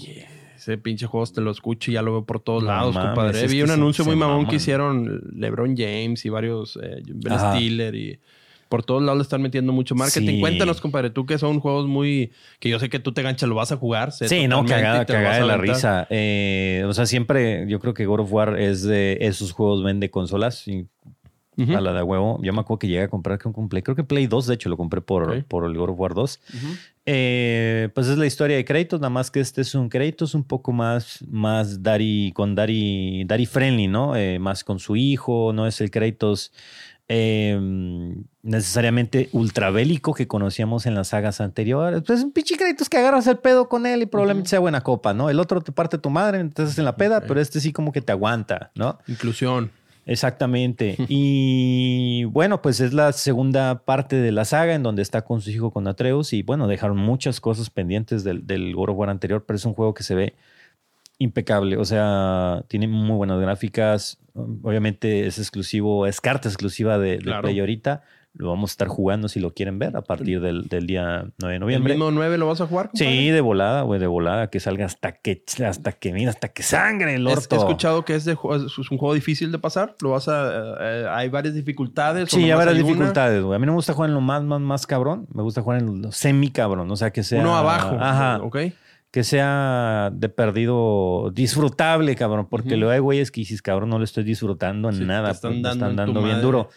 ese 0.57 0.77
pinche 0.77 1.05
juego, 1.05 1.25
te 1.27 1.41
lo 1.41 1.51
escucho 1.51 1.91
y 1.91 1.93
ya 1.93 2.01
lo 2.01 2.11
veo 2.11 2.25
por 2.25 2.39
todos 2.39 2.63
No 2.63 2.69
lados, 2.69 2.93
mames, 2.95 3.09
compadre. 3.15 3.47
Vi 3.47 3.61
un 3.61 3.71
anuncio 3.71 4.03
muy 4.03 4.15
mamón 4.15 4.37
maman. 4.37 4.49
que 4.49 4.55
hicieron 4.57 5.21
LeBron 5.33 5.75
James 5.77 6.25
y 6.25 6.29
varios, 6.29 6.77
eh, 6.81 7.01
Ben 7.05 7.33
Ajá. 7.33 7.53
Stiller 7.55 7.93
y 7.95 8.19
por 8.75 8.83
todos 8.83 9.01
lados 9.01 9.19
le 9.19 9.21
están 9.21 9.41
metiendo 9.41 9.71
mucho 9.71 9.95
marketing. 9.95 10.27
Sí. 10.27 10.39
Cuéntanos, 10.41 10.81
compadre, 10.81 11.09
tú 11.09 11.25
que 11.25 11.37
son 11.37 11.61
juegos 11.61 11.87
muy, 11.87 12.33
que 12.59 12.67
yo 12.67 12.77
sé 12.77 12.89
que 12.89 12.99
tú 12.99 13.13
te 13.13 13.21
ganchas, 13.21 13.47
lo 13.47 13.55
vas 13.55 13.71
a 13.71 13.77
jugar. 13.77 14.11
sé 14.11 14.27
Sí, 14.27 14.49
no, 14.49 14.65
cagada, 14.65 15.05
cagada 15.05 15.37
de 15.37 15.45
la 15.45 15.55
risa. 15.55 16.07
Eh, 16.09 16.83
o 16.85 16.91
sea, 16.91 17.05
siempre 17.05 17.65
yo 17.69 17.79
creo 17.79 17.93
que 17.93 18.05
God 18.05 18.19
of 18.19 18.33
War 18.33 18.59
es 18.59 18.83
de 18.83 19.17
esos 19.21 19.53
juegos 19.53 19.81
vende 19.81 20.11
consolas 20.11 20.67
y 20.67 20.87
a 21.57 21.79
la 21.79 21.93
de 21.93 22.03
huevo. 22.03 22.37
Yo 22.43 22.51
me 22.51 22.59
acuerdo 22.59 22.79
que 22.79 22.89
llegué 22.89 23.03
a 23.03 23.07
comprar 23.07 23.39
con 23.39 23.53
un 23.55 23.69
Play, 23.69 23.81
creo 23.81 23.95
que 23.95 24.03
Play 24.03 24.27
2, 24.27 24.45
de 24.45 24.55
hecho, 24.55 24.67
lo 24.67 24.75
compré 24.75 24.99
por, 24.99 25.45
por 25.45 25.63
el 25.63 25.77
God 25.77 25.91
of 25.91 25.97
War 25.97 26.13
2. 26.13 26.39
Ujú. 26.53 26.67
Eh, 27.05 27.87
pues 27.95 28.07
es 28.07 28.17
la 28.17 28.25
historia 28.25 28.57
de 28.57 28.65
Kratos, 28.65 28.99
nada 28.99 29.09
más 29.09 29.31
que 29.31 29.39
este 29.39 29.61
es 29.61 29.73
un 29.73 29.87
Kratos 29.87 30.35
un 30.35 30.43
poco 30.43 30.73
más, 30.73 31.23
más 31.29 31.81
Daddy, 31.81 32.33
con 32.33 32.55
Daddy, 32.55 33.23
Daddy 33.23 33.45
friendly, 33.45 33.87
¿no? 33.87 34.17
Eh, 34.17 34.37
más 34.37 34.65
con 34.65 34.79
su 34.79 34.97
hijo, 34.97 35.53
no 35.53 35.65
es 35.65 35.79
el 35.79 35.91
Kratos 35.91 36.51
eh, 37.07 37.57
necesariamente 38.45 39.27
ultrabélico 39.31 40.13
que 40.13 40.27
conocíamos 40.27 40.85
en 40.85 40.93
las 40.93 41.09
sagas 41.09 41.41
anteriores. 41.41 42.03
Pues 42.05 42.23
un 42.23 42.31
pinche 42.31 42.55
Kratos 42.55 42.89
que 42.89 42.97
agarras 42.97 43.25
el 43.27 43.37
pedo 43.37 43.67
con 43.67 43.85
él 43.87 44.03
y 44.03 44.05
probablemente 44.05 44.51
sea 44.51 44.59
buena 44.59 44.81
copa, 44.81 45.13
¿no? 45.13 45.29
El 45.31 45.39
otro 45.39 45.61
te 45.61 45.71
parte 45.71 45.97
tu 45.97 46.11
madre, 46.11 46.39
entonces 46.39 46.77
en 46.77 46.85
la 46.85 46.95
peda, 46.95 47.21
pero 47.21 47.41
este 47.41 47.59
sí 47.59 47.73
como 47.73 47.91
que 47.91 48.01
te 48.01 48.11
aguanta, 48.11 48.71
¿no? 48.75 48.99
Inclusión. 49.07 49.71
Exactamente. 50.05 50.95
y 51.09 52.25
bueno, 52.25 52.61
pues 52.61 52.79
es 52.81 52.93
la 52.93 53.11
segunda 53.13 53.83
parte 53.83 54.15
de 54.17 54.31
la 54.31 54.45
saga 54.45 54.75
en 54.75 54.83
donde 54.83 55.01
está 55.01 55.23
con 55.23 55.41
su 55.41 55.49
hijo 55.49 55.71
con 55.71 55.87
Atreus 55.87 56.31
y 56.31 56.43
bueno, 56.43 56.67
dejaron 56.67 56.97
muchas 56.97 57.41
cosas 57.41 57.71
pendientes 57.71 58.23
del, 58.23 58.45
del 58.45 58.75
of 58.75 58.89
War 58.91 59.09
anterior, 59.09 59.43
pero 59.47 59.57
es 59.57 59.65
un 59.65 59.73
juego 59.73 59.95
que 59.95 60.03
se 60.03 60.13
ve 60.13 60.35
impecable. 61.17 61.77
O 61.77 61.85
sea, 61.85 62.63
tiene 62.67 62.87
muy 62.87 63.17
buenas 63.17 63.41
gráficas. 63.41 64.19
Obviamente 64.35 65.25
es 65.25 65.39
exclusivo, 65.39 66.05
es 66.05 66.21
carta 66.21 66.47
exclusiva 66.47 66.99
de, 66.99 67.17
de 67.17 67.23
Claro. 67.23 67.41
Play 67.41 67.59
ahorita. 67.59 68.03
Lo 68.37 68.49
vamos 68.49 68.71
a 68.71 68.73
estar 68.73 68.89
jugando 68.89 69.29
si 69.29 69.39
lo 69.39 69.53
quieren 69.53 69.79
ver 69.79 69.95
a 69.95 70.01
partir 70.01 70.41
del, 70.41 70.67
del 70.67 70.85
día 70.87 71.25
9 71.39 71.51
de 71.51 71.53
¿El 71.55 71.59
noviembre. 71.61 71.93
mismo 71.93 72.11
9 72.11 72.37
lo 72.37 72.47
vas 72.47 72.59
a 72.59 72.67
jugar, 72.67 72.89
compadre? 72.89 73.07
Sí, 73.17 73.29
de 73.29 73.39
volada, 73.39 73.83
güey, 73.83 73.97
de 73.99 74.07
volada, 74.07 74.49
que 74.49 74.59
salga 74.59 74.85
hasta 74.85 75.13
que, 75.13 75.41
hasta 75.65 75.93
que, 75.93 76.11
mira, 76.11 76.31
hasta 76.31 76.49
que 76.49 76.61
sangre 76.61 77.15
el 77.15 77.25
Es- 77.27 77.37
orto. 77.37 77.55
He 77.55 77.59
escuchado 77.59 78.03
que 78.03 78.13
es, 78.15 78.25
de, 78.25 78.33
es 78.33 78.77
un 78.91 78.97
juego 78.97 79.13
difícil 79.13 79.53
de 79.53 79.59
pasar. 79.59 79.95
Lo 80.01 80.09
vas 80.09 80.27
a... 80.27 80.75
eh, 80.81 81.07
hay 81.09 81.29
varias 81.29 81.55
dificultades. 81.55 82.29
Sí, 82.29 82.43
hay 82.43 82.57
varias 82.57 82.77
dificultades, 82.77 83.41
güey. 83.41 83.55
A 83.55 83.59
mí 83.59 83.65
no 83.65 83.71
me 83.71 83.77
gusta 83.77 83.93
jugar 83.93 84.09
en 84.09 84.15
lo 84.15 84.21
más, 84.21 84.43
más, 84.43 84.59
más 84.59 84.85
cabrón. 84.85 85.27
Me 85.33 85.41
gusta 85.41 85.61
jugar 85.61 85.79
en 85.79 86.01
lo 86.01 86.11
semi 86.11 86.51
cabrón. 86.51 86.91
O 86.91 86.95
sea, 86.97 87.11
que 87.11 87.23
sea. 87.23 87.39
Uno 87.39 87.55
abajo. 87.55 87.95
Ajá. 87.99 88.41
Ok. 88.43 88.57
Que 89.11 89.23
sea 89.23 90.09
de 90.13 90.27
perdido 90.27 91.31
disfrutable, 91.33 92.15
cabrón. 92.17 92.47
Porque 92.49 92.69
Ujú. 92.71 92.77
luego 92.79 92.91
hay 92.91 92.99
güeyes 92.99 93.31
que 93.31 93.39
dices, 93.41 93.61
cabrón, 93.61 93.89
no 93.89 93.97
lo 93.97 94.03
estoy 94.03 94.25
disfrutando 94.25 94.89
en 94.89 94.95
Sí, 94.95 94.99
te 95.01 95.05
nada. 95.07 95.31
están 95.31 95.51
pues, 95.51 95.61
me 95.61 95.69
dando 95.69 95.89
están 96.03 96.13
bien 96.15 96.23
madre. 96.27 96.41
duro. 96.41 96.69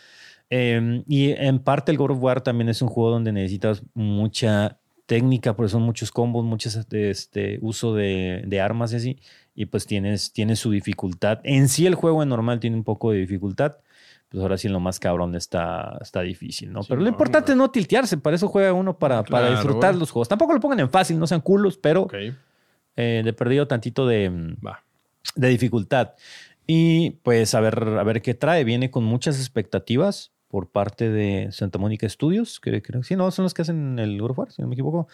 Eh, 0.50 1.02
y 1.06 1.30
en 1.32 1.58
parte 1.58 1.92
el 1.92 1.98
God 1.98 2.12
of 2.12 2.22
War 2.22 2.40
también 2.40 2.68
es 2.68 2.80
un 2.82 2.88
juego 2.88 3.10
donde 3.10 3.32
necesitas 3.32 3.82
mucha 3.94 4.78
técnica, 5.06 5.54
porque 5.56 5.70
son 5.70 5.82
muchos 5.82 6.10
combos, 6.10 6.44
mucho 6.44 6.68
este, 6.90 7.58
uso 7.62 7.94
de, 7.94 8.42
de 8.46 8.60
armas 8.60 8.92
y 8.92 8.96
así. 8.96 9.18
Y 9.54 9.66
pues 9.66 9.86
tienes, 9.86 10.32
tienes 10.32 10.58
su 10.58 10.70
dificultad. 10.70 11.40
En 11.44 11.68
sí 11.68 11.86
el 11.86 11.94
juego 11.94 12.22
en 12.22 12.28
normal 12.28 12.60
tiene 12.60 12.76
un 12.76 12.84
poco 12.84 13.10
de 13.12 13.18
dificultad. 13.18 13.76
Pues 14.28 14.42
ahora 14.42 14.58
sí 14.58 14.66
en 14.66 14.74
lo 14.74 14.80
más 14.80 15.00
cabrón 15.00 15.34
está, 15.34 15.96
está 16.02 16.20
difícil, 16.20 16.70
¿no? 16.70 16.82
Sí, 16.82 16.88
pero 16.90 17.00
lo 17.00 17.04
no, 17.06 17.10
importante 17.10 17.48
no. 17.48 17.54
es 17.54 17.58
no 17.58 17.70
tiltearse. 17.70 18.18
Para 18.18 18.36
eso 18.36 18.46
juega 18.48 18.74
uno 18.74 18.98
para, 18.98 19.22
para 19.24 19.46
Claro, 19.46 19.50
disfrutar 19.54 19.92
güey. 19.92 20.00
los 20.00 20.10
juegos. 20.10 20.28
Tampoco 20.28 20.52
lo 20.52 20.60
pongan 20.60 20.80
en 20.80 20.90
fácil, 20.90 21.18
no 21.18 21.26
sean 21.26 21.40
culos, 21.40 21.78
pero 21.78 22.02
Ok. 22.02 22.14
eh, 22.96 23.22
de 23.24 23.32
perdido 23.32 23.66
tantito 23.66 24.06
de, 24.06 24.54
de 25.34 25.48
dificultad. 25.48 26.12
Y 26.66 27.12
pues 27.22 27.54
a 27.54 27.60
ver, 27.60 27.82
a 27.82 28.02
ver 28.02 28.20
qué 28.20 28.34
trae. 28.34 28.64
Viene 28.64 28.90
con 28.90 29.04
muchas 29.04 29.38
expectativas 29.38 30.32
por 30.48 30.70
parte 30.70 31.10
de 31.10 31.48
Santa 31.52 31.78
Mónica 31.78 32.08
Studios, 32.08 32.58
que 32.60 32.80
creo 32.82 33.02
que 33.02 33.06
sí, 33.06 33.16
no, 33.16 33.30
son 33.30 33.44
los 33.44 33.54
que 33.54 33.62
hacen 33.62 33.98
el 33.98 34.18
God 34.20 34.30
of 34.30 34.38
War, 34.38 34.50
si 34.52 34.62
no 34.62 34.68
me 34.68 34.74
equivoco. 34.74 35.06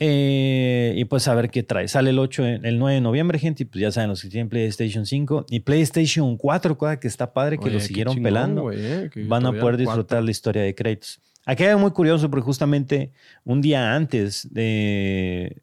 Eh, 0.00 0.94
y 0.96 1.04
pues 1.06 1.26
a 1.26 1.34
ver 1.34 1.50
qué 1.50 1.64
trae. 1.64 1.88
Sale 1.88 2.10
el 2.10 2.18
8, 2.20 2.46
en- 2.46 2.64
el 2.64 2.78
9 2.78 2.94
de 2.94 3.00
noviembre, 3.00 3.38
gente, 3.40 3.64
y 3.64 3.66
pues 3.66 3.82
ya 3.82 3.90
saben 3.90 4.08
los 4.10 4.22
que 4.22 4.28
tienen 4.28 4.48
PlayStation 4.48 5.04
5 5.06 5.46
y 5.50 5.60
PlayStation 5.60 6.36
4, 6.36 6.78
cosa 6.78 7.00
que 7.00 7.08
está 7.08 7.32
padre 7.32 7.58
que 7.58 7.64
Oye, 7.64 7.74
lo 7.74 7.80
siguieron 7.80 8.14
chingón, 8.14 8.24
pelando 8.24 8.62
güey, 8.62 8.78
eh, 8.80 9.10
van 9.26 9.44
a 9.46 9.52
poder 9.52 9.76
disfrutar 9.76 10.22
la 10.22 10.30
historia 10.30 10.62
de 10.62 10.74
Kratos. 10.74 11.20
Aquí 11.44 11.64
hay 11.64 11.70
algo 11.70 11.80
muy 11.80 11.90
curioso 11.90 12.30
porque 12.30 12.44
justamente 12.44 13.10
un 13.44 13.60
día 13.60 13.94
antes 13.96 14.46
de, 14.52 15.62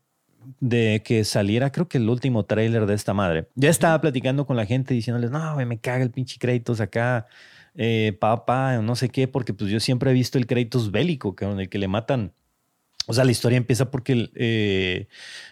de 0.59 1.01
que 1.05 1.23
saliera, 1.23 1.71
creo 1.71 1.87
que 1.87 1.99
el 1.99 2.09
último 2.09 2.43
tráiler 2.43 2.85
de 2.87 2.93
esta 2.95 3.13
madre, 3.13 3.47
ya 3.55 3.69
estaba 3.69 4.01
platicando 4.01 4.45
con 4.45 4.57
la 4.57 4.65
gente 4.65 4.93
diciéndoles, 4.93 5.31
no, 5.31 5.53
güey, 5.53 5.65
me 5.65 5.77
caga 5.79 6.03
el 6.03 6.11
pinche 6.11 6.37
Kratos 6.39 6.81
acá, 6.81 7.27
eh, 7.75 8.15
papá, 8.19 8.77
no 8.81 8.95
sé 8.95 9.09
qué, 9.09 9.27
porque 9.27 9.53
pues 9.53 9.69
yo 9.69 9.79
siempre 9.79 10.11
he 10.11 10.13
visto 10.13 10.37
el 10.37 10.47
Kratos 10.47 10.91
bélico, 10.91 11.35
que 11.35 11.45
en 11.45 11.59
el 11.59 11.69
que 11.69 11.77
le 11.79 11.87
matan. 11.87 12.33
O 13.07 13.13
sea, 13.13 13.23
la 13.23 13.29
historia 13.31 13.57
empieza 13.57 13.91
porque 13.91 14.31
eh, 14.33 15.07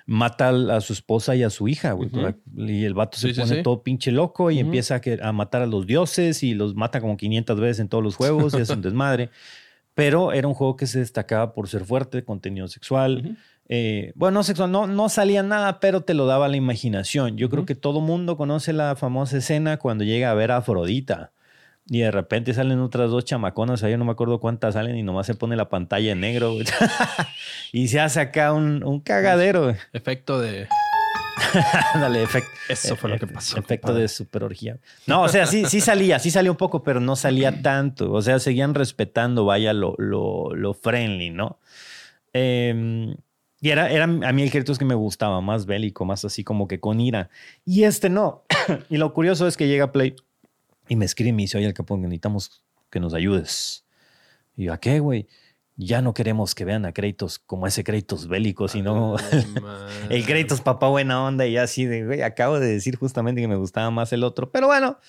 mata 0.07 0.49
a 0.49 0.81
su 0.81 0.91
esposa 0.93 1.35
y 1.35 1.43
a 1.43 1.51
su 1.51 1.67
hija, 1.67 1.91
güey. 1.91 2.09
Y 2.57 2.83
el 2.83 2.95
vato 2.95 3.17
se 3.19 3.31
Sí, 3.33 3.39
pone 3.39 3.57
sí. 3.57 3.61
todo 3.63 3.83
pinche 3.83 4.11
loco 4.11 4.49
y 4.49 4.57
empieza 4.59 4.95
a, 4.95 5.01
que- 5.01 5.19
a 5.21 5.31
matar 5.33 5.61
a 5.61 5.67
los 5.67 5.85
dioses 5.85 6.41
y 6.41 6.55
los 6.55 6.73
mata 6.73 6.99
como 6.99 7.15
500 7.15 7.59
veces 7.59 7.79
en 7.81 7.89
todos 7.89 8.03
los 8.03 8.15
juegos 8.15 8.55
y 8.55 8.57
es 8.61 8.69
un 8.71 8.81
desmadre. 8.81 9.29
Pero 9.93 10.33
era 10.33 10.47
un 10.47 10.55
juego 10.55 10.75
que 10.75 10.87
se 10.87 10.97
destacaba 10.97 11.53
por 11.53 11.69
ser 11.69 11.85
fuerte, 11.85 12.23
contenido 12.23 12.67
sexual. 12.67 13.37
Eh, 13.69 14.11
bueno, 14.15 14.39
no 14.39 14.43
sexual, 14.43 14.71
no, 14.71 14.87
no 14.87 15.07
salía 15.07 15.43
nada, 15.43 15.79
pero 15.79 16.01
te 16.01 16.15
lo 16.15 16.25
daba 16.25 16.47
la 16.47 16.57
imaginación. 16.57 17.37
Yo 17.37 17.51
creo 17.51 17.65
que 17.67 17.75
todo 17.75 18.01
mundo 18.01 18.35
conoce 18.35 18.73
la 18.73 18.95
famosa 18.95 19.37
escena 19.37 19.77
cuando 19.77 20.03
llega 20.03 20.31
a 20.31 20.33
ver 20.33 20.49
a 20.49 20.57
Afrodita. 20.57 21.31
Y 21.87 21.99
de 21.99 22.11
repente 22.11 22.53
salen 22.53 22.79
otras 22.79 23.11
dos 23.11 23.25
chamaconas, 23.25 23.83
ahí 23.83 23.91
yo 23.91 23.97
no 23.97 24.05
me 24.05 24.11
acuerdo 24.13 24.39
cuántas 24.39 24.75
salen 24.75 24.95
y 24.97 25.03
nomás 25.03 25.25
se 25.27 25.35
pone 25.35 25.55
la 25.55 25.67
pantalla 25.69 26.13
en 26.13 26.21
negro. 26.21 26.55
y 27.73 27.89
se 27.89 27.99
hace 27.99 28.21
acá 28.21 28.53
un, 28.53 28.83
un 28.83 28.99
cagadero. 29.01 29.75
Efecto 29.91 30.39
de... 30.39 30.67
Ándale, 31.93 32.23
efecto. 32.23 32.49
Eso 32.69 32.95
fue 32.95 33.09
lo 33.09 33.19
que 33.19 33.27
pasó, 33.27 33.57
Efecto 33.57 33.87
compadre. 33.87 34.03
de 34.03 34.07
superorgía. 34.07 34.77
No, 35.07 35.23
o 35.23 35.29
sea, 35.29 35.45
sí, 35.45 35.65
sí 35.65 35.81
salía, 35.81 36.19
sí 36.19 36.31
salía 36.31 36.51
un 36.51 36.57
poco, 36.57 36.83
pero 36.83 36.99
no 36.99 37.15
salía 37.15 37.51
tanto. 37.61 38.11
O 38.13 38.21
sea, 38.21 38.39
seguían 38.39 38.75
respetando, 38.75 39.45
vaya, 39.45 39.73
lo, 39.73 39.95
lo, 39.97 40.55
lo 40.55 40.73
friendly, 40.73 41.31
¿no? 41.31 41.59
Eh, 42.33 43.13
y 43.63 43.69
era, 43.69 43.89
era 43.89 44.03
a 44.03 44.07
mí 44.33 44.43
el 44.43 44.51
Kratos 44.51 44.77
que 44.77 44.83
me 44.83 44.93
gustaba, 44.93 45.39
más 45.39 45.65
bélico, 45.65 46.03
más 46.03 46.25
así 46.25 46.43
como 46.43 46.67
que 46.67 46.79
con 46.79 46.99
ira. 46.99 47.29
Y 47.65 47.83
este 47.83 48.09
no. 48.09 48.43
y 48.89 48.97
lo 48.97 49.13
curioso 49.13 49.47
es 49.47 49.55
que 49.55 49.67
llega 49.67 49.91
Play 49.91 50.15
y 50.87 50.95
me 50.95 51.05
escribe 51.05 51.29
y 51.29 51.33
me 51.33 51.43
dice, 51.43 51.57
oye, 51.57 51.67
el 51.67 51.73
capón, 51.73 52.01
necesitamos 52.01 52.63
que 52.89 52.99
nos 52.99 53.13
ayudes. 53.13 53.85
Y 54.55 54.65
yo, 54.65 54.73
¿a 54.73 54.79
qué, 54.79 54.99
güey? 54.99 55.27
Ya 55.75 56.01
no 56.01 56.13
queremos 56.13 56.53
que 56.53 56.65
vean 56.65 56.85
a 56.85 56.91
Kratos 56.91 57.39
como 57.39 57.65
ese 57.65 57.83
Kratos 57.83 58.27
bélico, 58.27 58.67
sino 58.67 59.15
el 60.09 60.25
Kratos 60.25 60.61
papá 60.61 60.87
buena 60.87 61.23
onda 61.23 61.47
y 61.47 61.57
así 61.57 61.85
de, 61.85 62.05
güey, 62.05 62.21
acabo 62.21 62.59
de 62.59 62.67
decir 62.67 62.95
justamente 62.97 63.41
que 63.41 63.47
me 63.47 63.55
gustaba 63.55 63.89
más 63.89 64.13
el 64.13 64.23
otro. 64.23 64.51
Pero 64.51 64.67
bueno, 64.67 64.99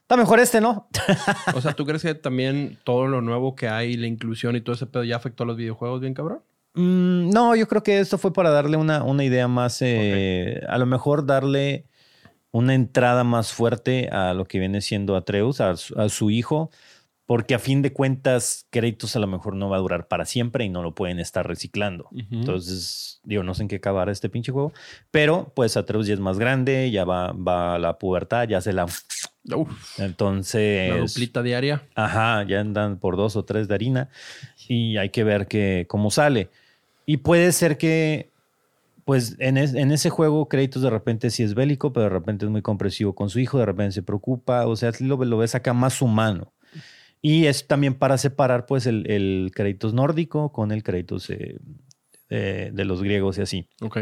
está 0.00 0.16
mejor 0.16 0.38
este, 0.38 0.60
¿no? 0.60 0.88
O 1.54 1.60
sea, 1.60 1.72
¿tú 1.72 1.84
crees 1.84 2.02
que 2.02 2.14
también 2.14 2.78
todo 2.84 3.08
lo 3.08 3.20
nuevo 3.20 3.56
que 3.56 3.68
hay, 3.68 3.96
la 3.96 4.06
inclusión 4.06 4.54
y 4.54 4.60
todo 4.60 4.76
ese 4.76 4.86
pedo 4.86 5.02
ya 5.02 5.16
afectó 5.16 5.42
a 5.42 5.46
los 5.46 5.56
videojuegos 5.56 6.00
bien 6.00 6.14
cabrón? 6.14 6.42
Mm, 6.74 7.30
no, 7.30 7.56
yo 7.56 7.66
creo 7.66 7.82
que 7.82 7.98
esto 7.98 8.16
fue 8.16 8.32
para 8.32 8.50
darle 8.50 8.76
una, 8.76 9.02
una 9.02 9.24
idea 9.24 9.48
más, 9.48 9.82
eh, 9.82 10.62
a 10.68 10.78
lo 10.78 10.86
mejor 10.86 11.26
darle 11.26 11.86
una 12.52 12.74
entrada 12.74 13.24
más 13.24 13.52
fuerte 13.52 14.08
a 14.10 14.34
lo 14.34 14.44
que 14.44 14.58
viene 14.58 14.80
siendo 14.80 15.16
Atreus, 15.16 15.60
a 15.60 15.76
su, 15.76 15.98
a 15.98 16.08
su 16.08 16.30
hijo, 16.30 16.70
porque 17.26 17.54
a 17.54 17.58
fin 17.58 17.80
de 17.80 17.94
cuentas 17.94 18.66
créditos 18.68 19.16
a 19.16 19.18
lo 19.18 19.26
mejor 19.26 19.54
no 19.54 19.70
va 19.70 19.78
a 19.78 19.80
durar 19.80 20.06
para 20.06 20.26
siempre 20.26 20.64
y 20.66 20.68
no 20.68 20.82
lo 20.82 20.94
pueden 20.94 21.18
estar 21.18 21.46
reciclando. 21.46 22.10
Entonces, 22.30 23.20
digo, 23.24 23.42
no 23.42 23.54
sé 23.54 23.62
en 23.62 23.68
qué 23.68 23.76
acabará 23.76 24.12
este 24.12 24.28
pinche 24.28 24.52
juego, 24.52 24.72
pero 25.10 25.50
pues 25.54 25.78
Atreus 25.78 26.06
ya 26.06 26.12
es 26.12 26.20
más 26.20 26.38
grande, 26.38 26.90
ya 26.90 27.04
va, 27.04 27.32
va 27.32 27.76
a 27.76 27.78
la 27.78 27.98
pubertad, 27.98 28.48
ya 28.48 28.60
se 28.60 28.74
la... 28.74 28.84
Uf, 28.84 29.98
Entonces... 29.98 30.90
la 30.90 30.98
duplita 30.98 31.42
diaria. 31.42 31.82
Ajá, 31.94 32.44
ya 32.46 32.60
andan 32.60 32.98
por 32.98 33.16
dos 33.16 33.34
o 33.36 33.44
tres 33.46 33.66
de 33.66 33.76
harina 33.76 34.10
y 34.68 34.98
hay 34.98 35.08
que 35.08 35.24
ver 35.24 35.46
que, 35.46 35.86
cómo 35.88 36.10
sale. 36.10 36.50
Y 37.06 37.18
puede 37.18 37.52
ser 37.52 37.78
que, 37.78 38.31
pues 39.04 39.36
en, 39.38 39.56
es- 39.56 39.74
en 39.74 39.90
ese 39.92 40.10
juego, 40.10 40.48
créditos 40.48 40.82
de 40.82 40.90
repente 40.90 41.30
sí 41.30 41.42
es 41.42 41.54
bélico, 41.54 41.92
pero 41.92 42.04
de 42.04 42.10
repente 42.10 42.44
es 42.44 42.50
muy 42.50 42.62
compresivo 42.62 43.14
con 43.14 43.30
su 43.30 43.38
hijo, 43.40 43.58
de 43.58 43.66
repente 43.66 43.92
se 43.92 44.02
preocupa, 44.02 44.66
o 44.66 44.76
sea, 44.76 44.92
lo, 45.00 45.22
lo 45.24 45.38
ves 45.38 45.54
acá 45.54 45.72
más 45.72 46.00
humano. 46.02 46.52
Y 47.20 47.46
es 47.46 47.66
también 47.68 47.94
para 47.94 48.18
separar, 48.18 48.66
pues, 48.66 48.86
el, 48.86 49.50
créditos 49.54 49.94
nórdico 49.94 50.50
con 50.52 50.72
el 50.72 50.82
créditos 50.82 51.30
eh, 51.30 51.58
de 52.72 52.84
los 52.84 53.02
griegos 53.02 53.38
y 53.38 53.42
así. 53.42 53.68
Ok. 53.80 53.98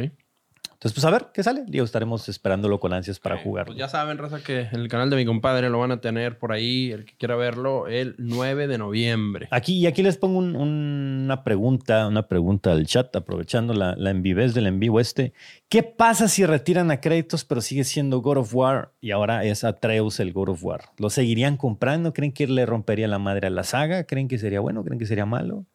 Entonces, 0.81 0.95
pues 0.95 1.05
a 1.05 1.11
ver 1.11 1.27
qué 1.35 1.43
sale. 1.43 1.65
Digo, 1.67 1.85
estaremos 1.85 2.27
esperándolo 2.31 2.81
con 2.81 2.95
ansias 2.95 3.19
para 3.21 3.35
Ok, 3.35 3.43
jugar. 3.43 3.67
Pues 3.67 3.77
ya 3.77 3.87
saben, 3.87 4.17
raza, 4.17 4.43
que 4.43 4.61
en 4.61 4.77
el 4.81 4.89
canal 4.89 5.11
de 5.11 5.17
mi 5.17 5.27
compadre 5.27 5.69
lo 5.69 5.79
van 5.79 5.93
a 5.93 6.01
tener 6.01 6.39
por 6.39 6.53
ahí, 6.53 6.91
el 6.91 7.05
que 7.05 7.13
quiera 7.19 7.37
verlo, 7.37 7.87
el 7.87 8.15
9 8.17 8.67
de 8.67 8.79
noviembre. 8.79 9.47
Aquí, 9.51 9.77
y 9.77 9.87
aquí 9.87 10.03
les 10.03 10.17
pongo 10.17 10.39
un- 10.39 10.57
una 10.57 11.45
pregunta, 11.45 12.07
una 12.09 12.27
pregunta 12.29 12.73
al 12.73 12.87
chat, 12.87 13.15
aprovechando 13.15 13.75
la, 13.75 13.95
la 13.95 14.09
envivez 14.09 14.55
del 14.55 14.69
en 14.69 14.81
vivo 14.81 15.01
este. 15.01 15.35
¿Qué 15.69 15.83
pasa 15.83 16.29
si 16.29 16.47
retiran 16.47 16.91
a 16.91 16.99
créditos, 17.03 17.45
pero 17.45 17.61
sigue 17.61 17.85
siendo 17.85 18.21
God 18.23 18.39
of 18.39 18.55
War 18.55 18.93
y 19.03 19.11
ahora 19.11 19.45
es 19.45 19.65
Atreus 19.65 20.19
el 20.19 20.33
God 20.33 20.49
of 20.49 20.65
War? 20.65 20.85
¿Lo 20.97 21.11
seguirían 21.11 21.59
comprando? 21.59 22.15
¿Creen 22.15 22.33
que 22.33 22.47
le 22.47 22.65
rompería 22.65 23.07
la 23.07 23.19
madre 23.19 23.49
a 23.49 23.51
la 23.51 23.65
saga? 23.65 24.05
¿Creen 24.05 24.29
que 24.29 24.39
sería 24.39 24.61
bueno? 24.61 24.83
¿Creen 24.83 24.99
que 24.99 25.05
sería 25.05 25.27
malo? 25.27 25.67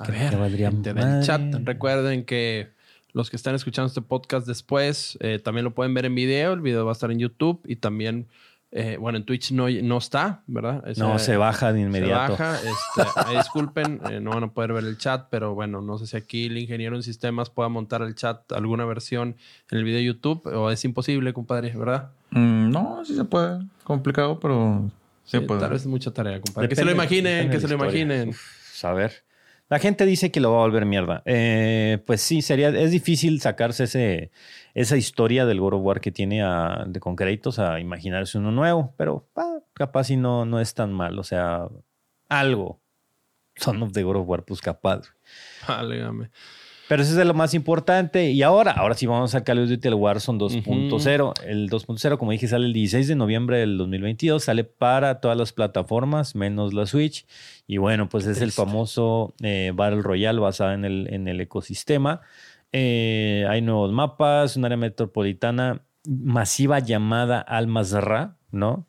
A 0.00 0.08
ver, 0.10 0.56
gente 0.56 0.92
del 0.92 1.22
chat, 1.22 1.40
recuerden 1.64 2.24
que 2.24 2.79
los 3.12 3.30
que 3.30 3.36
están 3.36 3.54
escuchando 3.54 3.88
este 3.88 4.02
podcast 4.02 4.46
después 4.46 5.16
eh, 5.20 5.38
también 5.38 5.64
lo 5.64 5.74
pueden 5.74 5.94
ver 5.94 6.04
en 6.06 6.14
video. 6.14 6.52
El 6.52 6.60
video 6.60 6.84
va 6.84 6.92
a 6.92 6.94
estar 6.94 7.10
en 7.10 7.18
YouTube 7.18 7.60
y 7.66 7.76
también, 7.76 8.28
eh, 8.72 8.96
bueno, 9.00 9.18
en 9.18 9.24
Twitch 9.24 9.50
no, 9.52 9.68
no 9.68 9.98
está, 9.98 10.42
¿verdad? 10.46 10.82
Ese- 10.88 11.00
No, 11.00 11.18
se 11.18 11.36
baja 11.36 11.72
de 11.72 11.80
se 11.80 11.86
inmediato. 11.86 12.32
baja. 12.32 12.56
Este, 12.56 13.36
disculpen, 13.36 14.00
eh, 14.10 14.20
no 14.20 14.30
van 14.30 14.44
a 14.44 14.52
poder 14.52 14.72
ver 14.72 14.84
el 14.84 14.96
chat, 14.96 15.26
pero 15.30 15.54
bueno, 15.54 15.80
no 15.80 15.98
sé 15.98 16.06
si 16.06 16.16
aquí 16.16 16.46
el 16.46 16.56
ingeniero 16.58 16.94
en 16.96 17.02
sistemas 17.02 17.50
pueda 17.50 17.68
montar 17.68 18.02
el 18.02 18.14
chat 18.14 18.50
alguna 18.52 18.84
versión 18.84 19.36
en 19.70 19.78
el 19.78 19.84
video 19.84 19.98
de 19.98 20.04
YouTube 20.04 20.46
o 20.46 20.70
es 20.70 20.84
imposible, 20.84 21.32
compadre, 21.32 21.72
¿verdad? 21.76 22.10
Mm, 22.30 22.70
no, 22.70 23.04
sí 23.04 23.16
se 23.16 23.24
puede. 23.24 23.60
Complicado, 23.82 24.38
pero 24.38 24.88
sí, 25.24 25.38
Sí, 25.38 25.44
puede. 25.46 25.60
tal 25.60 25.70
vez 25.70 25.80
es 25.82 25.86
mucha 25.88 26.12
tarea, 26.12 26.40
compadre. 26.40 26.68
que 26.68 26.76
se 26.76 26.84
lo 26.84 26.92
imaginen, 26.92 27.50
que 27.50 27.58
se 27.60 27.66
lo 27.66 27.74
historia. 27.74 28.02
imaginen. 28.02 28.28
Uf, 28.28 28.40
ver. 28.94 29.12
La 29.70 29.78
gente 29.78 30.04
dice 30.04 30.32
que 30.32 30.40
lo 30.40 30.50
va 30.50 30.58
a 30.58 30.62
volver 30.62 30.84
mierda. 30.84 31.22
Eh, 31.26 32.02
pues 32.04 32.20
sí, 32.20 32.42
sería, 32.42 32.70
es 32.70 32.90
difícil 32.90 33.40
sacarse 33.40 33.84
ese, 33.84 34.32
esa 34.74 34.96
historia 34.96 35.46
del 35.46 35.60
God 35.60 35.74
of 35.74 35.82
War 35.84 36.00
que 36.00 36.10
tiene 36.10 36.42
de, 36.86 36.98
con 36.98 37.16
a 37.58 37.78
imaginarse 37.78 38.38
uno 38.38 38.50
nuevo, 38.50 38.92
pero 38.96 39.28
capaz 39.74 40.04
si 40.04 40.16
no, 40.16 40.44
no 40.44 40.60
es 40.60 40.74
tan 40.74 40.92
mal. 40.92 41.16
O 41.20 41.22
sea, 41.22 41.68
algo. 42.28 42.80
Son 43.54 43.80
of 43.82 43.92
the 43.92 44.02
God 44.02 44.16
of 44.16 44.28
War, 44.28 44.44
pues 44.44 44.60
capaz. 44.60 45.14
Válgame. 45.68 46.30
Pero 46.90 47.04
eso 47.04 47.12
es 47.12 47.18
de 47.18 47.24
lo 47.24 47.34
más 47.34 47.54
importante. 47.54 48.32
Y 48.32 48.42
ahora, 48.42 48.72
ahora 48.72 48.96
sí 48.96 49.06
vamos 49.06 49.36
a 49.36 49.44
Call 49.44 49.60
of 49.60 49.68
Duty 49.68 49.86
el 49.86 49.94
Warzone 49.94 50.40
2.0. 50.40 51.34
El 51.44 51.70
2.0, 51.70 52.18
como 52.18 52.32
dije, 52.32 52.48
sale 52.48 52.66
el 52.66 52.72
16 52.72 53.06
de 53.06 53.14
noviembre 53.14 53.58
del 53.58 53.78
2022. 53.78 54.42
Sale 54.42 54.64
para 54.64 55.20
todas 55.20 55.38
las 55.38 55.52
plataformas, 55.52 56.34
menos 56.34 56.74
la 56.74 56.86
Switch. 56.86 57.26
Y 57.68 57.76
bueno, 57.76 58.08
pues 58.08 58.26
es 58.26 58.40
el 58.40 58.50
famoso 58.50 59.34
eh, 59.40 59.70
Battle 59.72 60.02
Royale 60.02 60.40
basado 60.40 60.72
en 60.72 60.84
el, 60.84 61.06
en 61.12 61.28
el 61.28 61.40
ecosistema. 61.40 62.22
Eh, 62.72 63.46
hay 63.48 63.62
nuevos 63.62 63.92
mapas, 63.92 64.56
un 64.56 64.64
área 64.64 64.76
metropolitana 64.76 65.84
masiva 66.08 66.80
llamada 66.80 67.38
Al-Mazrah, 67.38 68.36
¿no? 68.50 68.88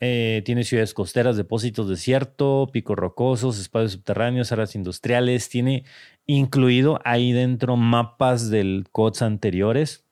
Eh, 0.00 0.42
tiene 0.46 0.64
ciudades 0.64 0.94
costeras, 0.94 1.36
depósitos 1.36 1.88
desierto, 1.88 2.68
picos 2.72 2.96
rocosos, 2.96 3.58
espacios 3.60 3.92
subterráneos, 3.92 4.50
áreas 4.52 4.74
industriales. 4.74 5.48
Tiene 5.48 5.84
incluido 6.26 7.00
ahí 7.04 7.32
dentro 7.32 7.76
mapas 7.76 8.50
del 8.50 8.86
COTS 8.90 9.22
anteriores. 9.22 10.09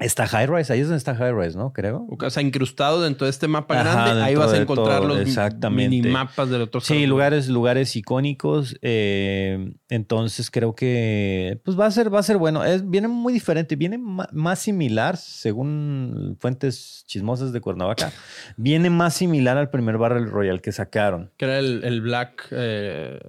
Está 0.00 0.26
High 0.26 0.48
Rise, 0.48 0.72
ahí 0.72 0.80
es 0.80 0.86
donde 0.86 0.98
está 0.98 1.14
High 1.14 1.32
Rise, 1.32 1.56
¿no? 1.56 1.72
Creo. 1.72 2.06
O 2.10 2.30
sea, 2.30 2.42
incrustado 2.42 3.00
dentro 3.00 3.26
de 3.26 3.30
este 3.30 3.46
mapa 3.46 3.80
Ajá, 3.80 4.04
grande, 4.06 4.22
ahí 4.22 4.34
vas 4.34 4.52
a 4.52 4.56
encontrar 4.60 5.00
todo, 5.02 5.08
los 5.08 5.70
minimapas 5.70 6.50
del 6.50 6.62
otro 6.62 6.80
Sí, 6.80 7.06
lugares, 7.06 7.48
lugares 7.48 7.94
icónicos. 7.94 8.76
eh, 8.82 9.72
entonces 9.88 10.50
creo 10.50 10.74
que 10.74 11.60
pues 11.64 11.78
va 11.78 11.86
a 11.86 11.90
ser, 11.92 12.12
va 12.12 12.18
a 12.18 12.22
ser 12.24 12.38
bueno. 12.38 12.64
Es, 12.64 12.88
viene 12.88 13.06
muy 13.06 13.32
diferente, 13.32 13.76
viene 13.76 13.98
más 13.98 14.58
similar, 14.58 15.16
según 15.16 16.36
fuentes 16.40 17.04
chismosas 17.06 17.52
de 17.52 17.60
Cuernavaca, 17.60 18.12
viene 18.56 18.90
más 18.90 19.14
similar 19.14 19.56
al 19.56 19.70
primer 19.70 19.96
Battle 19.98 20.26
Royale 20.26 20.60
que 20.60 20.72
sacaron. 20.72 21.30
Que 21.36 21.44
era 21.44 21.58
el, 21.60 21.84
el 21.84 22.00
Black... 22.00 22.48
eh, 22.50 23.20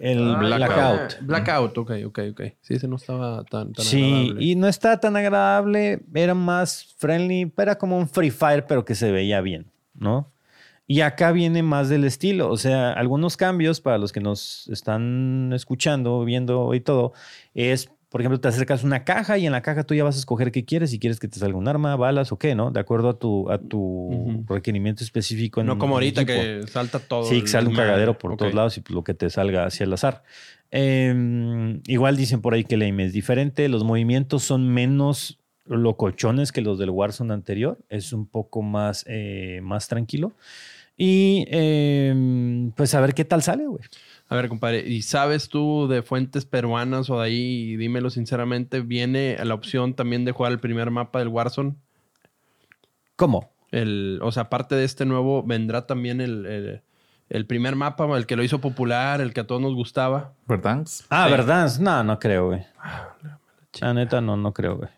El 0.00 0.34
ah, 0.34 0.38
Blackout. 0.38 1.20
Blackout, 1.22 1.78
ok, 1.78 1.90
ok, 2.06 2.18
ok. 2.32 2.40
Sí, 2.60 2.74
ese 2.74 2.88
no 2.88 2.96
estaba 2.96 3.44
tan, 3.44 3.72
tan 3.72 3.84
Sí, 3.84 4.02
agradable. 4.02 4.44
y 4.44 4.54
no 4.56 4.68
está 4.68 5.00
tan 5.00 5.16
agradable, 5.16 6.00
era 6.14 6.34
más 6.34 6.94
friendly, 6.98 7.52
era 7.56 7.76
como 7.76 7.98
un 7.98 8.08
Free 8.08 8.30
Fire, 8.30 8.66
pero 8.66 8.84
que 8.84 8.94
se 8.94 9.10
veía 9.10 9.40
bien, 9.40 9.70
¿no? 9.94 10.30
Y 10.86 11.00
acá 11.00 11.32
viene 11.32 11.62
más 11.62 11.88
del 11.88 12.04
estilo, 12.04 12.50
o 12.50 12.56
sea, 12.56 12.92
algunos 12.92 13.36
cambios 13.36 13.80
para 13.80 13.98
los 13.98 14.12
que 14.12 14.20
nos 14.20 14.68
están 14.68 15.52
escuchando, 15.54 16.24
viendo 16.24 16.74
y 16.74 16.80
todo, 16.80 17.12
es, 17.54 17.90
por 18.12 18.20
ejemplo, 18.20 18.38
te 18.38 18.46
acercas 18.46 18.84
a 18.84 18.86
una 18.86 19.04
caja 19.04 19.38
y 19.38 19.46
en 19.46 19.52
la 19.52 19.62
caja 19.62 19.84
tú 19.84 19.94
ya 19.94 20.04
vas 20.04 20.16
a 20.16 20.18
escoger 20.18 20.52
qué 20.52 20.66
quieres, 20.66 20.90
si 20.90 20.98
quieres 20.98 21.18
que 21.18 21.28
te 21.28 21.38
salga 21.38 21.56
un 21.56 21.66
arma, 21.66 21.96
balas 21.96 22.30
o 22.30 22.38
qué, 22.38 22.54
¿no? 22.54 22.70
De 22.70 22.78
acuerdo 22.78 23.08
a 23.08 23.18
tu, 23.18 23.50
a 23.50 23.56
tu 23.56 24.44
requerimiento 24.46 25.02
específico. 25.02 25.62
En, 25.62 25.66
no 25.66 25.78
como 25.78 25.94
ahorita 25.94 26.26
que 26.26 26.60
salta 26.68 26.98
todo. 26.98 27.24
Sí, 27.24 27.40
que 27.40 27.48
sale 27.48 27.68
un 27.68 27.74
cagadero 27.74 28.18
por 28.18 28.36
todos 28.36 28.52
lados 28.52 28.76
y 28.76 28.82
pues, 28.82 28.94
lo 28.94 29.02
que 29.02 29.14
te 29.14 29.30
salga 29.30 29.64
hacia 29.64 29.84
el 29.84 29.92
azar. 29.94 30.24
Eh, 30.70 31.80
igual 31.86 32.18
dicen 32.18 32.42
por 32.42 32.52
ahí 32.52 32.64
que 32.64 32.74
el 32.74 32.82
aim 32.82 33.00
es 33.00 33.14
diferente, 33.14 33.66
los 33.70 33.82
movimientos 33.82 34.42
son 34.42 34.68
menos 34.68 35.38
locochones 35.64 36.52
que 36.52 36.60
los 36.60 36.78
del 36.78 36.90
Warzone 36.90 37.32
anterior, 37.32 37.78
es 37.88 38.12
un 38.12 38.26
poco 38.26 38.60
más, 38.60 39.06
eh, 39.08 39.60
más 39.62 39.88
tranquilo. 39.88 40.32
Y 40.98 41.46
eh, 41.50 42.70
pues 42.76 42.94
a 42.94 43.00
ver 43.00 43.14
qué 43.14 43.24
tal 43.24 43.42
sale, 43.42 43.66
güey. 43.66 43.82
A 44.32 44.34
ver, 44.34 44.48
compadre, 44.48 44.80
¿y 44.88 45.02
sabes 45.02 45.50
tú 45.50 45.88
de 45.88 46.00
fuentes 46.02 46.46
peruanas 46.46 47.10
o 47.10 47.20
de 47.20 47.26
ahí, 47.26 47.76
dímelo 47.76 48.08
sinceramente, 48.08 48.80
viene 48.80 49.36
la 49.44 49.52
opción 49.52 49.92
también 49.92 50.24
de 50.24 50.32
jugar 50.32 50.52
el 50.52 50.58
primer 50.58 50.90
mapa 50.90 51.18
del 51.18 51.28
Warzone? 51.28 51.74
¿Cómo? 53.16 53.50
El, 53.72 54.20
o 54.22 54.32
sea, 54.32 54.44
aparte 54.44 54.74
de 54.74 54.84
este 54.84 55.04
nuevo, 55.04 55.42
vendrá 55.42 55.86
también 55.86 56.22
el, 56.22 56.46
el, 56.46 56.82
el 57.28 57.46
primer 57.46 57.76
mapa, 57.76 58.06
el 58.16 58.24
que 58.24 58.36
lo 58.36 58.42
hizo 58.42 58.58
popular, 58.58 59.20
el 59.20 59.34
que 59.34 59.40
a 59.40 59.46
todos 59.46 59.60
nos 59.60 59.74
gustaba. 59.74 60.32
¿Verdad? 60.46 60.86
Ah, 61.10 61.26
Sí. 61.26 61.30
¿verdad? 61.30 61.70
No, 61.80 62.02
no 62.02 62.18
creo, 62.18 62.46
güey. 62.46 62.64
La 63.80 63.92
neta, 63.92 64.22
no, 64.22 64.38
no 64.38 64.54
creo, 64.54 64.78
güey. 64.78 64.88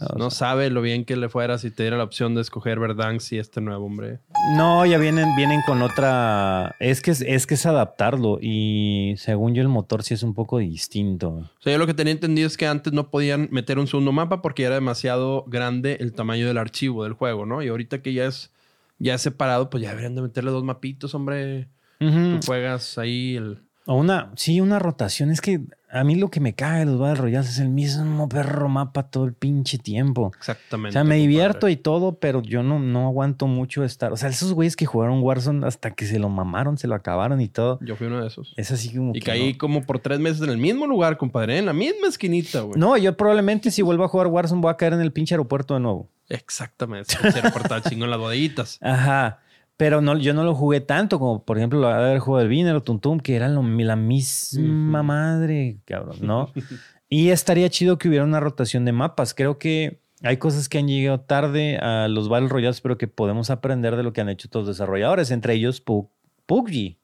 O 0.00 0.18
No 0.18 0.30
sea, 0.30 0.48
sabe 0.48 0.70
lo 0.70 0.82
bien 0.82 1.04
que 1.04 1.16
le 1.16 1.28
fuera 1.28 1.56
si 1.58 1.70
te 1.70 1.84
diera 1.84 1.96
la 1.96 2.04
opción 2.04 2.34
de 2.34 2.40
escoger 2.40 2.80
Verdansk 2.80 3.32
y 3.32 3.38
este 3.38 3.60
nuevo, 3.60 3.86
hombre. 3.86 4.18
No, 4.56 4.84
ya 4.84 4.98
vienen, 4.98 5.36
vienen 5.36 5.60
con 5.66 5.82
otra. 5.82 6.74
Es 6.80 7.00
que 7.00 7.12
es, 7.12 7.20
es 7.20 7.46
que 7.46 7.54
es 7.54 7.64
adaptarlo. 7.66 8.38
Y 8.40 9.14
según 9.18 9.54
yo, 9.54 9.62
el 9.62 9.68
motor 9.68 10.02
sí 10.02 10.14
es 10.14 10.22
un 10.22 10.34
poco 10.34 10.58
distinto. 10.58 11.28
O 11.30 11.50
sea, 11.60 11.72
yo 11.72 11.78
lo 11.78 11.86
que 11.86 11.94
tenía 11.94 12.12
entendido 12.12 12.46
es 12.46 12.56
que 12.56 12.66
antes 12.66 12.92
no 12.92 13.10
podían 13.10 13.48
meter 13.52 13.78
un 13.78 13.86
segundo 13.86 14.12
mapa 14.12 14.42
porque 14.42 14.64
era 14.64 14.74
demasiado 14.74 15.44
grande 15.46 15.98
el 16.00 16.12
tamaño 16.12 16.46
del 16.46 16.58
archivo 16.58 17.04
del 17.04 17.12
juego, 17.12 17.46
¿no? 17.46 17.62
Y 17.62 17.68
ahorita 17.68 18.02
que 18.02 18.12
ya 18.12 18.26
es, 18.26 18.50
ya 18.98 19.14
es 19.14 19.22
separado, 19.22 19.70
pues 19.70 19.82
ya 19.82 19.90
deberían 19.90 20.14
de 20.16 20.22
meterle 20.22 20.50
dos 20.50 20.64
mapitos, 20.64 21.14
hombre. 21.14 21.68
Tú 21.98 22.40
juegas 22.44 22.98
ahí 22.98 23.36
el... 23.36 23.62
O 23.86 23.94
una, 23.94 24.32
sí, 24.36 24.60
una 24.60 24.78
rotación. 24.78 25.30
Es 25.30 25.40
que 25.40 25.60
a 25.94 26.02
mí 26.02 26.16
lo 26.16 26.28
que 26.28 26.40
me 26.40 26.54
caga 26.54 26.80
de 26.80 26.86
los 26.86 26.98
Battle 26.98 27.22
Royales 27.22 27.48
es 27.48 27.60
el 27.60 27.68
mismo 27.68 28.28
perro 28.28 28.68
mapa 28.68 29.04
todo 29.04 29.24
el 29.24 29.32
pinche 29.32 29.78
tiempo. 29.78 30.32
Exactamente. 30.36 30.88
O 30.88 30.92
sea, 30.92 31.04
me 31.04 31.14
divierto 31.14 31.68
y 31.68 31.76
todo, 31.76 32.18
pero 32.18 32.42
yo 32.42 32.64
no, 32.64 32.80
no 32.80 33.06
aguanto 33.06 33.46
mucho 33.46 33.84
estar. 33.84 34.12
O 34.12 34.16
sea, 34.16 34.28
esos 34.28 34.52
güeyes 34.52 34.74
que 34.74 34.86
jugaron 34.86 35.22
Warzone 35.22 35.64
hasta 35.64 35.92
que 35.92 36.06
se 36.06 36.18
lo 36.18 36.28
mamaron, 36.28 36.78
se 36.78 36.88
lo 36.88 36.96
acabaron 36.96 37.40
y 37.40 37.46
todo. 37.46 37.78
Yo 37.80 37.94
fui 37.94 38.08
uno 38.08 38.20
de 38.20 38.26
esos. 38.26 38.54
Es 38.56 38.72
así 38.72 38.92
como. 38.92 39.12
Y 39.14 39.20
que 39.20 39.26
caí 39.26 39.52
no. 39.52 39.58
como 39.58 39.86
por 39.86 40.00
tres 40.00 40.18
meses 40.18 40.42
en 40.42 40.50
el 40.50 40.58
mismo 40.58 40.88
lugar, 40.88 41.16
compadre. 41.16 41.58
En 41.58 41.66
la 41.66 41.72
misma 41.72 42.08
esquinita, 42.08 42.62
güey. 42.62 42.78
No, 42.78 42.96
yo 42.96 43.16
probablemente 43.16 43.70
si 43.70 43.82
vuelvo 43.82 44.02
a 44.02 44.08
jugar 44.08 44.26
Warzone 44.26 44.60
voy 44.60 44.72
a 44.72 44.76
caer 44.76 44.94
en 44.94 45.00
el 45.00 45.12
pinche 45.12 45.34
aeropuerto 45.34 45.74
de 45.74 45.80
nuevo. 45.80 46.10
Exactamente. 46.28 47.14
Se 47.14 47.40
reportaba 47.40 47.82
chingo 47.82 48.04
en 48.04 48.10
las 48.10 48.18
bodeguitas. 48.18 48.78
Ajá. 48.82 49.43
Pero 49.76 50.00
no, 50.00 50.16
yo 50.18 50.34
no 50.34 50.44
lo 50.44 50.54
jugué 50.54 50.80
tanto 50.80 51.18
como, 51.18 51.44
por 51.44 51.56
ejemplo, 51.58 51.80
lo 51.80 51.88
haber 51.88 52.20
jugado 52.20 52.42
el 52.44 52.48
Viner 52.48 52.76
o 52.76 52.82
Tuntum, 52.82 53.18
que 53.18 53.34
eran 53.34 53.54
lo- 53.54 53.62
la 53.62 53.96
misma 53.96 55.00
Ujú. 55.00 55.04
madre, 55.06 55.78
cabrón, 55.84 56.18
¿no? 56.20 56.52
y 57.08 57.30
estaría 57.30 57.68
chido 57.70 57.98
que 57.98 58.08
hubiera 58.08 58.24
una 58.24 58.38
rotación 58.40 58.84
de 58.84 58.92
mapas. 58.92 59.34
Creo 59.34 59.58
que 59.58 60.00
hay 60.22 60.36
cosas 60.36 60.68
que 60.68 60.78
han 60.78 60.86
llegado 60.86 61.20
tarde 61.20 61.76
a 61.78 62.06
los 62.08 62.28
Battle 62.28 62.48
Royales, 62.48 62.80
pero 62.80 62.96
que 62.98 63.08
podemos 63.08 63.50
aprender 63.50 63.96
de 63.96 64.04
lo 64.04 64.12
que 64.12 64.20
han 64.20 64.28
hecho 64.28 64.48
todos 64.48 64.66
los 64.68 64.76
desarrolladores, 64.76 65.30
entre 65.32 65.54
ellos 65.54 65.84
Pu- 65.84 66.08
PUBG, 66.46 66.96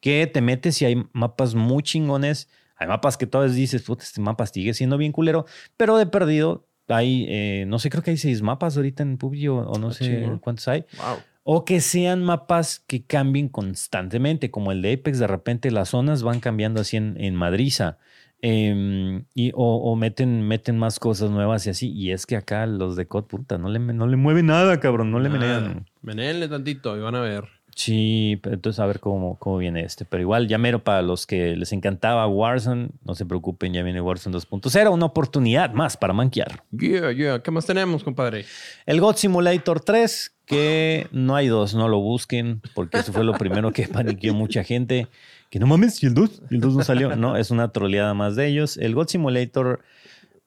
que 0.00 0.26
te 0.26 0.40
metes 0.40 0.80
y 0.80 0.84
hay 0.84 1.04
mapas 1.12 1.54
muy 1.56 1.82
chingones. 1.82 2.48
Hay 2.76 2.86
mapas 2.88 3.16
que 3.16 3.26
todas 3.26 3.54
dices, 3.54 3.82
puta, 3.82 4.04
este 4.04 4.20
mapa 4.20 4.46
sigue 4.46 4.74
siendo 4.74 4.96
bien 4.96 5.12
culero, 5.12 5.44
pero 5.76 5.96
de 5.98 6.06
perdido 6.06 6.66
hay, 6.88 7.26
eh, 7.28 7.64
no 7.66 7.78
sé, 7.78 7.90
creo 7.90 8.02
que 8.02 8.10
hay 8.12 8.16
seis 8.16 8.42
mapas 8.42 8.76
ahorita 8.76 9.02
en 9.02 9.16
PUBG 9.18 9.48
o, 9.50 9.56
o 9.70 9.78
no 9.78 9.88
Ah, 9.88 9.92
sé 9.92 10.04
chingón. 10.04 10.38
cuántos 10.38 10.66
hay. 10.68 10.84
Wow. 10.96 11.18
O 11.44 11.64
que 11.64 11.80
sean 11.80 12.22
mapas 12.22 12.84
que 12.86 13.04
cambien 13.04 13.48
constantemente, 13.48 14.50
como 14.50 14.72
el 14.72 14.80
de 14.82 14.92
Apex, 14.94 15.18
de 15.18 15.26
repente 15.26 15.70
las 15.70 15.88
zonas 15.88 16.22
van 16.22 16.40
cambiando 16.40 16.80
así 16.80 16.96
en, 16.96 17.16
en 17.18 17.34
madriza. 17.34 17.98
Em, 18.44 19.24
y, 19.34 19.52
o 19.54 19.76
o 19.76 19.94
meten, 19.94 20.46
meten 20.48 20.76
más 20.76 20.98
cosas 20.98 21.30
nuevas 21.30 21.66
y 21.66 21.70
así. 21.70 21.92
Y 21.92 22.10
es 22.10 22.26
que 22.26 22.36
acá 22.36 22.66
los 22.66 22.96
de 22.96 23.06
COD, 23.06 23.24
puta, 23.24 23.58
no 23.58 23.68
le, 23.68 23.78
no 23.78 24.06
le 24.06 24.16
mueve 24.16 24.42
nada, 24.42 24.80
cabrón. 24.80 25.10
No 25.10 25.20
le 25.20 25.28
menean. 25.28 25.86
Meneenle 26.02 26.48
tantito 26.48 26.96
y 26.96 27.00
van 27.00 27.14
a 27.14 27.20
ver. 27.20 27.44
Sí, 27.74 28.38
entonces 28.44 28.80
a 28.80 28.86
ver 28.86 29.00
cómo, 29.00 29.38
cómo 29.38 29.58
viene 29.58 29.84
este. 29.84 30.04
Pero 30.04 30.20
igual, 30.20 30.48
ya 30.48 30.58
mero 30.58 30.84
para 30.84 31.02
los 31.02 31.26
que 31.26 31.56
les 31.56 31.72
encantaba 31.72 32.26
Warzone, 32.26 32.90
no 33.04 33.14
se 33.14 33.24
preocupen, 33.24 33.72
ya 33.72 33.82
viene 33.82 34.00
Warzone 34.00 34.36
2.0, 34.36 34.92
una 34.92 35.06
oportunidad 35.06 35.72
más 35.72 35.96
para 35.96 36.12
manquear. 36.12 36.64
Yeah, 36.72 37.12
yeah. 37.12 37.42
¿Qué 37.42 37.50
más 37.50 37.64
tenemos, 37.64 38.04
compadre? 38.04 38.44
El 38.84 39.00
God 39.00 39.16
Simulator 39.16 39.80
3, 39.80 40.36
que 40.52 41.06
no 41.12 41.34
hay 41.34 41.48
dos, 41.48 41.74
no 41.74 41.88
lo 41.88 42.00
busquen, 42.00 42.60
porque 42.74 42.98
eso 42.98 43.12
fue 43.12 43.24
lo 43.24 43.32
primero 43.34 43.72
que 43.72 43.88
paniqueó 43.88 44.34
mucha 44.34 44.64
gente. 44.64 45.08
Que 45.50 45.58
no 45.58 45.66
mames, 45.66 46.02
y 46.02 46.06
el 46.06 46.14
2, 46.14 46.42
y 46.50 46.54
el 46.54 46.60
2 46.60 46.76
no 46.76 46.84
salió. 46.84 47.16
No, 47.16 47.36
es 47.36 47.50
una 47.50 47.72
troleada 47.72 48.14
más 48.14 48.36
de 48.36 48.46
ellos. 48.46 48.76
El 48.78 48.94
God 48.94 49.08
Simulator, 49.08 49.80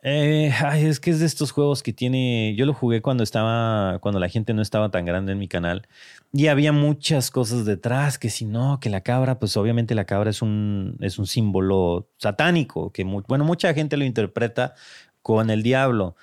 eh, 0.01 0.51
ay, 0.63 0.85
es 0.85 0.99
que 0.99 1.11
es 1.11 1.19
de 1.19 1.25
estos 1.25 1.51
juegos 1.51 1.83
que 1.83 1.93
tiene. 1.93 2.55
Yo 2.55 2.65
lo 2.65 2.73
jugué 2.73 3.01
cuando 3.01 3.23
estaba, 3.23 3.99
cuando 3.99 4.19
la 4.19 4.29
gente 4.29 4.53
no 4.53 4.61
estaba 4.61 4.89
tan 4.89 5.05
grande 5.05 5.33
en 5.33 5.39
mi 5.39 5.47
canal. 5.47 5.87
Y 6.31 6.47
había 6.47 6.71
muchas 6.71 7.29
cosas 7.29 7.65
detrás, 7.65 8.17
que 8.17 8.29
si 8.29 8.45
no, 8.45 8.79
que 8.79 8.89
la 8.89 9.01
cabra, 9.01 9.39
pues 9.39 9.55
obviamente 9.57 9.93
la 9.93 10.05
cabra 10.05 10.29
es 10.29 10.41
un, 10.41 10.97
es 11.01 11.19
un 11.19 11.27
símbolo 11.27 12.09
satánico, 12.17 12.91
que 12.91 13.03
bueno, 13.03 13.45
mucha 13.45 13.73
gente 13.73 13.97
lo 13.97 14.05
interpreta 14.05 14.73
con 15.21 15.49
el 15.49 15.63
diablo. 15.63 16.15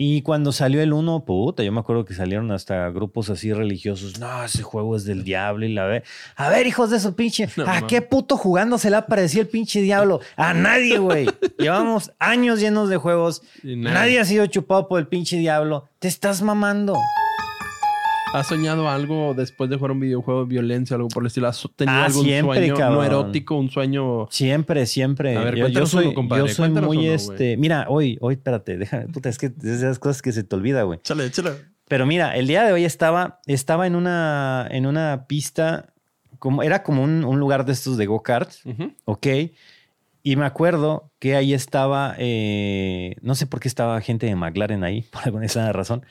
Y 0.00 0.22
cuando 0.22 0.52
salió 0.52 0.80
el 0.80 0.92
1, 0.92 1.24
puta, 1.24 1.64
yo 1.64 1.72
me 1.72 1.80
acuerdo 1.80 2.04
que 2.04 2.14
salieron 2.14 2.52
hasta 2.52 2.88
grupos 2.90 3.30
así 3.30 3.52
religiosos. 3.52 4.20
No, 4.20 4.44
ese 4.44 4.62
juego 4.62 4.94
es 4.94 5.02
del 5.04 5.24
diablo 5.24 5.66
y 5.66 5.72
la 5.72 5.86
ve. 5.86 6.04
A 6.36 6.48
ver, 6.48 6.68
hijos 6.68 6.90
de 6.90 7.00
su 7.00 7.14
pinche. 7.16 7.48
No, 7.56 7.64
¿A 7.66 7.88
qué 7.88 8.00
puto 8.00 8.36
jugando 8.36 8.78
se 8.78 8.90
le 8.90 8.96
apareció 8.96 9.40
el 9.40 9.48
pinche 9.48 9.82
diablo? 9.82 10.20
A 10.36 10.54
nadie, 10.54 10.98
güey. 10.98 11.26
Llevamos 11.58 12.12
años 12.20 12.60
llenos 12.60 12.88
de 12.88 12.96
juegos. 12.96 13.42
Nadie 13.64 14.20
ha 14.20 14.24
sido 14.24 14.46
chupado 14.46 14.86
por 14.86 15.00
el 15.00 15.08
pinche 15.08 15.36
diablo. 15.36 15.88
Te 15.98 16.06
estás 16.06 16.42
mamando. 16.42 16.96
¿Has 18.34 18.46
soñado 18.48 18.88
algo 18.88 19.34
después 19.34 19.70
de 19.70 19.76
jugar 19.76 19.92
un 19.92 20.00
videojuego 20.00 20.42
de 20.44 20.48
violencia, 20.48 20.96
algo 20.96 21.08
por 21.08 21.22
el 21.22 21.28
estilo? 21.28 21.48
¿Has 21.48 21.66
tenido 21.76 21.96
Ah, 21.96 22.04
algún 22.04 22.24
siempre, 22.24 22.68
sueño 22.68 22.90
no 22.90 23.02
erótico, 23.02 23.56
un 23.56 23.70
sueño? 23.70 24.26
Siempre, 24.30 24.86
siempre. 24.86 25.36
A 25.36 25.44
ver, 25.44 25.56
yo, 25.70 25.86
soy, 25.86 26.06
uno, 26.06 26.14
compadre, 26.14 26.46
yo 26.46 26.54
soy 26.54 26.70
muy 26.70 26.98
uno, 27.06 27.12
este. 27.14 27.56
Mira, 27.56 27.86
hoy, 27.88 28.18
hoy, 28.20 28.34
espérate, 28.34 28.76
déjame, 28.76 29.08
puta, 29.08 29.28
es 29.28 29.38
que 29.38 29.46
es 29.46 29.58
de 29.58 29.74
esas 29.74 29.98
cosas 29.98 30.20
que 30.20 30.32
se 30.32 30.44
te 30.44 30.54
olvida, 30.54 30.82
güey. 30.82 30.98
Échale, 30.98 31.24
échale. 31.26 31.52
Pero 31.88 32.04
mira, 32.04 32.36
el 32.36 32.46
día 32.46 32.64
de 32.64 32.72
hoy 32.72 32.84
estaba, 32.84 33.40
estaba 33.46 33.86
en 33.86 33.94
una, 33.96 34.68
en 34.70 34.84
una 34.86 35.24
pista, 35.26 35.86
como, 36.38 36.62
era 36.62 36.82
como 36.82 37.02
un, 37.02 37.24
un 37.24 37.40
lugar 37.40 37.64
de 37.64 37.72
estos 37.72 37.96
de 37.96 38.04
go-karts, 38.06 38.64
Ujú. 38.66 38.92
¿ok? 39.06 39.26
Y 40.30 40.36
me 40.36 40.44
acuerdo 40.44 41.10
que 41.20 41.36
ahí 41.36 41.54
estaba, 41.54 42.14
eh, 42.18 43.14
no 43.22 43.34
sé 43.34 43.46
por 43.46 43.60
qué 43.60 43.68
estaba 43.68 43.98
gente 44.02 44.26
de 44.26 44.34
McLaren 44.36 44.84
ahí, 44.84 45.02
por 45.12 45.22
alguna 45.24 45.46
razón. 45.72 46.04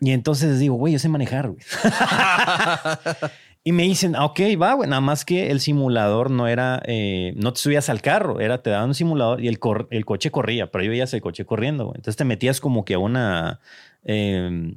Y 0.00 0.10
entonces 0.12 0.58
digo, 0.58 0.74
güey, 0.74 0.92
yo 0.92 0.98
sé 0.98 1.08
manejar, 1.08 1.48
güey. 1.48 1.60
y 3.64 3.72
me 3.72 3.84
dicen, 3.84 4.14
ah, 4.16 4.24
ok, 4.26 4.40
va, 4.60 4.74
güey, 4.74 4.88
nada 4.88 5.00
más 5.00 5.24
que 5.24 5.50
el 5.50 5.60
simulador 5.60 6.30
no 6.30 6.46
era, 6.46 6.82
eh, 6.86 7.32
no 7.36 7.52
te 7.52 7.60
subías 7.60 7.88
al 7.88 8.02
carro, 8.02 8.40
era, 8.40 8.62
te 8.62 8.70
daban 8.70 8.88
un 8.90 8.94
simulador 8.94 9.40
y 9.42 9.48
el, 9.48 9.58
cor- 9.58 9.88
el 9.90 10.04
coche 10.04 10.30
corría, 10.30 10.70
pero 10.70 10.84
yo 10.84 10.90
veías 10.90 11.12
el 11.14 11.20
coche 11.20 11.44
corriendo, 11.44 11.86
güey. 11.86 11.94
Entonces 11.96 12.16
te 12.16 12.24
metías 12.24 12.60
como 12.60 12.84
que 12.84 12.94
a 12.94 12.98
una 12.98 13.60
eh, 14.04 14.74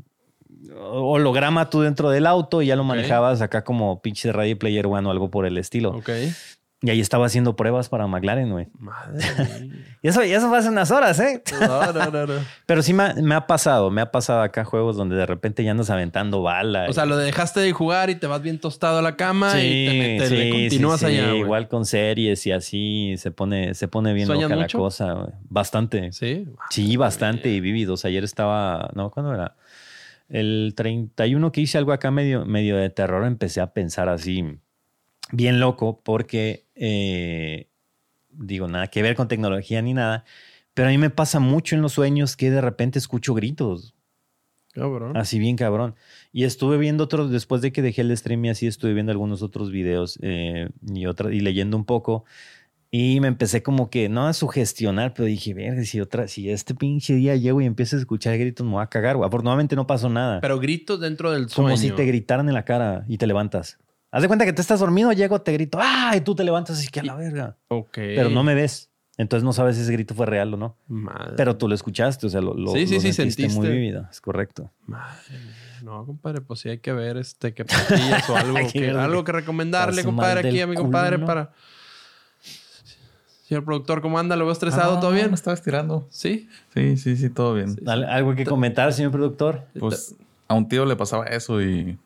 holograma 0.79 1.69
tú 1.69 1.81
dentro 1.81 2.09
del 2.09 2.25
auto 2.25 2.61
y 2.61 2.67
ya 2.67 2.75
lo 2.75 2.83
manejabas 2.83 3.41
acá 3.41 3.63
como 3.63 4.01
pinche 4.01 4.31
Radio 4.31 4.57
Player 4.57 4.87
One 4.87 5.07
o 5.07 5.11
algo 5.11 5.29
por 5.29 5.45
el 5.45 5.57
estilo. 5.57 5.89
Ok. 5.91 6.09
Y 6.83 6.89
ahí 6.89 6.99
estaba 6.99 7.27
haciendo 7.27 7.55
pruebas 7.55 7.89
para 7.89 8.07
McLaren, 8.07 8.49
güey. 8.51 8.67
Madre 8.79 9.19
mía. 9.37 9.69
Y 10.03 10.07
eso, 10.07 10.23
y 10.25 10.31
eso 10.31 10.49
fue 10.49 10.57
hace 10.57 10.69
unas 10.69 10.89
horas, 10.89 11.19
¿eh? 11.19 11.43
No, 11.59 11.93
no, 11.93 12.09
no, 12.09 12.25
no. 12.25 12.33
Pero 12.65 12.81
sí 12.81 12.91
me 12.91 13.03
ha, 13.03 13.13
me 13.13 13.35
ha 13.35 13.45
pasado, 13.45 13.91
me 13.91 14.01
ha 14.01 14.09
pasado 14.11 14.41
acá 14.41 14.65
juegos 14.65 14.97
donde 14.97 15.15
de 15.15 15.27
repente 15.27 15.63
ya 15.63 15.69
andas 15.69 15.91
aventando 15.91 16.41
bala. 16.41 16.87
O 16.89 16.93
sea, 16.93 17.05
lo 17.05 17.17
dejaste 17.17 17.59
de 17.59 17.71
jugar 17.71 18.09
y 18.09 18.15
te 18.15 18.25
vas 18.25 18.41
bien 18.41 18.57
tostado 18.59 18.97
a 18.97 19.03
la 19.03 19.15
cama 19.15 19.61
y 19.61 20.17
te, 20.17 20.27
le 20.31 20.49
continúas 20.49 21.01
sí, 21.01 21.05
sí. 21.05 21.11
allá. 21.19 21.35
Igual 21.35 21.67
con 21.67 21.85
series 21.85 22.47
y 22.47 22.51
así 22.51 23.13
se 23.17 23.29
pone, 23.29 23.75
se 23.75 23.87
pone 23.87 24.11
bien 24.13 24.25
¿Sueñas 24.25 24.49
loca 24.49 24.59
mucho? 24.59 24.77
la 24.79 24.81
cosa. 24.81 25.13
güey. 25.13 25.29
Bastante. 25.49 26.11
Sí, 26.13 26.47
Sí. 26.71 26.97
bastante 26.97 27.49
y 27.49 27.59
vívidos. 27.59 28.03
Ayer 28.03 28.23
estaba, 28.23 28.89
no, 28.95 29.11
¿cuándo 29.11 29.31
era? 29.35 29.55
El 30.29 30.73
31 30.75 31.51
que 31.51 31.61
hice 31.61 31.77
algo 31.77 31.91
acá 31.91 32.09
medio, 32.09 32.43
medio 32.45 32.75
de 32.75 32.89
terror, 32.89 33.23
empecé 33.27 33.61
a 33.61 33.67
pensar 33.71 34.09
así, 34.09 34.43
bien 35.31 35.59
loco, 35.59 36.01
porque 36.03 36.65
eh, 36.75 37.69
digo, 38.31 38.67
nada 38.67 38.87
que 38.87 39.01
ver 39.01 39.15
con 39.15 39.27
tecnología 39.27 39.81
ni 39.81 39.93
nada, 39.93 40.25
pero 40.73 40.87
a 40.87 40.91
mí 40.91 40.97
me 40.97 41.09
pasa 41.09 41.39
mucho 41.39 41.75
en 41.75 41.81
los 41.81 41.93
sueños 41.93 42.35
que 42.35 42.49
de 42.49 42.61
repente 42.61 42.99
escucho 42.99 43.33
gritos. 43.33 43.93
Cabrón. 44.73 45.17
Así 45.17 45.37
bien 45.37 45.57
cabrón. 45.57 45.95
Y 46.31 46.45
estuve 46.45 46.77
viendo 46.77 47.03
otros, 47.03 47.29
después 47.29 47.61
de 47.61 47.73
que 47.73 47.81
dejé 47.81 48.01
el 48.01 48.15
stream 48.15 48.45
y 48.45 48.49
así, 48.49 48.67
estuve 48.67 48.93
viendo 48.93 49.11
algunos 49.11 49.41
otros 49.41 49.69
videos 49.69 50.17
eh, 50.21 50.69
y, 50.87 51.05
otra, 51.07 51.33
y 51.33 51.41
leyendo 51.41 51.75
un 51.75 51.83
poco. 51.83 52.23
Y 52.89 53.19
me 53.19 53.27
empecé 53.27 53.63
como 53.63 53.89
que, 53.89 54.09
no 54.09 54.27
a 54.27 54.33
sugestionar, 54.33 55.13
pero 55.13 55.25
dije, 55.25 55.53
verga, 55.53 55.83
si, 55.83 55.99
otra, 56.01 56.27
si 56.27 56.49
este 56.49 56.73
pinche 56.73 57.15
día 57.15 57.35
llego 57.35 57.61
y 57.61 57.65
empiezo 57.65 57.95
a 57.95 57.99
escuchar 57.99 58.37
gritos, 58.37 58.65
me 58.65 58.73
voy 58.73 58.83
a 58.83 58.87
cagar. 58.87 59.17
güey". 59.17 59.27
Afortunadamente 59.27 59.75
no 59.75 59.87
pasó 59.87 60.09
nada. 60.09 60.39
Pero 60.41 60.59
gritos 60.59 60.99
dentro 60.99 61.31
del 61.31 61.49
sueño. 61.49 61.69
como 61.69 61.77
si 61.77 61.91
te 61.91 62.05
gritaran 62.05 62.47
en 62.47 62.53
la 62.53 62.63
cara 62.63 63.05
y 63.07 63.17
te 63.17 63.27
levantas. 63.27 63.77
Haz 64.11 64.21
de 64.21 64.27
cuenta 64.27 64.45
que 64.45 64.53
te 64.53 64.61
estás 64.61 64.79
dormido, 64.81 65.11
llego, 65.13 65.41
te 65.41 65.53
grito, 65.53 65.77
¡ah! 65.81 66.13
Y 66.17 66.21
tú 66.21 66.35
te 66.35 66.43
levantas 66.43 66.83
y 66.83 66.89
que 66.89 66.99
a 66.99 67.03
la 67.03 67.15
verga. 67.15 67.57
Ok. 67.69 67.93
Pero 67.95 68.29
no 68.29 68.43
me 68.43 68.53
ves. 68.55 68.89
Entonces 69.17 69.43
no 69.43 69.53
sabes 69.53 69.75
si 69.77 69.83
ese 69.83 69.91
grito 69.93 70.15
fue 70.15 70.25
real 70.25 70.53
o 70.53 70.57
no. 70.57 70.77
Madre. 70.87 71.33
Pero 71.37 71.55
tú 71.57 71.67
lo 71.67 71.75
escuchaste, 71.75 72.27
o 72.27 72.29
sea, 72.29 72.41
lo, 72.41 72.53
lo, 72.53 72.71
Sí, 72.73 72.87
sí, 72.87 72.95
lo 72.95 73.01
sí, 73.01 73.13
sentiste 73.13 73.47
muy 73.49 73.69
vivido. 73.69 74.07
Es 74.11 74.19
correcto. 74.19 74.71
Madre. 74.87 75.37
No, 75.83 76.05
compadre, 76.05 76.41
pues 76.41 76.59
sí 76.59 76.69
hay 76.69 76.79
que 76.79 76.91
ver 76.93 77.17
este 77.17 77.53
que 77.53 77.65
pastillas 77.65 78.29
o 78.29 78.35
algo 78.37 78.55
que 78.71 78.89
algo 78.89 79.23
que 79.23 79.31
recomendarle, 79.31 80.03
compadre, 80.03 80.47
aquí 80.47 80.59
a 80.61 80.67
mi 80.67 80.75
culo, 80.75 80.85
compadre 80.85 81.17
¿no? 81.17 81.25
para. 81.25 81.51
Señor 83.47 83.65
productor, 83.65 84.01
¿cómo 84.01 84.17
anda? 84.17 84.35
¿Lo 84.35 84.45
veo 84.45 84.53
estresado? 84.53 84.97
Ah, 84.97 84.99
¿Todo 85.01 85.11
bien? 85.11 85.29
Me 85.29 85.35
estaba 85.35 85.53
estirando. 85.53 86.07
Sí. 86.09 86.47
Sí, 86.73 86.97
sí, 86.97 87.17
sí, 87.17 87.29
todo 87.29 87.53
bien. 87.53 87.75
¿Al- 87.85 88.05
¿Algo 88.05 88.33
que 88.35 88.45
comentar, 88.45 88.93
señor 88.93 89.11
productor? 89.11 89.65
Pues 89.79 90.15
a 90.47 90.53
un 90.53 90.67
tío 90.69 90.85
le 90.85 90.95
pasaba 90.95 91.25
eso 91.25 91.61
y 91.61 91.97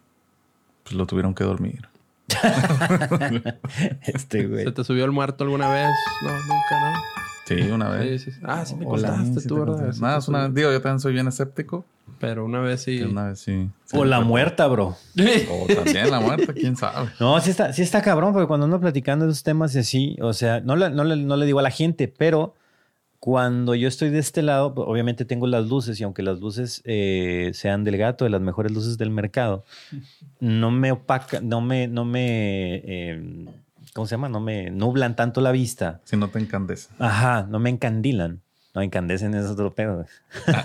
pues 0.84 0.95
lo 0.95 1.06
tuvieron 1.06 1.34
que 1.36 1.43
dormir. 1.43 1.88
Este, 4.01 4.47
güey. 4.47 4.65
¿Se 4.65 4.71
te 4.71 4.84
subió 4.84 5.05
el 5.05 5.11
muerto 5.11 5.43
alguna 5.43 5.69
vez? 5.69 5.89
No, 6.23 6.30
nunca, 6.32 6.80
¿no? 6.82 6.99
Sí, 7.45 7.61
una 7.69 7.89
vez. 7.89 8.23
Sí, 8.23 8.32
sí. 8.32 8.39
Ah, 8.43 8.65
sí 8.65 8.76
me 8.76 8.86
Hola. 8.88 9.09
contaste 9.09 9.41
Sí, 9.41 9.47
tú, 9.47 9.59
¿verdad? 9.59 9.93
Nada, 10.01 10.17
es 10.17 10.28
una, 10.28 10.49
digo, 10.49 10.71
yo 10.71 10.82
también 10.82 10.99
soy 10.99 11.13
bien 11.13 11.28
escéptico. 11.28 11.86
Pero 12.19 12.45
una 12.45 12.59
vez 12.61 12.82
sí. 12.84 13.01
Una 13.01 13.30
vez 13.30 13.39
sí. 13.39 13.69
sí 13.84 13.97
O 13.97 14.05
la 14.05 14.21
muerta, 14.21 14.67
bro. 14.67 14.95
O 15.51 15.67
también 15.73 16.09
la 16.09 16.19
muerta, 16.19 16.53
quién 16.53 16.76
sabe. 16.76 17.09
No, 17.19 17.39
sí 17.41 17.51
está, 17.51 17.73
sí 17.73 17.82
está 17.82 18.01
cabrón, 18.01 18.34
porque 18.34 18.47
cuando 18.47 18.65
ando 18.65 18.80
platicando 18.80 19.26
de 19.26 19.32
esos 19.32 19.43
temas 19.43 19.76
y 19.76 19.80
así, 19.80 20.15
o 20.21 20.34
sea, 20.34 20.61
no 20.61 20.76
le, 20.76 20.89
no, 20.89 21.03
le, 21.03 21.17
no 21.17 21.36
le 21.38 21.45
digo 21.45 21.59
a 21.59 21.63
la 21.63 21.71
gente, 21.71 22.07
pero 22.07 22.55
cuando 23.26 23.73
yo 23.73 23.88
estoy 23.88 24.11
de 24.11 24.19
este 24.19 24.43
lado, 24.43 24.76
pues, 24.76 24.88
obviamente 24.88 25.26
tengo 25.26 25.47
las 25.47 25.65
luces 25.67 25.99
y 25.99 26.03
aunque 26.03 26.21
las 26.21 26.39
luces 26.41 26.84
eh, 26.86 27.49
sean 27.55 27.84
del 27.84 27.97
gato, 27.97 28.23
de 28.23 28.30
las 28.30 28.39
mejores 28.39 28.71
luces 28.71 28.99
del 28.99 29.09
mercado, 29.09 29.65
no 30.39 30.69
me 30.69 30.91
opaca, 30.91 31.41
no 31.41 31.59
me, 31.59 31.88
no 31.88 32.05
me, 32.05 32.76
eh, 32.86 33.47
¿cómo 33.93 34.05
se 34.05 34.11
llama? 34.11 34.30
No 34.30 34.41
me 34.41 34.69
nublan 34.69 35.15
tanto 35.15 35.41
la 35.41 35.51
vista. 35.51 36.01
Si 36.03 36.15
no 36.15 36.28
te 36.28 36.38
encandece. 36.38 36.89
Ajá, 36.99 37.47
no 37.49 37.57
me 37.57 37.71
encandilan. 37.71 38.41
No, 38.76 38.84
encandecen 38.84 39.34
es 39.34 39.47
otro 39.47 39.73
pedo. 39.73 39.95
güey. 39.95 40.07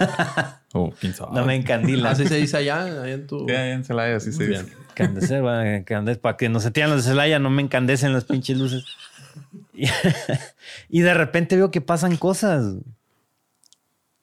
O 0.73 0.93
quién 0.93 1.15
sabe. 1.15 1.33
No 1.35 1.47
me 1.47 1.57
encandilan. 1.57 2.13
Así 2.13 2.27
se 2.27 2.37
dice 2.37 2.59
allá, 2.59 2.83
allá 2.83 3.09
en 3.09 3.27
tu. 3.27 3.45
Sí, 3.49 3.55
ahí 3.55 3.71
en 3.71 3.85
Celaya 3.85 4.17
así 4.17 4.33
se 4.33 4.47
dice. 4.47 4.65
bien. 4.65 4.77
Encandecer, 4.91 5.45
va, 5.45 5.77
encandecer, 5.77 6.21
para 6.21 6.37
que 6.37 6.49
no 6.51 6.61
se 6.61 6.71
tiran 6.71 6.91
los 6.91 7.05
de 7.05 7.11
Celaya, 7.11 7.39
no 7.39 7.49
me 7.49 7.63
encandecen 7.63 8.13
las 8.13 8.25
pinches 8.25 8.59
luces. 8.59 8.85
Y, 9.75 9.87
y 10.89 11.01
de 11.01 11.15
repente 11.15 11.57
veo 11.57 11.71
que 11.71 11.81
pasan 11.81 12.17
cosas. 12.17 12.77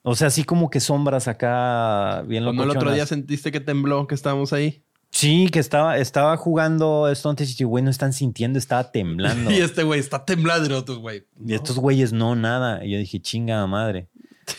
O 0.10 0.16
sea, 0.16 0.28
así 0.28 0.46
como 0.46 0.70
que 0.70 0.80
sombras 0.80 1.28
acá 1.28 2.22
bien 2.26 2.46
Cuando 2.46 2.64
el 2.64 2.70
otro 2.70 2.94
día 2.94 3.06
sentiste 3.06 3.52
que 3.52 3.60
tembló, 3.60 4.08
que 4.08 4.16
estábamos 4.16 4.54
ahí. 4.54 4.82
Sí, 5.10 5.50
que 5.52 5.60
estaba, 5.60 5.98
estaba 5.98 6.38
jugando 6.38 7.10
esto 7.10 7.30
antes 7.30 7.50
y 7.50 7.52
dije, 7.52 7.66
güey, 7.66 7.84
no 7.84 7.90
están 7.90 8.14
sintiendo, 8.14 8.60
estaba 8.60 8.92
temblando. 8.92 9.52
Y 9.52 9.58
este 9.58 9.84
güey 9.84 10.00
está 10.00 10.24
temblando, 10.24 10.70
y 10.70 10.74
otros 10.74 11.00
güey. 11.00 11.26
Y 11.46 11.54
estos 11.54 11.78
güeyes 11.78 12.14
no, 12.14 12.36
nada. 12.36 12.86
Y 12.86 12.92
yo 12.92 13.00
dije, 13.00 13.20
chinga 13.20 13.66
madre. 13.68 14.08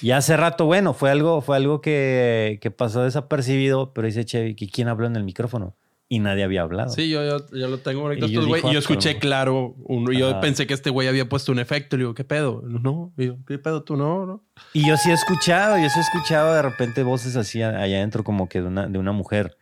Y 0.03 0.11
hace 0.11 0.37
rato, 0.37 0.67
bueno, 0.67 0.93
fue 0.93 1.11
algo, 1.11 1.41
fue 1.41 1.57
algo 1.57 1.81
que, 1.81 2.59
que 2.61 2.71
pasó 2.71 3.03
desapercibido, 3.03 3.95
pero 3.95 4.07
dice 4.07 4.25
Chevy, 4.25 4.55
quién 4.55 4.89
habló 4.89 5.07
en 5.07 5.17
el 5.17 5.25
micrófono. 5.25 5.75
Y 6.11 6.21
nadie 6.21 6.43
había 6.45 6.63
hablado. 6.63 6.91
Sí, 6.91 7.11
yo, 7.11 7.23
yo, 7.23 7.47
yo 7.53 7.69
lo 7.69 7.79
tengo 7.79 8.01
ahorita. 8.03 8.27
Y 8.27 8.31
yo 8.31 8.45
dijo, 8.45 8.71
yo 8.73 8.79
ah, 8.79 8.81
escuché 8.81 9.11
pero- 9.11 9.21
claro. 9.21 9.77
yo 10.13 10.31
Ajá. 10.31 10.41
pensé 10.41 10.67
que 10.67 10.75
este 10.75 10.91
güey 10.91 11.07
había 11.09 11.29
puesto 11.29 11.53
un 11.53 11.59
efecto. 11.59 11.97
Le 11.97 12.03
digo, 12.05 12.15
¿qué 12.15 12.25
pedo? 12.25 12.63
No, 12.65 13.13
yo, 13.17 13.37
¿qué 13.47 13.59
pedo 13.59 13.83
tú? 13.83 13.97
No, 13.97 14.25
no. 14.25 14.43
Y 14.73 14.87
yo 14.89 14.97
sí 14.97 15.11
he 15.11 15.13
escuchado, 15.15 15.77
yo 15.79 15.89
sí 15.91 15.99
he 15.99 16.03
escuchado 16.03 16.55
de 16.55 16.63
repente 16.63 17.03
voces 17.03 17.37
así 17.37 17.63
allá 17.63 17.97
adentro 17.99 18.25
como 18.25 18.49
que 18.49 18.61
de 18.63 18.69
una, 18.69 18.87
de 18.87 18.99
una 18.99 19.13
mujer. 19.13 19.57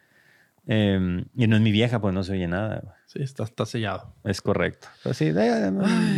Eh, 0.69 1.25
y 1.37 1.47
no 1.47 1.57
es 1.57 1.63
mi 1.63 1.71
vieja, 1.73 2.01
pues 2.01 2.13
no 2.15 2.23
se 2.25 2.33
oye 2.33 2.47
nada. 2.49 2.81
güey. 2.83 2.95
Sí, 3.07 3.23
está, 3.23 3.45
está 3.45 3.67
sellado. 3.67 4.15
Es 4.25 4.41
correcto. 4.41 4.89
Pues 5.03 5.17
sí, 5.17 5.33
no, 5.33 5.71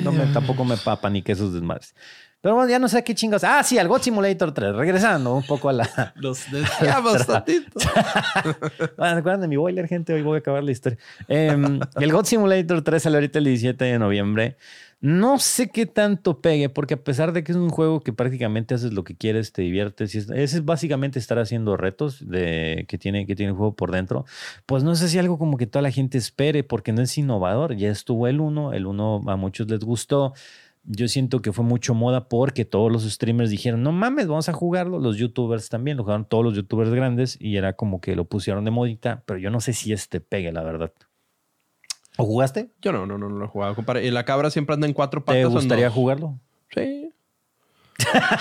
no 0.02 0.12
me, 0.12 0.26
tampoco 0.32 0.64
me 0.64 0.76
papaniqué 0.76 1.32
esos 1.32 1.52
desmadres. 1.52 1.94
Pero 2.40 2.54
bueno, 2.54 2.70
ya 2.70 2.78
no 2.78 2.86
sé 2.88 3.02
qué 3.02 3.16
chingos. 3.16 3.42
Ah, 3.42 3.64
sí, 3.64 3.78
al 3.78 3.88
God 3.88 4.00
Simulator 4.00 4.54
3. 4.54 4.76
Regresando 4.76 5.34
un 5.34 5.42
poco 5.42 5.68
a 5.68 5.72
la... 5.72 6.12
Los 6.16 6.50
desviamos 6.50 7.26
tantito. 7.26 7.80
Bueno, 8.96 9.16
¿Recuerdan 9.16 9.40
de 9.40 9.48
mi 9.48 9.56
boiler, 9.56 9.88
gente? 9.88 10.12
Hoy 10.12 10.22
voy 10.22 10.36
a 10.36 10.38
acabar 10.38 10.62
la 10.62 10.70
historia. 10.70 10.98
Eh, 11.26 11.56
el 12.00 12.12
God 12.12 12.24
Simulator 12.24 12.82
3 12.82 13.02
sale 13.02 13.16
ahorita 13.16 13.38
el 13.40 13.46
17 13.46 13.84
de 13.84 13.98
noviembre. 13.98 14.56
No 15.00 15.38
sé 15.38 15.70
qué 15.70 15.86
tanto 15.86 16.40
pegue, 16.40 16.68
porque 16.68 16.94
a 16.94 17.04
pesar 17.04 17.32
de 17.32 17.44
que 17.44 17.52
es 17.52 17.58
un 17.58 17.70
juego 17.70 18.00
que 18.00 18.12
prácticamente 18.12 18.74
haces 18.74 18.92
lo 18.92 19.04
que 19.04 19.16
quieres, 19.16 19.52
te 19.52 19.62
diviertes, 19.62 20.12
y 20.14 20.18
es, 20.18 20.28
ese 20.28 20.56
es 20.56 20.64
básicamente 20.64 21.20
estar 21.20 21.38
haciendo 21.38 21.76
retos 21.76 22.28
de, 22.28 22.84
que, 22.88 22.98
tiene, 22.98 23.24
que 23.24 23.36
tiene 23.36 23.50
el 23.50 23.56
juego 23.56 23.76
por 23.76 23.92
dentro, 23.92 24.24
pues 24.66 24.82
no 24.82 24.96
sé 24.96 25.08
si 25.08 25.16
algo 25.20 25.38
como 25.38 25.56
que 25.56 25.68
toda 25.68 25.82
la 25.82 25.92
gente 25.92 26.18
espere, 26.18 26.64
porque 26.64 26.92
no 26.92 27.00
es 27.02 27.16
innovador. 27.16 27.76
Ya 27.76 27.90
estuvo 27.90 28.26
el 28.26 28.40
1, 28.40 28.72
el 28.72 28.86
1 28.86 29.22
a 29.28 29.36
muchos 29.36 29.68
les 29.68 29.80
gustó. 29.80 30.34
Yo 30.90 31.06
siento 31.06 31.42
que 31.42 31.52
fue 31.52 31.64
mucho 31.64 31.92
moda 31.92 32.28
porque 32.28 32.64
todos 32.64 32.90
los 32.90 33.02
streamers 33.04 33.50
dijeron, 33.50 33.82
no 33.82 33.92
mames, 33.92 34.26
vamos 34.26 34.48
a 34.48 34.54
jugarlo. 34.54 34.98
Los 34.98 35.18
youtubers 35.18 35.68
también, 35.68 35.98
lo 35.98 36.02
jugaron 36.02 36.24
todos 36.24 36.42
los 36.42 36.54
youtubers 36.54 36.90
grandes 36.90 37.36
y 37.38 37.58
era 37.58 37.74
como 37.74 38.00
que 38.00 38.16
lo 38.16 38.24
pusieron 38.24 38.64
de 38.64 38.70
modita, 38.70 39.22
pero 39.26 39.38
yo 39.38 39.50
no 39.50 39.60
sé 39.60 39.74
si 39.74 39.92
este 39.92 40.20
pegue, 40.20 40.50
la 40.50 40.62
verdad. 40.62 40.92
¿O 42.16 42.24
jugaste? 42.24 42.70
Yo 42.80 42.90
no, 42.92 43.06
no, 43.06 43.18
no, 43.18 43.28
no 43.28 43.36
lo 43.38 43.44
he 43.44 43.48
jugado, 43.48 43.74
compadre. 43.74 44.06
Y 44.06 44.10
la 44.10 44.24
cabra 44.24 44.50
siempre 44.50 44.74
anda 44.74 44.86
en 44.86 44.94
cuatro 44.94 45.24
patas. 45.24 45.42
¿Te 45.42 45.44
gustaría 45.46 45.90
jugarlo? 45.90 46.40
Sí. 46.74 47.12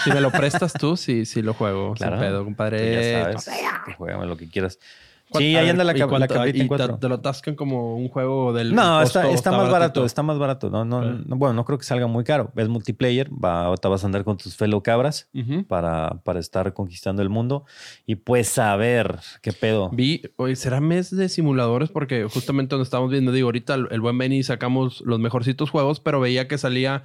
si 0.04 0.12
me 0.12 0.22
lo 0.22 0.32
prestas 0.32 0.72
tú, 0.74 0.96
sí, 0.96 1.26
sí 1.26 1.42
lo 1.42 1.54
juego. 1.54 1.96
Sin 1.98 2.10
pedo, 2.10 2.40
Tú 2.40 2.46
compadre. 2.46 3.22
ya 3.24 3.38
sabes, 3.38 3.50
juégame 3.98 4.26
lo 4.26 4.38
que 4.38 4.48
quieras. 4.50 4.80
¿Cuán- 5.30 5.42
Sí, 5.44 5.56
ahí 5.58 5.68
anda 5.70 5.84
la, 5.84 5.92
¿y 5.92 5.96
cab- 5.96 6.06
la 6.06 6.08
cuánto- 6.08 6.34
cabrita 6.36 6.58
y 6.58 6.62
en 6.62 6.66
te- 6.66 6.68
cuatro. 6.70 6.98
Te, 7.00 7.10
lo 7.10 7.20
tascan 7.20 7.56
como 7.56 7.96
un 7.98 8.08
juego 8.08 8.54
del. 8.54 8.74
No, 8.74 9.00
costo, 9.02 9.20
está, 9.20 9.32
está 9.32 9.52
más 9.52 9.70
barato, 9.70 10.06
está 10.06 10.24
más 10.24 10.40
barato. 10.40 10.70
No, 10.70 10.86
no, 10.86 11.02
no, 11.02 11.36
bueno, 11.36 11.54
no 11.54 11.66
creo 11.66 11.78
que 11.78 11.84
salga 11.84 12.08
muy 12.08 12.24
caro. 12.24 12.52
Es 12.56 12.70
multiplayer, 12.70 13.30
va, 13.34 13.66
ahorita 13.66 13.90
vas 13.90 14.04
a 14.04 14.08
andar 14.08 14.24
con 14.24 14.38
tus 14.38 14.56
fellow 14.56 14.82
cabras 14.82 15.30
para, 15.68 16.22
para 16.24 16.40
estar 16.40 16.74
conquistando 16.74 17.22
el 17.22 17.30
mundo. 17.30 17.66
Y 18.06 18.16
pues 18.16 18.58
a 18.58 18.76
ver, 18.78 19.20
qué 19.42 19.52
pedo. 19.52 19.90
Vi, 19.92 20.22
oye, 20.38 20.56
¿será 20.56 20.80
mes 20.80 21.16
de 21.16 21.28
simuladores? 21.30 21.90
Porque 21.90 22.24
justamente 22.24 22.76
donde 22.76 22.84
estamos 22.84 23.12
viendo, 23.12 23.32
digo, 23.34 23.48
ahorita 23.50 23.74
el, 23.76 23.88
el 23.92 24.00
buen 24.02 24.18
Benny 24.18 24.44
sacamos 24.44 25.02
los 25.06 25.20
mejorcitos 25.20 25.70
juegos, 25.70 26.00
pero 26.00 26.20
veía 26.22 26.48
que 26.48 26.58
salía 26.58 27.04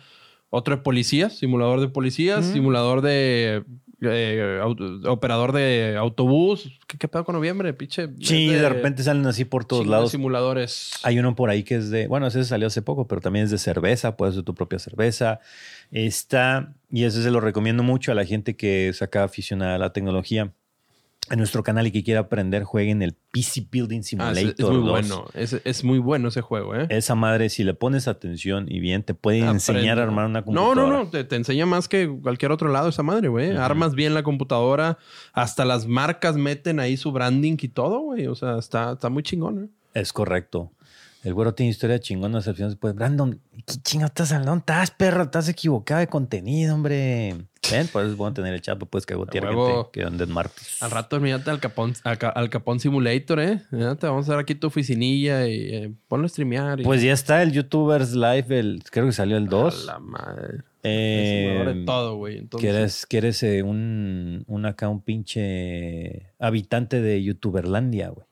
otro 0.54 0.76
de 0.76 0.82
policías, 0.82 1.38
simulador 1.38 1.80
de 1.80 1.88
policías, 1.88 2.44
Mm. 2.46 2.52
simulador 2.52 3.00
de 3.00 3.64
eh, 4.04 4.60
operador 5.06 5.52
de 5.52 5.96
autobús. 5.96 6.78
¿Qué, 6.88 6.98
qué 6.98 7.06
pedo 7.06 7.24
con 7.24 7.36
noviembre, 7.36 7.72
pinche? 7.72 8.08
Sí, 8.20 8.48
de 8.48 8.68
repente 8.68 9.02
salen 9.04 9.24
así 9.26 9.44
por 9.44 9.64
todos 9.64 9.86
lados. 9.86 10.10
simuladores. 10.10 10.90
Hay 11.04 11.18
uno 11.20 11.36
por 11.36 11.50
ahí 11.50 11.62
que 11.62 11.76
es 11.76 11.88
de, 11.90 12.08
bueno, 12.08 12.26
ese 12.26 12.44
salió 12.44 12.66
hace 12.66 12.82
poco, 12.82 13.06
pero 13.06 13.20
también 13.20 13.44
es 13.44 13.52
de 13.52 13.58
cerveza, 13.58 14.16
puedes 14.16 14.34
hacer 14.34 14.44
tu 14.44 14.54
propia 14.54 14.80
cerveza. 14.80 15.38
Está, 15.92 16.74
y 16.90 17.04
ese 17.04 17.22
se 17.22 17.30
lo 17.30 17.40
recomiendo 17.40 17.82
mucho 17.84 18.10
a 18.12 18.14
la 18.16 18.24
gente 18.24 18.56
que 18.56 18.92
saca 18.92 19.22
aficionada 19.24 19.76
a 19.76 19.78
la 19.78 19.92
tecnología. 19.92 20.52
En 21.30 21.38
nuestro 21.38 21.62
canal 21.62 21.86
y 21.86 21.92
que 21.92 22.02
quiera 22.02 22.20
aprender, 22.20 22.64
jueguen 22.64 23.00
el 23.00 23.14
PC 23.14 23.68
Building 23.70 24.00
Ah, 24.00 24.34
Simulator 24.34 24.42
es, 24.42 24.54
es 24.58 24.64
muy 24.66 24.76
2. 24.78 24.90
bueno. 24.90 25.24
Es, 25.34 25.52
es 25.64 25.84
muy 25.84 25.98
bueno 25.98 26.28
ese 26.28 26.40
juego, 26.40 26.74
¿eh? 26.74 26.86
Esa 26.90 27.14
madre, 27.14 27.48
si 27.48 27.62
le 27.64 27.74
pones 27.74 28.08
atención 28.08 28.66
y 28.68 28.80
bien, 28.80 29.02
te 29.04 29.14
puede 29.14 29.38
Aprende. 29.38 29.54
enseñar 29.54 29.98
a 30.00 30.02
armar 30.02 30.26
una 30.26 30.40
No, 30.40 30.44
computadora. 30.46 30.82
no, 30.82 31.04
no. 31.04 31.10
Te, 31.10 31.22
te 31.24 31.36
enseña 31.36 31.64
más 31.64 31.88
que 31.88 32.08
cualquier 32.22 32.50
otro 32.52 32.68
lado 32.70 32.88
esa 32.88 33.02
madre, 33.04 33.28
güey. 33.28 33.56
Armas 33.56 33.94
bien 33.94 34.14
la 34.14 34.24
computadora. 34.24 34.98
Hasta 35.32 35.64
las 35.64 35.86
marcas 35.86 36.36
meten 36.36 36.80
ahí 36.80 36.96
su 36.96 37.12
branding 37.12 37.56
y 37.60 37.68
todo, 37.68 38.00
güey. 38.00 38.26
O 38.26 38.34
sea, 38.34 38.58
está, 38.58 38.92
está 38.92 39.08
muy 39.08 39.22
chingón, 39.22 39.64
¿eh? 39.64 39.68
Es 39.94 40.12
correcto. 40.12 40.72
El 41.22 41.34
güero 41.34 41.54
tiene 41.54 41.70
historia 41.70 42.00
chingona. 42.00 42.38
Al 42.38 42.42
final 42.54 42.70
después, 42.70 42.94
Brandon, 42.96 43.40
¿qué 43.64 43.74
chingados 43.82 44.10
estás 44.10 44.32
hablando? 44.32 44.56
¿Estás, 44.56 44.90
perro? 44.90 45.22
Estás 45.22 45.48
equivocado 45.48 46.00
de 46.00 46.08
contenido, 46.08 46.74
hombre. 46.74 47.36
Ven, 47.70 47.86
pues 47.92 48.08
es 48.08 48.16
bueno 48.16 48.34
tener 48.34 48.52
el 48.54 48.60
chat, 48.60 48.76
pues 48.78 49.06
cagotear 49.06 49.46
A 49.46 49.50
gente 49.50 49.88
que 49.92 50.02
anden 50.02 50.30
martes. 50.32 50.82
Al 50.82 50.90
rato, 50.90 51.20
mírate 51.20 51.48
al 51.50 51.60
Capón, 51.60 51.94
al, 52.02 52.18
Ca- 52.18 52.30
al 52.30 52.50
Capón 52.50 52.80
Simulator, 52.80 53.38
¿eh? 53.40 53.60
Te 53.70 54.06
vamos 54.06 54.28
a 54.28 54.32
dar 54.32 54.40
aquí 54.40 54.54
tu 54.56 54.66
oficinilla 54.66 55.46
y 55.46 55.74
eh, 55.74 55.92
ponlo 56.08 56.26
a 56.26 56.28
streamear. 56.28 56.80
Y... 56.80 56.82
Pues 56.84 57.02
ya 57.02 57.12
está 57.12 57.40
el 57.42 57.52
YouTubers 57.52 58.14
Live, 58.14 58.46
el, 58.58 58.82
creo 58.90 59.06
que 59.06 59.12
salió 59.12 59.36
el 59.36 59.46
2. 59.46 59.88
A 59.88 59.92
la 59.92 59.98
madre. 60.00 60.58
Eh, 60.82 61.62
de 61.74 61.84
todo, 61.84 62.16
güey. 62.16 62.38
Entonces, 62.38 62.68
que 62.68 62.76
eres, 62.76 63.06
que 63.06 63.18
eres 63.18 63.42
eh, 63.44 63.62
un, 63.62 64.42
un 64.48 64.66
acá, 64.66 64.88
un 64.88 65.00
pinche 65.00 66.32
habitante 66.40 67.00
de 67.00 67.22
YouTuberlandia, 67.22 68.08
güey. 68.08 68.26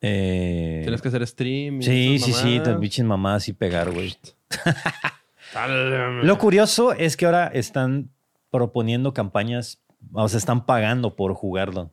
Eh, 0.00 0.80
Tienes 0.82 1.00
que 1.00 1.08
hacer 1.08 1.24
stream. 1.26 1.80
Sí, 1.82 2.18
sí, 2.18 2.32
sí, 2.32 2.60
te 2.62 2.74
pinches 2.74 3.04
mamadas 3.04 3.48
y 3.48 3.52
pegar, 3.52 3.92
güey. 3.92 4.12
Lo 6.24 6.36
curioso 6.38 6.92
es 6.92 7.16
que 7.16 7.26
ahora 7.26 7.46
están 7.46 8.10
proponiendo 8.54 9.12
campañas, 9.12 9.80
o 10.12 10.28
sea, 10.28 10.38
están 10.38 10.64
pagando 10.64 11.16
por 11.16 11.34
jugarlo. 11.34 11.90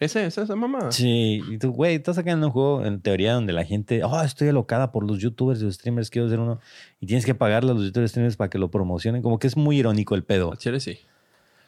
Ese, 0.00 0.26
esa, 0.26 0.42
esa 0.42 0.56
mamá. 0.56 0.90
Sí, 0.90 1.40
y 1.48 1.56
tú, 1.58 1.70
güey, 1.70 1.94
estás 1.94 2.16
sacando 2.16 2.48
un 2.48 2.52
juego 2.52 2.84
en 2.84 3.00
teoría 3.00 3.34
donde 3.34 3.52
la 3.52 3.64
gente, 3.64 4.02
oh, 4.02 4.20
estoy 4.20 4.48
alocada 4.48 4.90
por 4.90 5.06
los 5.06 5.20
youtubers 5.20 5.60
y 5.60 5.66
los 5.66 5.74
streamers, 5.76 6.10
quiero 6.10 6.28
ser 6.28 6.40
uno. 6.40 6.58
Y 6.98 7.06
tienes 7.06 7.24
que 7.24 7.36
pagarle 7.36 7.70
a 7.70 7.74
los 7.74 7.84
youtubers 7.84 8.10
y 8.10 8.12
streamers 8.12 8.36
para 8.36 8.50
que 8.50 8.58
lo 8.58 8.72
promocionen. 8.72 9.22
Como 9.22 9.38
que 9.38 9.46
es 9.46 9.56
muy 9.56 9.78
irónico 9.78 10.16
el 10.16 10.24
pedo. 10.24 10.52
Chile 10.56 10.80
sí. 10.80 10.98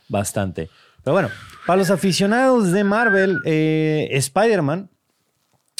Bastante. 0.09 0.69
Pero 1.05 1.15
bueno, 1.15 1.29
para 1.65 1.77
los 1.77 1.91
aficionados 1.91 2.73
de 2.73 2.83
Marvel, 2.83 3.39
eh, 3.45 4.09
Spider-Man, 4.11 4.91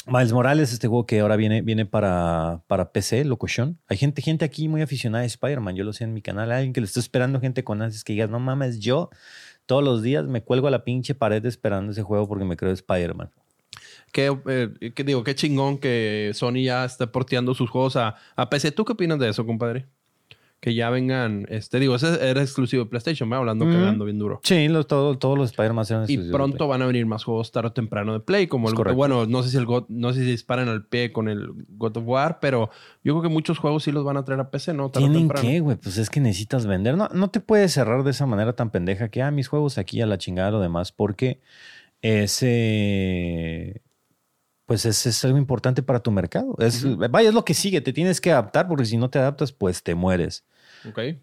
Miles 0.05 0.33
Morales, 0.33 0.73
este 0.73 0.87
juego 0.87 1.05
que 1.05 1.21
ahora 1.21 1.37
viene, 1.37 1.61
viene 1.61 1.85
para, 1.85 2.61
para 2.67 2.91
PC, 2.91 3.23
locochón. 3.23 3.79
Hay 3.87 3.97
gente, 3.97 4.21
gente 4.21 4.43
aquí 4.43 4.67
muy 4.67 4.81
aficionada 4.81 5.23
a 5.23 5.27
Spider-Man, 5.27 5.75
yo 5.75 5.85
lo 5.85 5.93
sé 5.93 6.03
en 6.03 6.13
mi 6.13 6.21
canal. 6.21 6.51
Hay 6.51 6.57
alguien 6.57 6.73
que 6.73 6.81
le 6.81 6.85
está 6.85 6.99
esperando, 6.99 7.39
gente 7.39 7.63
con 7.63 7.81
ansias 7.81 8.03
que 8.03 8.13
digas, 8.13 8.29
no 8.29 8.39
mames, 8.39 8.79
yo 8.79 9.09
todos 9.65 9.83
los 9.83 10.03
días 10.03 10.25
me 10.25 10.43
cuelgo 10.43 10.67
a 10.67 10.71
la 10.71 10.83
pinche 10.83 11.15
pared 11.15 11.45
esperando 11.45 11.93
ese 11.93 12.03
juego 12.03 12.27
porque 12.27 12.43
me 12.43 12.57
creo 12.57 12.71
Spider-Man. 12.71 13.31
Qué, 14.11 14.37
eh, 14.47 14.91
qué 14.93 15.03
digo, 15.03 15.23
qué 15.23 15.35
chingón 15.35 15.77
que 15.77 16.31
Sony 16.33 16.63
ya 16.65 16.85
esté 16.85 17.07
porteando 17.07 17.55
sus 17.55 17.69
juegos 17.69 17.95
a, 17.95 18.15
a 18.35 18.49
PC. 18.49 18.71
¿Tú 18.71 18.85
qué 18.85 18.93
opinas 18.93 19.19
de 19.19 19.29
eso, 19.29 19.45
compadre? 19.45 19.87
Que 20.63 20.73
ya 20.73 20.89
vengan, 20.89 21.45
este, 21.49 21.77
digo, 21.77 21.93
ese 21.93 22.25
era 22.25 22.41
exclusivo 22.41 22.85
de 22.85 22.89
PlayStation, 22.89 23.27
¿me? 23.27 23.35
hablando 23.35 23.65
Mm. 23.65 23.71
cagando 23.73 24.05
bien 24.05 24.17
duro. 24.17 24.39
Sí, 24.45 24.69
los, 24.69 24.87
todo- 24.87 25.17
todos 25.17 25.37
los 25.37 25.49
Spider-Man 25.49 25.85
eran 25.89 26.05
Y 26.07 26.17
pronto 26.31 26.69
van 26.69 26.81
a 26.81 26.85
venir 26.85 27.05
más 27.05 27.25
juegos 27.25 27.51
tarde 27.51 27.67
o 27.67 27.73
temprano 27.73 28.13
de 28.13 28.21
Play, 28.21 28.47
como 28.47 28.67
Es 28.69 28.71
el 28.71 28.77
correcto. 28.77 28.95
bueno, 28.95 29.25
no 29.25 29.43
sé 29.43 29.49
si 29.49 29.57
el 29.57 29.65
God- 29.65 29.87
no 29.89 30.13
sé 30.13 30.21
si 30.21 30.25
disparan 30.31 30.69
al 30.69 30.85
pie 30.85 31.11
con 31.11 31.27
el 31.27 31.49
God 31.67 31.97
of 31.97 32.03
War, 32.07 32.39
pero 32.39 32.69
yo 33.03 33.11
creo 33.13 33.23
que 33.23 33.27
muchos 33.27 33.57
juegos 33.59 33.83
sí 33.83 33.91
los 33.91 34.05
van 34.05 34.15
a 34.15 34.23
traer 34.23 34.39
a 34.39 34.49
PC, 34.51 34.73
¿no? 34.73 34.89
Tarde 34.89 35.09
¿Tienen 35.09 35.27
que, 35.27 35.59
güey? 35.59 35.75
Pues 35.75 35.97
es 35.97 36.09
que 36.09 36.21
necesitas 36.21 36.65
vender. 36.65 36.95
No, 36.95 37.09
no 37.13 37.29
te 37.29 37.41
puedes 37.41 37.73
cerrar 37.73 38.05
de 38.05 38.11
esa 38.11 38.25
manera 38.25 38.53
tan 38.55 38.69
pendeja 38.69 39.09
que, 39.09 39.21
ah, 39.21 39.31
mis 39.31 39.49
juegos 39.49 39.77
aquí 39.77 39.99
a 39.99 40.05
la 40.05 40.17
chingada 40.17 40.49
lo 40.51 40.61
demás, 40.61 40.93
porque 40.93 41.41
ese, 42.01 43.81
pues 44.65 44.85
es, 44.85 45.05
es 45.05 45.25
algo 45.25 45.37
importante 45.37 45.83
para 45.83 45.99
tu 46.01 46.11
mercado. 46.11 46.55
Es, 46.59 46.85
Vaya, 47.09 47.29
es 47.29 47.35
lo 47.35 47.43
que 47.45 47.53
sigue, 47.53 47.81
te 47.81 47.93
tienes 47.93 48.21
que 48.21 48.31
adaptar, 48.31 48.67
porque 48.67 48.85
si 48.85 48.97
no 48.97 49.09
te 49.09 49.19
adaptas, 49.19 49.51
pues 49.51 49.83
te 49.83 49.95
mueres. 49.95 50.45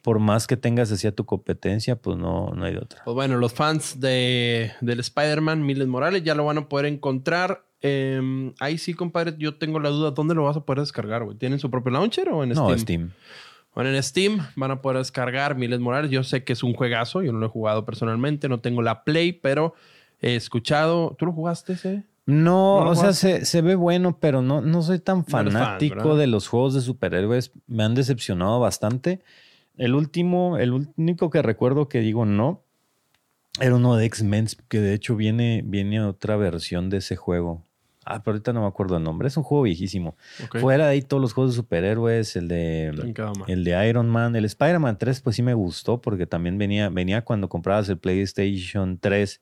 Por 0.02 0.18
más 0.18 0.46
que 0.46 0.56
tengas 0.56 0.90
hacia 0.92 1.12
tu 1.12 1.24
competencia, 1.26 1.96
pues 1.96 2.16
no, 2.16 2.52
no 2.54 2.64
hay 2.64 2.72
de 2.72 2.78
otra. 2.78 3.02
Pues 3.04 3.14
bueno, 3.14 3.36
los 3.38 3.52
fans 3.52 4.00
de, 4.00 4.72
del 4.80 5.00
Spider-Man 5.00 5.64
Miles 5.64 5.88
Morales 5.88 6.22
ya 6.22 6.34
lo 6.34 6.44
van 6.44 6.58
a 6.58 6.68
poder 6.68 6.86
encontrar. 6.86 7.64
Eh, 7.82 8.52
ahí 8.60 8.78
sí, 8.78 8.94
compadre, 8.94 9.34
yo 9.38 9.56
tengo 9.56 9.80
la 9.80 9.88
duda, 9.88 10.10
¿dónde 10.10 10.34
lo 10.34 10.44
vas 10.44 10.56
a 10.56 10.64
poder 10.64 10.80
descargar, 10.80 11.24
güey? 11.24 11.36
¿Tienen 11.36 11.58
su 11.58 11.70
propio 11.70 11.92
launcher 11.92 12.28
o 12.28 12.44
en 12.44 12.52
Steam? 12.52 12.68
No, 12.68 12.78
Steam. 12.78 13.10
Bueno, 13.74 13.90
en 13.90 14.02
Steam 14.02 14.46
van 14.56 14.70
a 14.72 14.82
poder 14.82 14.98
descargar 14.98 15.56
Miles 15.56 15.80
Morales. 15.80 16.10
Yo 16.10 16.24
sé 16.24 16.44
que 16.44 16.52
es 16.52 16.62
un 16.62 16.74
juegazo, 16.74 17.22
yo 17.22 17.32
no 17.32 17.38
lo 17.38 17.46
he 17.46 17.50
jugado 17.50 17.84
personalmente, 17.84 18.48
no 18.48 18.60
tengo 18.60 18.82
la 18.82 19.04
Play, 19.04 19.32
pero 19.32 19.74
he 20.20 20.34
escuchado. 20.34 21.14
¿Tú 21.18 21.26
lo 21.26 21.32
jugaste 21.32 21.74
ese? 21.74 22.04
No, 22.26 22.80
¿No 22.80 22.84
lo 22.84 22.90
o 22.90 22.94
sea, 22.94 23.12
se, 23.12 23.44
se 23.44 23.62
ve 23.62 23.74
bueno, 23.74 24.18
pero 24.20 24.42
no, 24.42 24.60
no 24.60 24.82
soy 24.82 24.98
tan 24.98 25.24
No 25.26 25.40
eres 25.40 25.52
fan, 25.52 25.62
fanático 25.64 26.16
de 26.16 26.26
los 26.26 26.48
juegos 26.48 26.74
de 26.74 26.80
superhéroes. 26.80 27.52
Me 27.66 27.84
han 27.84 27.94
decepcionado 27.94 28.60
bastante. 28.60 29.20
El 29.80 29.94
último, 29.94 30.58
el 30.58 30.72
único 30.96 31.30
que 31.30 31.40
recuerdo 31.40 31.88
que 31.88 32.00
digo 32.00 32.26
no, 32.26 32.62
era 33.58 33.74
uno 33.74 33.96
de 33.96 34.04
X-Men, 34.04 34.46
que 34.68 34.78
de 34.78 34.92
hecho 34.92 35.16
viene, 35.16 35.62
viene 35.64 36.02
otra 36.02 36.36
versión 36.36 36.90
de 36.90 36.98
ese 36.98 37.16
juego. 37.16 37.64
Ah, 38.04 38.22
pero 38.22 38.34
ahorita 38.34 38.52
no 38.52 38.60
me 38.60 38.66
acuerdo 38.66 38.98
el 38.98 39.02
nombre. 39.02 39.28
Es 39.28 39.38
un 39.38 39.42
juego 39.42 39.62
viejísimo. 39.62 40.16
Ok. 40.44 40.58
Fuera 40.58 40.84
de 40.84 40.90
ahí 40.92 41.02
todos 41.02 41.20
los 41.22 41.32
juegos 41.32 41.54
de 41.54 41.56
superhéroes, 41.56 42.36
el 42.36 42.48
de 42.48 42.88
el 43.46 43.64
de 43.64 43.88
Iron 43.88 44.08
Man, 44.10 44.36
el 44.36 44.44
Spider-Man 44.44 44.98
3 44.98 45.22
pues 45.22 45.36
sí 45.36 45.42
me 45.42 45.54
gustó 45.54 46.00
porque 46.00 46.26
también 46.26 46.58
venía 46.58 46.90
venía 46.90 47.22
cuando 47.22 47.48
comprabas 47.48 47.88
el 47.88 47.96
PlayStation 47.98 48.98
3 48.98 49.40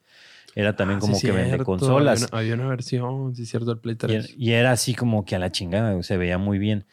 era 0.55 0.77
también 0.77 0.99
Ah, 0.99 1.01
como 1.01 1.15
sí, 1.17 1.27
que 1.27 1.33
vende 1.33 1.59
consolas 1.59 2.23
Había 2.23 2.29
una, 2.33 2.39
había 2.39 2.55
una 2.55 2.69
versión, 2.69 3.35
sí, 3.35 3.45
cierto, 3.45 3.67
del 3.71 3.79
Play 3.79 3.95
y, 3.95 3.99
3. 3.99 4.35
y 4.37 4.53
era 4.53 4.73
así 4.73 4.95
como 4.95 5.25
que 5.25 5.37
a 5.37 5.39
la 5.39 5.51
chingada, 5.53 6.01
se 6.03 6.17
veía 6.17 6.39
muy 6.39 6.59
bien. 6.59 6.85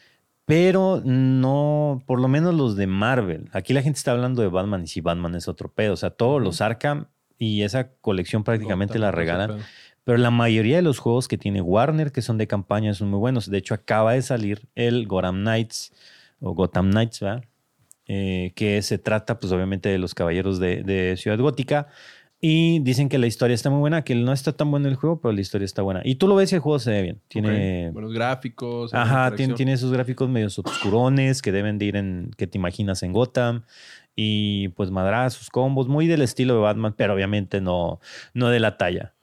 Pero 0.46 1.02
no, 1.04 2.04
por 2.06 2.22
lo 2.22 2.28
menos 2.28 2.54
los 2.54 2.76
de 2.76 2.86
Marvel. 2.86 3.50
Aquí 3.52 3.74
la 3.74 3.82
gente 3.82 3.98
está 3.98 4.12
hablando 4.12 4.44
de 4.44 4.48
Batman 4.48 4.84
y 4.84 4.88
si 4.88 5.02
Batman 5.02 5.34
es 5.36 5.48
otro 5.48 5.70
pedo. 5.72 5.94
O 5.94 5.98
sea, 5.98 6.12
todos 6.12 6.42
los 6.42 6.62
Arkham 6.62 7.08
y 7.40 7.64
esa 7.64 7.90
colección 8.02 8.44
prácticamente 8.44 9.00
la 9.00 9.08
Gotham, 9.08 9.20
regalan. 9.20 9.60
Pero 10.04 10.20
la 10.20 10.30
mayoría 10.30 10.76
de 10.76 10.82
los 10.84 11.00
juegos 11.00 11.28
que 11.28 11.40
tiene 11.40 11.62
Warner, 11.62 12.12
que 12.12 12.22
son 12.22 12.38
de 12.38 12.46
campaña, 12.46 12.94
son 12.94 13.10
muy 13.10 13.18
buenos. 13.18 13.50
De 13.50 13.58
hecho, 13.58 13.74
acaba 13.74 14.14
de 14.14 14.22
salir 14.22 14.68
el 14.76 15.08
Gotham 15.08 15.42
Knights, 15.42 15.92
o 16.40 16.54
Gotham 16.54 16.92
Knights, 16.92 17.22
¿verdad? 17.22 17.44
Eh, 18.08 18.54
que 18.56 18.84
se 18.84 19.00
trata, 19.00 19.40
pues 19.40 19.52
obviamente, 19.52 19.90
de 19.90 19.98
los 19.98 20.14
caballeros 20.14 20.60
de, 20.60 20.84
de 20.84 21.18
Ciudad 21.18 21.40
Gótica. 21.40 21.88
Y 22.42 22.80
dicen 22.80 23.10
que 23.10 23.18
la 23.18 23.28
historia 23.28 23.56
está 23.56 23.70
muy 23.70 23.80
buena, 23.80 24.04
que 24.04 24.14
no 24.14 24.32
está 24.32 24.52
tan 24.52 24.70
bueno 24.70 24.88
el 24.88 24.96
juego, 24.96 25.20
pero 25.20 25.32
la 25.32 25.42
historia 25.42 25.66
está 25.66 25.82
buena. 25.82 26.02
Y 26.04 26.16
tú 26.16 26.28
lo 26.28 26.36
ves 26.36 26.52
y 26.52 26.56
el 26.56 26.62
juego 26.62 26.80
se 26.80 26.92
ve 26.92 27.02
bien. 27.02 27.22
Tiene. 27.28 27.90
Buenos 27.92 28.14
gráficos. 28.14 28.94
Ajá, 28.94 29.34
tiene, 29.36 29.54
tiene 29.56 29.74
esos 29.74 29.92
gráficos 29.92 30.30
medios 30.30 30.60
obscurones 30.60 31.42
que 31.42 31.52
deben 31.52 31.78
de 31.78 31.86
ir 31.86 31.96
en, 31.96 32.32
que 32.38 32.46
te 32.46 32.58
imaginas 32.58 33.04
en 33.04 33.14
Gotham. 33.14 33.64
Y 34.16 34.70
pues 34.70 34.92
madrazos, 34.92 35.50
combos, 35.50 35.88
muy 35.88 36.08
del 36.08 36.22
estilo 36.22 36.56
de 36.56 36.62
Batman, 36.62 36.94
pero 36.96 37.14
obviamente 37.14 37.62
no, 37.62 38.00
no 38.34 38.50
de 38.50 38.60
la 38.60 38.78
talla. 38.78 39.14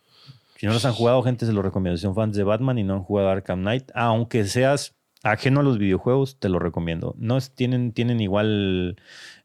Si 0.57 0.67
no 0.67 0.73
los 0.73 0.85
han 0.85 0.93
jugado, 0.93 1.23
gente, 1.23 1.47
se 1.47 1.53
los 1.53 1.65
recomiendo. 1.65 1.97
Si 1.97 2.03
son 2.03 2.15
fans 2.15 2.37
de 2.37 2.45
Batman 2.45 2.79
y 2.79 2.85
no 2.85 2.95
han 2.95 3.03
jugado 3.03 3.29
Arkham 3.29 3.61
Knight, 3.61 3.91
aunque 3.95 4.45
seas 4.45 4.95
ajeno 5.23 5.61
a 5.61 5.63
los 5.63 5.79
videojuegos, 5.79 6.39
te 6.39 6.49
lo 6.49 6.59
recomiendo. 6.59 7.15
No 7.19 7.39
tienen, 7.41 7.93
tienen 7.93 8.21
igual 8.21 8.97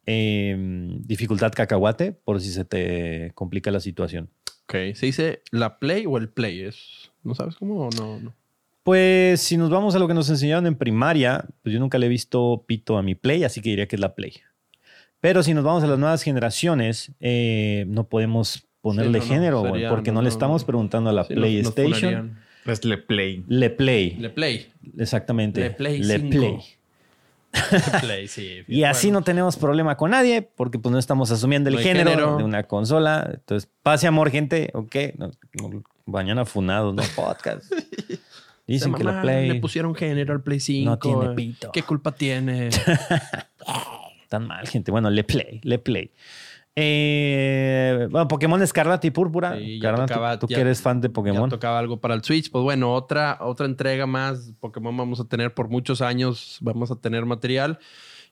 eh, 0.07 0.55
dificultad 1.01 1.51
cacahuate 1.53 2.11
por 2.13 2.41
si 2.41 2.49
se 2.49 2.65
te 2.65 3.31
complica 3.35 3.69
la 3.69 3.79
situación. 3.79 4.29
Ok. 4.63 4.73
¿Se 4.95 5.05
dice 5.05 5.41
la 5.51 5.77
Play 5.79 6.05
o 6.07 6.17
el 6.17 6.29
Play? 6.29 6.61
Es, 6.61 7.11
¿No 7.23 7.35
sabes 7.35 7.55
cómo 7.55 7.87
o 7.87 7.89
no? 7.91 8.19
no? 8.19 8.33
Pues 8.83 9.41
si 9.41 9.57
nos 9.57 9.69
vamos 9.69 9.95
a 9.95 9.99
lo 9.99 10.07
que 10.07 10.13
nos 10.13 10.29
enseñaron 10.29 10.65
en 10.65 10.75
primaria, 10.75 11.45
pues 11.61 11.73
yo 11.73 11.79
nunca 11.79 11.97
le 11.97 12.05
he 12.05 12.09
visto 12.09 12.63
pito 12.65 12.97
a 12.97 13.03
mi 13.03 13.15
Play, 13.15 13.43
así 13.43 13.61
que 13.61 13.69
diría 13.69 13.87
que 13.87 13.97
es 13.97 13.99
la 13.99 14.15
Play. 14.15 14.33
Pero 15.19 15.43
si 15.43 15.53
nos 15.53 15.63
vamos 15.63 15.83
a 15.83 15.87
las 15.87 15.99
nuevas 15.99 16.23
generaciones, 16.23 17.11
eh, 17.19 17.85
no 17.87 18.07
podemos 18.07 18.65
ponerle 18.81 19.19
Sí, 19.19 19.27
no, 19.27 19.33
no, 19.35 19.39
género, 19.41 19.63
sería- 19.65 19.89
porque 19.89 20.11
no, 20.11 20.15
no, 20.15 20.21
le 20.21 20.25
no, 20.27 20.29
estamos 20.33 20.63
preguntando 20.63 21.09
a 21.09 21.13
la 21.13 21.25
Sí, 21.25 21.33
PlayStation. 21.33 22.37
Es 22.65 22.83
Le 22.85 22.97
Play. 22.97 23.43
le 23.47 23.69
Play, 23.69 24.15
Le 24.19 24.29
Play. 24.29 24.67
exactamente. 24.97 25.61
Le 25.61 25.71
Play 25.71 25.99
Le 25.99 26.19
5. 26.19 26.29
Play. 26.37 26.57
Le 27.53 27.99
Play, 28.01 28.27
sí. 28.27 28.63
Y 28.67 28.83
así 28.83 29.11
no 29.11 29.21
tenemos 29.21 29.57
problema 29.57 29.97
con 29.97 30.11
nadie, 30.11 30.41
porque 30.41 30.79
pues 30.79 30.91
no 30.91 30.99
estamos 30.99 31.31
asumiendo 31.31 31.69
el 31.69 31.79
género, 31.79 32.11
género. 32.11 32.37
de 32.37 32.43
una 32.43 32.63
consola. 32.63 33.29
Entonces, 33.33 33.69
pase 33.83 34.07
amor, 34.07 34.29
gente, 34.29 34.69
ok. 34.73 34.95
No, 35.17 35.31
no, 35.61 35.83
mañana 36.05 36.45
funados, 36.45 36.93
no 36.93 37.03
podcast. 37.15 37.71
Dicen 38.67 38.93
que 38.93 39.03
la 39.03 39.21
Play 39.21 39.47
Le 39.47 39.61
pusieron 39.61 39.95
género 39.95 40.33
al 40.33 40.41
Play 40.41 40.59
5. 40.59 40.89
no 40.89 40.99
tiene 40.99 41.33
pito. 41.35 41.71
¿Qué 41.71 41.83
culpa 41.83 42.11
tiene? 42.11 42.69
Tan 44.29 44.45
mal, 44.45 44.67
gente. 44.67 44.91
Bueno, 44.91 45.09
le 45.09 45.23
play, 45.23 45.61
le 45.63 45.79
play. 45.79 46.11
Eh, 46.79 48.07
bueno, 48.11 48.27
Pokémon 48.27 48.61
Escarlata 48.61 49.07
y 49.07 49.11
Púrpura. 49.11 49.57
Sí, 49.57 49.79
ya 49.79 49.89
Carnal, 49.89 50.07
tú- 50.07 50.13
tocaba- 50.13 50.39
tú, 50.39 50.47
ya- 50.47 50.55
que 50.55 50.61
eres 50.61 50.81
fan 50.81 51.01
de 51.01 51.07
Ya 51.07 51.13
Pokémon. 51.13 51.49
tocaba 51.49 51.79
algo 51.79 51.99
para 51.99 52.13
el 52.13 52.23
Switch. 52.23 52.51
Pues 52.51 52.63
bueno, 52.63 52.93
otra, 52.93 53.37
otra 53.41 53.65
entrega 53.65 54.05
más. 54.05 54.53
Pokémon 54.59 54.95
vamos 54.95 55.19
a 55.19 55.25
tener 55.27 55.53
por 55.53 55.69
muchos 55.69 56.01
años. 56.01 56.57
Vamos 56.61 56.91
a 56.91 56.95
tener 56.95 57.25
material. 57.25 57.79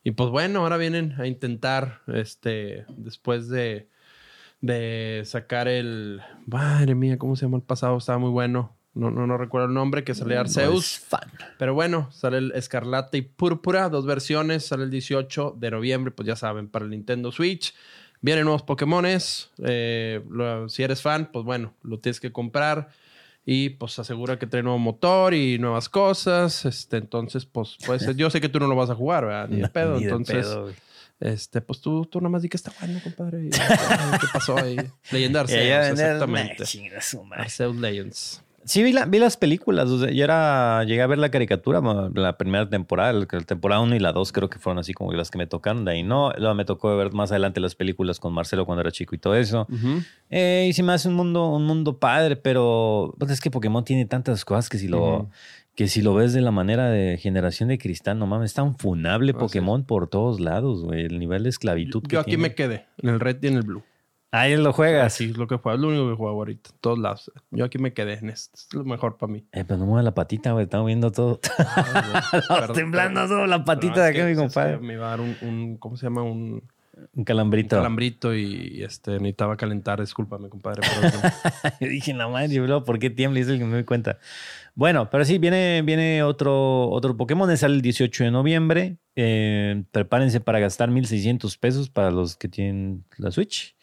Y 0.03 0.11
pues 0.11 0.29
bueno, 0.29 0.59
ahora 0.59 0.77
vienen 0.77 1.15
a 1.19 1.25
intentar, 1.25 2.01
este, 2.07 2.85
después 2.95 3.49
de, 3.49 3.89
de 4.61 5.23
sacar 5.25 5.67
el... 5.67 6.21
Madre 6.45 6.93
mía, 6.93 7.17
¿cómo 7.17 7.35
se 7.35 7.45
llama 7.47 7.57
el 7.57 7.63
pasado? 7.63 7.97
Estaba 7.97 8.19
muy 8.19 8.29
bueno. 8.29 8.75
No, 8.93 9.09
no, 9.11 9.27
no 9.27 9.37
recuerdo 9.37 9.67
el 9.67 9.73
nombre, 9.73 10.03
que 10.05 10.13
No 10.13 10.39
Arceus. 10.39 10.85
es 10.93 10.99
fan. 10.99 11.29
Pero 11.57 11.73
bueno, 11.73 12.09
sale 12.11 12.37
el 12.37 12.51
Escarlata 12.55 13.17
y 13.17 13.23
Púrpura, 13.23 13.89
dos 13.89 14.05
versiones, 14.05 14.67
sale 14.67 14.83
el 14.83 14.89
18 14.91 15.53
de 15.57 15.71
noviembre, 15.71 16.11
pues 16.11 16.27
ya 16.27 16.35
saben, 16.37 16.69
para 16.69 16.85
el 16.85 16.91
Nintendo 16.91 17.31
Switch. 17.33 17.73
Vienen 18.25 18.45
nuevos 18.45 18.63
Pokémones. 18.63 19.51
eh, 19.63 20.19
lo- 20.29 20.67
si 20.67 20.81
eres 20.81 20.99
fan, 21.01 21.29
pues 21.31 21.45
bueno, 21.45 21.75
lo 21.83 21.99
tienes 21.99 22.19
que 22.19 22.31
comprar. 22.31 22.89
Y 23.45 23.69
pues 23.69 23.99
asegura 23.99 24.39
que 24.39 24.47
trae 24.47 24.63
nuevo 24.63 24.79
motor 24.79 25.35
y 25.35 25.59
nuevas 25.59 25.87
cosas. 25.89 26.65
Este, 26.65 26.97
entonces, 26.97 27.45
pues, 27.45 27.77
pues 27.85 28.03
yo 28.17 28.31
sé 28.31 28.41
que 28.41 28.49
tú 28.49 28.59
no 28.59 28.65
lo 28.65 28.75
vas 28.75 28.89
a 28.89 28.95
jugar, 28.95 29.25
¿verdad? 29.25 29.47
Ni 29.49 29.61
de 29.61 29.69
pedo. 29.77 29.97
Ni 29.97 30.05
de 30.05 30.09
entonces, 30.09 30.37
pedo, 30.47 30.71
este, 31.19 31.61
pues 31.61 31.79
tú, 31.81 32.07
tú 32.07 32.19
nada 32.19 32.29
más 32.31 32.41
di 32.41 32.49
que 32.49 32.57
está 32.57 32.73
bueno, 32.79 32.99
compadre. 33.03 33.45
Y, 33.45 33.49
¿Qué 34.19 34.27
pasó 34.33 34.57
ahí? 34.57 34.77
Leyenda 35.11 35.45
Y 35.47 35.53
allá 35.53 35.89
Arceus, 35.89 35.99
vender- 35.99 36.13
exactamente. 36.15 36.65
Arceus 37.43 37.75
Legends. 37.75 38.41
Sí, 38.65 38.81
vi, 38.81 38.91
la- 38.93 39.05
vi 39.05 39.19
las 39.19 39.37
películas. 39.37 39.89
O 39.89 39.99
sea, 39.99 40.11
yo 40.11 40.23
era, 40.23 40.83
llegué 40.85 41.01
a 41.03 41.07
ver 41.07 41.19
la 41.19 41.29
caricatura, 41.29 41.81
la 42.15 42.35
primera 42.37 42.67
temporada, 42.67 43.13
la 43.13 43.25
temporada 43.25 43.79
1 43.81 43.95
y 43.95 43.99
la 43.99 44.11
2 44.11 44.31
creo 44.31 44.49
que 44.49 44.57
fueron 44.59 44.79
así 44.79 44.91
como 44.93 45.13
las 45.13 45.29
que 45.29 45.37
me 45.37 45.45
tocaron. 45.45 45.85
De 45.85 45.91
ahí 45.91 46.03
no. 46.03 46.31
Luego 46.37 46.55
me 46.55 46.65
tocó 46.65 46.97
ver 46.97 47.13
más 47.13 47.31
adelante 47.31 47.59
las 47.59 47.75
películas 47.75 48.19
con 48.19 48.33
Marcelo 48.33 48.65
cuando 48.65 48.81
era 48.81 48.91
chico 48.91 49.13
y 49.15 49.19
todo 49.19 49.35
eso. 49.35 49.67
Eh, 50.31 50.65
y 50.69 50.73
se 50.73 50.81
me 50.83 50.93
hace 50.93 51.07
un 51.07 51.13
mundo, 51.13 51.47
un 51.49 51.65
mundo 51.65 51.99
padre, 51.99 52.35
pero 52.35 53.13
pues, 53.19 53.31
es 53.31 53.39
que 53.39 53.51
Pokémon 53.51 53.85
tiene 53.85 54.05
tantas 54.05 54.43
cosas 54.43 54.67
que 54.67 54.79
si 54.79 54.87
lo, 54.87 55.29
que 55.75 55.87
si 55.87 56.01
lo 56.01 56.15
ves 56.15 56.33
de 56.33 56.41
la 56.41 56.51
manera 56.51 56.89
de 56.89 57.17
generación 57.17 57.69
de 57.69 57.77
cristal, 57.77 58.17
no 58.17 58.25
mames, 58.25 58.45
está 58.51 58.63
un 58.63 58.75
funable 58.77 59.31
Así 59.31 59.39
Pokémon 59.39 59.83
por 59.83 60.07
todos 60.07 60.39
lados, 60.39 60.83
güey. 60.83 61.05
El 61.05 61.19
nivel 61.19 61.43
de 61.43 61.49
esclavitud 61.49 62.01
que 62.01 62.13
Yo 62.15 62.19
aquí 62.21 62.31
tiene. 62.31 62.41
me 62.43 62.55
quedé, 62.55 62.85
en 62.97 63.09
el 63.09 63.19
red 63.19 63.37
y 63.43 63.47
en 63.47 63.53
el 63.57 63.61
blue. 63.61 63.83
Ahí 64.37 64.55
lo 64.57 64.73
juegas. 64.73 65.05
Así 65.13 65.25
es 65.25 65.37
lo 65.37 65.47
que 65.47 65.55
juego, 65.57 65.75
es 65.75 65.81
lo 65.81 65.87
único 65.89 66.09
que 66.09 66.15
juego 66.15 66.37
ahorita, 66.37 66.69
en 66.71 66.77
todos 66.81 66.99
lados. 66.99 67.31
Yo 67.51 67.65
aquí 67.65 67.77
me 67.77 67.93
quedé 67.93 68.13
en 68.19 68.29
esto, 68.29 68.51
es 68.55 68.73
lo 68.73 68.83
mejor 68.83 69.17
para 69.17 69.31
mí. 69.31 69.45
Eh, 69.51 69.63
pero 69.65 69.77
no 69.79 69.85
mueve 69.85 70.03
la 70.03 70.13
patita, 70.13 70.51
güey. 70.51 70.63
Estamos 70.65 70.87
viendo 70.87 71.11
todo. 71.11 71.39
Perdón, 72.47 72.75
temblando 72.75 73.21
perdón. 73.21 73.37
solo 73.37 73.47
la 73.47 73.63
patita 73.63 74.03
de 74.03 74.09
acá, 74.09 74.25
mi 74.25 74.35
compadre. 74.35 74.77
Me 74.79 74.93
iba 74.93 75.07
a 75.07 75.09
dar 75.11 75.21
un, 75.21 75.35
un- 75.41 75.77
¿cómo 75.77 75.95
se 75.97 76.05
llama? 76.05 76.23
Un, 76.23 76.61
Un 76.97 77.09
un 77.13 77.23
calambrito. 77.25 77.75
calambrito 77.75 78.33
y, 78.33 78.81
este, 78.83 79.11
necesitaba 79.11 79.57
calentar. 79.57 79.99
Discúlpame, 79.99 80.49
compadre. 80.49 80.81
Yo 81.81 81.87
dije, 81.87 82.13
no 82.13 82.29
madre, 82.29 82.53
yo, 82.53 82.63
bro, 82.63 82.83
¿por 82.85 82.99
qué 82.99 83.09
tiembla? 83.09 83.39
Y 83.39 83.43
es 83.43 83.49
el 83.49 83.57
que 83.59 83.65
me 83.65 83.73
doy 83.73 83.83
cuenta. 83.83 84.17
Bueno, 84.75 85.09
pero 85.09 85.23
sí, 85.25 85.37
viene, 85.37 85.81
viene 85.83 86.23
otro, 86.23 86.89
otro 86.89 87.15
Pokémon. 87.17 87.55
Sale 87.57 87.75
el 87.75 87.81
18 87.81 88.23
de 88.25 88.31
noviembre. 88.31 88.97
Eh, 89.17 89.83
prepárense 89.91 90.39
para 90.41 90.59
gastar 90.59 90.89
1,600 90.89 91.57
pesos 91.57 91.89
para 91.89 92.11
los 92.11 92.35
que 92.37 92.47
tienen 92.49 93.03
la 93.17 93.31
Switch. 93.31 93.74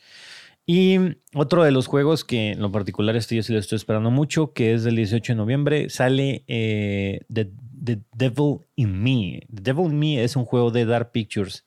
Y 0.64 0.96
otro 1.34 1.64
de 1.64 1.72
los 1.72 1.86
juegos 1.88 2.24
que 2.24 2.52
en 2.52 2.60
lo 2.60 2.70
particular 2.70 3.16
este 3.16 3.40
yo 3.40 3.58
estoy 3.58 3.76
esperando 3.76 4.10
mucho, 4.10 4.52
que 4.52 4.74
es 4.74 4.84
del 4.84 4.96
18 4.96 5.32
de 5.32 5.36
noviembre, 5.36 5.90
sale 5.90 6.44
eh, 6.46 7.20
The, 7.32 7.50
The 7.84 8.00
Devil 8.14 8.60
in 8.76 9.02
Me. 9.02 9.40
The 9.52 9.62
Devil 9.62 9.86
in 9.86 9.98
Me 9.98 10.22
es 10.22 10.36
un 10.36 10.44
juego 10.44 10.70
de 10.70 10.84
Dark 10.84 11.10
Pictures 11.10 11.64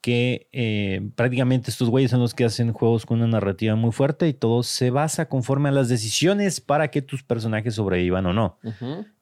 que 0.00 0.48
eh, 0.52 1.10
prácticamente 1.14 1.70
estos 1.70 1.90
güeyes 1.90 2.10
son 2.10 2.20
los 2.20 2.34
que 2.34 2.44
hacen 2.44 2.72
juegos 2.72 3.04
con 3.04 3.18
una 3.18 3.26
narrativa 3.26 3.74
muy 3.76 3.92
fuerte 3.92 4.28
y 4.28 4.32
todo 4.32 4.62
se 4.62 4.90
basa 4.90 5.28
conforme 5.28 5.68
a 5.68 5.72
las 5.72 5.88
decisiones 5.88 6.60
para 6.60 6.88
que 6.88 7.02
tus 7.02 7.22
personajes 7.22 7.74
sobrevivan 7.74 8.24
o 8.26 8.32
no. 8.32 8.58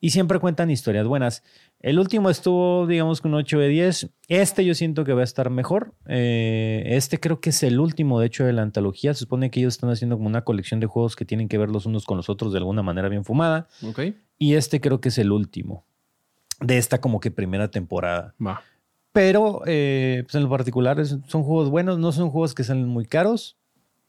Y 0.01 0.11
siempre 0.11 0.39
cuentan 0.39 0.70
historias 0.70 1.07
buenas. 1.07 1.43
El 1.81 1.99
último 1.99 2.31
estuvo, 2.31 2.87
digamos, 2.87 3.20
con 3.20 3.35
8 3.35 3.59
de 3.59 3.68
10. 3.68 4.11
Este 4.29 4.64
yo 4.64 4.74
siento 4.74 5.05
que 5.05 5.12
va 5.12 5.20
a 5.20 5.24
estar 5.24 5.51
mejor. 5.51 5.95
Eh, 6.07 6.85
este 6.87 7.18
creo 7.18 7.41
que 7.41 7.51
es 7.51 7.62
el 7.62 7.81
último, 7.81 8.20
de 8.20 8.26
hecho, 8.26 8.45
de 8.45 8.53
la 8.53 8.62
antología. 8.62 9.14
Se 9.14 9.20
supone 9.20 9.51
que 9.51 9.61
ellos 9.61 9.74
están 9.74 9.91
haciendo 9.91 10.16
como 10.16 10.29
una 10.29 10.43
colección 10.43 10.81
de 10.81 10.87
juegos 10.87 11.16
que 11.16 11.24
tienen 11.24 11.49
que 11.49 11.59
ver 11.59 11.70
los 11.70 11.87
unos 11.87 12.05
con 12.05 12.16
los 12.16 12.29
otros 12.29 12.53
de 12.53 12.59
alguna 12.59 12.83
manera 12.83 13.09
bien 13.09 13.24
fumada. 13.24 13.68
Ok, 13.83 14.01
Y 14.39 14.55
este 14.55 14.81
creo 14.81 15.01
que 15.01 15.09
es 15.09 15.18
el 15.18 15.33
último 15.33 15.85
de 16.61 16.79
esta 16.79 17.01
como 17.01 17.20
que 17.20 17.31
primera 17.31 17.70
temporada. 17.70 18.35
va. 18.45 18.62
Pero 19.19 19.62
eh, 19.66 20.23
pues 20.27 20.37
en 20.37 20.45
lo 20.45 20.49
particular 20.49 21.05
son 21.05 21.43
juegos 21.43 21.71
buenos, 21.71 21.99
no 21.99 22.12
son 22.12 22.31
juegos 22.31 22.55
que 22.55 22.62
salen 22.62 22.87
muy 22.87 23.05
caros 23.05 23.57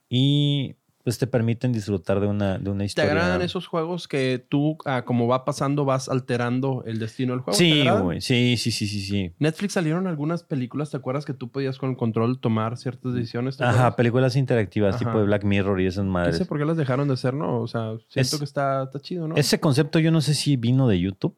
y 0.08 0.76
pues 1.02 1.18
te 1.18 1.26
permiten 1.26 1.72
disfrutar 1.72 2.20
de 2.20 2.28
una, 2.28 2.58
de 2.58 2.70
una 2.70 2.80
¿Te 2.82 2.86
historia. 2.86 3.10
agradan 3.10 3.42
esos 3.42 3.66
juegos 3.66 4.06
que 4.06 4.38
tú, 4.48 4.78
ah, 4.84 5.02
como 5.04 5.26
va 5.26 5.44
pasando, 5.44 5.84
vas 5.84 6.08
alterando 6.08 6.84
el 6.86 7.00
destino 7.00 7.32
del 7.32 7.40
juego? 7.40 7.58
¿Te 7.58 7.64
Sí, 7.64 7.88
güey. 7.88 8.20
Sí, 8.20 8.56
sí, 8.56 8.70
sí, 8.70 8.86
sí, 8.86 9.00
sí. 9.00 9.32
Netflix 9.40 9.72
salieron 9.72 10.06
algunas 10.06 10.44
películas, 10.44 10.90
¿te 10.90 10.98
acuerdas 10.98 11.24
que 11.24 11.34
tú 11.34 11.50
podías 11.50 11.76
con 11.78 11.90
el 11.90 11.96
control 11.96 12.38
tomar 12.38 12.76
ciertas 12.76 13.12
decisiones? 13.12 13.56
¿Te 13.56 13.64
Ajá, 13.64 13.96
películas 13.96 14.36
interactivas 14.36 14.94
Ajá. 14.94 15.04
tipo 15.06 15.18
de 15.18 15.24
Black 15.24 15.42
Mirror 15.42 15.80
y 15.80 15.86
esas 15.86 16.04
No 16.04 16.12
madres. 16.12 16.36
sé 16.36 16.44
por 16.46 16.56
qué 16.58 16.64
las 16.64 16.76
dejaron 16.76 17.08
de 17.08 17.14
hacer, 17.14 17.34
¿no? 17.34 17.60
O 17.60 17.66
sea, 17.66 17.94
siento 18.06 18.36
Es- 18.36 18.38
que 18.38 18.44
está, 18.44 18.84
está 18.84 19.00
chido, 19.00 19.26
¿no? 19.26 19.34
Ese 19.34 19.58
concepto 19.58 19.98
yo 19.98 20.12
no 20.12 20.20
sé 20.20 20.34
si 20.34 20.54
vino 20.56 20.86
de 20.86 21.00
YouTube. 21.00 21.36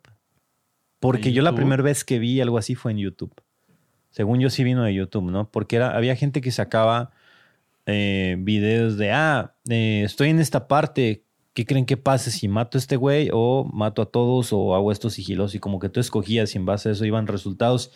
Porque 1.01 1.31
¿De 1.31 1.33
yo 1.33 1.43
la 1.43 1.51
YouTube? 1.51 1.57
primera 1.57 1.83
vez 1.83 2.05
que 2.05 2.19
vi 2.19 2.41
algo 2.43 2.59
así 2.59 2.75
fue 2.75 2.93
en 2.93 2.99
YouTube. 2.99 3.33
Según 4.13 4.39
yo 4.41 4.49
sí 4.51 4.63
vino 4.63 4.85
de 4.85 4.95
YouTube, 4.95 5.31
¿no? 5.31 5.51
Porque 5.51 5.77
era, 5.77 5.97
había 5.97 6.15
gente 6.17 6.41
que 6.41 6.51
sacaba 6.53 7.11
eh, 7.87 8.37
videos 8.39 8.97
de, 8.97 9.11
ah, 9.11 9.55
eh, 9.69 10.03
estoy 10.05 10.29
en 10.31 10.39
esta 10.39 10.69
parte, 10.69 11.25
¿qué 11.53 11.67
creen 11.67 11.85
que 11.87 11.97
pase 11.97 12.31
si 12.31 12.47
mato 12.49 12.79
a 12.79 12.81
este 12.81 12.97
güey 12.97 13.29
o 13.33 13.69
mato 13.73 14.03
a 14.03 14.07
todos 14.07 14.53
o 14.53 14.75
hago 14.75 14.93
esto 14.93 15.11
sigiloso? 15.11 15.57
Y 15.57 15.61
como 15.61 15.79
que 15.81 15.89
tú 15.89 15.99
escogías 16.01 16.55
y 16.55 16.59
en 16.59 16.67
base 16.67 16.91
a 16.91 16.93
eso 16.93 17.05
iban 17.05 17.27
resultados 17.27 17.91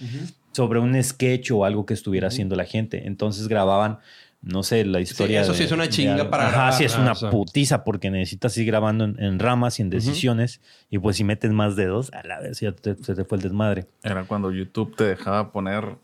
sobre 0.53 0.81
un 0.81 1.01
sketch 1.03 1.51
o 1.53 1.65
algo 1.65 1.87
que 1.87 1.95
estuviera 1.95 2.29
haciendo 2.29 2.57
la 2.57 2.65
gente. 2.65 3.07
Entonces 3.07 3.47
grababan, 3.47 3.99
no 4.43 4.63
sé, 4.63 4.85
la 4.85 5.01
historia. 5.01 5.43
eso 5.43 5.53
sí 5.53 5.61
de- 5.61 5.65
es 5.67 5.73
una 5.73 5.85
de 5.85 5.89
chinga 5.91 6.15
algo. 6.15 6.31
para 6.31 6.45
Ajá, 6.49 6.53
grabar, 6.57 6.73
sí, 6.73 6.85
es 6.85 6.97
una 6.99 7.13
O 7.13 7.15
sea. 7.15 7.31
putiza 7.31 7.85
porque 7.85 8.11
necesitas 8.11 8.57
ir 8.59 8.67
grabando 8.67 9.05
en, 9.05 9.23
en 9.23 9.39
ramas 9.39 9.79
y 9.79 9.83
en 9.83 9.91
decisiones. 9.91 10.61
Y 10.91 10.99
pues 10.99 11.17
si 11.17 11.25
metes 11.25 11.53
más 11.53 11.77
dedos, 11.77 12.11
a 12.13 12.27
la 12.27 12.41
vez 12.41 12.59
ya 12.61 12.73
te- 12.73 12.97
se 12.97 13.15
te 13.15 13.25
fue 13.25 13.37
el 13.39 13.43
desmadre. 13.43 13.87
Era 14.03 14.25
cuando 14.25 14.51
YouTube 14.51 14.97
te 14.97 15.05
dejaba 15.05 15.53
poner 15.53 15.97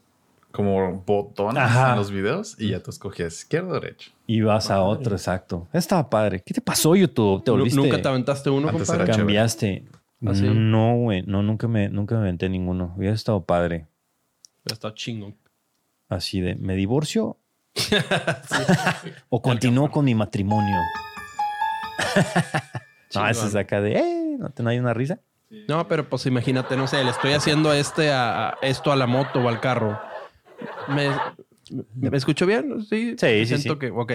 como 0.53 1.03
botones 1.05 1.62
Ajá. 1.62 1.90
en 1.92 1.96
los 1.96 2.11
videos 2.11 2.55
y 2.61 2.70
ya 2.70 2.80
tú 2.82 2.90
escogías 2.90 3.32
izquierda 3.34 3.70
o 3.70 3.74
derecha. 3.80 4.11
Y 4.26 4.40
vas 4.42 4.70
a 4.70 4.82
otro, 4.82 5.16
exacto. 5.16 5.66
Estaba 5.72 6.09
padre. 6.09 6.42
¿Qué 6.44 6.55
te 6.55 6.61
pasó, 6.61 6.94
YouTube? 6.94 7.42
¿Te 7.44 7.50
volviste? 7.50 7.80
¿Nunca 7.80 8.00
te 8.00 8.09
aventaste 8.09 8.50
uno, 8.50 8.68
Antes 8.68 8.86
compadre? 8.86 9.11
era 9.11 9.16
cambiaste. 9.18 9.84
¿Ah, 10.24 10.34
sí? 10.34 10.48
No, 10.55 10.94
güey. 10.96 11.22
No, 11.22 11.42
nunca 11.42 11.66
me, 11.66 11.88
nunca 11.88 12.14
me 12.14 12.20
aventé 12.22 12.48
ninguno. 12.48 12.94
Hubiera 12.96 13.14
estado 13.14 13.44
padre. 13.44 13.86
Ya 14.64 14.74
Está 14.74 14.94
chingón. 14.94 15.34
Así 16.09 16.40
de, 16.40 16.55
¿me 16.55 16.76
divorcio? 16.76 17.38
o 19.30 19.40
continúo 19.42 19.90
con 19.90 20.05
mi 20.05 20.14
matrimonio. 20.14 20.76
no, 23.14 23.28
eso 23.28 23.46
es 23.46 23.55
acá 23.57 23.80
de, 23.80 23.94
eh, 23.98 24.36
¿no, 24.38 24.50
te- 24.50 24.62
no 24.62 24.70
hay 24.70 24.78
una 24.78 24.94
risa? 24.94 25.18
No, 25.68 25.86
pero 25.88 26.09
pues 26.09 26.24
imagínate, 26.26 26.76
no 26.76 26.86
sé, 26.86 27.03
le 27.05 27.11
estoy 27.11 27.32
haciendo 27.32 27.72
este 27.72 28.11
a, 28.12 28.48
a- 28.50 28.59
esto 28.62 28.90
a 28.92 28.96
la 28.96 29.07
moto 29.07 29.40
o 29.40 29.48
al 29.48 29.61
carro. 29.61 30.00
¿Me, 30.87 31.21
me, 31.95 32.17
escucho 32.17 32.47
bien? 32.47 32.83
Sí, 32.85 33.17
Sí, 33.17 33.17
sí, 33.19 33.47
Siento 33.47 33.75
sí. 33.75 33.79
que, 33.79 33.91
ok. 33.91 34.13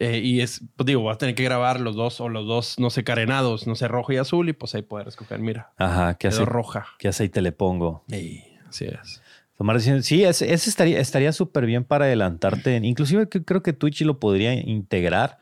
Eh, 0.00 0.18
y 0.22 0.40
es, 0.40 0.62
pues 0.76 0.86
digo, 0.86 1.02
vas 1.02 1.16
a 1.16 1.18
tener 1.18 1.34
que 1.34 1.42
grabar 1.42 1.80
los 1.80 1.96
dos 1.96 2.20
o 2.20 2.28
los 2.28 2.46
dos, 2.46 2.78
no 2.78 2.88
sé, 2.90 3.02
carenados, 3.02 3.66
no 3.66 3.74
sé, 3.74 3.88
rojo 3.88 4.12
y 4.12 4.16
azul 4.16 4.48
y 4.48 4.52
pues 4.52 4.74
ahí 4.76 4.82
poder 4.82 5.08
escoger, 5.08 5.40
mira, 5.40 5.72
Ajá, 5.76 6.14
¿qué, 6.14 6.28
quedó 6.28 6.42
ace- 6.42 6.50
roja. 6.50 6.86
qué 6.98 7.08
aceite 7.08 7.42
le 7.42 7.50
pongo? 7.50 8.04
Ey, 8.10 8.44
así 8.68 8.84
es. 8.84 9.22
Tomar 9.56 9.74
decisiones. 9.74 10.06
Sí, 10.06 10.22
ese, 10.22 10.52
ese 10.52 10.70
estaría 10.70 11.00
estaría 11.00 11.32
súper 11.32 11.66
bien 11.66 11.82
para 11.82 12.04
adelantarte. 12.04 12.76
Inclusive 12.76 13.28
creo 13.28 13.60
que 13.64 13.72
Twitch 13.72 14.02
lo 14.02 14.20
podría 14.20 14.54
integrar. 14.54 15.38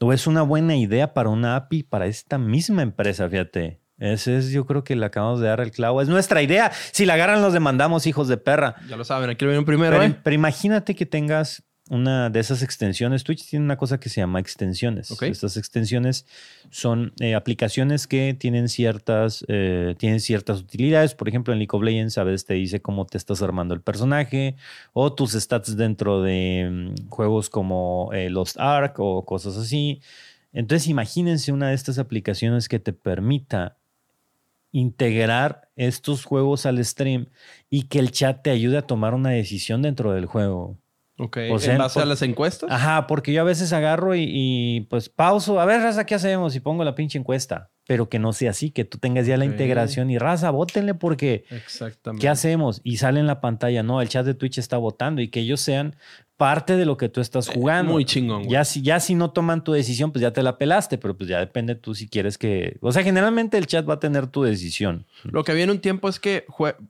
O 0.00 0.14
es 0.14 0.26
una 0.26 0.40
buena 0.40 0.74
idea 0.74 1.12
para 1.12 1.28
una 1.28 1.54
API 1.56 1.82
para 1.82 2.06
esta 2.06 2.38
misma 2.38 2.80
empresa, 2.80 3.28
fíjate. 3.28 3.78
Ese 3.98 4.38
es, 4.38 4.50
yo 4.50 4.64
creo 4.64 4.84
que 4.84 4.94
le 4.94 5.06
acabamos 5.06 5.40
de 5.40 5.48
dar 5.48 5.60
el 5.60 5.70
clavo. 5.70 6.00
Es 6.00 6.08
nuestra 6.08 6.42
idea. 6.42 6.70
Si 6.92 7.04
la 7.04 7.14
agarran, 7.14 7.42
los 7.42 7.52
demandamos, 7.52 8.06
hijos 8.06 8.28
de 8.28 8.36
perra. 8.36 8.76
Ya 8.88 8.96
lo 8.96 9.04
saben, 9.04 9.30
aquí 9.30 9.44
lo 9.44 9.50
vieron 9.50 9.64
primero, 9.64 9.98
Pero, 9.98 10.04
¿eh? 10.04 10.16
pero 10.22 10.34
imagínate 10.34 10.94
que 10.94 11.06
tengas 11.06 11.64
una 11.90 12.30
de 12.30 12.40
esas 12.40 12.62
extensiones. 12.62 13.24
Twitch 13.24 13.48
tiene 13.48 13.64
una 13.64 13.76
cosa 13.76 13.98
que 13.98 14.08
se 14.08 14.20
llama 14.20 14.40
extensiones. 14.40 15.10
Estas 15.22 15.56
extensiones 15.56 16.26
son 16.70 17.12
eh, 17.20 17.34
aplicaciones 17.34 18.06
que 18.06 18.36
tienen 18.38 18.68
ciertas, 18.68 19.44
eh, 19.48 19.94
tienen 19.98 20.20
ciertas 20.20 20.60
utilidades. 20.60 21.14
Por 21.14 21.28
ejemplo, 21.28 21.52
en 21.52 21.58
League 21.58 21.74
of 21.74 21.82
Legends 21.82 22.18
a 22.18 22.24
veces 22.24 22.44
te 22.44 22.54
dice 22.54 22.80
cómo 22.80 23.06
te 23.06 23.18
estás 23.18 23.42
armando 23.42 23.74
el 23.74 23.80
personaje 23.80 24.56
o 24.92 25.12
tus 25.12 25.32
stats 25.32 25.76
dentro 25.76 26.22
de 26.22 26.68
mm, 26.70 27.08
juegos 27.08 27.50
como 27.50 28.10
eh, 28.12 28.30
Lost 28.30 28.58
Ark 28.58 28.94
o 28.98 29.24
cosas 29.24 29.56
así. 29.56 30.00
Entonces 30.52 30.88
imagínense 30.88 31.52
una 31.52 31.68
de 31.68 31.74
estas 31.74 31.98
aplicaciones 31.98 32.68
que 32.68 32.78
te 32.78 32.92
permita 32.92 33.76
integrar 34.78 35.68
estos 35.76 36.24
juegos 36.24 36.66
al 36.66 36.82
stream 36.84 37.26
y 37.70 37.84
que 37.84 37.98
el 37.98 38.10
chat 38.10 38.42
te 38.42 38.50
ayude 38.50 38.78
a 38.78 38.82
tomar 38.86 39.14
una 39.14 39.30
decisión 39.30 39.82
dentro 39.82 40.12
del 40.12 40.26
juego. 40.26 40.78
Ok. 41.18 41.38
O 41.50 41.58
sea, 41.58 41.72
¿En 41.72 41.78
base 41.78 41.94
por- 41.94 42.02
a 42.04 42.06
las 42.06 42.22
encuestas? 42.22 42.70
Ajá, 42.70 43.06
porque 43.06 43.32
yo 43.32 43.40
a 43.40 43.44
veces 43.44 43.72
agarro 43.72 44.14
y, 44.14 44.24
y, 44.28 44.80
pues 44.82 45.08
pauso, 45.08 45.60
a 45.60 45.64
ver, 45.64 45.80
raza, 45.82 46.06
¿qué 46.06 46.14
hacemos? 46.14 46.54
Y 46.54 46.60
pongo 46.60 46.84
la 46.84 46.94
pinche 46.94 47.18
encuesta, 47.18 47.70
pero 47.88 48.10
que 48.10 48.18
no 48.18 48.34
sea 48.34 48.50
así, 48.50 48.70
que 48.70 48.84
tú 48.84 48.98
tengas 48.98 49.26
ya 49.26 49.38
la 49.38 49.46
integración 49.46 50.10
y 50.10 50.18
raza, 50.18 50.50
votenle 50.50 50.92
porque 50.92 51.46
Exactamente. 51.48 52.20
¿qué 52.20 52.28
hacemos? 52.28 52.82
Y 52.84 52.98
sale 52.98 53.18
en 53.18 53.26
la 53.26 53.40
pantalla, 53.40 53.82
no, 53.82 54.02
el 54.02 54.10
chat 54.10 54.26
de 54.26 54.34
Twitch 54.34 54.58
está 54.58 54.76
votando 54.76 55.22
y 55.22 55.28
que 55.28 55.40
ellos 55.40 55.62
sean 55.62 55.96
parte 56.36 56.76
de 56.76 56.84
lo 56.84 56.98
que 56.98 57.08
tú 57.08 57.22
estás 57.22 57.48
jugando. 57.48 57.92
Eh, 57.92 57.94
Muy 57.94 58.04
chingón, 58.04 58.40
güey. 58.42 58.50
Ya 58.52 58.66
si, 58.66 58.82
ya 58.82 59.00
si 59.00 59.14
no 59.14 59.30
toman 59.30 59.64
tu 59.64 59.72
decisión, 59.72 60.12
pues 60.12 60.20
ya 60.20 60.32
te 60.34 60.42
la 60.42 60.58
pelaste, 60.58 60.98
pero 60.98 61.16
pues 61.16 61.30
ya 61.30 61.38
depende 61.40 61.76
tú 61.76 61.94
si 61.94 62.08
quieres 62.10 62.36
que... 62.36 62.76
O 62.82 62.92
sea, 62.92 63.02
generalmente 63.02 63.56
el 63.56 63.66
chat 63.66 63.88
va 63.88 63.94
a 63.94 64.00
tener 64.00 64.26
tu 64.26 64.42
decisión. 64.42 65.06
Lo 65.24 65.42
que 65.42 65.52
había 65.52 65.64
en 65.64 65.70
un 65.70 65.80
tiempo 65.80 66.10
es 66.10 66.20
que 66.20 66.44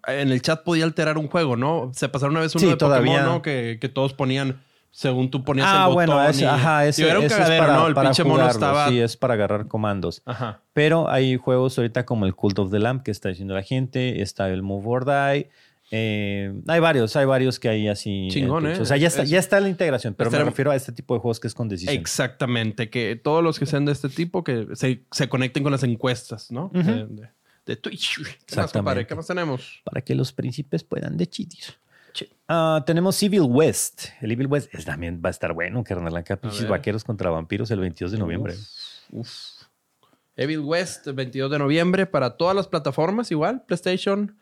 en 0.08 0.32
el 0.32 0.42
chat 0.42 0.64
podía 0.64 0.82
alterar 0.82 1.16
un 1.16 1.28
juego, 1.28 1.54
¿no? 1.56 1.92
Se 1.94 2.08
pasaron 2.08 2.32
una 2.32 2.40
vez 2.40 2.56
uno 2.56 2.60
Sí, 2.64 2.66
de 2.70 2.76
todavía. 2.76 3.12
Pokémon, 3.12 3.34
¿no? 3.36 3.42
Que, 3.42 3.78
que 3.80 3.88
todos 3.88 4.14
ponían, 4.14 4.60
según 4.90 5.30
tú 5.30 5.44
ponías 5.44 5.66
Ah, 5.68 5.86
el 5.88 5.94
bueno, 5.94 6.14
botón. 6.14 6.30
ese, 6.30 6.42
y- 6.42 6.46
ajá, 6.46 6.86
ese, 6.86 7.08
era 7.08 7.18
un 7.20 7.24
ese 7.26 7.40
es 7.40 7.48
para, 7.60 7.76
¿no? 7.76 7.86
El 7.86 7.94
para 7.94 8.08
pinche 8.10 8.24
mono 8.24 8.34
jugarlo, 8.36 8.52
estaba... 8.52 8.88
Sí, 8.88 8.98
es 9.00 9.16
para 9.16 9.34
agarrar 9.34 9.68
comandos. 9.68 10.22
Ajá. 10.24 10.62
Pero 10.72 11.08
hay 11.10 11.36
juegos 11.36 11.78
ahorita 11.78 12.04
como 12.04 12.26
el 12.26 12.34
Cult 12.34 12.58
of 12.58 12.70
the 12.70 12.78
Lamp 12.78 13.02
que 13.04 13.10
está 13.10 13.28
diciendo 13.28 13.54
la 13.54 13.62
gente, 13.62 14.22
está 14.22 14.48
el 14.50 14.62
Move 14.62 14.84
or 14.86 15.04
Die. 15.04 15.48
eh, 15.90 16.52
hay 16.66 16.80
varios, 16.80 17.16
hay 17.16 17.24
varios 17.26 17.58
que 17.58 17.68
hay 17.68 17.88
así. 17.88 18.24
en 18.24 18.30
Chingón. 18.30 18.66
¿eh? 18.66 18.78
O 18.80 18.84
sea, 18.84 18.96
ya 18.96 19.08
está, 19.08 19.22
Es- 19.22 19.30
ya 19.30 19.38
está 19.38 19.58
la 19.60 19.68
integración, 19.68 20.14
pero 20.14 20.30
me 20.30 20.38
refiero 20.44 20.70
a 20.70 20.76
este 20.76 20.92
tipo 20.92 21.14
de 21.14 21.20
juegos 21.20 21.40
que 21.40 21.46
es 21.46 21.54
con 21.54 21.68
decisión. 21.68 21.94
Exactamente. 21.94 22.90
Que 22.90 23.16
todos 23.16 23.42
los 23.42 23.58
que 23.58 23.66
sean 23.66 23.84
de 23.86 23.92
este 23.92 24.08
tipo 24.08 24.44
que 24.44 24.66
se, 24.74 25.04
se 25.10 25.28
conecten 25.28 25.62
con 25.62 25.72
las 25.72 25.82
encuestas, 25.84 26.50
¿no? 26.50 26.70
De, 26.74 26.82
de- 27.06 27.28
de 27.66 27.76
Twitch. 27.76 28.16
¿Qué 28.46 28.56
más 28.56 29.26
tenemos? 29.26 29.80
Para 29.84 30.00
que 30.00 30.14
los 30.14 30.32
príncipes 30.32 30.82
puedan 30.84 31.16
decidir. 31.18 31.64
Sí. 32.18 32.28
Ah, 32.48 32.82
tenemos 32.86 33.22
Evil 33.22 33.42
West. 33.42 34.06
El 34.20 34.32
Evil 34.32 34.46
West 34.46 34.74
es- 34.74 34.84
también 34.84 35.20
va 35.24 35.28
a 35.28 35.30
estar 35.30 35.52
bueno, 35.52 35.84
carnal. 35.84 36.16
Acá 36.16 36.36
pinches 36.36 36.68
vaqueros 36.68 37.04
contra 37.04 37.30
vampiros 37.30 37.70
el 37.70 37.80
22 37.80 38.12
de 38.12 38.18
noviembre. 38.18 38.54
Uf, 38.54 39.20
uf. 39.20 39.30
Evil 40.36 40.60
West, 40.60 41.06
el 41.06 41.14
22 41.14 41.50
de 41.50 41.58
noviembre, 41.58 42.06
para 42.06 42.36
todas 42.36 42.54
las 42.54 42.68
plataformas, 42.68 43.30
igual. 43.30 43.62
PlayStation 43.66 44.36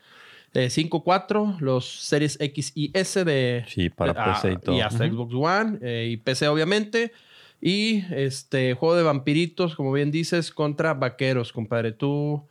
eh, 0.55 0.71
5, 0.71 1.03
4, 1.03 1.57
los 1.61 1.85
Series 1.87 2.39
X 2.41 2.73
y 2.75 2.91
S 2.95 3.25
de. 3.25 3.65
Sí, 3.69 3.91
para 3.91 4.13
ah, 4.13 4.35
PC 4.35 4.53
y 4.53 4.57
todo. 4.59 4.77
Y 4.77 4.81
hasta. 4.81 5.07
Xbox 5.07 5.35
One 5.35 5.79
eh, 5.83 6.09
y 6.13 6.17
PC, 6.19 6.49
obviamente. 6.49 7.13
Y 7.61 8.05
este 8.15 8.75
juego 8.75 8.97
de 8.97 9.03
vampiritos, 9.03 9.75
como 9.75 9.91
bien 9.93 10.11
dices, 10.11 10.51
contra 10.51 10.95
vaqueros, 10.95 11.53
compadre. 11.53 11.93
Tú, 11.93 12.47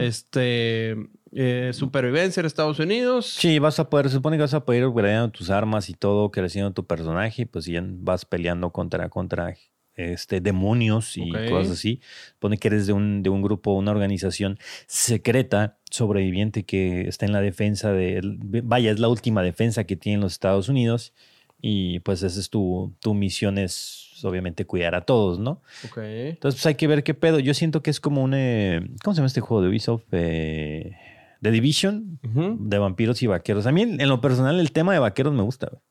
este. 0.00 0.96
Eh, 1.32 1.70
supervivencia 1.72 2.40
en 2.40 2.46
Estados 2.46 2.78
Unidos. 2.78 3.26
Sí, 3.26 3.58
vas 3.58 3.78
a 3.78 3.88
poder, 3.88 4.08
se 4.08 4.14
supone 4.14 4.36
que 4.36 4.42
vas 4.42 4.54
a 4.54 4.64
poder 4.64 4.82
ir 4.82 4.86
upgradeando 4.86 5.30
tus 5.30 5.50
armas 5.50 5.88
y 5.88 5.94
todo, 5.94 6.30
creciendo 6.30 6.72
tu 6.72 6.86
personaje, 6.86 7.42
y 7.42 7.44
pues 7.44 7.66
ya 7.66 7.82
vas 7.84 8.24
peleando 8.24 8.70
contra, 8.70 9.08
contra 9.08 9.54
este, 9.94 10.40
demonios 10.40 11.16
y 11.16 11.30
cosas 11.48 11.72
así. 11.72 12.00
Pone 12.38 12.58
que 12.58 12.68
eres 12.68 12.86
de 12.86 12.92
un, 12.92 13.22
de 13.22 13.30
un 13.30 13.42
grupo, 13.42 13.72
una 13.72 13.90
organización 13.90 14.58
secreta, 14.86 15.78
sobreviviente 15.90 16.64
que 16.64 17.02
está 17.02 17.26
en 17.26 17.32
la 17.32 17.40
defensa 17.40 17.92
de, 17.92 18.20
vaya, 18.64 18.90
es 18.90 18.98
la 18.98 19.08
última 19.08 19.42
defensa 19.42 19.84
que 19.84 19.96
tienen 19.96 20.20
los 20.20 20.32
Estados 20.32 20.68
Unidos 20.68 21.12
y 21.60 22.00
pues 22.00 22.22
esa 22.22 22.40
es 22.40 22.48
tu, 22.48 22.94
tu 23.00 23.14
misión 23.14 23.58
es 23.58 24.20
obviamente 24.22 24.64
cuidar 24.64 24.94
a 24.94 25.02
todos, 25.02 25.38
¿no? 25.38 25.62
Ok. 25.84 25.98
Entonces 25.98 26.60
pues 26.60 26.66
hay 26.66 26.74
que 26.74 26.86
ver 26.86 27.02
qué 27.02 27.14
pedo. 27.14 27.38
Yo 27.38 27.54
siento 27.54 27.82
que 27.82 27.90
es 27.90 28.00
como 28.00 28.22
un, 28.22 28.34
eh, 28.34 28.80
¿cómo 29.02 29.14
se 29.14 29.18
llama 29.18 29.26
este 29.26 29.40
juego 29.40 29.62
de 29.62 29.68
Ubisoft? 29.68 30.04
Eh, 30.12 30.96
The 31.42 31.50
Division 31.50 32.18
de 32.22 32.78
vampiros 32.78 33.22
y 33.22 33.26
vaqueros. 33.26 33.66
A 33.66 33.72
mí, 33.72 33.82
en 33.82 34.08
lo 34.08 34.20
personal, 34.20 34.60
el 34.60 34.72
tema 34.72 34.92
de 34.92 34.98
vaqueros 34.98 35.32
me 35.32 35.42
gusta. 35.42 35.68
güey. 35.70 35.82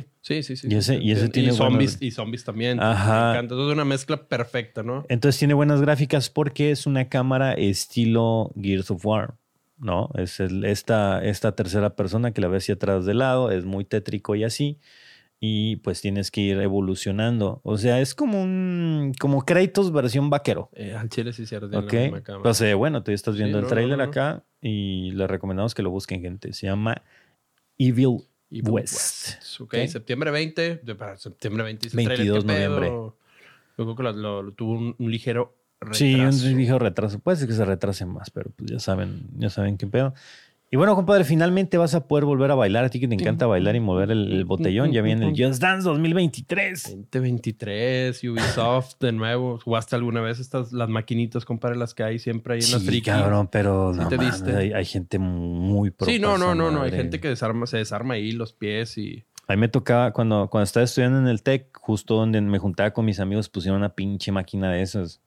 Ok. 0.00 0.06
Sí, 0.22 0.42
sí, 0.42 0.56
sí. 0.56 0.66
Y 0.70 0.74
ese- 0.74 0.96
sí, 0.98 1.02
y 1.04 1.12
ese 1.12 1.28
tiene 1.28 1.52
zombies, 1.52 1.92
buenos- 1.92 2.02
y 2.02 2.10
zombies 2.10 2.44
también. 2.44 2.80
Ajá. 2.80 3.12
Me 3.12 3.30
encanta. 3.30 3.40
Entonces, 3.54 3.66
es 3.68 3.72
una 3.74 3.84
mezcla 3.84 4.16
perfecta, 4.28 4.82
¿no? 4.82 5.04
Entonces 5.08 5.38
tiene 5.38 5.54
buenas 5.54 5.80
gráficas 5.80 6.28
porque 6.30 6.70
es 6.72 6.86
una 6.86 7.08
cámara 7.08 7.52
estilo 7.54 8.50
Gears 8.60 8.90
of 8.90 9.04
War. 9.06 9.34
¿No? 9.80 10.10
Es 10.16 10.40
el- 10.40 10.64
esta, 10.64 11.24
esta 11.24 11.52
tercera 11.54 11.94
persona 11.94 12.32
que 12.32 12.40
la 12.40 12.48
ves 12.48 12.64
hacia 12.64 12.74
atrás 12.74 13.06
de 13.06 13.14
lado, 13.14 13.52
es 13.52 13.64
muy 13.64 13.84
tétrico 13.84 14.34
y 14.34 14.42
así. 14.42 14.78
Y 15.40 15.76
pues 15.76 16.00
tienes 16.00 16.30
que 16.32 16.40
ir 16.40 16.58
evolucionando. 16.58 17.60
O 17.62 17.78
sea, 17.78 18.00
es 18.00 18.14
como 18.14 18.42
un. 18.42 19.12
como 19.20 19.44
Kratos 19.44 19.92
versión 19.92 20.30
vaquero. 20.30 20.68
Eh, 20.74 20.94
al 20.94 21.08
chile 21.08 21.32
sí 21.32 21.46
cierto. 21.46 21.78
Ok. 21.78 21.94
Pues 22.42 22.60
eh, 22.62 22.74
bueno, 22.74 23.04
tú 23.04 23.12
estás 23.12 23.34
Sí, 23.34 23.38
viendo 23.42 23.58
el 23.58 23.64
no, 23.64 23.68
trailer 23.70 23.98
no, 23.98 24.04
no. 24.04 24.10
acá 24.10 24.42
y 24.60 25.12
le 25.12 25.26
recomendamos 25.28 25.74
que 25.76 25.82
lo 25.82 25.90
busquen, 25.90 26.20
gente. 26.22 26.52
Se 26.52 26.66
llama 26.66 27.02
Evil 27.78 28.18
West. 28.50 29.60
Ok, 29.60 29.74
Ok. 29.74 29.88
septiembre 29.88 30.30
20. 30.32 30.76
De, 30.82 30.94
para 30.96 31.16
septiembre 31.16 31.62
20. 31.64 31.86
dice 31.86 32.00
el 32.00 32.08
22 32.08 32.44
trailer, 32.44 32.66
¿qué 32.68 32.74
pedo? 32.74 32.80
noviembre. 32.80 33.14
Yo 33.78 33.84
creo 33.84 33.94
que 33.96 34.02
lo, 34.02 34.12
lo- 34.12 34.42
lo 34.42 34.52
tuvo 34.52 34.72
un, 34.72 34.96
un 34.98 35.10
ligero 35.10 35.54
retraso. 35.80 35.98
Sí, 36.38 36.50
un 36.50 36.56
ligero 36.58 36.80
retraso. 36.80 37.20
Puede 37.20 37.36
ser 37.36 37.46
que 37.46 37.54
se 37.54 37.64
retrase 37.64 38.04
más, 38.06 38.30
pero 38.30 38.50
pues 38.50 38.70
ya 38.72 38.80
saben, 38.80 39.28
ya 39.36 39.50
saben 39.50 39.78
qué 39.78 39.86
pedo. 39.86 40.14
Y 40.70 40.76
bueno, 40.76 40.94
compadre, 40.94 41.24
finalmente 41.24 41.78
vas 41.78 41.94
a 41.94 42.06
poder 42.06 42.26
volver 42.26 42.50
a 42.50 42.54
bailar. 42.54 42.84
A 42.84 42.90
ti 42.90 43.00
que 43.00 43.08
te 43.08 43.14
encanta 43.14 43.46
bailar 43.46 43.74
y 43.74 43.80
mover 43.80 44.10
el, 44.10 44.30
el 44.30 44.44
botellón. 44.44 44.92
Ya 44.92 45.00
viene 45.00 45.26
el 45.26 45.30
Just 45.34 45.62
Dance 45.62 45.88
2023. 45.88 46.96
2023, 47.10 48.22
Ubisoft 48.24 48.96
de 49.00 49.12
nuevo. 49.12 49.58
¿Jugaste 49.64 49.96
alguna 49.96 50.20
vez 50.20 50.40
estas 50.40 50.72
las 50.72 50.88
maquinitas, 50.90 51.44
compadre, 51.46 51.76
las 51.76 51.94
que 51.94 52.02
hay 52.02 52.18
siempre 52.18 52.54
ahí 52.54 52.60
en 52.60 52.70
las 52.72 52.82
Sí, 52.82 52.86
friki? 52.86 53.06
cabrón, 53.10 53.48
pero 53.50 53.94
Sí 53.94 54.00
no 54.00 54.08
te 54.08 54.18
diste. 54.18 54.54
hay, 54.56 54.72
hay 54.72 54.84
gente 54.84 55.18
muy 55.18 55.90
pro 55.90 56.06
Sí, 56.06 56.18
no, 56.18 56.36
no, 56.36 56.54
no, 56.54 56.70
no. 56.70 56.82
Hay 56.82 56.90
gente 56.90 57.18
que 57.20 57.28
desarma, 57.28 57.66
se 57.66 57.78
desarma 57.78 58.14
ahí 58.14 58.32
los 58.32 58.52
pies 58.52 58.98
y. 58.98 59.24
A 59.46 59.54
mí 59.54 59.60
me 59.60 59.68
tocaba, 59.68 60.12
cuando, 60.12 60.48
cuando 60.50 60.64
estaba 60.64 60.84
estudiando 60.84 61.18
en 61.18 61.26
el 61.28 61.42
TEC, 61.42 61.74
justo 61.78 62.16
donde 62.16 62.42
me 62.42 62.58
juntaba 62.58 62.90
con 62.90 63.06
mis 63.06 63.18
amigos, 63.20 63.48
pusieron 63.48 63.78
una 63.78 63.94
pinche 63.94 64.30
máquina 64.32 64.70
de 64.70 64.82
esas. 64.82 65.22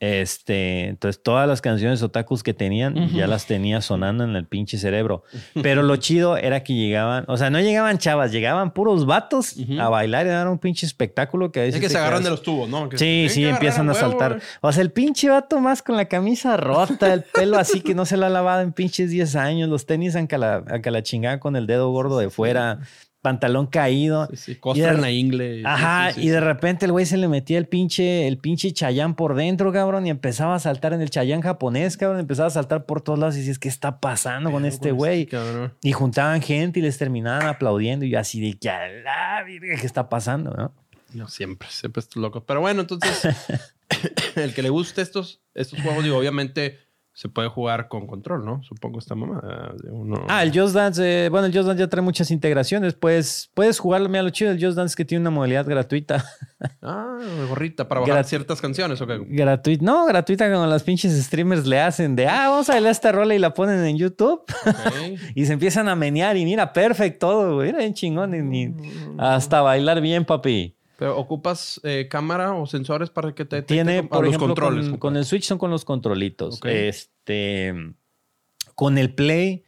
Este, 0.00 0.86
entonces 0.88 1.22
todas 1.22 1.46
las 1.46 1.60
canciones 1.60 2.02
otakus 2.02 2.42
que 2.42 2.54
tenían 2.54 3.10
ya 3.10 3.26
las 3.26 3.46
tenía 3.46 3.82
sonando 3.82 4.24
en 4.24 4.34
el 4.34 4.46
pinche 4.46 4.78
cerebro. 4.78 5.24
Pero 5.62 5.82
lo 5.82 5.94
chido 5.96 6.38
era 6.38 6.64
que 6.64 6.72
llegaban, 6.74 7.24
o 7.28 7.36
sea, 7.36 7.50
no 7.50 7.60
llegaban 7.60 7.98
chavas, 7.98 8.32
llegaban 8.32 8.72
puros 8.72 9.04
vatos 9.04 9.54
a 9.78 9.88
bailar 9.90 10.24
y 10.26 10.30
dar 10.30 10.48
un 10.48 10.58
pinche 10.58 10.86
espectáculo 10.86 11.52
que 11.52 11.60
a 11.60 11.64
Es 11.64 11.68
veces 11.74 11.80
que 11.82 11.86
te 11.88 11.92
se 11.92 11.98
agarran 11.98 12.20
quedas- 12.20 12.24
de 12.24 12.30
los 12.30 12.42
tubos, 12.42 12.68
¿no? 12.68 12.88
Que 12.88 12.96
Sí, 12.98 13.26
sí, 13.28 13.42
que 13.42 13.50
empiezan 13.50 13.88
a 13.90 13.94
saltar. 13.94 14.40
O 14.62 14.72
sea, 14.72 14.82
el 14.82 14.90
pinche 14.90 15.28
vato 15.28 15.60
más 15.60 15.82
con 15.82 15.96
la 15.96 16.06
camisa 16.06 16.56
rota, 16.56 17.12
el 17.12 17.22
pelo 17.22 17.58
así 17.58 17.82
que 17.82 17.94
no 17.94 18.06
se 18.06 18.16
lo 18.16 18.24
ha 18.24 18.30
lavado 18.30 18.62
en 18.62 18.72
pinches 18.72 19.10
10 19.10 19.36
años, 19.36 19.68
los 19.68 19.84
tenis 19.84 20.16
acá 20.16 20.38
la, 20.38 20.64
la 20.82 21.02
chingada 21.02 21.38
con 21.40 21.56
el 21.56 21.66
dedo 21.66 21.90
gordo 21.90 22.18
de 22.18 22.30
fuera, 22.30 22.78
pantalón 23.20 23.66
caído. 23.66 24.26
Sí, 24.30 24.36
sí, 24.36 24.54
costra 24.56 24.92
en 24.92 25.00
la 25.00 25.10
ingle. 25.10 25.62
Ajá, 25.64 26.12
Sí, 26.12 26.22
y 26.22 26.28
de 26.28 26.40
repente 26.40 26.86
el 26.86 26.92
güey 26.92 27.06
se 27.06 27.16
le 27.16 27.28
metía 27.28 27.58
el 27.58 27.66
pinche, 27.66 28.26
el 28.26 28.38
pinche 28.38 28.72
chayán 28.72 29.14
por 29.14 29.34
dentro, 29.34 29.72
cabrón, 29.72 30.06
y 30.06 30.10
empezaba 30.10 30.54
a 30.54 30.58
saltar 30.58 30.92
en 30.92 31.00
el 31.00 31.10
chayán 31.10 31.40
japonés, 31.40 31.96
cabrón, 31.96 32.20
empezaba 32.20 32.48
a 32.48 32.50
saltar 32.50 32.86
por 32.86 33.02
todos 33.02 33.18
lados 33.18 33.36
y 33.36 33.40
dices, 33.40 33.58
¿qué 33.58 33.68
está 33.68 34.00
pasando 34.00 34.50
con 34.50 34.64
este 34.64 34.92
güey? 34.92 35.26
cabrón. 35.26 35.74
Y 35.82 35.92
juntaban 35.92 36.40
gente 36.42 36.80
y 36.80 36.82
les 36.82 36.98
terminaban 36.98 37.46
aplaudiendo 37.46 38.04
y 38.04 38.10
yo 38.10 38.18
así 38.18 38.40
de 38.40 38.58
que 38.58 38.70
a 38.70 38.88
la 38.88 39.42
virga, 39.44 39.76
¿qué 39.76 39.86
está 39.86 40.08
pasando? 40.08 40.50
no? 40.50 40.72
No, 41.12 41.28
siempre, 41.28 41.68
siempre 41.70 42.00
estos 42.00 42.20
locos. 42.22 42.44
Pero 42.46 42.60
bueno, 42.60 42.82
entonces, 42.82 43.26
el 44.36 44.54
que 44.54 44.62
le 44.62 44.68
guste 44.68 45.02
estos, 45.02 45.40
estos 45.54 45.80
juegos, 45.82 46.04
digo, 46.04 46.16
obviamente 46.16 46.78
se 47.12 47.28
puede 47.28 47.48
jugar 47.48 47.88
con 47.88 48.06
control, 48.06 48.44
¿no? 48.46 48.62
Supongo 48.62 48.98
esta 48.98 49.14
mamá. 49.14 49.42
uno- 49.90 50.24
Ah, 50.28 50.42
el 50.42 50.58
Just 50.58 50.74
Dance, 50.74 51.26
eh, 51.26 51.28
bueno, 51.28 51.46
el 51.46 51.52
Just 51.52 51.66
Dance 51.66 51.80
ya 51.80 51.88
trae 51.88 52.02
muchas 52.02 52.30
integraciones. 52.30 52.94
Pues 52.94 53.50
puedes 53.52 53.78
jugarlo, 53.78 54.08
mira 54.08 54.22
lo 54.22 54.30
chido 54.30 54.50
del 54.52 54.64
Just 54.64 54.76
Dance 54.76 54.94
que 54.96 55.04
tiene 55.04 55.20
una 55.22 55.30
modalidad 55.30 55.66
gratuita. 55.66 56.24
Ah, 56.82 57.18
gorrita 57.48 57.88
para 57.88 58.02
bajar 58.02 58.16
Grat- 58.16 58.26
ciertas 58.28 58.60
canciones, 58.60 59.00
gratuita, 59.28 59.82
no, 59.82 60.04
gratuita 60.04 60.52
como 60.52 60.66
las 60.66 60.82
pinches 60.82 61.12
streamers 61.24 61.66
le 61.66 61.80
hacen 61.80 62.14
de, 62.14 62.26
ah, 62.28 62.50
vamos 62.50 62.68
a 62.68 62.74
bailar 62.74 62.92
esta 62.92 63.12
rola 63.12 63.34
y 63.34 63.38
la 63.38 63.54
ponen 63.54 63.82
en 63.82 63.96
YouTube 63.96 64.42
y 65.34 65.46
se 65.46 65.54
empiezan 65.54 65.88
a 65.88 65.96
menear 65.96 66.36
y 66.36 66.44
mira, 66.44 66.70
perfecto 66.74 67.28
todo, 67.28 67.54
güey, 67.56 67.70
era 67.70 67.78
bien 67.78 67.94
chingón 67.94 68.54
y 68.54 68.74
hasta 69.18 69.62
bailar 69.62 70.02
bien, 70.02 70.26
papi. 70.26 70.76
Pero 71.00 71.16
ocupas 71.18 71.80
eh, 71.82 72.08
cámara 72.10 72.52
o 72.52 72.66
sensores 72.66 73.08
para 73.08 73.34
que 73.34 73.46
te 73.46 73.62
Tiene, 73.62 73.96
con- 74.00 74.06
a 74.06 74.08
por 74.10 74.24
los 74.26 74.34
ejemplo, 74.34 74.48
controles. 74.48 74.98
con, 74.98 75.16
el 75.16 75.24
Switch 75.24 75.44
son 75.44 75.56
con 75.56 75.70
los 75.70 75.86
controlitos. 75.86 76.60
Este, 76.62 77.94
con 78.74 78.98
el 78.98 79.14
Play, 79.14 79.64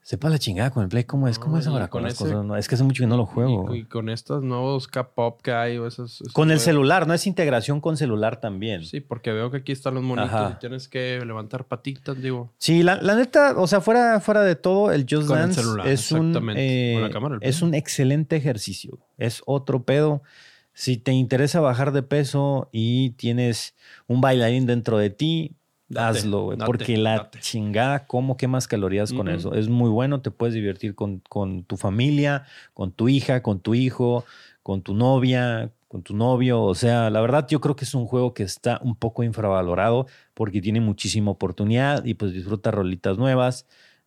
sepa 0.00 0.28
la 0.28 0.40
chingada 0.40 0.70
con 0.72 0.82
el 0.82 0.88
Play, 0.88 1.04
¿cómo 1.04 1.28
es? 1.28 1.38
¿Cómo 1.38 1.52
No, 1.54 1.60
es 1.60 1.68
ahora 1.68 1.86
con 1.88 2.00
con 2.00 2.02
las 2.02 2.14
ese- 2.14 2.24
cosas? 2.24 2.44
No, 2.44 2.56
es 2.56 2.66
que 2.66 2.74
hace 2.74 2.82
mucho 2.82 3.04
que 3.04 3.06
no 3.06 3.16
lo 3.16 3.26
juego. 3.26 3.72
Y, 3.72 3.78
y 3.78 3.84
con 3.84 4.08
estos 4.08 4.42
nuevos 4.42 4.88
K-pop 4.88 5.40
que 5.40 5.52
hay 5.52 5.78
o 5.78 5.86
esos. 5.86 6.14
esos 6.20 6.32
Con 6.32 6.50
el 6.50 6.56
juegos. 6.56 6.62
celular, 6.64 7.06
no 7.06 7.14
es 7.14 7.28
integración 7.28 7.80
con 7.80 7.96
celular 7.96 8.40
también. 8.40 8.84
Sí, 8.84 8.98
porque 8.98 9.30
veo 9.30 9.52
que 9.52 9.58
aquí 9.58 9.70
están 9.70 9.94
los 9.94 10.02
monitos 10.02 10.32
Ajá. 10.32 10.54
y 10.56 10.58
tienes 10.58 10.88
que 10.88 11.20
levantar 11.24 11.64
patitas, 11.68 12.20
digo. 12.20 12.52
Sí, 12.58 12.82
la, 12.82 13.00
la 13.00 13.14
neta, 13.14 13.54
o 13.56 13.68
sea, 13.68 13.80
fuera, 13.80 14.18
fuera 14.18 14.42
de 14.42 14.56
todo, 14.56 14.90
el 14.90 15.02
Just 15.08 15.28
Con 15.28 15.36
el 15.38 15.42
Dance 15.44 15.60
celular, 15.62 15.86
es, 15.86 16.10
un, 16.10 16.36
eh, 16.56 16.92
Con 16.94 17.02
la 17.04 17.10
cámara 17.10 17.38
es 17.40 17.62
un 17.62 17.72
excelente 17.74 18.34
ejercicio. 18.34 18.98
Es 19.16 19.42
otro 19.46 19.84
pedo. 19.84 20.22
Si 20.74 20.96
te 20.96 21.12
interesa 21.12 21.60
bajar 21.60 21.92
de 21.92 22.02
peso 22.02 22.68
y 22.72 23.10
tienes 23.10 23.74
un 24.06 24.20
bailarín 24.20 24.66
dentro 24.66 24.98
de 24.98 25.10
ti, 25.10 25.56
Date, 25.92 26.20
hazlo, 26.20 26.44
güey. 26.44 26.58
Porque 26.58 26.96
la 26.96 27.16
date. 27.16 27.38
chingada, 27.40 28.06
¿cómo 28.06 28.38
quemas 28.38 28.66
calorías 28.66 29.12
con 29.12 29.28
eso? 29.28 29.52
Es 29.54 29.68
muy 29.68 29.90
bueno, 29.90 30.22
te 30.22 30.30
puedes 30.30 30.54
divertir 30.54 30.94
con, 30.94 31.20
con 31.28 31.64
tu 31.64 31.76
familia, 31.76 32.46
con 32.72 32.92
tu 32.92 33.10
hija, 33.10 33.42
con 33.42 33.60
tu 33.60 33.74
hijo, 33.74 34.24
con 34.62 34.80
tu 34.80 34.94
novia, 34.94 35.70
con 35.88 36.02
tu 36.02 36.16
novio. 36.16 36.62
O 36.62 36.74
sea, 36.74 37.10
la 37.10 37.20
verdad 37.20 37.46
yo 37.46 37.60
creo 37.60 37.76
que 37.76 37.84
es 37.84 37.94
un 37.94 38.06
juego 38.06 38.32
que 38.32 38.42
está 38.42 38.80
un 38.82 38.96
poco 38.96 39.22
infravalorado 39.22 40.06
porque 40.32 40.62
tiene 40.62 40.80
muchísima 40.80 41.30
oportunidad 41.30 42.06
y 42.06 42.14
pues 42.14 42.32
disfruta 42.32 42.70
rolitas 42.70 43.18
nuevas. 43.18 43.66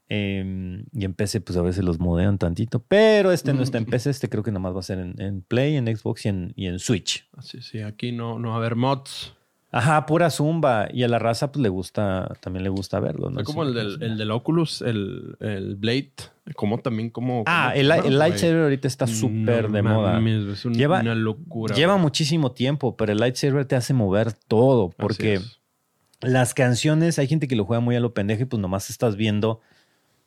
Eh, 0.10 0.84
y 0.94 1.06
en 1.06 1.14
PC 1.14 1.42
pues 1.42 1.58
a 1.58 1.62
veces 1.64 1.84
los 1.84 2.00
modean 2.00 2.38
tantito, 2.38 2.80
pero 2.88 3.32
este 3.32 3.54
no 3.54 3.64
está 3.64 3.80
en 3.80 3.86
PC, 3.86 4.12
este 4.12 4.30
creo 4.30 4.44
que 4.44 4.52
nada 4.52 4.60
más 4.60 4.76
va 4.76 4.80
a 4.80 4.84
ser 4.84 5.00
en, 5.00 5.20
en 5.20 5.42
Play, 5.42 5.76
en 5.78 5.88
Xbox 5.96 6.26
y 6.26 6.30
en, 6.30 6.54
y 6.56 6.68
en 6.68 6.78
Switch. 6.80 7.28
Así, 7.36 7.62
sí, 7.62 7.80
aquí 7.82 8.12
no, 8.12 8.38
no 8.38 8.50
va 8.50 8.56
a 8.56 8.58
haber 8.58 8.76
mods. 8.76 9.34
Ajá, 9.72 10.06
pura 10.06 10.30
zumba. 10.30 10.88
Y 10.94 11.04
a 11.04 11.10
la 11.10 11.20
raza 11.20 11.52
pues 11.52 11.62
le 11.62 11.68
gusta, 11.70 12.32
también 12.40 12.64
le 12.64 12.70
gusta 12.70 13.00
verlo. 13.02 13.30
¿no? 13.30 13.36
Fue 13.36 13.44
como 13.44 13.64
Sí, 13.64 13.70
el 13.70 13.74
del, 13.76 14.04
el 14.04 14.18
del 14.18 14.32
Oculus, 14.32 14.82
el, 14.82 15.36
el 15.42 15.76
Blade. 15.76 16.14
Como 16.56 16.78
también 16.78 17.10
como... 17.10 17.44
Ah, 17.46 17.72
como- 17.74 17.82
el, 17.82 17.88
bueno, 17.88 18.04
el 18.06 18.18
lightsaber 18.20 18.64
ahorita 18.64 18.88
está 18.88 19.06
súper 19.08 19.70
No 19.70 19.76
de 19.76 19.82
moda. 19.82 20.20
Es 20.54 20.64
un- 20.64 20.76
Lleva- 20.76 21.02
una 21.02 21.16
locura. 21.16 21.76
Lleva 21.76 21.98
muchísimo 21.98 22.54
tiempo, 22.54 22.96
pero 22.96 23.12
el 23.12 23.18
lightsaber 23.18 23.66
te 23.66 23.76
hace 23.76 23.94
mover 23.94 24.32
todo. 24.32 24.92
Porque 24.96 25.34
es. 25.34 25.60
las 26.22 26.54
canciones, 26.54 27.20
hay 27.20 27.28
gente 27.28 27.48
que 27.50 27.58
lo 27.58 27.66
juega 27.66 27.82
muy 27.82 27.98
a 27.98 28.00
lo 28.00 28.14
pendejo 28.14 28.44
y 28.44 28.46
pues 28.46 28.62
nomás 28.62 28.90
estás 28.90 29.18
viendo 29.18 29.60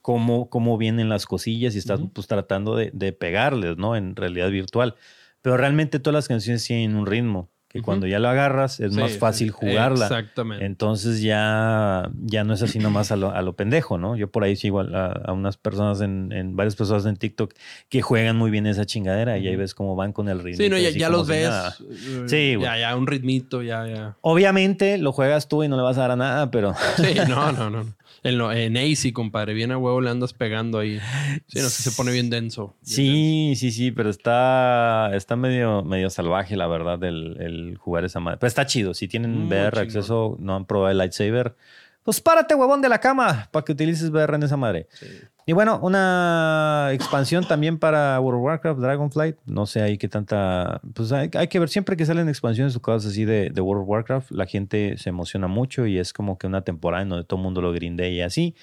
cómo, 0.03 0.49
cómo 0.51 0.79
vienen 0.79 1.09
las 1.09 1.27
cosillas 1.27 1.75
y 1.75 1.79
estás 1.79 2.01
Ujú. 2.01 2.11
pues 2.13 2.27
tratando 2.27 2.77
de, 2.77 2.91
de 2.93 3.13
pegarles, 3.13 3.77
¿no? 3.77 3.97
En 3.97 4.17
realidad 4.17 4.51
virtual. 4.51 4.95
Pero 5.43 5.57
realmente 5.57 6.01
todas 6.01 6.15
las 6.15 6.29
canciones 6.29 6.65
tienen 6.65 6.97
un 6.97 7.07
ritmo 7.07 7.49
que 7.69 7.81
Ujú. 7.81 7.85
cuando 7.85 8.07
ya 8.07 8.19
lo 8.19 8.29
agarras 8.31 8.81
es 8.81 8.93
Sí, 8.95 8.99
más 9.01 9.19
fácil 9.19 9.51
jugarla. 9.51 10.07
Exactamente. 10.07 10.65
Entonces 10.65 11.21
ya, 11.21 12.11
ya 12.25 12.43
no 12.43 12.55
es 12.55 12.63
así 12.63 12.79
nomás 12.79 13.13
a 13.13 13.17
lo, 13.17 13.31
a 13.31 13.43
lo 13.43 13.57
pendejo, 13.57 13.99
¿no? 13.99 14.17
Yo 14.17 14.31
por 14.31 14.43
ahí 14.43 14.57
sigo 14.57 14.81
a, 14.81 15.13
a 15.13 15.33
unas 15.35 15.59
personas 15.59 16.01
en, 16.01 16.33
en 16.33 16.57
varias 16.57 16.77
personas 16.77 17.05
en 17.05 17.17
TikTok 17.19 17.53
que 17.91 18.01
juegan 18.01 18.37
muy 18.37 18.51
bien 18.51 18.67
esa 18.67 18.87
chingadera 18.87 19.37
y 19.39 19.47
ahí 19.49 19.57
ves 19.57 19.75
cómo 19.75 19.95
van 19.97 20.13
con 20.15 20.29
el 20.31 20.39
ritmo. 20.41 20.65
sí, 20.65 20.71
no, 20.71 20.79
ya, 20.79 20.89
ya 20.91 21.11
los 21.11 21.27
si 21.27 21.33
ves. 21.35 21.45
nada. 21.49 21.77
eh, 21.79 22.23
Sí, 22.27 22.55
güey. 22.55 22.69
Ya, 22.71 22.79
ya, 22.79 22.97
un 22.97 23.07
ritmito, 23.07 23.63
ya, 23.63 23.87
ya. 23.87 24.17
Obviamente 24.23 24.97
lo 24.99 25.13
juegas 25.13 25.47
tú 25.49 25.63
y 25.63 25.69
no 25.69 25.77
le 25.77 25.83
vas 25.83 25.99
a 25.99 26.01
dar 26.03 26.13
a 26.13 26.17
nada, 26.17 26.51
pero 26.51 26.75
Sí, 26.97 27.15
no, 27.29 27.53
no, 27.53 27.69
no. 27.69 27.85
En, 28.25 28.37
lo, 28.39 28.53
en 28.53 28.77
AC, 28.77 29.13
compadre, 29.13 29.55
bien 29.55 29.71
a 29.71 29.79
huevo 29.79 30.01
le 30.01 30.11
andas 30.11 30.33
pegando 30.33 30.79
ahí. 30.81 30.99
Sí, 31.47 31.61
no 31.61 31.69
sé, 31.69 31.83
se 31.83 31.93
pone 31.93 32.11
bien 32.13 32.31
denso. 32.31 32.75
bien 32.85 32.95
sí, 32.97 33.53
sí, 33.57 33.71
sí, 33.71 33.91
pero 33.93 34.11
está, 34.11 35.11
está 35.15 35.37
medio, 35.37 35.83
medio 35.85 36.11
salvaje, 36.11 36.57
la 36.57 36.67
verdad, 36.67 37.03
el, 37.05 37.37
el 37.41 37.77
jugar 37.79 38.05
esa 38.05 38.21
madre. 38.21 38.39
Pero 38.39 38.49
está 38.49 38.67
chido. 38.67 38.95
Si 38.95 39.07
tienen 39.09 39.33
Muy 39.33 39.47
VR 39.49 39.71
chingón. 39.71 39.85
acceso, 39.85 40.37
no 40.41 40.57
han 40.57 40.65
probado 40.67 40.91
el 40.91 40.99
lightsaber, 40.99 41.55
pues 42.03 42.21
párate, 42.21 42.55
huevón, 42.55 42.81
de 42.83 42.89
la 42.89 42.99
cama 43.01 43.49
para 43.53 43.65
que 43.65 43.73
utilices 43.73 44.11
VR 44.11 44.35
en 44.37 44.43
esa 44.43 44.57
madre. 44.57 44.89
Sí. 44.93 45.07
Y 45.49 45.55
bueno, 45.55 45.81
una 45.83 46.91
expansión 46.93 47.49
también 47.49 47.79
para 47.79 48.21
World 48.21 48.39
of 48.39 48.45
Warcraft, 48.45 48.81
Dragonflight. 48.81 49.37
No 49.47 49.65
sé 49.65 49.81
ahí 49.81 49.97
qué 49.97 50.07
tanta. 50.07 50.83
Pues 50.93 51.11
hay, 51.11 51.31
hay 51.33 51.49
que 51.49 51.59
ver 51.59 51.71
siempre 51.71 51.97
que 51.97 52.05
salen 52.05 52.29
expansiones 52.29 52.77
o 52.77 52.83
cosas 52.83 53.13
así 53.13 53.25
de, 53.25 53.49
de 53.49 53.61
World 53.63 53.85
of 53.85 53.89
Warcraft. 53.89 54.31
La 54.31 54.45
gente 54.45 54.99
se 54.99 55.09
emociona 55.09 55.49
mucho 55.49 55.87
y 55.87 55.97
es 55.97 56.13
como 56.13 56.37
que 56.37 56.47
una 56.47 56.65
temporada 56.65 57.03
en 57.03 57.09
donde 57.09 57.25
todo 57.25 57.41
el 57.41 57.45
mundo 57.45 57.63
lo 57.63 57.73
grindea 57.73 58.11
y 58.11 58.21
así. 58.21 58.55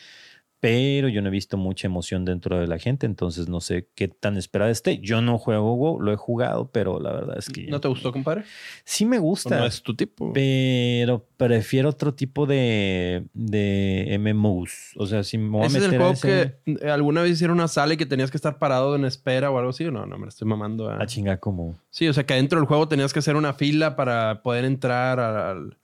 Pero 0.68 1.10
yo 1.10 1.22
no 1.22 1.28
he 1.28 1.32
visto 1.32 1.58
mucha 1.58 1.88
emoción 1.88 2.26
dentro 2.26 2.60
de 2.60 2.66
la 2.68 2.80
gente, 2.80 3.06
entonces 3.06 3.48
no 3.48 3.62
sé 3.62 3.88
qué 3.96 4.08
tan 4.08 4.36
esperada 4.38 4.72
esté. 4.72 4.98
Yo 5.00 5.22
no 5.22 5.38
juego 5.38 5.76
WoW, 5.76 6.00
lo 6.02 6.12
he 6.12 6.16
jugado, 6.16 6.70
pero 6.72 7.00
la 7.00 7.14
verdad 7.14 7.38
es 7.38 7.50
que 7.50 7.68
¿No 7.68 7.80
te 7.80 7.88
gustó, 7.88 8.12
compadre? 8.12 8.44
sí 8.84 9.06
me 9.06 9.18
¿O 9.20 9.22
gusta. 9.22 9.58
no 9.60 9.66
es 9.66 9.82
tu 9.84 9.96
tipo? 9.96 10.34
Pero 10.34 11.26
prefiero 11.38 11.90
otro 11.90 12.14
tipo 12.14 12.46
de, 12.46 13.26
de 13.34 14.18
MMOs. 14.20 14.94
O 14.98 15.06
sea, 15.06 15.24
si 15.24 15.38
me 15.38 15.50
voy 15.50 15.64
a 15.64 15.68
es 15.68 15.76
el 15.76 15.84
a 15.86 15.98
juego 15.98 16.12
ese- 16.14 16.28
que 16.66 16.72
eh, 16.86 16.90
alguna 16.90 17.22
vez 17.22 17.32
hicieron 17.34 17.58
una 17.58 17.68
sala 17.68 17.94
y 17.94 17.98
que 17.98 18.06
tenías 18.06 18.32
que 18.32 18.38
estar 18.38 18.58
parado 18.58 18.96
en 18.96 19.06
espera 19.06 19.52
o 19.52 19.58
algo 19.58 19.70
así. 19.70 19.84
No, 19.86 20.06
no, 20.06 20.18
me 20.18 20.28
estoy 20.28 20.48
mamando. 20.48 20.90
ah. 20.90 20.98
A 21.00 21.06
chingar 21.06 21.40
como. 21.40 21.78
Sí, 21.90 22.08
o 22.08 22.14
sea 22.14 22.26
que 22.26 22.34
adentro 22.34 22.60
del 22.60 22.68
juego 22.68 22.88
tenías 22.88 23.14
que 23.14 23.20
hacer 23.20 23.36
una 23.36 23.54
fila 23.54 23.96
para 23.96 24.42
poder 24.42 24.66
entrar 24.66 25.20
al... 25.20 25.78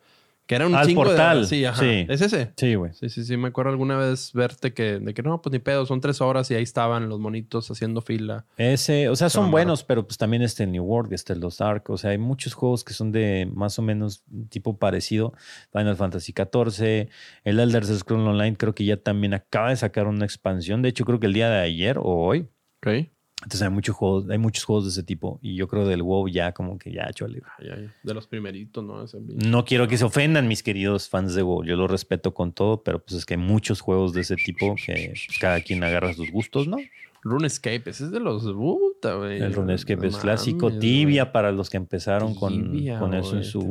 que 0.52 0.56
era 0.56 0.68
un 0.68 0.76
Al 0.76 0.86
chingo 0.86 1.04
de- 1.06 1.12
portal, 1.12 1.48
Sí, 1.48 1.64
ajá. 1.64 1.80
sí. 1.80 2.06
¿Es 2.10 2.20
ese? 2.20 2.52
Sí, 2.58 2.76
güey. 2.76 2.92
Sí, 2.94 3.08
sí, 3.08 3.24
sí. 3.24 3.38
Me 3.38 3.48
acuerdo 3.48 3.72
alguna 3.72 3.96
vez 3.96 4.34
verte 4.34 4.74
que... 4.74 5.00
De 5.00 5.14
que 5.14 5.24
no, 5.24 5.42
pues 5.42 5.54
ni 5.54 5.60
pedo. 5.60 5.86
Son 5.86 6.02
tres 6.02 6.20
horas 6.20 6.52
y 6.52 6.56
ahí 6.56 6.64
estaban 6.64 7.08
los 7.08 7.22
monitos 7.22 7.72
haciendo 7.72 8.02
fila. 8.02 8.44
Ese, 8.58 9.08
o 9.08 9.16
sea, 9.16 9.30
son 9.30 9.50
buenos, 9.50 9.86
pero 9.86 10.06
pues 10.06 10.18
también 10.18 10.42
está 10.44 10.64
el 10.66 10.74
New 10.74 10.84
World, 10.84 11.14
está 11.14 11.32
el 11.32 11.40
Lost 11.40 11.62
Ark. 11.62 11.90
O 11.90 11.96
sea, 11.98 12.10
hay 12.10 12.18
muchos 12.18 12.54
juegos 12.54 12.84
que 12.84 12.92
son 12.94 13.14
de 13.14 13.50
más 13.54 13.80
o 13.80 13.82
menos 13.82 14.26
tipo 14.50 14.78
parecido. 14.78 15.32
Final 15.72 15.96
Fantasy 15.96 16.34
XIV, 16.34 17.08
el 17.46 17.58
Elder 17.62 17.86
Scrolls 17.86 18.28
Online, 18.28 18.58
creo 18.58 18.76
que 18.76 18.84
ya 18.84 18.98
también 18.98 19.34
acaba 19.34 19.70
de 19.70 19.78
sacar 19.78 20.08
una 20.08 20.26
expansión. 20.26 20.82
De 20.82 20.90
hecho, 20.90 21.06
creo 21.06 21.22
que 21.22 21.28
el 21.28 21.34
día 21.34 21.50
de 21.50 21.62
ayer 21.62 21.98
o 21.98 22.04
hoy. 22.26 22.50
Ok. 22.86 23.08
Entonces 23.44 23.62
hay 23.64 23.70
muchos 23.70 23.96
juegos, 23.96 24.30
hay 24.30 24.38
muchos 24.38 24.64
juegos 24.64 24.84
de 24.86 24.90
ese 24.92 25.04
tipo. 25.04 25.40
Y 25.42 25.56
yo 25.56 25.68
creo 25.68 25.88
del 25.88 26.04
WoW 26.04 26.28
ya 26.28 26.52
como 26.54 26.78
que 26.78 26.92
ya, 26.92 27.12
chole. 27.12 27.42
Ay, 27.58 27.70
ay, 27.76 27.90
de 28.04 28.14
los 28.14 28.28
primeritos, 28.28 28.84
¿no? 28.84 29.04
Ese- 29.04 29.18
No 29.20 29.66
quiero 29.66 29.88
que 29.88 29.98
se 29.98 30.06
ofendan 30.06 30.48
mis 30.48 30.62
queridos 30.62 31.10
fans 31.10 31.34
de 31.34 31.42
WoW. 31.42 31.64
Yo 31.64 31.76
lo 31.76 31.88
respeto 31.88 32.34
con 32.34 32.54
todo, 32.54 32.84
pero 32.84 33.00
pues 33.00 33.18
es 33.18 33.26
que 33.26 33.34
hay 33.34 33.40
muchos 33.40 33.82
juegos 33.82 34.14
de 34.14 34.22
ese 34.22 34.36
tipo 34.36 34.76
que 34.86 35.14
cada 35.40 35.60
quien 35.62 35.84
agarra 35.84 36.14
sus 36.14 36.30
gustos, 36.32 36.68
¿no? 36.68 36.78
RuneScape, 37.24 37.84
ese 37.88 38.06
es 38.06 38.12
de 38.12 38.20
los... 38.20 38.44
Puta, 38.44 39.14
güey. 39.16 39.40
El 39.42 39.54
RuneScape 39.54 40.08
es 40.08 40.18
clásico. 40.18 40.72
Tibia 40.72 41.32
para 41.32 41.52
los 41.52 41.70
que 41.70 41.78
empezaron 41.78 42.34
con, 42.36 42.72
Tibia, 42.72 42.98
con 43.00 43.14
eso 43.14 43.38
en 43.38 43.44
su 43.44 43.62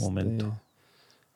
momento. 0.00 0.52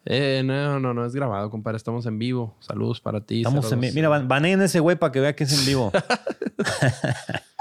Eh, 0.05 0.43
no, 0.45 0.80
no, 0.80 0.93
no 0.93 1.05
es 1.07 1.14
grabado, 1.14 1.49
compadre. 1.51 1.76
Estamos 1.76 2.05
en 2.07 2.18
vivo. 2.18 2.57
Saludos 2.59 3.01
para 3.01 3.20
ti. 3.20 3.39
Estamos 3.43 3.64
en, 3.66 3.70
saludos. 3.70 3.91
vi- 3.91 3.95
mira, 3.95 4.09
ban- 4.09 4.26
baneen 4.26 4.61
ese 4.62 4.80
güey 4.80 4.97
para 4.97 5.12
que 5.12 5.20
vea 5.20 5.37
que 5.37 5.45
es 5.45 5.57
en 5.57 5.64
vivo. 5.64 5.93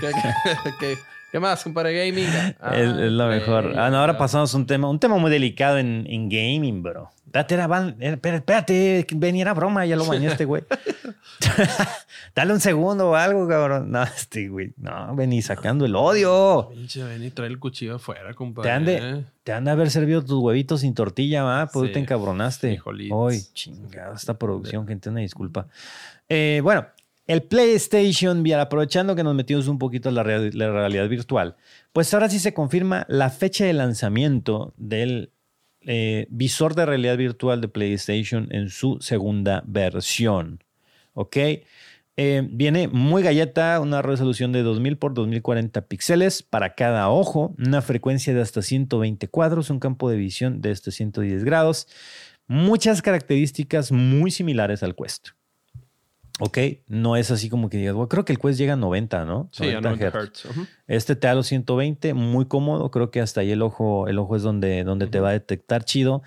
¿Qué, 0.00 0.08
qué, 0.08 0.70
qué- 0.80 0.98
¿Qué 1.30 1.38
más, 1.40 1.62
compadre? 1.62 1.92
Gaming. 2.08 2.26
Ah, 2.58 2.74
es, 2.74 2.88
es 2.88 3.12
lo 3.12 3.26
mejor. 3.28 3.64
play, 3.64 3.76
Ah, 3.78 3.90
no, 3.90 3.98
ahora 3.98 4.14
ah. 4.14 4.18
pasamos 4.18 4.54
a 4.54 4.56
un 4.56 4.66
tema, 4.66 4.88
un 4.88 4.98
tema 4.98 5.18
muy 5.18 5.30
delicado 5.30 5.76
en, 5.76 6.06
en 6.08 6.30
gaming, 6.30 6.82
bro. 6.82 7.10
Espérate, 7.26 7.52
era, 7.54 7.66
van- 7.66 7.96
era- 8.00 8.14
espérate, 8.14 8.38
espérate, 8.38 9.06
venía 9.14 9.42
era 9.42 9.52
broma, 9.52 9.84
ya 9.84 9.94
lo 9.96 10.06
bañé 10.06 10.28
este 10.28 10.46
güey. 10.46 10.62
Dale 12.34 12.52
un 12.54 12.60
segundo 12.60 13.10
o 13.10 13.14
algo, 13.14 13.46
cabrón. 13.46 13.90
No, 13.90 14.02
este 14.04 14.48
güey, 14.48 14.72
no, 14.78 15.14
vení 15.14 15.42
sacando 15.42 15.84
el 15.84 15.94
odio. 15.96 16.70
Pinche 16.72 17.02
Benny, 17.04 17.30
trae 17.30 17.48
el 17.48 17.58
cuchillo 17.58 17.96
afuera, 17.96 18.32
compadre. 18.32 18.68
Te 18.70 18.72
han 18.74 18.84
de, 18.86 19.24
te 19.44 19.52
han 19.52 19.64
de 19.66 19.70
haber 19.70 19.90
servido 19.90 20.24
tus 20.24 20.38
huevitos 20.42 20.80
sin 20.80 20.94
tortilla, 20.94 21.42
¿va? 21.42 21.66
Pues 21.66 21.88
Sí, 21.88 21.92
te 21.92 21.98
encabronaste. 22.00 22.80
Ay, 22.86 23.40
chingada, 23.52 24.14
esta 24.14 24.38
producción, 24.38 24.86
gente, 24.88 25.10
una 25.10 25.20
disculpa. 25.20 25.66
Eh, 26.28 26.60
bueno, 26.62 26.86
el 27.28 27.42
PlayStation 27.42 28.40
VR, 28.40 28.62
aprovechando 28.62 29.14
que 29.14 29.22
nos 29.22 29.34
metimos 29.36 29.68
un 29.68 29.78
poquito 29.78 30.10
real- 30.10 30.50
la 30.54 30.72
realidad 30.72 31.08
virtual, 31.08 31.56
pues 31.92 32.12
ahora 32.12 32.28
sí 32.28 32.40
se 32.40 32.52
confirma 32.54 33.04
la 33.08 33.30
fecha 33.30 33.64
de 33.64 33.74
lanzamiento 33.74 34.74
del 34.76 35.30
eh, 35.82 36.26
visor 36.30 36.74
de 36.74 36.86
realidad 36.86 37.16
virtual 37.16 37.60
de 37.60 37.68
PlayStation 37.68 38.48
en 38.50 38.68
su 38.70 38.98
segunda 39.00 39.62
versión. 39.66 40.64
¿Ok? 41.14 41.36
Eh, 42.20 42.48
viene 42.50 42.88
muy 42.88 43.22
galleta, 43.22 43.78
una 43.80 44.02
resolución 44.02 44.50
de 44.50 44.62
2000 44.62 44.96
por 44.98 45.14
2040 45.14 45.82
píxeles 45.82 46.42
para 46.42 46.74
cada 46.74 47.08
ojo, 47.10 47.54
una 47.58 47.80
frecuencia 47.80 48.34
de 48.34 48.40
hasta 48.40 48.60
120 48.60 49.28
cuadros, 49.28 49.70
un 49.70 49.78
campo 49.78 50.10
de 50.10 50.16
visión 50.16 50.60
de 50.60 50.72
hasta 50.72 50.90
110 50.90 51.44
grados, 51.44 51.86
muchas 52.48 53.02
características 53.02 53.92
muy 53.92 54.32
similares 54.32 54.82
al 54.82 54.96
Quest. 54.96 55.28
Ok, 56.40 56.58
no 56.86 57.16
es 57.16 57.30
así 57.30 57.48
como 57.48 57.68
que 57.68 57.78
digas, 57.78 57.94
"Bueno, 57.94 58.08
creo 58.08 58.24
que 58.24 58.32
el 58.32 58.38
Quest 58.38 58.58
llega 58.58 58.74
a 58.74 58.76
90, 58.76 59.24
¿no? 59.24 59.48
Sí, 59.52 59.68
a 59.70 59.80
90 59.80 60.06
hertz. 60.06 60.44
Hz. 60.44 60.50
Ujú. 60.50 60.66
Este 60.86 61.16
te 61.16 61.26
da 61.26 61.34
los 61.34 61.46
120, 61.48 62.14
muy 62.14 62.46
cómodo. 62.46 62.90
Creo 62.90 63.10
que 63.10 63.20
hasta 63.20 63.40
ahí 63.40 63.50
el 63.50 63.62
ojo, 63.62 64.08
el 64.08 64.18
ojo 64.18 64.36
es 64.36 64.42
donde, 64.42 64.84
donde 64.84 65.06
te 65.08 65.20
va 65.20 65.30
a 65.30 65.32
detectar 65.32 65.84
chido. 65.84 66.22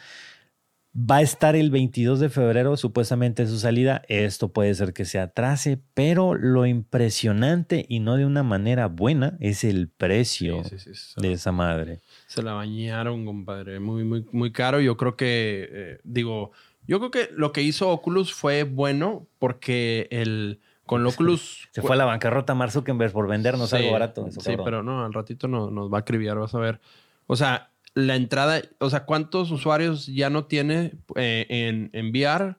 Va 0.94 1.18
a 1.18 1.22
estar 1.22 1.56
el 1.56 1.72
22 1.72 2.20
de 2.20 2.28
febrero, 2.28 2.76
supuestamente 2.76 3.48
su 3.48 3.58
salida. 3.58 4.02
Esto 4.10 4.50
puede 4.52 4.74
ser 4.76 4.92
que 4.92 5.06
se 5.06 5.20
atrase, 5.20 5.80
pero 5.94 6.36
lo 6.36 6.66
impresionante 6.66 7.86
y 7.88 8.02
no 8.02 8.18
de 8.18 8.26
una 8.26 8.44
manera 8.44 8.88
buena 8.88 9.38
es 9.40 9.64
el 9.64 9.88
precio 9.88 10.66
Sí, 10.66 10.80
sí, 10.80 10.94
sí, 10.94 11.14
de 11.22 11.30
la, 11.30 11.34
esa 11.36 11.54
madre. 11.54 12.02
se 12.28 12.44
la 12.44 12.52
bañaron, 12.52 13.26
compadre. 13.26 13.80
Muy, 13.80 14.04
muy, 14.04 14.26
muy 14.34 14.52
caro. 14.52 14.82
Yo 14.82 14.98
creo 14.98 15.16
que, 15.16 15.70
eh, 15.72 16.00
digo, 16.04 16.52
yo 16.88 17.00
creo 17.00 17.12
que 17.12 17.30
lo 17.34 17.52
que 17.52 17.62
hizo 17.62 17.90
Oculus 17.90 18.34
fue 18.34 18.64
bueno 18.64 19.28
porque 19.40 20.08
el 20.12 20.60
con 20.86 21.06
Oculus. 21.08 21.70
Se 21.72 21.82
fue 21.82 21.94
a 21.94 21.98
la 21.98 22.06
bancarrota 22.06 22.54
Mark 22.56 22.72
Zuckerberg 22.72 23.12
por 23.14 23.28
vendernos 23.28 23.70
Sí, 23.70 23.78
algo 23.78 23.92
barato. 23.92 24.28
eso, 24.28 24.42
Sí, 24.42 24.48
cabrón. 24.52 24.66
pero 24.66 24.84
no, 24.84 25.06
al 25.06 25.14
ratito 25.14 25.48
no- 25.48 25.72
nos 25.72 25.92
va 25.92 25.98
a 25.98 26.02
acribillar, 26.02 26.38
vas 26.38 26.54
a 26.56 26.60
ver. 26.60 26.82
O 27.28 27.36
sea, 27.36 27.72
la 27.94 28.16
entrada, 28.16 28.62
o 28.80 28.90
sea, 28.90 29.06
¿cuántos 29.06 29.52
usuarios 29.52 30.06
ya 30.08 30.30
no 30.30 30.46
tiene 30.46 30.94
eh, 31.16 31.46
en, 31.50 31.90
en 31.94 32.10
VR 32.12 32.56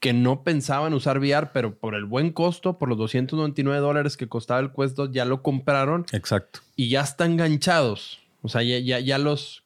que 0.00 0.12
no 0.14 0.42
pensaban 0.44 0.94
usar 0.94 1.18
VR, 1.18 1.50
pero 1.52 1.74
por 1.78 1.94
el 1.94 2.06
buen 2.06 2.32
costo, 2.32 2.78
por 2.78 2.88
los 2.88 2.96
299 2.96 3.80
dólares 3.80 4.16
que 4.16 4.28
costaba 4.28 4.58
el 4.60 4.72
Quest 4.72 4.96
2, 4.96 5.10
ya 5.12 5.24
lo 5.26 5.42
compraron 5.42 6.06
Exacto. 6.12 6.60
y 6.74 6.88
ya 6.88 7.02
están 7.02 7.32
enganchados? 7.32 8.18
O 8.42 8.48
sea, 8.48 8.62
ya, 8.62 8.78
ya, 8.78 8.98
ya 9.00 9.18
los... 9.18 9.62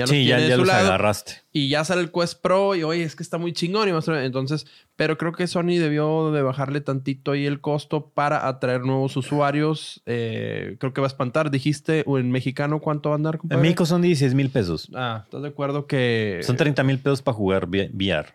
Ya 0.00 0.04
los 0.04 0.10
sí, 0.10 0.24
ya, 0.26 0.36
de 0.38 0.48
ya 0.48 0.54
su 0.54 0.60
los 0.60 0.68
lado 0.68 0.86
agarraste. 0.88 1.32
y 1.52 1.68
ya 1.68 1.84
sale 1.84 2.00
el 2.02 2.10
Quest 2.12 2.40
Pro 2.42 2.74
y 2.74 2.82
oye, 2.82 3.02
es 3.02 3.14
que 3.16 3.22
está 3.22 3.38
muy 3.38 3.52
chingón 3.52 3.88
y 3.88 3.92
más 3.92 4.06
entonces, 4.08 4.66
pero 4.96 5.16
creo 5.16 5.32
que 5.32 5.46
Sony 5.46 5.78
debió 5.78 6.30
de 6.32 6.42
bajarle 6.42 6.80
tantito 6.80 7.32
ahí 7.32 7.46
el 7.46 7.60
costo 7.60 8.10
para 8.10 8.46
atraer 8.48 8.82
nuevos 8.82 9.16
usuarios. 9.16 10.02
Eh, 10.06 10.76
creo 10.78 10.92
que 10.92 11.00
va 11.00 11.06
a 11.06 11.08
espantar. 11.08 11.50
Dijiste 11.50 12.02
o 12.06 12.18
en 12.18 12.30
mexicano 12.30 12.80
cuánto 12.80 13.08
va 13.10 13.14
a 13.14 13.16
andar, 13.16 13.34
En 13.36 13.38
compadre? 13.40 13.62
México 13.62 13.86
son 13.86 14.02
16 14.02 14.34
mil 14.34 14.50
pesos. 14.50 14.88
Ah, 14.94 15.22
¿estás 15.24 15.42
de 15.42 15.48
acuerdo 15.48 15.86
que 15.86 16.40
Son 16.42 16.56
30 16.56 16.82
mil 16.82 16.98
pesos 16.98 17.22
para 17.22 17.34
jugar 17.36 17.66
VR. 17.68 18.26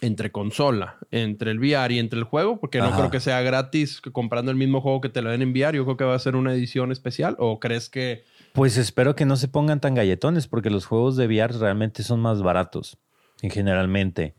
entre 0.00 0.32
consola, 0.32 0.96
entre 1.12 1.52
el 1.52 1.60
VR 1.60 1.94
y 1.94 1.98
entre 2.00 2.18
el 2.18 2.24
juego, 2.24 2.58
porque 2.58 2.78
no 2.80 2.90
creo 2.90 3.10
que 3.10 3.20
sea 3.20 3.40
gratis 3.40 4.00
que 4.00 4.10
comprando 4.10 4.50
el 4.50 4.56
mismo 4.56 4.80
juego 4.80 5.00
que 5.00 5.08
te 5.08 5.22
lo 5.22 5.30
den 5.30 5.42
en 5.42 5.50
VR, 5.52 5.76
yo 5.76 5.84
creo 5.84 5.96
que 5.96 6.02
va 6.04 6.14
a 6.16 6.18
ser 6.18 6.34
una 6.34 6.52
edición 6.54 6.90
especial 6.90 7.36
o 7.38 7.60
crees 7.60 7.88
que 7.88 8.24
Pues 8.52 8.76
espero 8.76 9.14
que 9.14 9.24
no 9.24 9.36
se 9.36 9.48
pongan 9.48 9.80
tan 9.80 9.94
galletones 9.94 10.46
porque 10.46 10.70
los 10.70 10.86
juegos 10.86 11.16
de 11.16 11.26
VR 11.26 11.58
realmente 11.58 12.02
son 12.02 12.20
más 12.20 12.42
baratos, 12.42 12.98
en 13.40 13.50
generalmente. 13.50 14.34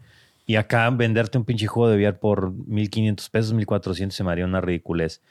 Y 0.45 0.55
acá 0.55 0.89
venderte 0.89 1.37
un 1.37 1.45
pinche 1.45 1.67
juego 1.67 1.89
de 1.89 1.97
VR 1.97 2.19
por 2.19 2.51
1500 2.51 3.29
pesos, 3.29 3.53
1400 3.53 4.15
se 4.15 4.23
me 4.23 4.31
haría 4.31 4.45
una 4.45 4.61
ridiculez. 4.61 5.21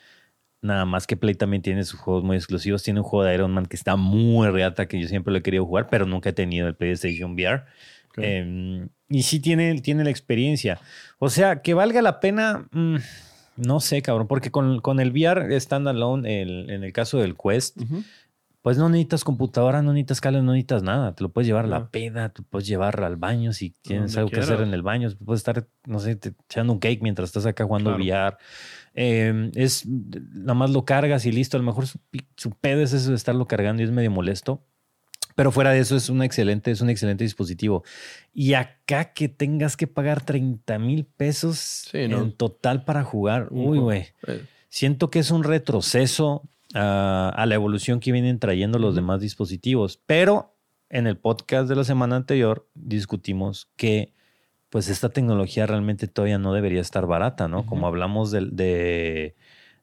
Nada 0.62 0.84
más 0.84 1.06
que 1.06 1.16
Play 1.16 1.34
también 1.34 1.60
tiene 1.62 1.84
sus 1.84 1.98
juegos 1.98 2.22
muy 2.22 2.36
exclusivos. 2.36 2.82
Tiene 2.82 3.00
un 3.00 3.04
juego 3.04 3.24
de 3.24 3.34
Iron 3.34 3.52
Man 3.52 3.66
que 3.66 3.76
está 3.76 3.96
muy 3.96 4.48
reata 4.48 4.86
que 4.86 5.00
yo 5.00 5.08
siempre 5.08 5.32
lo 5.32 5.38
he 5.38 5.42
querido 5.42 5.66
jugar, 5.66 5.88
pero 5.90 6.06
nunca 6.06 6.30
he 6.30 6.32
tenido 6.32 6.68
el 6.68 6.76
PlayStation 6.76 7.32
VR. 7.32 7.64
Ok. 8.10 8.18
Eh, 8.18 8.86
y 9.08 9.22
sí 9.24 9.40
tiene, 9.40 9.80
tiene 9.80 10.04
la 10.04 10.10
experiencia. 10.10 10.80
O 11.18 11.28
sea, 11.28 11.62
que 11.62 11.74
valga 11.74 12.00
la 12.00 12.20
pena, 12.20 12.66
mm, 12.70 12.96
no 13.56 13.80
sé, 13.80 14.00
cabrón, 14.02 14.26
porque 14.26 14.50
con, 14.50 14.80
con 14.80 15.00
el 15.00 15.10
VR 15.10 15.60
standalone, 15.60 16.42
el, 16.42 16.70
en 16.70 16.84
el 16.84 16.92
caso 16.92 17.18
del 17.18 17.36
Quest, 17.36 17.78
pues 18.62 18.78
no 18.78 18.88
necesitas 18.88 19.24
computadora, 19.24 19.82
no 19.82 19.92
necesitas 19.92 20.20
cable, 20.20 20.40
no 20.40 20.52
necesitas 20.52 20.82
nada. 20.84 21.14
Te 21.14 21.22
lo 21.24 21.30
puedes 21.30 21.46
llevar 21.48 21.64
a 21.64 21.68
la 21.68 21.78
No. 21.80 21.90
peda, 21.90 22.28
te 22.28 22.42
puedes 22.42 22.66
llevar 22.68 23.02
al 23.02 23.16
baño 23.16 23.52
si 23.52 23.70
tienes 23.82 24.16
algo 24.16 24.30
que 24.30 24.38
hacer 24.40 24.60
en 24.60 24.72
el 24.72 24.82
baño. 24.82 25.10
Puedes 25.24 25.40
estar, 25.40 25.66
no 25.86 25.98
sé, 25.98 26.14
te- 26.16 26.32
echando 26.48 26.72
un 26.72 26.78
cake 26.78 27.02
mientras 27.02 27.28
estás 27.28 27.44
acá 27.44 27.64
jugando 27.64 27.90
Claro. 27.96 28.02
VR. 28.04 28.36
Eh, 28.94 29.50
es 29.56 29.84
nada 29.86 30.54
más 30.54 30.70
lo 30.70 30.84
cargas 30.84 31.26
y 31.26 31.32
listo. 31.32 31.56
A 31.56 31.60
lo 31.60 31.66
mejor 31.66 31.86
su, 31.86 31.98
su 32.36 32.50
pedo 32.52 32.82
es 32.82 32.92
eso 32.92 33.10
de 33.10 33.16
estarlo 33.16 33.46
cargando 33.48 33.82
y 33.82 33.84
es 33.86 33.90
medio 33.90 34.10
molesto. 34.10 34.62
Pero 35.34 35.50
fuera 35.50 35.70
de 35.70 35.78
eso 35.80 35.96
es 35.96 36.10
un 36.10 36.22
excelente, 36.22 36.70
es 36.70 36.82
un 36.82 36.90
excelente 36.90 37.24
dispositivo. 37.24 37.82
Y 38.34 38.52
acá 38.52 39.12
que 39.14 39.28
tengas 39.30 39.76
que 39.78 39.86
pagar 39.86 40.22
30 40.22 40.78
mil 40.78 41.06
pesos 41.06 41.88
Sí, 41.90 42.06
¿no? 42.06 42.22
en 42.22 42.32
total 42.32 42.84
para 42.84 43.02
jugar. 43.02 43.48
Uy, 43.50 43.78
güey. 43.78 44.06
Eh, 44.26 44.44
Siento 44.68 45.10
que 45.10 45.18
es 45.20 45.30
un 45.30 45.42
retroceso 45.42 46.42
a, 46.74 47.28
a 47.34 47.46
la 47.46 47.54
evolución 47.54 48.00
que 48.00 48.12
vienen 48.12 48.38
trayendo 48.38 48.78
los 48.78 48.94
demás 48.94 49.20
dispositivos. 49.20 50.00
Pero 50.06 50.54
en 50.90 51.06
el 51.06 51.16
podcast 51.16 51.68
de 51.68 51.76
la 51.76 51.84
semana 51.84 52.16
anterior 52.16 52.68
discutimos 52.74 53.70
que 53.76 54.12
pues 54.68 54.88
esta 54.88 55.10
tecnología 55.10 55.66
realmente 55.66 56.08
todavía 56.08 56.38
no 56.38 56.54
debería 56.54 56.80
estar 56.80 57.06
barata, 57.06 57.46
¿no? 57.46 57.66
Como 57.66 57.86
hablamos 57.86 58.30
de, 58.30 59.34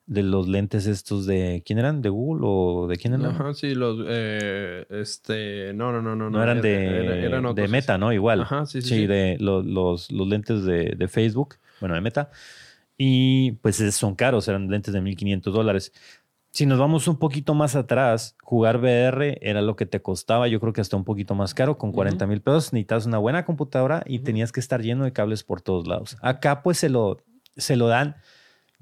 de, 0.08 0.24
los 0.24 0.48
lentes 0.48 0.88
estos 0.88 1.28
de... 1.28 1.62
¿Quién 1.64 1.78
eran? 1.78 2.02
¿De 2.02 2.10
Google 2.10 2.42
o 2.48 2.88
de 2.88 2.98
quién 2.98 3.14
eran? 3.14 3.28
Ajá, 3.28 3.54
sí, 3.54 3.76
los 3.76 4.00
eh, 4.08 4.88
este, 4.90 5.74
no, 5.76 5.92
no, 5.92 6.02
no, 6.02 6.16
no, 6.16 6.32
No, 6.32 6.42
eran 6.42 6.58
era- 6.58 6.68
de, 6.68 6.86
era- 7.06 7.16
eran 7.18 7.54
de. 7.54 7.68
Meta, 7.68 8.00
¿no? 8.00 8.12
Igual. 8.12 8.42
Ajá, 8.42 8.66
sí, 8.66 8.82
sí, 8.82 8.88
Sí, 8.88 8.96
sí. 9.02 9.06
de 9.08 9.38
lo- 9.40 9.62
los, 9.62 10.12
los 10.12 10.28
lentes 10.28 10.64
de, 10.66 10.96
de 10.98 11.08
Facebook, 11.08 11.58
bueno, 11.80 11.94
de 11.94 12.02
Meta. 12.02 12.32
Y 12.98 13.52
pues 13.62 13.80
es- 13.80 13.94
son 13.96 14.16
caros, 14.16 14.48
eran 14.48 14.70
lentes 14.70 14.94
de 14.94 15.02
1500 15.02 15.54
dólares. 15.54 15.94
Si 16.52 16.66
nos 16.66 16.80
vamos 16.80 17.08
un 17.08 17.18
poquito 17.18 17.54
más 17.54 17.76
atrás, 17.76 18.36
jugar 18.42 18.78
VR 18.78 19.38
era 19.42 19.62
lo 19.62 19.76
que 19.76 19.86
te 19.86 20.02
costaba, 20.02 20.48
yo 20.48 20.60
creo 20.60 20.74
que 20.74 20.82
hasta 20.82 20.98
un 20.98 21.04
poquito 21.04 21.36
más 21.36 21.54
caro, 21.54 21.78
con 21.78 21.92
40 21.92 22.26
mil 22.26 22.42
pesos 22.42 22.74
necesitabas 22.74 23.06
una 23.06 23.20
buena 23.20 23.46
computadora 23.46 24.04
y 24.06 24.20
tenías 24.20 24.52
que 24.52 24.60
estar 24.60 24.82
lleno 24.82 25.04
de 25.04 25.14
cables 25.14 25.44
por 25.44 25.62
todos 25.62 25.88
lados. 25.88 26.18
Acá 26.22 26.64
pues 26.64 26.80
se 26.80 26.90
lo, 26.90 27.18
se 27.56 27.76
lo 27.76 27.88
dan 27.88 28.16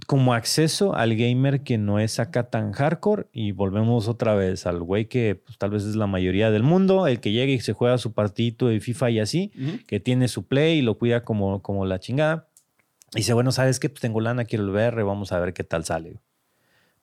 como 0.05 0.34
acceso 0.34 0.95
al 0.95 1.15
gamer 1.15 1.63
que 1.63 1.78
no 1.78 1.99
es 1.99 2.20
acá 2.20 2.49
tan 2.49 2.72
hardcore 2.72 3.28
y 3.32 3.51
volvemos 3.51 4.07
otra 4.07 4.36
vez 4.36 4.68
al 4.68 4.82
güey 4.84 5.07
que 5.07 5.36
pues, 5.36 5.57
tal 5.57 5.72
vez 5.72 5.84
es 5.84 5.95
la 5.95 6.07
mayoría 6.07 6.51
del 6.51 6.63
mundo, 6.63 7.07
el 7.07 7.20
que 7.20 7.32
llega 7.32 7.51
y 7.51 7.59
se 7.59 7.74
juega 7.74 7.97
su 7.97 8.13
partidito 8.13 8.68
de 8.68 8.80
FIFA 8.80 9.09
y 9.09 9.20
así, 9.20 9.51
que 9.88 9.99
tiene 9.99 10.28
su 10.28 10.45
play 10.45 10.80
y 10.80 10.82
lo 10.84 10.97
cuida 10.97 11.24
como, 11.24 11.61
como 11.61 11.86
la 11.86 11.99
chingada. 11.99 12.47
Y 13.13 13.18
dice, 13.18 13.34
bueno, 13.34 13.51
¿sabes 13.51 13.80
qué? 13.80 13.89
Pues 13.89 14.01
tengo 14.01 14.22
lana, 14.22 14.45
quiero 14.45 14.65
el 14.65 14.70
VR, 14.70 15.03
vamos 15.03 15.32
a 15.32 15.39
ver 15.39 15.53
qué 15.53 15.63
tal 15.63 15.84
sale. 15.84 16.20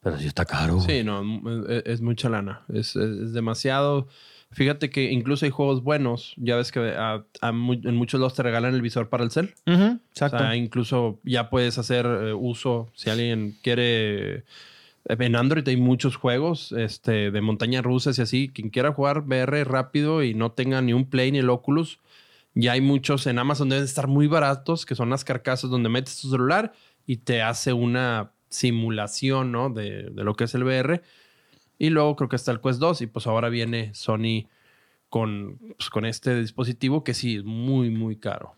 Pero 0.04 0.18
sí 0.18 0.26
está 0.28 0.44
caro. 0.44 0.80
Sí, 0.80 1.02
no, 1.02 1.22
es, 1.68 1.82
es 1.86 2.00
mucha 2.00 2.28
lana. 2.28 2.62
Es, 2.72 2.94
es- 2.94 3.18
es 3.18 3.32
demasiado. 3.32 4.06
Fíjate 4.52 4.88
que 4.90 5.10
incluso 5.10 5.44
hay 5.46 5.50
juegos 5.50 5.82
buenos. 5.82 6.34
Ya 6.36 6.54
ves 6.56 6.70
que 6.70 6.78
a- 6.96 7.24
en 7.42 7.56
muchos 7.96 8.20
lados 8.20 8.34
te 8.34 8.42
regalan 8.44 8.74
el 8.74 8.82
visor 8.82 9.08
para 9.08 9.24
el 9.24 9.32
cel. 9.32 9.54
Exacto. 9.66 10.36
O 10.36 10.40
sea, 10.40 10.54
incluso 10.54 11.18
ya 11.24 11.50
puedes 11.50 11.76
hacer 11.78 12.06
eh, 12.06 12.32
uso. 12.34 12.88
Si 12.94 13.10
alguien 13.10 13.56
quiere. 13.62 14.36
eh, 14.36 14.44
En 15.06 15.34
Android 15.36 15.66
hay 15.68 15.76
muchos 15.76 16.14
juegos 16.16 16.70
este, 16.72 17.30
de 17.32 17.40
montañas 17.40 17.82
rusas 17.82 18.18
y 18.18 18.22
así. 18.22 18.48
Quien 18.54 18.70
quiera 18.70 18.92
jugar 18.92 19.20
VR 19.26 19.64
rápido 19.64 20.22
y 20.22 20.34
no 20.34 20.52
tenga 20.52 20.80
ni 20.82 20.92
un 20.92 21.06
Play 21.10 21.32
ni 21.32 21.38
el 21.38 21.50
Oculus, 21.50 21.98
ya 22.54 22.72
hay 22.72 22.80
muchos 22.80 23.26
en 23.26 23.38
Amazon. 23.40 23.70
Deben 23.70 23.84
estar 23.84 24.06
muy 24.06 24.28
baratos, 24.28 24.86
que 24.86 24.94
son 24.94 25.10
las 25.10 25.24
carcasas 25.24 25.68
donde 25.70 25.88
metes 25.88 26.20
tu 26.20 26.30
celular 26.30 26.72
y 27.06 27.16
te 27.16 27.42
hace 27.42 27.72
una 27.72 28.30
simulación 28.54 29.52
¿no? 29.52 29.70
de, 29.70 30.10
de 30.10 30.24
lo 30.24 30.34
que 30.34 30.44
es 30.44 30.54
el 30.54 30.64
VR. 30.64 31.02
Y 31.78 31.90
luego 31.90 32.14
creo 32.16 32.28
que 32.28 32.36
está 32.36 32.52
el 32.52 32.60
Quest 32.60 32.78
2 32.78 33.02
y 33.02 33.06
pues 33.08 33.26
ahora 33.26 33.48
viene 33.48 33.92
Sony 33.94 34.46
con, 35.08 35.58
pues, 35.76 35.90
con 35.90 36.06
este 36.06 36.40
dispositivo 36.40 37.04
que 37.04 37.14
sí 37.14 37.36
es 37.36 37.44
muy, 37.44 37.90
muy 37.90 38.16
caro. 38.16 38.54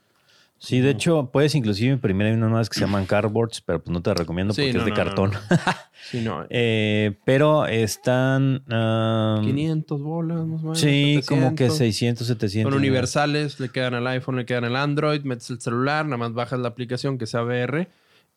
Sí, 0.59 0.80
de 0.80 0.90
hecho, 0.90 1.28
puedes 1.30 1.55
inclusive 1.55 1.92
imprimir 1.92 2.28
hay 2.28 2.32
unas 2.32 2.49
nuevas 2.49 2.70
que 2.70 2.76
se 2.76 2.80
llaman 2.80 3.05
cardboards, 3.05 3.61
pero 3.61 3.82
pues 3.82 3.92
no 3.92 4.01
te 4.01 4.14
recomiendo 4.14 4.55
Sí, 4.55 4.62
porque 4.62 4.72
no, 4.72 4.78
es 4.78 4.84
de 4.86 4.90
no, 4.90 4.97
cartón. 4.97 5.30
no. 5.32 5.38
Sí, 6.11 6.20
no. 6.20 6.47
Eh, 6.49 7.14
pero 7.24 7.66
están... 7.66 8.62
um, 8.70 9.44
500 9.44 10.01
bolas, 10.01 10.47
más 10.47 10.61
o 10.61 10.62
menos. 10.62 10.80
sí, 10.80 11.20
como 11.26 11.55
que 11.55 11.68
700. 11.68 11.76
600, 11.78 12.26
700. 12.26 12.72
Son 12.72 12.78
universales, 12.80 13.61
le 13.61 13.68
quedan 13.70 13.94
al 13.94 14.07
iPhone, 14.07 14.36
le 14.36 14.47
quedan 14.47 14.64
al 14.64 14.76
Android, 14.76 15.22
metes 15.22 15.51
el 15.51 15.61
celular, 15.61 16.07
nada 16.07 16.16
más 16.16 16.32
bajas 16.32 16.59
la 16.61 16.68
aplicación 16.68 17.18
que 17.18 17.26
sea 17.26 17.42
VR 17.42 17.88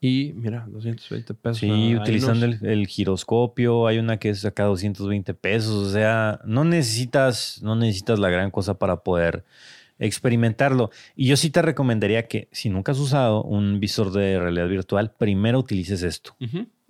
y 0.01 0.33
mira, 0.35 0.65
220 0.69 1.33
pesos. 1.33 1.57
Sí, 1.59 1.95
utilizando 1.95 2.45
el, 2.45 2.59
el 2.65 2.87
giroscopio, 2.87 3.87
hay 3.87 3.97
una 3.97 4.17
que 4.17 4.29
es 4.29 4.45
acá 4.45 4.63
220 4.63 5.33
pesos, 5.33 5.87
o 5.87 5.91
sea, 5.91 6.39
no 6.45 6.63
necesitas, 6.63 7.59
no 7.61 7.75
necesitas 7.75 8.19
la 8.19 8.29
gran 8.29 8.51
cosa 8.51 8.79
para 8.79 9.03
poder 9.03 9.43
experimentarlo. 9.99 10.91
Y 11.15 11.27
yo 11.27 11.35
sí 11.35 11.49
te 11.49 11.61
recomendaría 11.61 12.27
que 12.27 12.47
si 12.51 12.69
nunca 12.69 12.93
has 12.93 12.99
usado 12.99 13.43
un 13.43 13.79
visor 13.79 14.11
de 14.11 14.39
realidad 14.39 14.67
virtual, 14.67 15.11
primero 15.17 15.59
utilices 15.59 16.03
esto 16.03 16.35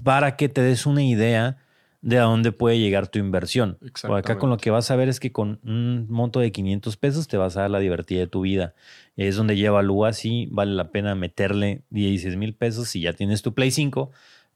para 0.03 0.36
que 0.36 0.49
te 0.49 0.62
des 0.62 0.86
una 0.86 1.03
idea 1.03 1.57
de 2.02 2.18
a 2.18 2.24
dónde 2.24 2.52
puede 2.52 2.80
llegar 2.80 3.08
tu 3.08 3.20
inversión. 3.20 3.78
Por 4.02 4.18
acá 4.18 4.38
con 4.38 4.50
lo 4.50 4.58
que 4.58 4.72
vas 4.72 4.89
a 4.91 4.95
ver 4.95 5.10
es 5.10 5.20
que 5.20 5.32
con 5.32 5.60
un 5.64 6.08
monto 6.10 6.39
de 6.39 6.52
500 6.52 6.97
pesos 6.97 7.28
te 7.28 7.38
vas 7.38 7.58
a 7.58 7.62
dar 7.62 7.72
la 7.72 7.80
divertida 7.80 8.20
de 8.22 8.28
tu 8.28 8.41
vida. 8.41 8.74
Es 9.18 9.36
donde 9.36 9.58
ya 9.58 9.68
evalúas 9.68 10.18
si 10.18 10.47
vale 10.52 10.74
la 10.74 10.91
pena 10.91 11.16
meterle 11.16 11.84
16 11.89 12.38
mil 12.38 12.54
pesos 12.54 12.88
si 12.88 13.02
ya 13.02 13.14
tienes 13.14 13.41
tu 13.41 13.54
Play 13.54 13.72
5 13.72 14.12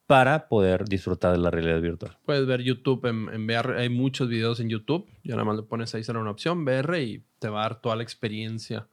para 0.08 0.48
poder 0.48 0.86
disfrutar 0.86 1.34
de 1.34 1.40
la 1.40 1.50
realidad 1.50 1.82
virtual. 1.82 2.18
Puedes 2.26 2.46
ver 2.46 2.62
YouTube 2.62 3.06
en, 3.06 3.30
en 3.34 3.46
VR. 3.46 3.80
Hay 3.80 3.90
muchos 3.90 4.30
videos 4.30 4.60
en 4.60 4.70
YouTube. 4.70 5.06
Ya 5.24 5.36
nada 5.36 5.46
más 5.46 5.58
le 5.58 5.64
pones 5.64 5.94
ahí 5.96 6.04
será 6.04 6.20
una 6.20 6.32
opción 6.32 6.64
VR 6.64 7.02
y 7.04 7.24
te 7.40 7.50
va 7.50 7.62
a 7.62 7.70
dar 7.70 7.82
toda 7.82 7.96
la 7.96 8.04
experiencia. 8.04 8.88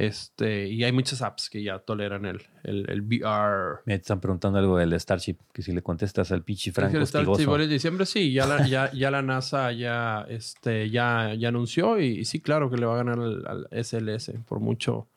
Este, 0.00 0.68
y 0.68 0.84
hay 0.84 0.92
muchas 0.92 1.22
apps 1.22 1.50
que 1.50 1.60
ya 1.60 1.80
toleran 1.80 2.24
el, 2.24 2.40
el, 2.62 2.88
el 2.88 3.02
VR. 3.02 3.80
Me 3.84 3.94
están 3.94 4.20
preguntando 4.20 4.56
algo 4.60 4.78
del 4.78 4.92
Starship, 5.00 5.38
que 5.52 5.60
si 5.60 5.72
le 5.72 5.82
contestas 5.82 6.30
al 6.30 6.44
pichi 6.44 6.70
Franco 6.70 6.98
está 7.00 7.18
el. 7.18 7.26
Tivoli 7.36 7.66
de 7.66 7.72
diciembre, 7.72 8.06
sí, 8.06 8.32
ya 8.32 8.46
la, 8.46 8.64
ya, 8.64 8.92
ya 8.94 9.10
la 9.10 9.22
NASA 9.22 9.72
ya, 9.72 10.24
este, 10.28 10.88
ya, 10.90 11.34
ya 11.34 11.48
anunció 11.48 11.98
y, 11.98 12.20
y 12.20 12.24
sí, 12.26 12.38
claro 12.40 12.70
que 12.70 12.76
le 12.76 12.86
va 12.86 12.94
a 12.94 12.98
ganar 12.98 13.18
al, 13.18 13.44
al 13.72 13.84
SLS 13.84 14.34
por 14.46 14.60
mucho. 14.60 15.08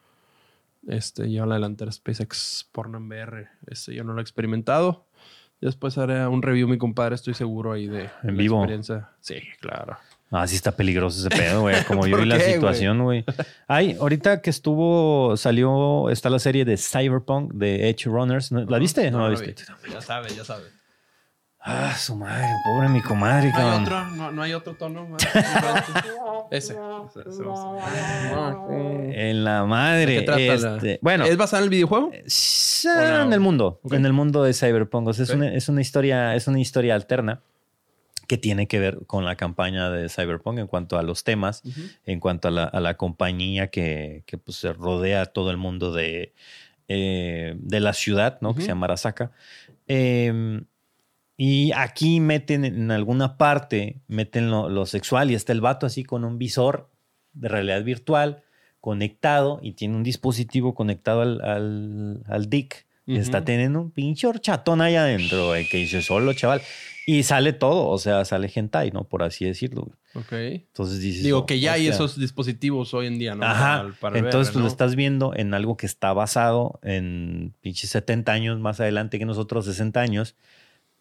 Este, 0.88 1.30
lleva 1.30 1.46
la 1.46 1.56
delantera 1.56 1.92
SpaceX 1.92 2.68
Pornan 2.72 3.08
VR. 3.08 3.50
Este, 3.68 3.94
yo 3.94 4.04
no 4.04 4.14
lo 4.14 4.20
he 4.20 4.24
experimentado. 4.24 5.06
Después 5.60 5.96
haré 6.00 6.26
un 6.26 6.42
review, 6.42 6.68
mi 6.68 6.80
compadre, 6.80 7.14
estoy 7.14 7.36
seguro 7.36 7.74
ahí 7.74 7.86
de 7.86 8.06
En 8.24 8.36
la 8.36 8.42
vivo. 8.42 8.58
experiencia. 8.58 9.10
Sí, 9.20 9.36
claro. 9.60 9.96
Ah, 10.34 10.48
sí 10.48 10.56
está 10.56 10.72
peligroso 10.72 11.20
ese 11.20 11.30
pedo, 11.30 11.62
güey. 11.62 11.76
Como 11.88 12.08
yo 12.08 12.12
¿Por 12.18 12.22
vi 12.24 12.30
la 12.30 12.40
situación, 12.40 13.04
güey. 13.04 13.26
Ay, 13.68 13.98
ahorita 14.00 14.42
que 14.42 14.50
estuvo, 14.50 15.36
salió, 15.36 16.10
está 16.10 16.30
la 16.30 16.40
serie 16.40 16.64
de 16.64 16.78
Cyberpunk 16.78 17.52
de 17.54 17.90
Edge 17.90 18.06
Runners. 18.06 18.52
¿No- 18.52 18.64
¿La 18.66 18.80
viste? 18.80 19.12
No, 19.12 19.20
la 19.30 19.30
viste. 19.30 19.56
vi. 19.86 19.92
Ya 19.92 20.00
sabe, 20.02 20.30
ya 20.34 20.46
sabe. 20.46 20.64
Ah, 21.64 21.94
su 21.96 22.16
madre, 22.16 22.48
pobre 22.64 22.90
mi 22.90 23.02
comadre, 23.02 23.50
No 23.52 23.56
hay 23.58 23.62
cabrón. 23.62 23.84
otro, 23.84 24.06
no, 24.16 24.32
no 24.32 24.42
hay 24.42 24.54
otro 24.54 24.74
tono 24.76 25.06
más. 25.08 25.22
ese. 26.52 26.76
En 29.14 29.44
la 29.44 29.66
madre. 29.66 30.14
¿De 30.14 30.20
qué 30.20 30.26
trata 30.26 30.42
la- 30.70 30.76
este, 30.78 31.00
bueno, 31.02 31.26
¿Es 31.26 31.38
basada 31.38 31.60
en 31.60 31.64
el 31.66 31.70
videojuego? 31.70 32.12
sí, 32.26 32.88
¿O 32.88 32.94
no? 32.96 33.22
en 33.24 33.34
el 33.34 33.40
mundo, 33.40 33.80
en 33.92 34.06
el 34.06 34.14
mundo 34.14 34.44
de 34.44 34.54
Cyberpunk. 34.54 35.08
O 35.10 35.14
sea, 35.14 35.24
es, 35.24 35.30
una, 35.30 35.54
es 35.54 35.70
una 35.70 35.82
historia, 35.82 36.36
es 36.36 36.48
una 36.48 36.60
historia 36.60 36.96
alterna 36.96 37.42
que 38.32 38.38
tiene 38.38 38.66
que 38.66 38.80
ver 38.80 39.00
con 39.08 39.26
la 39.26 39.36
campaña 39.36 39.90
de 39.90 40.08
Cyberpunk 40.08 40.60
en 40.60 40.68
cuanto 40.68 40.98
a 40.98 41.04
los 41.04 41.26
temas, 41.26 41.64
en 42.06 42.22
cuanto 42.22 42.48
a 42.48 42.52
la, 42.52 42.64
a 42.64 42.80
la 42.80 42.96
compañía 42.96 43.68
que, 43.68 44.24
que, 44.26 44.38
pues, 44.38 44.56
se 44.56 44.72
rodea 44.72 45.26
todo 45.26 45.52
el 45.52 45.58
mundo 45.58 45.92
de, 45.92 46.34
eh, 46.88 47.56
de 47.60 47.80
la 47.82 47.92
ciudad, 47.92 48.38
¿no? 48.40 48.56
Que 48.56 48.62
se 48.62 48.70
llama 48.70 48.86
Arasaka. 48.86 49.34
Eh, 49.86 50.62
y 51.36 51.74
aquí 51.74 52.22
meten 52.22 52.64
en 52.64 52.90
alguna 52.92 53.38
parte, 53.38 54.00
meten 54.08 54.50
lo, 54.50 54.70
lo 54.70 54.86
sexual 54.86 55.30
y 55.30 55.34
está 55.34 55.52
el 55.52 55.60
vato 55.60 55.86
así 55.86 56.06
con 56.06 56.24
un 56.24 56.38
visor 56.38 56.90
de 57.34 57.50
realidad 57.50 57.84
virtual 57.84 58.44
conectado 58.80 59.60
y 59.62 59.74
tiene 59.74 59.98
un 59.98 60.04
dispositivo 60.04 60.74
conectado 60.74 61.20
al, 61.20 61.42
al, 61.42 62.24
al 62.28 62.50
dick. 62.50 62.86
Está 63.18 63.44
teniendo 63.44 63.82
un 63.82 63.92
pinche 63.92 64.28
horchatón 64.28 64.82
ahí 64.82 64.96
adentro, 64.96 65.48
güey, 65.48 65.68
que 65.68 65.78
dice 65.78 66.02
solo, 66.02 66.34
chaval. 66.34 66.62
Y 67.08 67.24
sale 67.24 67.52
todo, 67.52 67.88
o 67.88 67.98
sea, 67.98 68.24
sale 68.26 68.50
hentai, 68.54 68.92
¿no? 68.92 69.06
Por 69.06 69.24
así 69.24 69.44
decirlo. 69.46 69.82
güey. 70.14 70.24
Ok. 70.24 70.32
Entonces 70.68 71.00
dices... 71.02 71.24
Digo 71.24 71.46
que 71.48 71.60
ya 71.60 71.74
hay 71.74 71.88
esos 71.88 72.20
dispositivos 72.20 72.94
hoy 72.94 73.08
en 73.08 73.18
día, 73.18 73.34
¿no? 73.34 73.44
Ajá. 73.46 73.82
Para- 73.82 73.94
para 74.00 74.20
el 74.20 74.26
Entonces, 74.26 74.50
VR, 74.50 74.54
pues 74.54 74.56
¿no? 74.56 74.62
lo 74.62 74.68
estás 74.68 74.96
viendo 74.96 75.34
en 75.36 75.54
algo 75.56 75.78
que 75.78 75.88
está 75.88 76.14
basado 76.14 76.80
en 76.84 77.54
pinches 77.62 77.90
70 77.90 78.32
años 78.32 78.60
más 78.60 78.80
adelante 78.80 79.18
que 79.18 79.26
nosotros, 79.26 79.66
60 79.66 80.00
años, 80.00 80.36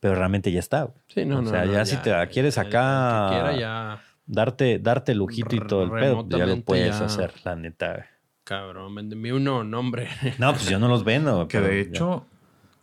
pero 0.01 0.15
realmente 0.15 0.51
ya 0.53 0.61
está. 0.61 0.85
güey. 0.85 0.97
Sí, 1.09 1.25
no, 1.27 1.41
o 1.41 1.43
no, 1.43 1.51
sea, 1.51 1.67
no, 1.67 1.73
ya 1.75 1.85
si 1.85 1.97
te 1.99 2.13
quieres 2.31 2.55
ya, 2.55 2.63
acá- 2.63 3.25
el 3.27 3.31
que 3.31 3.35
quiera 3.43 3.61
ya, 3.61 4.03
Darte, 4.27 4.79
darte 4.79 5.15
lujito 5.15 5.55
y 5.57 5.61
todo 5.61 5.83
el 5.83 5.91
pedo, 5.91 6.25
pues 6.27 6.39
ya 6.41 6.47
lo 6.47 6.61
puedes 6.63 6.95
hacer, 7.01 7.33
la 7.45 7.57
neta. 7.57 7.93
güey. 7.93 8.05
Cabrón, 8.51 8.93
véndeme 8.97 9.33
uno, 9.33 9.63
no, 9.63 9.79
hombre. 9.79 10.09
No, 10.39 10.53
pues 10.53 10.69
yo 10.69 10.79
no 10.81 10.89
los 10.89 11.05
vendo. 11.05 11.47
Que 11.47 11.61
de 11.61 11.81
hecho. 11.81 12.27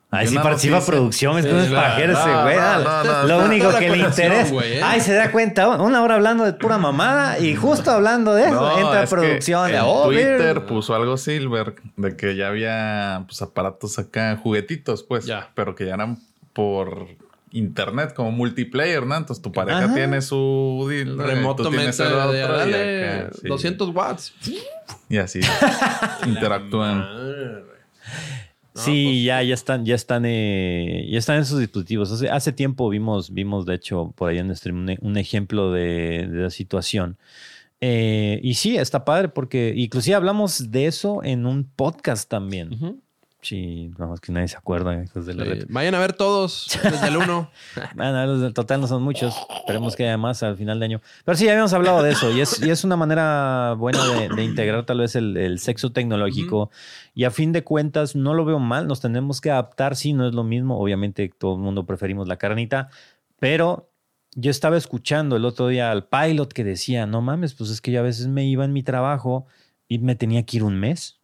Ahí 0.10 0.24
yo 0.26 0.32
sí 0.32 0.38
participa 0.38 0.80
producción, 0.86 1.38
es 1.38 1.44
Sí, 1.44 1.50
que 1.50 1.54
no 1.56 1.62
es 1.64 1.68
claro. 1.68 1.88
pajero 1.90 2.14
ese 2.14 2.28
No, 2.30 2.44
güey. 2.44 3.28
Lo 3.28 3.44
único 3.44 3.78
que 3.78 3.90
le 3.90 3.98
interesa. 3.98 4.56
¿eh? 4.64 4.80
Ay, 4.82 5.02
se 5.02 5.14
da 5.14 5.30
cuenta, 5.34 5.68
una 5.68 6.02
hora 6.02 6.16
hablando 6.16 6.46
de 6.46 6.54
pura 6.54 6.78
mamada 6.78 7.38
y 7.40 7.56
justo 7.56 7.92
hablando 7.92 8.34
de 8.34 8.44
eso 8.46 8.54
No, 8.54 8.80
entra 8.80 9.06
producción. 9.06 9.70
"Oh, 9.84 10.06
Twitter 10.06 10.56
mira". 10.56 10.66
puso 10.66 10.96
algo 10.96 11.18
Silver 11.18 11.76
de 11.98 12.16
que 12.16 12.38
ya 12.38 12.48
había 12.48 13.26
pues, 13.28 13.42
aparatos 13.42 14.00
acá, 14.00 14.38
juguetitos, 14.42 15.04
pues, 15.04 15.26
Ya. 15.26 15.50
pero 15.56 15.76
que 15.76 15.86
ya 15.86 15.96
eran 15.96 16.18
por 16.54 17.08
internet, 17.52 18.14
como 18.14 18.32
multiplayer, 18.32 19.06
¿no? 19.06 19.16
Entonces 19.16 19.42
tu 19.42 19.52
pareja 19.52 19.86
Ajá. 19.86 19.94
tiene 19.96 20.22
su 20.22 20.88
dildo, 20.90 21.24
Remotamente, 21.26 21.78
tienes 21.78 22.00
el 22.00 22.08
otro, 22.14 22.32
de- 22.32 22.40
y 22.40 22.42
dale 22.42 23.10
acá, 23.10 23.30
sí. 23.42 23.48
200 23.48 23.90
watts. 23.96 24.34
Y 25.10 25.18
así 25.18 25.40
interactúan. 26.26 27.00
No, 27.00 28.82
sí, 28.84 29.06
pues, 29.06 29.24
ya, 29.24 29.42
ya 29.44 29.54
están, 29.54 29.86
ya 29.86 29.96
están, 29.96 30.24
eh, 30.26 31.08
ya 31.10 31.18
están 31.18 31.40
esos 31.40 31.60
dispositivos. 31.60 32.12
Hace, 32.12 32.30
hace 32.30 32.52
tiempo 32.52 32.90
vimos, 32.90 33.34
vimos, 33.34 33.66
de 33.66 33.76
hecho, 33.76 34.14
por 34.16 34.30
ahí 34.30 34.38
en 34.38 34.50
el 34.50 34.56
stream, 34.56 34.78
un, 34.78 34.98
un 35.02 35.18
ejemplo 35.18 35.72
de, 35.72 36.28
de 36.28 36.44
la 36.44 36.50
situación. 36.50 37.18
Eh, 37.82 38.40
y 38.44 38.56
sí, 38.56 38.76
está 38.78 39.06
padre 39.06 39.30
porque 39.30 39.74
inclusive 39.76 40.16
hablamos 40.16 40.72
de 40.72 40.88
eso 40.88 41.24
en 41.24 41.46
un 41.46 41.64
podcast 41.64 42.30
también. 42.30 43.02
Sí, 43.48 43.92
nada 43.98 44.08
más 44.08 44.20
que 44.20 44.34
nadie 44.34 44.50
se 44.50 44.58
acuerda. 44.58 45.02
hijos 45.02 45.26
de 45.26 45.34
la 45.34 45.46
Sí, 45.46 45.50
reta. 45.52 45.66
Vayan 45.70 45.96
a 45.96 46.00
ver 46.00 46.12
todos 46.12 46.68
desde 46.84 47.08
el 47.08 47.16
1. 47.16 47.50
Bueno, 47.96 48.26
los 48.28 48.42
del 48.42 48.54
total 48.54 48.82
no 48.82 48.88
son 48.88 49.04
muchos. 49.04 49.34
Esperemos 49.60 49.96
que 49.96 50.04
haya 50.04 50.18
más 50.18 50.44
al 50.44 50.58
final 50.58 50.80
de 50.80 50.86
año. 50.86 51.02
Pero 51.24 51.38
sí, 51.38 51.46
ya 51.46 51.52
habíamos 51.52 51.72
hablado 51.72 52.04
de 52.04 52.12
eso. 52.12 52.30
Y 52.36 52.42
es, 52.42 52.62
y 52.62 52.70
es 52.70 52.84
una 52.84 52.98
manera 52.98 53.74
buena 53.78 54.06
de, 54.06 54.28
de 54.28 54.44
integrar 54.44 54.86
tal 54.86 55.00
vez 55.00 55.16
el, 55.16 55.38
el 55.38 55.60
sexo 55.60 55.94
tecnológico. 55.94 56.72
Y 57.16 57.24
a 57.24 57.32
fin 57.32 57.54
de 57.54 57.64
cuentas, 57.64 58.18
no 58.18 58.34
lo 58.34 58.44
veo 58.44 58.60
mal. 58.60 58.86
Nos 58.86 59.00
tenemos 59.00 59.40
que 59.40 59.50
adaptar. 59.50 59.96
Sí, 59.96 60.12
no 60.12 60.28
es 60.28 60.34
lo 60.34 60.44
mismo. 60.44 60.78
Obviamente, 60.78 61.32
todo 61.38 61.56
el 61.56 61.62
mundo 61.62 61.86
preferimos 61.86 62.28
la 62.28 62.36
carnita. 62.36 62.90
Pero 63.40 63.90
yo 64.36 64.52
estaba 64.52 64.76
escuchando 64.76 65.38
el 65.38 65.46
otro 65.46 65.70
día 65.70 65.90
al 65.92 66.06
pilot 66.06 66.52
que 66.52 66.66
decía: 66.66 67.06
No 67.06 67.22
mames, 67.22 67.54
pues 67.54 67.70
es 67.70 67.80
que 67.80 67.92
yo 67.92 68.02
a 68.02 68.04
veces 68.04 68.28
me 68.28 68.46
iba 68.46 68.66
en 68.66 68.74
mi 68.74 68.84
trabajo 68.84 69.46
y 69.88 70.00
me 70.00 70.16
tenía 70.16 70.44
que 70.46 70.58
ir 70.58 70.64
un 70.64 70.78
mes. 70.78 71.17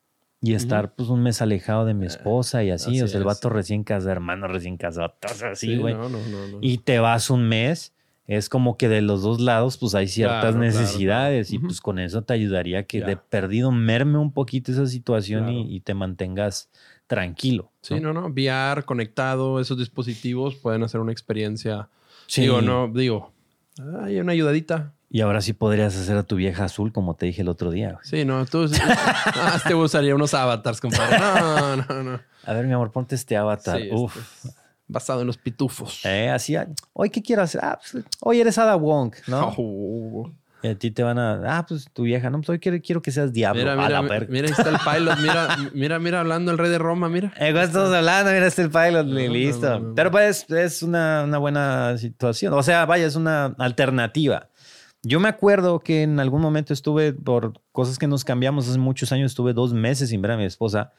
Y 0.46 0.54
estar 0.56 0.94
pues 0.94 1.10
un 1.10 1.24
mes 1.24 1.41
alejado 1.41 1.86
de 1.86 1.94
mi 1.94 2.06
esposa 2.06 2.64
y 2.64 2.70
así. 2.70 2.91
así 2.91 3.02
o 3.02 3.08
sea, 3.08 3.18
el 3.18 3.24
es. 3.24 3.28
vato 3.28 3.50
recién 3.50 3.84
casado, 3.84 4.12
hermano 4.12 4.48
recién 4.48 4.78
casado, 4.78 5.14
así, 5.52 5.78
güey 5.78 5.94
no, 5.94 6.10
no, 6.10 6.20
no, 6.20 6.48
no. 6.48 6.58
y 6.62 6.80
te 6.80 7.00
vas 7.00 7.30
un 7.30 7.48
mes, 7.48 7.94
es 8.28 8.50
como 8.50 8.78
que 8.78 8.89
de 8.89 9.02
los 9.02 9.22
dos 9.24 9.39
lados, 9.39 9.78
pues 9.78 9.96
hay 9.96 10.08
ciertas 10.08 10.41
Claro, 10.41 10.60
necesidades 10.60 11.48
claro. 11.48 11.56
y 11.56 11.58
Ujú. 11.60 11.68
pues 11.68 11.82
con 11.82 12.00
eso 12.00 12.22
te 12.24 12.34
ayudaría 12.34 12.84
que 12.84 13.00
Ya. 13.00 13.06
de 13.08 13.18
perdido 13.18 13.72
merme 13.72 14.18
un 14.18 14.32
poquito 14.34 14.72
esa 14.72 14.86
situación 14.88 15.50
y, 15.50 15.76
y 15.76 15.80
te 15.80 15.94
mantengas 15.94 16.70
tranquilo. 17.08 17.72
Sí, 17.82 18.00
no, 18.00 18.14
no. 18.14 18.28
VR 18.28 18.84
conectado, 18.84 19.60
esos 19.60 19.78
dispositivos 19.78 20.56
pueden 20.56 20.84
hacer 20.84 21.00
una 21.02 21.12
experiencia. 21.12 21.89
Sí. 22.28 22.41
Digo, 22.41 22.62
no, 22.62 22.88
digo. 22.88 23.32
Hay 24.04 24.20
una 24.20 24.32
ayudadita. 24.32 24.94
Y 25.14 25.22
ahora 25.22 25.41
sí 25.41 25.53
podrías 25.53 25.95
hacer 25.95 26.18
a 26.18 26.24
tu 26.24 26.38
vieja 26.38 26.64
azul, 26.64 26.91
como 26.91 27.16
te 27.16 27.28
dije 27.28 27.43
el 27.43 27.47
otro 27.47 27.70
día. 27.70 27.91
güey. 27.91 28.03
Sí, 28.03 28.26
no, 28.26 28.44
tú. 28.48 28.68
ah, 29.35 29.61
te 29.65 29.76
usaría 29.76 30.15
unos 30.15 30.34
avatars, 30.34 30.81
compadre. 30.81 31.19
No, 31.19 31.76
no, 31.77 32.03
no. 32.03 32.19
A 32.44 32.53
ver, 32.53 32.65
mi 32.65 32.73
amor, 32.73 32.91
ponte 32.91 33.14
este 33.14 33.38
avatar. 33.38 33.80
Sí, 33.80 33.90
Uf. 33.91 34.18
este 34.18 34.48
es 34.49 34.56
basado 34.88 35.22
en 35.22 35.27
los 35.27 35.38
pitufos. 35.38 36.03
Eh, 36.03 36.31
así, 36.31 36.56
ah, 36.56 36.68
hoy 36.94 37.11
qué 37.11 37.22
quiero 37.22 37.44
hacer. 37.44 37.61
Ah, 37.64 37.80
pues, 37.80 38.03
hoy 38.22 38.41
eres 38.41 38.57
Ada 38.57 38.76
Wong, 38.76 39.14
¿no? 39.27 39.53
Oh. 39.57 40.31
Y 40.64 40.69
a 40.69 40.76
ti 40.80 40.91
te 40.91 41.03
van 41.03 41.19
a. 41.19 41.57
Ah, 41.57 41.65
pues 41.68 41.85
tu 41.91 42.03
vieja, 42.03 42.30
no, 42.30 42.38
pues 42.40 42.48
hoy 42.49 42.60
quiero, 42.60 42.80
quiero 42.81 43.02
que 43.02 43.11
seas 43.11 43.34
diablo. 43.34 43.61
Mira, 43.61 43.76
mira, 43.76 44.02
mira, 44.02 44.26
mira, 44.30 44.48
ahí 44.48 44.53
está 44.57 44.69
el 44.69 44.77
pilot. 44.80 45.18
Mira, 45.19 45.57
mira, 45.73 45.99
mira, 45.99 46.19
hablando 46.22 46.52
el 46.52 46.57
rey 46.57 46.72
de 46.72 46.77
Roma, 46.77 47.10
mira. 47.10 47.34
Eh, 47.38 47.52
¿cuál 47.52 47.65
estamos 47.65 47.94
hablando? 47.94 48.31
Mira, 48.31 48.48
este 48.48 48.61
el 48.61 48.69
pilot, 48.72 49.06
no, 49.06 49.19
listo. 49.19 49.69
no, 49.72 49.80
no. 49.90 49.94
Pero 49.95 50.10
pues 50.10 50.49
es 50.49 50.81
una, 50.81 51.26
una 51.26 51.38
buena 51.38 51.98
situación. 51.98 52.53
O 52.53 52.64
sea, 52.64 52.85
vaya, 52.85 53.06
es 53.06 53.18
una 53.18 53.48
alternativa. 53.57 54.48
Yo 55.05 55.19
me 55.19 55.27
acuerdo 55.27 55.81
que 55.81 56.03
en 56.03 56.21
algún 56.21 56.41
momento 56.41 56.71
estuve, 56.71 57.11
por 57.11 57.61
cosas 57.73 57.99
que 57.99 58.07
nos 58.07 58.23
cambiamos 58.23 58.69
hace 58.69 58.80
muchos 58.80 59.11
años, 59.11 59.31
estuve 59.31 59.51
dos 59.51 59.73
meses 59.73 60.09
sin 60.09 60.21
ver 60.21 60.31
a 60.31 60.38
mi 60.38 60.45
esposa. 60.45 60.93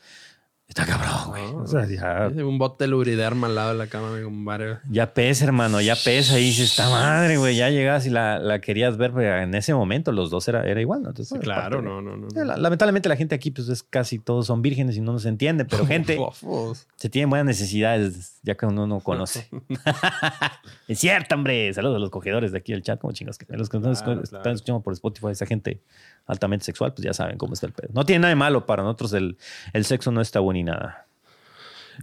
Está 0.67 0.87
cabrón, 0.87 1.29
güey. 1.29 1.53
No. 1.53 1.59
O 1.59 1.67
sea, 1.67 1.87
ya, 1.87 2.29
Un 2.43 2.59
bote 2.59 2.85
de 2.85 2.89
lubriderma 2.89 3.47
al 3.47 3.55
lado 3.55 3.73
de 3.73 3.79
la 3.79 3.87
cama, 3.87 4.19
compadre. 4.25 4.79
ya 4.91 5.13
pesa, 5.13 5.45
hermano, 5.45 5.81
ya 5.81 5.95
pesa. 5.95 6.39
Y 6.41 6.45
dices, 6.45 6.71
está 6.71 6.89
madre, 6.89 7.37
güey. 7.37 7.55
Ya 7.55 7.69
llegas 7.71 8.07
y 8.07 8.11
la, 8.11 8.39
la 8.39 8.61
querías 8.61 8.97
ver, 8.97 9.13
pero 9.13 9.39
en 9.41 9.55
ese 9.55 9.75
momento 9.75 10.11
los 10.11 10.31
dos 10.31 10.49
era, 10.49 10.67
era 10.67 10.81
igual, 10.81 11.03
¿no? 11.03 11.11
Entonces, 11.11 11.29
Sí, 11.29 11.37
es 11.39 11.45
claro, 11.45 11.83
no, 11.83 12.01
no, 12.01 12.17
no. 12.17 12.29
Eh, 12.29 12.45
la- 12.47 12.57
Lamentablemente 12.57 13.09
la 13.11 13.17
gente 13.17 13.35
aquí, 13.35 13.51
pues 13.51 13.69
es 13.69 13.83
casi 13.83 14.19
todos 14.19 14.47
son 14.47 14.63
vírgenes 14.63 14.97
y 14.97 15.01
no 15.03 15.13
nos 15.13 15.27
entiende, 15.27 15.65
pero 15.67 15.85
gente 15.87 16.17
Fofos. 16.17 16.87
se 16.97 17.09
tiene 17.11 17.27
buenas 17.27 17.47
necesidades 17.47 18.41
ya 18.43 18.55
que 18.57 18.65
uno 18.67 18.87
no 18.87 19.01
conoce. 19.01 19.49
es 20.89 20.99
cierto, 20.99 21.35
hombre. 21.35 21.73
Saludos 21.75 21.97
a 21.97 21.99
los 22.01 22.11
cogedores 22.11 22.53
de 22.53 22.59
aquí 22.59 22.73
del 22.73 22.83
chat, 22.83 22.99
como 23.01 23.13
chingas. 23.13 23.39
que- 23.39 23.47
Los 23.57 23.69
que 23.69 23.79
nos 23.79 24.03
Claro, 24.03 24.23
están 24.23 24.41
claro. 24.43 24.55
escuchando 24.57 24.81
por 24.83 24.93
Spotify, 24.95 25.29
esa 25.31 25.47
gente 25.47 25.83
altamente 26.27 26.65
sexual, 26.65 26.95
pues 26.95 27.05
ya 27.05 27.13
saben 27.13 27.39
cómo 27.39 27.55
está 27.55 27.67
el 27.67 27.73
pedo. 27.73 27.91
No 27.93 28.05
tiene 28.05 28.21
nada 28.21 28.31
de 28.31 28.37
malo 28.37 28.67
para 28.67 28.83
nosotros, 28.83 29.13
el, 29.13 29.37
el 29.73 29.85
sexo 29.85 30.11
no 30.11 30.21
está 30.21 30.41
bueno 30.41 30.55
ni 30.55 30.65
nada. 30.65 31.07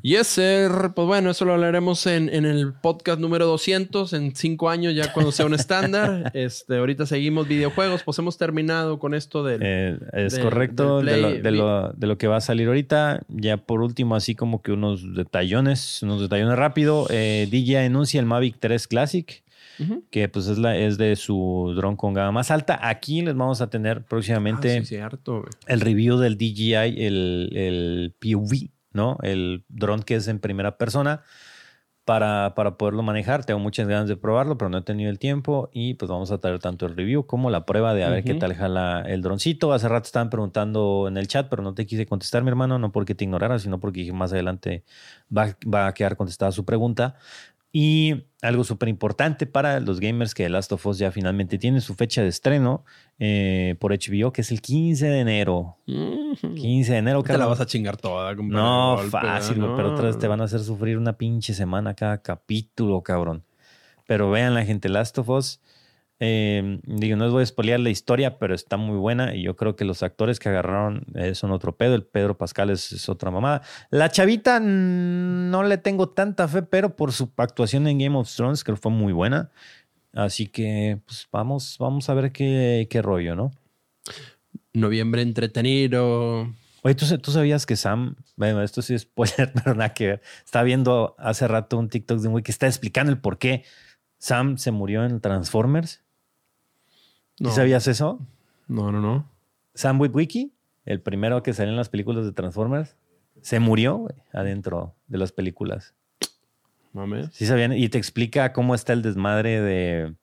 Yes, 0.01 0.27
sir. 0.27 0.91
Pues 0.95 1.07
bueno, 1.07 1.31
eso 1.31 1.45
lo 1.45 1.53
hablaremos 1.53 2.05
en, 2.07 2.33
en 2.33 2.45
el 2.45 2.73
podcast 2.73 3.19
número 3.19 3.45
200, 3.45 4.13
en 4.13 4.35
cinco 4.35 4.69
años, 4.69 4.95
ya 4.95 5.11
cuando 5.13 5.31
sea 5.31 5.45
un 5.45 5.53
estándar. 5.53 6.31
Este, 6.41 6.77
ahorita 6.77 7.05
seguimos 7.05 7.47
videojuegos, 7.47 8.03
pues 8.03 8.17
hemos 8.19 8.37
terminado 8.37 8.99
con 8.99 9.13
esto 9.13 9.43
del... 9.43 9.61
Eh, 9.63 9.99
es 10.13 10.39
correcto 10.39 11.01
del 11.01 11.05
de, 11.05 11.21
lo, 11.21 11.29
de, 11.29 11.51
lo, 11.51 11.93
de 11.93 12.07
lo 12.07 12.17
que 12.17 12.27
va 12.27 12.37
a 12.37 12.41
salir 12.41 12.67
ahorita. 12.67 13.21
Ya 13.27 13.57
por 13.57 13.81
último, 13.81 14.15
así 14.15 14.33
como 14.33 14.61
que 14.61 14.71
unos 14.71 15.13
detallones, 15.13 16.01
unos 16.03 16.21
detallones 16.21 16.57
rápido. 16.57 17.05
Eh, 17.09 17.47
DJI 17.51 17.75
anuncia 17.75 18.19
el 18.19 18.25
Mavic 18.25 18.57
3 18.59 18.87
Classic. 18.87 19.43
Ujú. 19.79 20.03
que 20.09 20.29
pues 20.29 20.47
es, 20.47 20.57
la, 20.57 20.75
es 20.77 20.97
de 20.97 21.15
su 21.15 21.73
dron 21.75 21.95
con 21.95 22.13
gama 22.13 22.31
más 22.31 22.51
alta. 22.51 22.79
Aquí 22.81 23.21
les 23.21 23.35
vamos 23.35 23.61
a 23.61 23.69
tener 23.69 24.03
próximamente 24.03 24.77
Ah, 24.77 24.79
sí, 24.81 24.85
cierto, 24.85 25.43
el 25.67 25.81
review 25.81 26.17
del 26.17 26.37
DJI, 26.37 27.05
el, 27.05 27.49
el 27.53 28.15
POV, 28.19 28.69
¿no? 28.93 29.17
El 29.23 29.63
dron 29.69 30.03
que 30.03 30.15
es 30.15 30.27
en 30.27 30.39
primera 30.39 30.77
persona 30.77 31.21
para, 32.05 32.55
para 32.55 32.77
poderlo 32.77 33.03
manejar. 33.03 33.45
Tengo 33.45 33.59
muchas 33.59 33.87
ganas 33.87 34.07
de 34.07 34.17
probarlo, 34.17 34.57
pero 34.57 34.69
no 34.69 34.79
he 34.79 34.81
tenido 34.81 35.09
el 35.09 35.19
tiempo 35.19 35.69
y 35.71 35.93
pues 35.93 36.09
vamos 36.09 36.31
a 36.31 36.39
traer 36.39 36.59
tanto 36.59 36.85
el 36.85 36.95
review 36.95 37.25
como 37.25 37.49
la 37.49 37.65
prueba 37.65 37.93
de 37.93 38.03
a 38.03 38.09
ver 38.09 38.23
qué 38.23 38.33
tal 38.33 38.53
jala 38.55 39.03
el 39.07 39.21
droncito. 39.21 39.71
Hace 39.71 39.87
rato 39.87 40.07
estaban 40.07 40.29
preguntando 40.29 41.05
en 41.07 41.17
el 41.17 41.27
chat, 41.27 41.47
pero 41.49 41.61
no 41.61 41.73
te 41.73 41.85
quise 41.85 42.05
contestar, 42.05 42.43
mi 42.43 42.49
hermano, 42.49 42.79
no 42.79 42.91
porque 42.91 43.15
te 43.15 43.23
ignorara, 43.23 43.59
sino 43.59 43.79
porque 43.79 44.01
dije 44.01 44.13
más 44.13 44.33
adelante 44.33 44.83
va, 45.35 45.55
va 45.71 45.87
a 45.87 45.93
quedar 45.93 46.17
contestada 46.17 46.51
su 46.51 46.65
pregunta. 46.65 47.15
Y 47.73 48.25
algo 48.41 48.63
súper 48.63 48.89
importante 48.89 49.45
para 49.45 49.79
los 49.79 49.99
gamers 49.99 50.33
que 50.33 50.43
The 50.43 50.49
Last 50.49 50.71
of 50.73 50.85
Us 50.85 50.97
ya 50.97 51.11
finalmente 51.11 51.57
tiene 51.57 51.79
su 51.79 51.95
fecha 51.95 52.21
de 52.21 52.27
estreno 52.27 52.83
eh, 53.17 53.75
por 53.79 53.91
HBO, 53.93 54.33
que 54.33 54.41
es 54.41 54.51
el 54.51 54.61
15 54.61 55.07
de 55.07 55.19
enero. 55.19 55.77
Ujú. 55.87 56.55
15 56.55 56.91
de 56.91 56.97
enero, 56.97 57.23
Te 57.23 57.37
la 57.37 57.45
vas 57.45 57.61
a 57.61 57.65
chingar 57.65 57.95
toda. 57.95 58.33
No, 58.35 58.95
Golpe, 58.97 59.11
fácil, 59.11 59.57
pero 59.75 59.93
otra 59.93 60.07
vez 60.07 60.17
te 60.17 60.27
van 60.27 60.41
a 60.41 60.45
hacer 60.45 60.59
sufrir 60.59 60.97
una 60.97 61.13
pinche 61.13 61.53
semana 61.53 61.93
cada 61.93 62.21
capítulo, 62.21 63.01
cabrón. 63.03 63.45
Pero 64.05 64.29
vean 64.29 64.53
la 64.53 64.65
gente, 64.65 64.89
Last 64.89 65.17
of 65.19 65.29
Us. 65.29 65.61
Eh, 66.23 66.79
digo, 66.83 67.17
no 67.17 67.23
les 67.23 67.33
voy 67.33 67.41
a 67.41 67.45
spoilear 67.47 67.79
la 67.79 67.89
historia, 67.89 68.37
pero 68.37 68.53
está 68.53 68.77
muy 68.77 68.95
buena 68.95 69.35
y 69.35 69.41
yo 69.41 69.55
creo 69.55 69.75
que 69.75 69.85
los 69.85 70.03
actores 70.03 70.37
que 70.37 70.49
agarraron 70.49 71.03
eh, 71.15 71.33
son 71.33 71.49
otro 71.49 71.75
pedo. 71.75 71.95
El 71.95 72.03
Pedro 72.03 72.37
Pascal 72.37 72.69
es, 72.69 72.91
es 72.91 73.09
otra 73.09 73.31
mamada. 73.31 73.63
La 73.89 74.11
chavita 74.11 74.59
no 74.59 75.63
le 75.63 75.79
tengo 75.79 76.09
tanta 76.09 76.47
fe, 76.47 76.61
pero 76.61 76.95
por 76.95 77.11
su 77.11 77.31
actuación 77.37 77.87
en 77.87 77.97
Game 77.97 78.15
of 78.15 78.31
Thrones 78.31 78.63
creo 78.63 78.75
que 78.75 78.81
fue 78.83 78.91
muy 78.91 79.13
buena. 79.13 79.49
Así 80.13 80.45
que 80.45 81.01
pues 81.07 81.27
vamos, 81.31 81.77
vamos 81.79 82.07
a 82.07 82.13
ver 82.13 82.31
qué, 82.31 82.87
qué 82.87 83.01
rollo, 83.01 83.35
¿no? 83.35 83.49
Noviembre 84.73 85.23
entretenido. 85.23 86.53
Oye, 86.83 86.93
¿tú, 86.93 87.05
tú 87.17 87.31
sabías 87.31 87.65
que 87.65 87.75
Sam, 87.75 88.15
bueno, 88.35 88.61
esto 88.61 88.83
sí 88.83 88.93
es 88.93 89.01
spoiler, 89.01 89.51
pero 89.55 89.73
nada 89.73 89.95
que 89.95 90.05
ver. 90.05 90.21
Estaba 90.45 90.61
viendo 90.61 91.15
hace 91.17 91.47
rato 91.47 91.79
un 91.79 91.89
TikTok 91.89 92.19
de 92.19 92.27
un 92.27 92.33
güey 92.33 92.43
que 92.43 92.51
está 92.51 92.67
explicando 92.67 93.11
el 93.11 93.17
por 93.17 93.39
qué 93.39 93.63
Sam 94.19 94.59
se 94.59 94.69
murió 94.69 95.03
en 95.03 95.19
Transformers. 95.19 96.03
¿Sí 97.37 97.43
No. 97.45 97.51
sabías 97.51 97.87
eso? 97.87 98.19
No, 98.67 98.91
no, 98.91 99.01
no. 99.01 99.29
Sam 99.73 99.99
Witwicky, 99.99 100.53
el 100.85 101.01
primero 101.01 101.43
que 101.43 101.53
salió 101.53 101.71
en 101.71 101.77
las 101.77 101.89
películas 101.89 102.25
de 102.25 102.31
Transformers, 102.33 102.95
se 103.41 103.59
murió 103.59 104.07
adentro 104.33 104.95
de 105.07 105.17
las 105.17 105.31
películas. 105.31 105.93
Mames. 106.93 107.29
Sí 107.31 107.45
sabían, 107.45 107.73
y 107.73 107.87
te 107.89 107.97
explica 107.97 108.51
cómo 108.53 108.75
está 108.75 108.93
el 108.93 109.01
desmadre 109.01 109.61
de... 109.61 110.15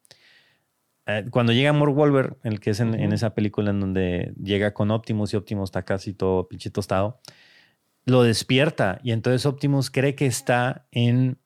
eh, 1.06 1.24
cuando 1.30 1.52
llega 1.52 1.72
Mark 1.72 1.96
Wahlberg, 1.96 2.36
el 2.42 2.60
que 2.60 2.70
es 2.70 2.80
en, 2.80 2.94
esa 3.12 3.34
película 3.34 3.70
en 3.70 3.80
donde 3.80 4.34
llega 4.40 4.74
con 4.74 4.90
Optimus 4.90 5.32
y 5.32 5.36
Optimus 5.36 5.68
está 5.70 5.84
casi 5.84 6.12
todo 6.12 6.46
pinche 6.46 6.70
tostado, 6.70 7.20
lo 8.04 8.22
despierta 8.22 9.00
y 9.02 9.12
entonces 9.12 9.46
Optimus 9.46 9.90
cree 9.90 10.14
que 10.14 10.26
está 10.26 10.86
en 10.92 11.38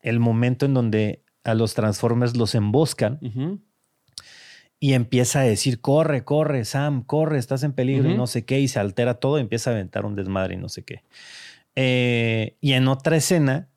el 0.00 0.20
momento 0.20 0.64
en 0.64 0.74
donde 0.74 1.24
a 1.44 1.54
los 1.54 1.74
Transformers 1.74 2.36
los 2.36 2.54
emboscan. 2.54 3.18
Y 4.80 4.92
empieza 4.92 5.40
a 5.40 5.42
decir, 5.44 5.80
corre, 5.80 6.24
corre, 6.24 6.64
Sam, 6.64 7.02
corre, 7.02 7.38
estás 7.38 7.62
en 7.64 7.72
peligro 7.72 8.08
y 8.10 8.16
no 8.16 8.26
sé 8.26 8.44
qué, 8.44 8.60
y 8.60 8.68
se 8.68 8.78
altera 8.78 9.14
todo, 9.14 9.38
y 9.38 9.40
empieza 9.40 9.70
a 9.70 9.72
aventar 9.74 10.04
un 10.06 10.14
desmadre 10.14 10.54
y 10.54 10.58
no 10.58 10.68
sé 10.68 10.84
qué. 10.84 11.02
Eh, 11.74 12.56
y 12.60 12.72
en 12.72 12.88
otra 12.88 13.16
escena 13.16 13.68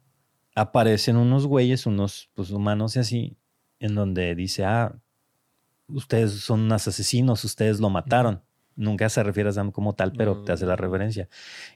aparecen 0.55 1.17
unos 1.17 1.47
güeyes, 1.47 1.85
unos 1.85 2.29
pues, 2.33 2.51
humanos 2.51 2.95
y 2.95 2.99
así, 2.99 3.37
en 3.79 3.95
donde 3.95 4.35
dice, 4.35 4.63
ah, 4.65 4.95
ustedes 5.87 6.31
son 6.33 6.61
unos 6.61 6.87
asesinos, 6.87 7.43
ustedes 7.43 7.79
lo 7.79 7.89
mataron. 7.89 8.41
Nunca 8.75 9.09
se 9.09 9.21
refiere 9.23 9.49
a 9.49 9.53
Sam 9.53 9.71
como 9.71 9.93
tal, 9.93 10.13
pero 10.13 10.43
te 10.43 10.51
hace 10.53 10.65
la 10.65 10.75
Mm. 10.75 10.79
referencia. 10.79 11.29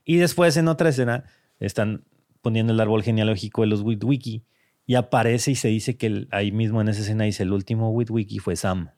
Y 0.05 0.17
después 0.17 0.55
en 0.57 0.67
otra 0.67 0.89
escena 0.89 1.25
están 1.59 2.03
poniendo 2.41 2.73
el 2.73 2.79
árbol 2.79 3.03
genealógico 3.03 3.61
de 3.61 3.67
los 3.67 3.81
Witwiki 3.81 4.43
y 4.87 4.95
aparece 4.95 5.51
y 5.51 5.55
se 5.55 5.67
dice 5.67 5.97
que 5.97 6.07
el- 6.07 6.27
ahí 6.31 6.51
mismo 6.51 6.79
en 6.81 6.87
esa 6.89 7.01
escena 7.01 7.23
dice 7.25 7.43
el 7.43 7.51
último 7.51 7.89
Witwiki 7.91 8.39
fue 8.39 8.55
Sam. 8.55 8.91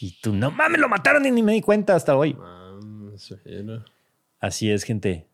Y 0.00 0.12
tú, 0.20 0.32
no 0.34 0.50
mames, 0.50 0.80
lo 0.80 0.88
mataron 0.88 1.24
y 1.26 1.30
ni 1.30 1.42
me 1.42 1.52
di 1.52 1.60
cuenta 1.60 1.94
hasta 1.94 2.16
hoy. 2.16 2.36
Así 4.40 4.70
es, 4.70 4.84
gente. 4.84 5.26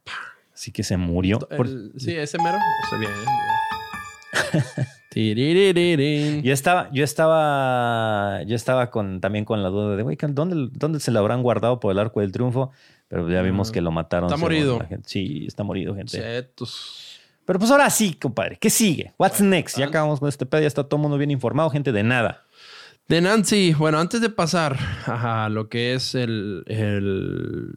Así 0.55 0.73
que 0.73 0.83
se 0.83 0.97
murió. 0.97 1.39
Por- 1.39 1.69
sí, 1.99 2.15
ese 2.15 2.39
mero. 2.39 2.59
Está 2.85 2.97
bien. 2.99 3.11
bien. 4.53 4.87
Tiririririn. 5.11 6.43
Yo 6.43 6.53
estaba, 6.53 6.89
yo 6.93 7.03
estaba, 7.03 8.43
yo 8.45 8.55
estaba 8.55 8.91
con, 8.91 9.21
también 9.21 9.45
con 9.45 9.63
la 9.63 9.69
duda 9.69 9.97
de, 9.97 10.03
güey, 10.05 10.17
¿dónde, 10.21 10.69
¿dónde 10.73 11.01
se 11.01 11.11
lo 11.11 11.19
habrán 11.19 11.43
guardado 11.43 11.81
por 11.81 11.91
el 11.91 11.99
arco 11.99 12.21
del 12.21 12.31
triunfo? 12.31 12.71
Pero 13.09 13.29
ya 13.29 13.43
vimos 13.43 13.73
que 13.73 13.81
lo 13.81 13.91
mataron. 13.91 14.29
Está 14.29 14.37
morido. 14.37 14.79
Sí, 15.05 15.47
está 15.49 15.65
morido, 15.65 15.97
gente. 15.97 16.17
Chetos. 16.17 17.19
Pero 17.45 17.59
pues 17.59 17.73
ahora 17.73 17.91
sí, 17.91 18.15
compadre. 18.15 18.57
¿Qué 18.57 18.71
sigue? 18.71 19.13
What's 19.19 19.41
next? 19.41 19.77
Ya 19.77 19.87
ah. 19.87 19.89
acabamos 19.89 20.21
con 20.21 20.29
este 20.29 20.47
pedo, 20.47 20.61
ya 20.61 20.69
está 20.69 20.85
todo 20.85 20.99
el 20.99 21.03
mundo 21.03 21.19
bien 21.19 21.33
informado, 21.33 21.71
gente, 21.71 21.91
de 21.91 22.05
nada. 22.05 22.45
De 23.11 23.21
Nancy, 23.21 23.75
bueno, 23.75 23.99
antes 23.99 24.21
de 24.21 24.31
pasar 24.31 24.79
a 25.07 25.49
lo 25.49 25.69
que 25.69 25.95
es 25.95 26.15
el, 26.15 26.63
el 26.69 27.75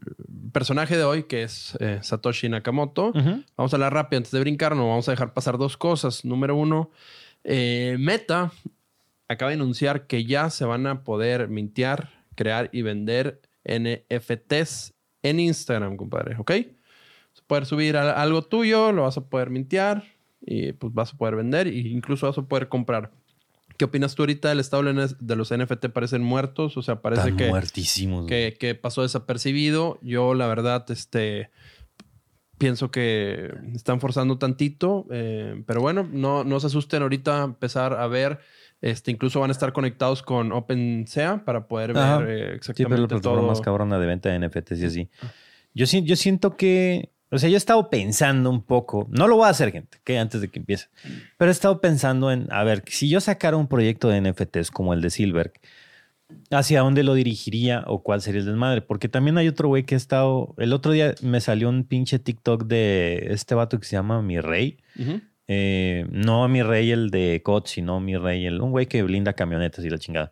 personaje 0.51 0.95
de 0.95 1.03
hoy, 1.05 1.23
que 1.23 1.41
es 1.41 1.75
eh, 1.79 1.97
Satoshi 2.03 2.49
Nakamoto, 2.49 3.11
vamos 3.57 3.73
a 3.73 3.75
hablar 3.75 3.95
rápido 3.95 4.19
antes 4.19 4.31
de 4.31 4.39
brincar, 4.39 4.75
no 4.75 4.87
vamos 4.87 5.07
a 5.07 5.11
dejar 5.11 5.33
pasar 5.33 5.57
dos 5.57 5.75
cosas. 5.75 6.23
Número 6.23 6.55
uno, 6.55 6.91
eh, 7.43 7.95
Meta 7.99 8.51
acaba 9.27 9.49
de 9.49 9.55
anunciar 9.55 10.05
que 10.05 10.23
ya 10.23 10.51
se 10.51 10.65
van 10.65 10.85
a 10.85 11.03
poder 11.03 11.47
mintear, 11.47 12.11
crear 12.35 12.69
y 12.71 12.83
vender 12.83 13.41
NFTs 13.65 14.93
en 15.23 15.39
Instagram, 15.39 15.97
compadre, 15.97 16.35
¿ok? 16.37 16.51
Vas 16.51 17.41
a 17.41 17.47
poder 17.47 17.65
subir 17.65 17.97
algo 17.97 18.43
tuyo, 18.43 18.91
lo 18.91 19.01
vas 19.01 19.17
a 19.17 19.25
poder 19.25 19.49
mintear 19.49 20.03
y 20.41 20.73
pues 20.73 20.93
vas 20.93 21.11
a 21.11 21.17
poder 21.17 21.37
vender 21.37 21.65
e 21.65 21.79
incluso 21.79 22.27
vas 22.27 22.37
a 22.37 22.43
poder 22.43 22.69
comprar. 22.69 23.09
¿Qué 23.77 23.85
opinas 23.85 24.15
tú 24.15 24.21
ahorita 24.23 24.49
del 24.49 24.59
estado 24.59 24.83
de 24.83 25.35
los 25.35 25.51
NFT? 25.51 25.87
¿Parecen 25.87 26.21
muertos? 26.23 26.77
O 26.77 26.81
sea, 26.81 27.01
parece 27.01 27.35
que, 27.35 27.47
muertísimos. 27.49 28.25
que, 28.27 28.55
que 28.59 28.75
pasó 28.75 29.01
desapercibido. 29.01 29.99
Yo, 30.01 30.33
la 30.35 30.47
verdad, 30.47 30.85
este 30.89 31.49
pienso 32.57 32.91
que 32.91 33.51
están 33.75 33.99
forzando 33.99 34.37
tantito. 34.37 35.05
eh, 35.11 35.63
pero 35.65 35.81
bueno, 35.81 36.07
no, 36.11 36.43
no 36.43 36.59
se 36.59 36.67
asusten 36.67 37.01
ahorita 37.01 37.41
a 37.41 37.45
empezar 37.45 37.93
a 37.93 38.07
ver. 38.07 38.39
Este, 38.81 39.11
incluso 39.11 39.39
van 39.39 39.49
a 39.49 39.53
estar 39.53 39.71
conectados 39.71 40.21
con 40.23 40.51
OpenSea 40.51 41.45
para 41.45 41.67
poder 41.67 41.97
Ajá. 41.97 42.17
ver 42.17 42.29
eh, 42.29 42.33
Sí, 42.33 42.37
pero 42.37 42.49
la 42.49 42.55
exactamente 42.57 43.07
plataforma 43.07 43.39
todo. 43.39 43.47
más 43.47 43.61
cabrona 43.61 43.97
de 43.97 44.05
venta 44.07 44.29
de 44.29 44.35
NFTs 44.39 44.79
y 44.81 44.85
así. 44.85 45.09
Yo, 45.73 45.85
si- 45.87 46.03
yo 46.03 46.15
siento 46.17 46.57
que, 46.57 47.12
o 47.33 47.39
sea, 47.39 47.49
yo 47.49 47.55
he 47.55 47.57
estado 47.57 47.89
pensando 47.89 48.49
un 48.49 48.61
poco, 48.61 49.07
no 49.09 49.27
lo 49.27 49.37
voy 49.37 49.47
a 49.47 49.49
hacer, 49.49 49.71
gente, 49.71 49.97
que 50.03 50.19
antes 50.19 50.39
de 50.41 50.49
que 50.49 50.59
empiece, 50.59 50.87
pero 51.37 51.49
he 51.49 51.51
estado 51.51 51.81
pensando 51.81 52.31
en, 52.31 52.47
a 52.51 52.63
ver, 52.63 52.83
si 52.87 53.09
yo 53.09 53.19
sacara 53.19 53.57
un 53.57 53.67
proyecto 53.67 54.09
de 54.09 54.21
NFTs 54.21 54.69
como 54.69 54.93
el 54.93 55.01
de 55.01 55.09
Silver, 55.09 55.51
¿hacia 56.51 56.81
dónde 56.81 57.03
lo 57.03 57.15
dirigiría 57.15 57.83
o 57.87 58.03
cuál 58.03 58.21
sería 58.21 58.41
el 58.41 58.45
desmadre? 58.45 58.81
Porque 58.81 59.09
también 59.09 59.37
hay 59.37 59.47
otro 59.47 59.67
güey 59.67 59.83
que 59.83 59.95
ha 59.95 59.97
estado, 59.97 60.53
el 60.57 60.73
otro 60.73 60.91
día 60.91 61.15
me 61.21 61.41
salió 61.41 61.69
un 61.69 61.85
pinche 61.85 62.19
TikTok 62.19 62.65
de 62.65 63.27
este 63.31 63.55
vato 63.55 63.79
que 63.79 63.87
se 63.87 63.95
llama 63.95 64.21
Mi 64.21 64.39
Rey. 64.39 64.77
Eh, 65.47 66.05
no 66.09 66.47
mi 66.47 66.63
rey 66.63 66.91
el 66.91 67.09
de 67.09 67.41
COD, 67.43 67.65
sino 67.65 67.99
mi 67.99 68.15
rey 68.15 68.45
el 68.45 68.61
un 68.61 68.71
güey 68.71 68.85
que 68.85 69.03
blinda 69.03 69.33
camionetas 69.33 69.83
y 69.83 69.89
la 69.89 69.97
chingada. 69.97 70.31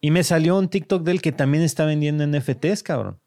Y 0.00 0.10
me 0.10 0.22
salió 0.22 0.58
un 0.58 0.68
TikTok 0.68 1.02
del 1.02 1.22
que 1.22 1.32
también 1.32 1.64
está 1.64 1.86
vendiendo 1.86 2.26
NFTs, 2.26 2.82
cabrón. 2.82 3.18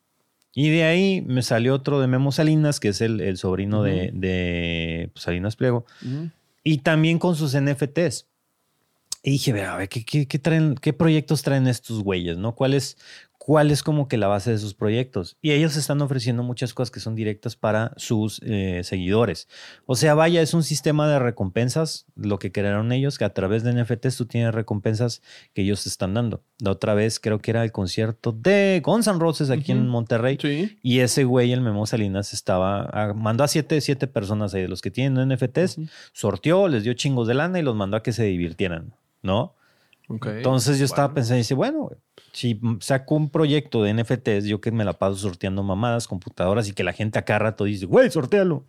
Y 0.59 0.71
de 0.71 0.85
ahí 0.85 1.21
me 1.21 1.43
salió 1.43 1.75
otro 1.75 2.01
de 2.01 2.07
Memo 2.07 2.31
Salinas, 2.31 2.79
que 2.79 2.87
es 2.87 3.01
el, 3.01 3.21
el 3.21 3.37
sobrino 3.37 3.83
de, 3.83 4.09
de 4.11 5.11
pues, 5.13 5.21
Salinas 5.21 5.55
Pliego. 5.55 5.85
Y 6.63 6.79
también 6.79 7.19
con 7.19 7.35
sus 7.35 7.55
NFTs. 7.55 8.25
Y 9.21 9.29
dije, 9.33 9.61
a 9.61 9.75
ver, 9.75 9.87
¿qué, 9.87 10.03
qué, 10.03 10.27
qué 10.27 10.39
traen, 10.39 10.73
¿qué 10.73 10.93
proyectos 10.93 11.43
traen 11.43 11.67
estos 11.67 12.01
güeyes? 12.01 12.39
¿no? 12.39 12.55
¿Cuál 12.55 12.73
es, 12.73 12.97
cuál 13.47 13.71
es 13.71 13.81
como 13.81 14.09
que 14.09 14.17
la 14.17 14.27
base 14.27 14.51
de 14.51 14.57
sus 14.57 14.73
proyectos. 14.73 15.37
Y 15.41 15.51
ellos 15.51 15.77
están 15.77 16.01
ofreciendo 16.01 16.43
muchas 16.43 16.73
cosas 16.73 16.91
que 16.91 16.99
son 16.99 17.15
directas 17.15 17.55
para 17.55 17.93
sus 17.95 18.41
eh, 18.43 18.81
seguidores. 18.83 19.47
O 19.85 19.95
sea, 19.95 20.15
vaya, 20.15 20.41
es 20.41 20.53
un 20.53 20.63
sistema 20.63 21.07
de 21.07 21.17
recompensas, 21.17 22.07
lo 22.17 22.39
que 22.39 22.51
crearon 22.51 22.91
ellos, 22.91 23.17
que 23.17 23.23
a 23.23 23.33
través 23.33 23.63
de 23.63 23.71
NFTs 23.71 24.17
tú 24.17 24.25
tienes 24.25 24.53
recompensas 24.53 25.21
que 25.53 25.61
ellos 25.61 25.87
están 25.87 26.13
dando. 26.13 26.43
La 26.59 26.71
otra 26.71 26.93
vez 26.93 27.21
creo 27.21 27.39
que 27.39 27.51
era 27.51 27.63
el 27.63 27.71
concierto 27.71 28.33
de 28.33 28.81
Guns 28.83 29.07
N' 29.07 29.17
Roses 29.17 29.49
aquí 29.49 29.71
en 29.71 29.87
Monterrey. 29.87 30.37
Y 30.83 30.99
ese 30.99 31.23
güey, 31.23 31.53
el 31.53 31.61
Memo 31.61 31.85
Salinas, 31.85 32.33
estaba, 32.33 32.89
ah, 32.91 33.13
mandó 33.13 33.45
a 33.45 33.47
siete, 33.47 33.79
siete 33.79 34.07
personas 34.07 34.53
ahí 34.55 34.63
de 34.63 34.67
los 34.67 34.81
que 34.81 34.91
tienen 34.91 35.29
NFTs, 35.29 35.79
sorteó, 36.11 36.67
les 36.67 36.83
dio 36.83 36.95
chingos 36.95 37.29
de 37.29 37.35
lana 37.35 37.59
y 37.59 37.61
los 37.61 37.77
mandó 37.77 37.95
a 37.95 38.03
que 38.03 38.11
se 38.11 38.25
divirtieran, 38.25 38.93
¿no? 39.21 39.55
Entonces 40.09 40.79
yo 40.79 40.85
estaba 40.85 41.13
pensando 41.13 41.35
y 41.35 41.39
dice, 41.39 41.53
bueno, 41.53 41.91
si 42.31 42.59
saco 42.79 43.15
un 43.15 43.29
proyecto 43.29 43.83
de 43.83 43.93
NFTs, 43.93 44.45
yo 44.45 44.61
que 44.61 44.71
me 44.71 44.85
la 44.85 44.93
paso 44.93 45.15
sorteando 45.15 45.63
mamadas, 45.63 46.07
computadoras 46.07 46.69
y 46.69 46.73
que 46.73 46.83
la 46.83 46.93
gente 46.93 47.19
acá 47.19 47.39
rato 47.39 47.65
dice, 47.65 47.85
güey, 47.85 48.09
sortealo. 48.09 48.65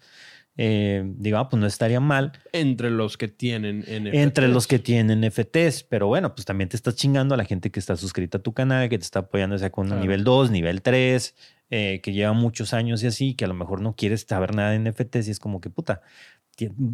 Eh, 0.61 1.05
digo, 1.17 1.39
ah, 1.39 1.49
pues 1.49 1.61
no 1.61 1.69
estaría 1.69 2.01
mal. 2.01 2.33
Entre 2.53 2.91
los 2.91 3.17
que 3.17 3.29
tienen 3.29 3.79
NFTs. 3.81 4.15
Entre 4.15 4.49
los 4.49 4.67
que 4.67 4.81
tienen 4.81 5.21
NFTs. 5.21 5.85
Pero 5.85 6.09
bueno, 6.09 6.35
pues 6.35 6.45
también 6.45 6.69
te 6.69 6.77
estás 6.77 6.97
chingando 6.97 7.35
a 7.35 7.39
la 7.39 7.45
gente 7.45 7.71
que 7.71 7.79
está 7.79 7.95
suscrita 7.95 8.39
a 8.39 8.43
tu 8.43 8.53
canal, 8.53 8.89
que 8.89 8.99
te 8.99 9.05
está 9.05 9.21
apoyando, 9.21 9.55
o 9.55 9.59
sea, 9.61 9.71
con 9.71 9.89
nivel 10.01 10.25
2, 10.25 10.51
nivel 10.51 10.83
3, 10.83 11.35
eh, 11.71 12.01
que 12.03 12.13
lleva 12.13 12.33
muchos 12.33 12.75
años 12.75 13.05
y 13.05 13.07
así, 13.07 13.35
que 13.35 13.45
a 13.45 13.49
lo 13.49 13.55
mejor 13.55 13.81
no 13.81 13.95
quieres 13.95 14.27
saber 14.29 14.57
nada 14.57 14.71
de 14.71 14.81
NFTs 14.81 15.29
y 15.29 15.31
es 15.31 15.39
como 15.39 15.61
que 15.61 15.71
puta, 15.71 16.03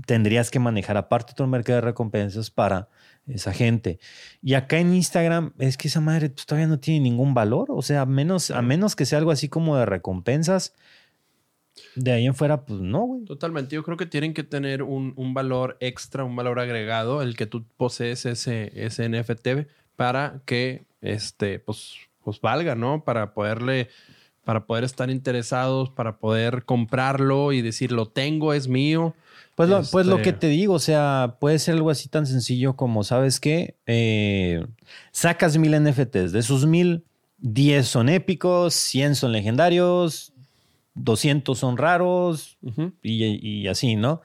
tendrías 0.06 0.50
que 0.50 0.58
manejar 0.58 0.98
aparte 0.98 1.32
el 1.42 1.48
mercado 1.48 1.76
de 1.76 1.86
recompensas 1.86 2.50
para 2.50 2.88
esa 3.26 3.52
gente. 3.52 3.98
Y 4.42 4.54
acá 4.54 4.78
en 4.78 4.94
Instagram 4.94 5.52
es 5.58 5.76
que 5.76 5.88
esa 5.88 6.00
madre 6.00 6.30
pues, 6.30 6.46
todavía 6.46 6.68
no 6.68 6.78
tiene 6.78 7.00
ningún 7.00 7.34
valor, 7.34 7.70
o 7.70 7.82
sea, 7.82 8.02
a 8.02 8.06
menos, 8.06 8.50
a 8.50 8.62
menos 8.62 8.96
que 8.96 9.06
sea 9.06 9.18
algo 9.18 9.30
así 9.30 9.48
como 9.48 9.76
de 9.76 9.86
recompensas. 9.86 10.74
De 11.96 12.12
ahí 12.12 12.26
en 12.26 12.34
fuera, 12.34 12.64
pues 12.64 12.80
no, 12.80 13.00
güey. 13.00 13.24
Totalmente. 13.24 13.74
Yo 13.74 13.82
creo 13.82 13.96
que 13.96 14.06
tienen 14.06 14.32
que 14.32 14.44
tener 14.44 14.82
un, 14.82 15.34
valor 15.34 15.76
extra, 15.80 16.24
un 16.24 16.36
valor 16.36 16.60
agregado, 16.60 17.22
el 17.22 17.36
que 17.36 17.46
tú 17.46 17.64
posees 17.76 18.26
ese, 18.26 18.72
ese 18.74 19.08
NFT 19.08 19.68
para 19.96 20.40
que 20.44 20.84
este, 21.00 21.58
pues, 21.58 21.94
pues 22.22 22.40
valga, 22.40 22.74
¿no? 22.74 23.04
Para 23.04 23.34
poderle, 23.34 23.88
para 24.44 24.66
poder 24.66 24.84
estar 24.84 25.10
interesados, 25.10 25.90
para 25.90 26.18
poder 26.18 26.64
comprarlo 26.64 27.52
y 27.52 27.62
decir, 27.62 27.92
lo 27.92 28.06
tengo, 28.06 28.52
es 28.52 28.68
mío. 28.68 29.14
Pues 29.54 29.68
lo, 29.68 29.82
pues 29.84 30.06
lo 30.06 30.16
que 30.16 30.30
este 30.30 30.40
te 30.40 30.48
digo, 30.48 30.74
o 30.74 30.78
sea, 30.80 31.36
puede 31.40 31.58
ser 31.58 31.74
algo 31.74 31.90
así 31.90 32.08
tan 32.08 32.26
sencillo 32.26 32.74
como, 32.74 33.04
¿sabes 33.04 33.38
qué? 33.38 33.76
Eh, 33.86 34.66
sacas 35.12 35.56
mil 35.56 35.80
NFTs, 35.80 36.32
de 36.32 36.38
esos 36.40 36.66
mil, 36.66 37.04
10 37.38 37.86
son 37.86 38.08
épicos, 38.08 38.74
100 38.74 39.14
son 39.14 39.32
legendarios, 39.32 40.32
200 40.94 41.58
son 41.58 41.76
raros 41.76 42.58
y, 43.02 43.66
así, 43.68 43.96
¿no? 43.96 44.22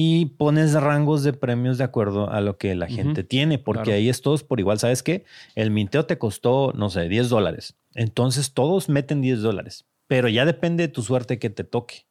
Y 0.00 0.26
pones 0.26 0.74
rangos 0.74 1.24
de 1.24 1.32
premios 1.32 1.76
de 1.76 1.82
acuerdo 1.82 2.30
a 2.30 2.40
lo 2.40 2.56
que 2.56 2.76
la 2.76 2.86
gente 2.86 3.24
tiene, 3.24 3.58
porque 3.58 3.94
ahí 3.94 4.08
es 4.08 4.22
todos 4.22 4.44
por 4.44 4.60
igual. 4.60 4.78
¿Sabes 4.78 5.02
qué? 5.02 5.24
El 5.56 5.72
minteo 5.72 6.06
te 6.06 6.18
costó, 6.18 6.72
no 6.76 6.88
sé, 6.88 7.08
10 7.08 7.28
dólares. 7.28 7.74
Entonces 7.96 8.54
todos 8.54 8.88
meten 8.88 9.20
10 9.22 9.40
dólares, 9.40 9.86
pero 10.06 10.28
ya 10.28 10.44
depende 10.44 10.86
de 10.86 10.88
tu 10.88 11.02
suerte 11.02 11.40
que 11.40 11.50
te 11.50 11.64
toque. 11.64 12.06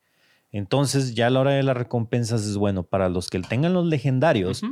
Entonces, 0.52 1.16
ya 1.16 1.28
a 1.28 1.30
la 1.30 1.40
hora 1.40 1.52
de 1.52 1.64
las 1.64 1.78
recompensas 1.78 2.46
es 2.46 2.58
bueno. 2.58 2.84
Para 2.84 3.08
los 3.08 3.30
que 3.30 3.40
tengan 3.40 3.74
los 3.74 3.86
legendarios, 3.86 4.64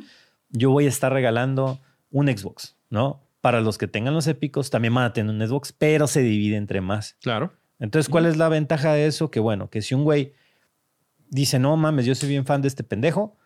yo 0.49 0.71
voy 0.71 0.85
a 0.85 0.89
estar 0.89 1.13
regalando 1.13 1.79
un 2.11 2.27
Xbox, 2.27 2.75
¿no? 2.89 3.21
Para 3.39 3.61
los 3.61 3.77
que 3.77 3.87
tengan 3.87 4.13
los 4.13 4.27
épicos, 4.27 4.69
también 4.69 4.93
van 4.93 5.05
a 5.05 5.13
tener 5.13 5.33
un 5.33 5.47
Xbox, 5.47 5.71
pero 5.71 6.07
se 6.07 6.21
divide 6.21 6.57
entre 6.57 6.81
más. 6.81 7.15
Claro. 7.21 7.53
Entonces, 7.79 8.09
¿cuál 8.09 8.25
es 8.25 8.35
la 8.35 8.49
ventaja 8.49 8.91
de 8.91 9.05
eso? 9.05 9.31
Que 9.31 9.39
bueno, 9.39 9.69
que 9.69 9.81
si 9.81 9.95
un 9.95 10.03
güey 10.03 10.33
dice, 11.35 11.59
no 11.59 11.75
mames, 11.77 12.05
yo 12.05 12.15
soy 12.15 12.29
bien 12.29 12.45
fan 12.45 12.61
de 12.61 12.67
este 12.67 12.83
pendejo, 12.83 13.37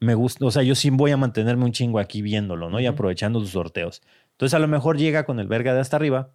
me 0.00 0.14
gusta, 0.14 0.44
o 0.44 0.50
sea, 0.50 0.62
yo 0.62 0.74
sí 0.74 0.90
voy 0.90 1.10
a 1.10 1.16
mantenerme 1.16 1.64
un 1.64 1.72
chingo 1.72 1.98
aquí 1.98 2.22
viéndolo, 2.22 2.70
¿no? 2.70 2.80
Y 2.80 2.86
aprovechando 2.86 3.40
sus 3.40 3.50
sorteos. 3.50 4.02
Entonces, 4.32 4.54
a 4.54 4.58
lo 4.58 4.68
mejor 4.68 4.96
llega 4.96 5.24
con 5.24 5.40
el 5.40 5.48
verga 5.48 5.74
de 5.74 5.80
hasta 5.80 5.96
arriba, 5.96 6.30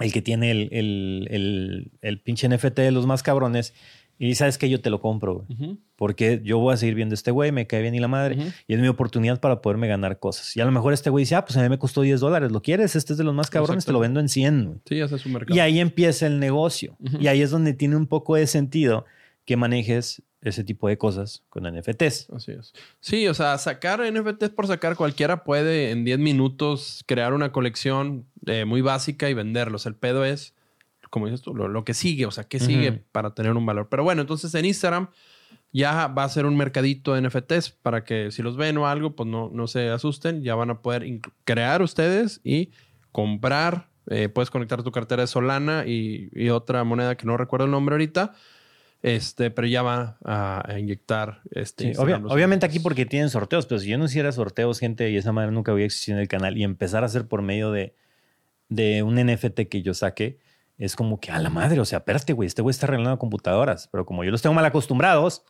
el 0.00 0.12
que 0.12 0.22
tiene 0.22 0.50
el, 0.50 0.68
el, 0.72 1.28
el, 1.30 1.92
el 2.02 2.20
pinche 2.20 2.48
NFT 2.48 2.76
de 2.76 2.90
los 2.90 3.06
más 3.06 3.22
cabrones, 3.22 3.74
y 4.18 4.34
sabes 4.36 4.58
que 4.58 4.70
yo 4.70 4.80
te 4.80 4.90
lo 4.90 5.00
compro, 5.00 5.44
güey. 5.48 5.78
Porque 5.96 6.40
yo 6.44 6.58
voy 6.58 6.72
a 6.72 6.76
seguir 6.76 6.94
viendo 6.94 7.14
a 7.14 7.16
este 7.16 7.30
güey, 7.32 7.50
me 7.50 7.66
cae 7.66 7.82
bien 7.82 7.94
y 7.96 8.00
la 8.00 8.06
madre. 8.06 8.36
Y 8.68 8.74
es 8.74 8.80
mi 8.80 8.86
oportunidad 8.86 9.40
para 9.40 9.60
poderme 9.60 9.88
ganar 9.88 10.20
cosas. 10.20 10.56
Y 10.56 10.60
a 10.60 10.64
lo 10.64 10.70
mejor 10.70 10.92
este 10.92 11.10
güey 11.10 11.22
dice, 11.22 11.34
ah, 11.34 11.44
pues 11.44 11.56
a 11.56 11.62
mí 11.62 11.68
me 11.68 11.78
costó 11.78 12.02
10 12.02 12.20
dólares. 12.20 12.52
¿Lo 12.52 12.62
quieres? 12.62 12.94
Este 12.94 13.12
es 13.12 13.18
de 13.18 13.24
los 13.24 13.34
más 13.34 13.50
cabrones, 13.50 13.84
te 13.84 13.92
lo 13.92 13.98
vendo 13.98 14.20
en 14.20 14.28
100. 14.28 14.82
Sí, 14.84 15.00
ese 15.00 15.16
es 15.16 15.20
su 15.20 15.28
mercado. 15.30 15.56
Y 15.56 15.58
ahí 15.58 15.80
empieza 15.80 16.28
el 16.28 16.38
negocio. 16.38 16.96
Y 17.18 17.26
ahí 17.26 17.42
es 17.42 17.50
donde 17.50 17.74
tiene 17.74 17.96
un 17.96 18.06
poco 18.06 18.36
de 18.36 18.46
sentido 18.46 19.04
que 19.44 19.56
manejes 19.56 20.22
ese 20.40 20.64
tipo 20.64 20.88
de 20.88 20.98
cosas 20.98 21.42
con 21.48 21.64
NFTs. 21.64 22.30
Así 22.30 22.52
es. 22.52 22.72
Sí, 23.00 23.26
o 23.28 23.34
sea, 23.34 23.56
sacar 23.58 24.00
NFTs 24.00 24.50
por 24.50 24.66
sacar, 24.66 24.96
cualquiera 24.96 25.44
puede 25.44 25.90
en 25.90 26.04
10 26.04 26.18
minutos 26.18 27.02
crear 27.06 27.32
una 27.32 27.52
colección 27.52 28.26
eh, 28.46 28.64
muy 28.64 28.82
básica 28.82 29.30
y 29.30 29.34
venderlos. 29.34 29.86
El 29.86 29.94
pedo 29.94 30.24
es 30.24 30.54
como 31.14 31.26
dices 31.26 31.42
tú, 31.42 31.54
lo, 31.54 31.84
que 31.84 31.94
sigue, 31.94 32.26
o 32.26 32.32
sea, 32.32 32.42
qué 32.42 32.58
sigue 32.58 32.90
para 33.12 33.36
tener 33.36 33.52
un 33.52 33.64
valor. 33.64 33.86
Pero 33.88 34.02
bueno, 34.02 34.22
entonces 34.22 34.52
en 34.56 34.64
Instagram 34.64 35.10
ya 35.72 36.08
va 36.08 36.24
a 36.24 36.28
ser 36.28 36.44
un 36.44 36.56
mercadito 36.56 37.14
de 37.14 37.22
NFTs 37.22 37.70
para 37.70 38.02
que 38.02 38.32
si 38.32 38.42
los 38.42 38.56
ven 38.56 38.76
o 38.78 38.88
algo, 38.88 39.14
pues 39.14 39.28
no, 39.28 39.48
no 39.52 39.68
se 39.68 39.90
asusten, 39.90 40.42
ya 40.42 40.56
van 40.56 40.70
a 40.70 40.82
poder 40.82 41.20
crear 41.44 41.82
ustedes 41.82 42.40
y 42.42 42.70
comprar. 43.12 43.90
Eh, 44.10 44.28
puedes 44.28 44.50
conectar 44.50 44.82
tu 44.82 44.90
cartera 44.90 45.22
de 45.22 45.28
Solana 45.28 45.84
y, 45.86 46.48
otra 46.48 46.82
moneda 46.82 47.16
que 47.16 47.26
no 47.26 47.36
recuerdo 47.36 47.66
el 47.66 47.70
nombre 47.70 47.94
ahorita. 47.94 48.34
Este, 49.04 49.50
pero 49.50 49.66
ya 49.66 49.82
va 49.82 50.16
a, 50.24 50.78
inyectar 50.78 51.42
este. 51.50 51.92
obviamente 51.98 52.64
aquí 52.64 52.80
porque 52.80 53.04
tienen 53.04 53.28
sorteos, 53.28 53.66
pero 53.66 53.78
si 53.78 53.90
yo 53.90 53.98
no 53.98 54.06
hiciera 54.06 54.32
sorteos, 54.32 54.78
gente, 54.78 55.10
y 55.10 55.18
esa 55.18 55.30
manera 55.30 55.52
nunca 55.52 55.72
había 55.72 55.84
existido 55.84 56.16
en 56.16 56.22
el 56.22 56.28
canal, 56.28 56.56
y 56.56 56.64
empezar 56.64 57.02
a 57.02 57.06
hacer 57.06 57.28
por 57.28 57.42
medio 57.42 57.70
de, 57.70 57.94
de 58.70 59.02
un 59.02 59.16
NFT 59.16 59.68
que 59.68 59.82
yo 59.82 59.92
saque, 59.92 60.38
es 60.78 60.96
como 60.96 61.20
que 61.20 61.30
a 61.30 61.38
la 61.38 61.50
madre, 61.50 61.80
o 61.80 61.84
sea, 61.84 61.98
espérate, 61.98 62.32
güey, 62.32 62.46
este 62.46 62.62
güey 62.62 62.70
está 62.70 62.86
arreglando 62.86 63.18
computadoras, 63.18 63.90
pero 63.92 64.06
como 64.06 64.24
yo 64.24 64.30
los 64.30 64.40
tengo 64.40 64.54
mal 64.54 64.64
acostumbrados, 64.64 65.44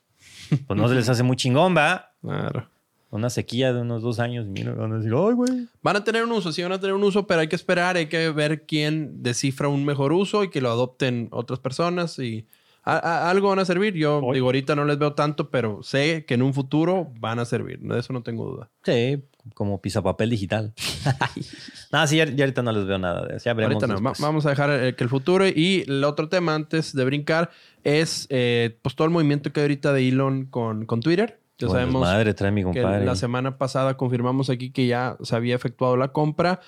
pues 0.67 0.77
no 0.77 0.89
se 0.89 0.97
les 0.97 1.09
hace 1.09 1.23
muy 1.23 1.37
chingón, 1.37 1.77
va. 1.77 2.13
Claro. 2.23 2.69
Una 3.11 3.31
sequía 3.31 3.73
de 3.73 3.83
unos 3.83 4.03
dos 4.03 4.19
años, 4.19 4.47
mira, 4.49 4.73
van 4.73 4.95
a 4.95 4.97
decir, 4.97 5.13
ay, 5.15 5.33
güey. 5.33 5.69
Van 5.81 5.95
a 5.95 6.03
tener 6.03 6.25
un 6.25 6.33
uso, 6.33 6.51
sí, 6.51 6.61
van 6.61 6.73
a 6.73 6.81
tener 6.81 6.95
un 6.95 7.05
uso, 7.05 7.29
pero 7.29 7.41
hay 7.41 7.47
que 7.47 7.55
esperar, 7.55 7.95
hay 7.95 8.07
que 8.07 8.31
ver 8.31 8.67
quién 8.67 9.23
descifra 9.23 9.69
un 9.69 9.85
mejor 9.85 10.13
uso 10.13 10.43
y 10.43 10.51
que 10.51 10.61
lo 10.61 10.73
adopten 10.73 11.29
otras 11.31 11.61
personas 11.61 12.19
y 12.19 12.49
algo 12.85 13.48
van 13.48 13.59
a 13.59 13.65
servir. 13.65 13.94
Yo 13.94 14.20
digo, 14.32 14.47
ahorita 14.47 14.74
no 14.74 14.85
les 14.85 14.98
veo 14.98 15.15
tanto, 15.15 15.51
pero 15.51 15.82
sé 15.82 16.24
que 16.27 16.35
en 16.35 16.43
un 16.43 16.55
futuro 16.55 17.12
van 17.19 17.39
a 17.39 17.44
servir. 17.44 17.81
De 17.81 17.98
eso 17.98 18.12
no 18.12 18.23
tengo 18.23 18.44
duda. 18.44 18.70
Sí, 18.82 19.23
como 19.55 19.81
pisapapel 19.81 20.31
digital. 20.31 20.73
no, 21.93 22.06
sí, 22.06 22.16
ya, 22.16 22.24
ahorita 22.24 22.62
no 22.62 22.73
les 22.73 22.86
veo 22.86 22.98
nada. 22.98 23.36
Ya 23.39 23.52
ahorita 23.52 23.86
no. 23.86 24.01
vamos 24.01 24.47
a 24.47 24.51
dejar 24.51 24.70
eh, 24.70 24.94
que 24.94 25.05
el 25.05 25.11
futuro. 25.11 25.47
Y 25.47 25.85
el 25.86 26.05
otro 26.05 26.28
tema 26.28 26.55
antes 26.55 26.94
de 26.94 27.05
brincar 27.05 27.51
es 27.82 28.27
eh, 28.31 28.78
pues 28.82 28.94
todo 28.94 29.06
el 29.06 29.12
movimiento 29.12 29.52
que 29.52 29.61
hay 29.61 29.65
ahorita 29.65 29.93
de 29.93 30.09
Elon 30.09 30.47
con, 30.47 30.86
con 30.86 31.01
Twitter. 31.01 31.40
Ya 31.59 31.69
sabemos 31.69 32.02
madre, 32.02 32.35
trae 32.35 32.51
mi 32.51 32.65
compadre. 32.65 32.98
que 32.98 33.05
la 33.05 33.15
semana 33.15 33.59
pasada 33.59 33.97
confirmamos 33.97 34.51
aquí 34.51 34.70
que 34.70 34.89
ya 34.89 35.16
se 35.23 35.36
había 35.36 35.55
efectuado 35.55 35.97
la 35.97 36.09
compra. 36.09 36.61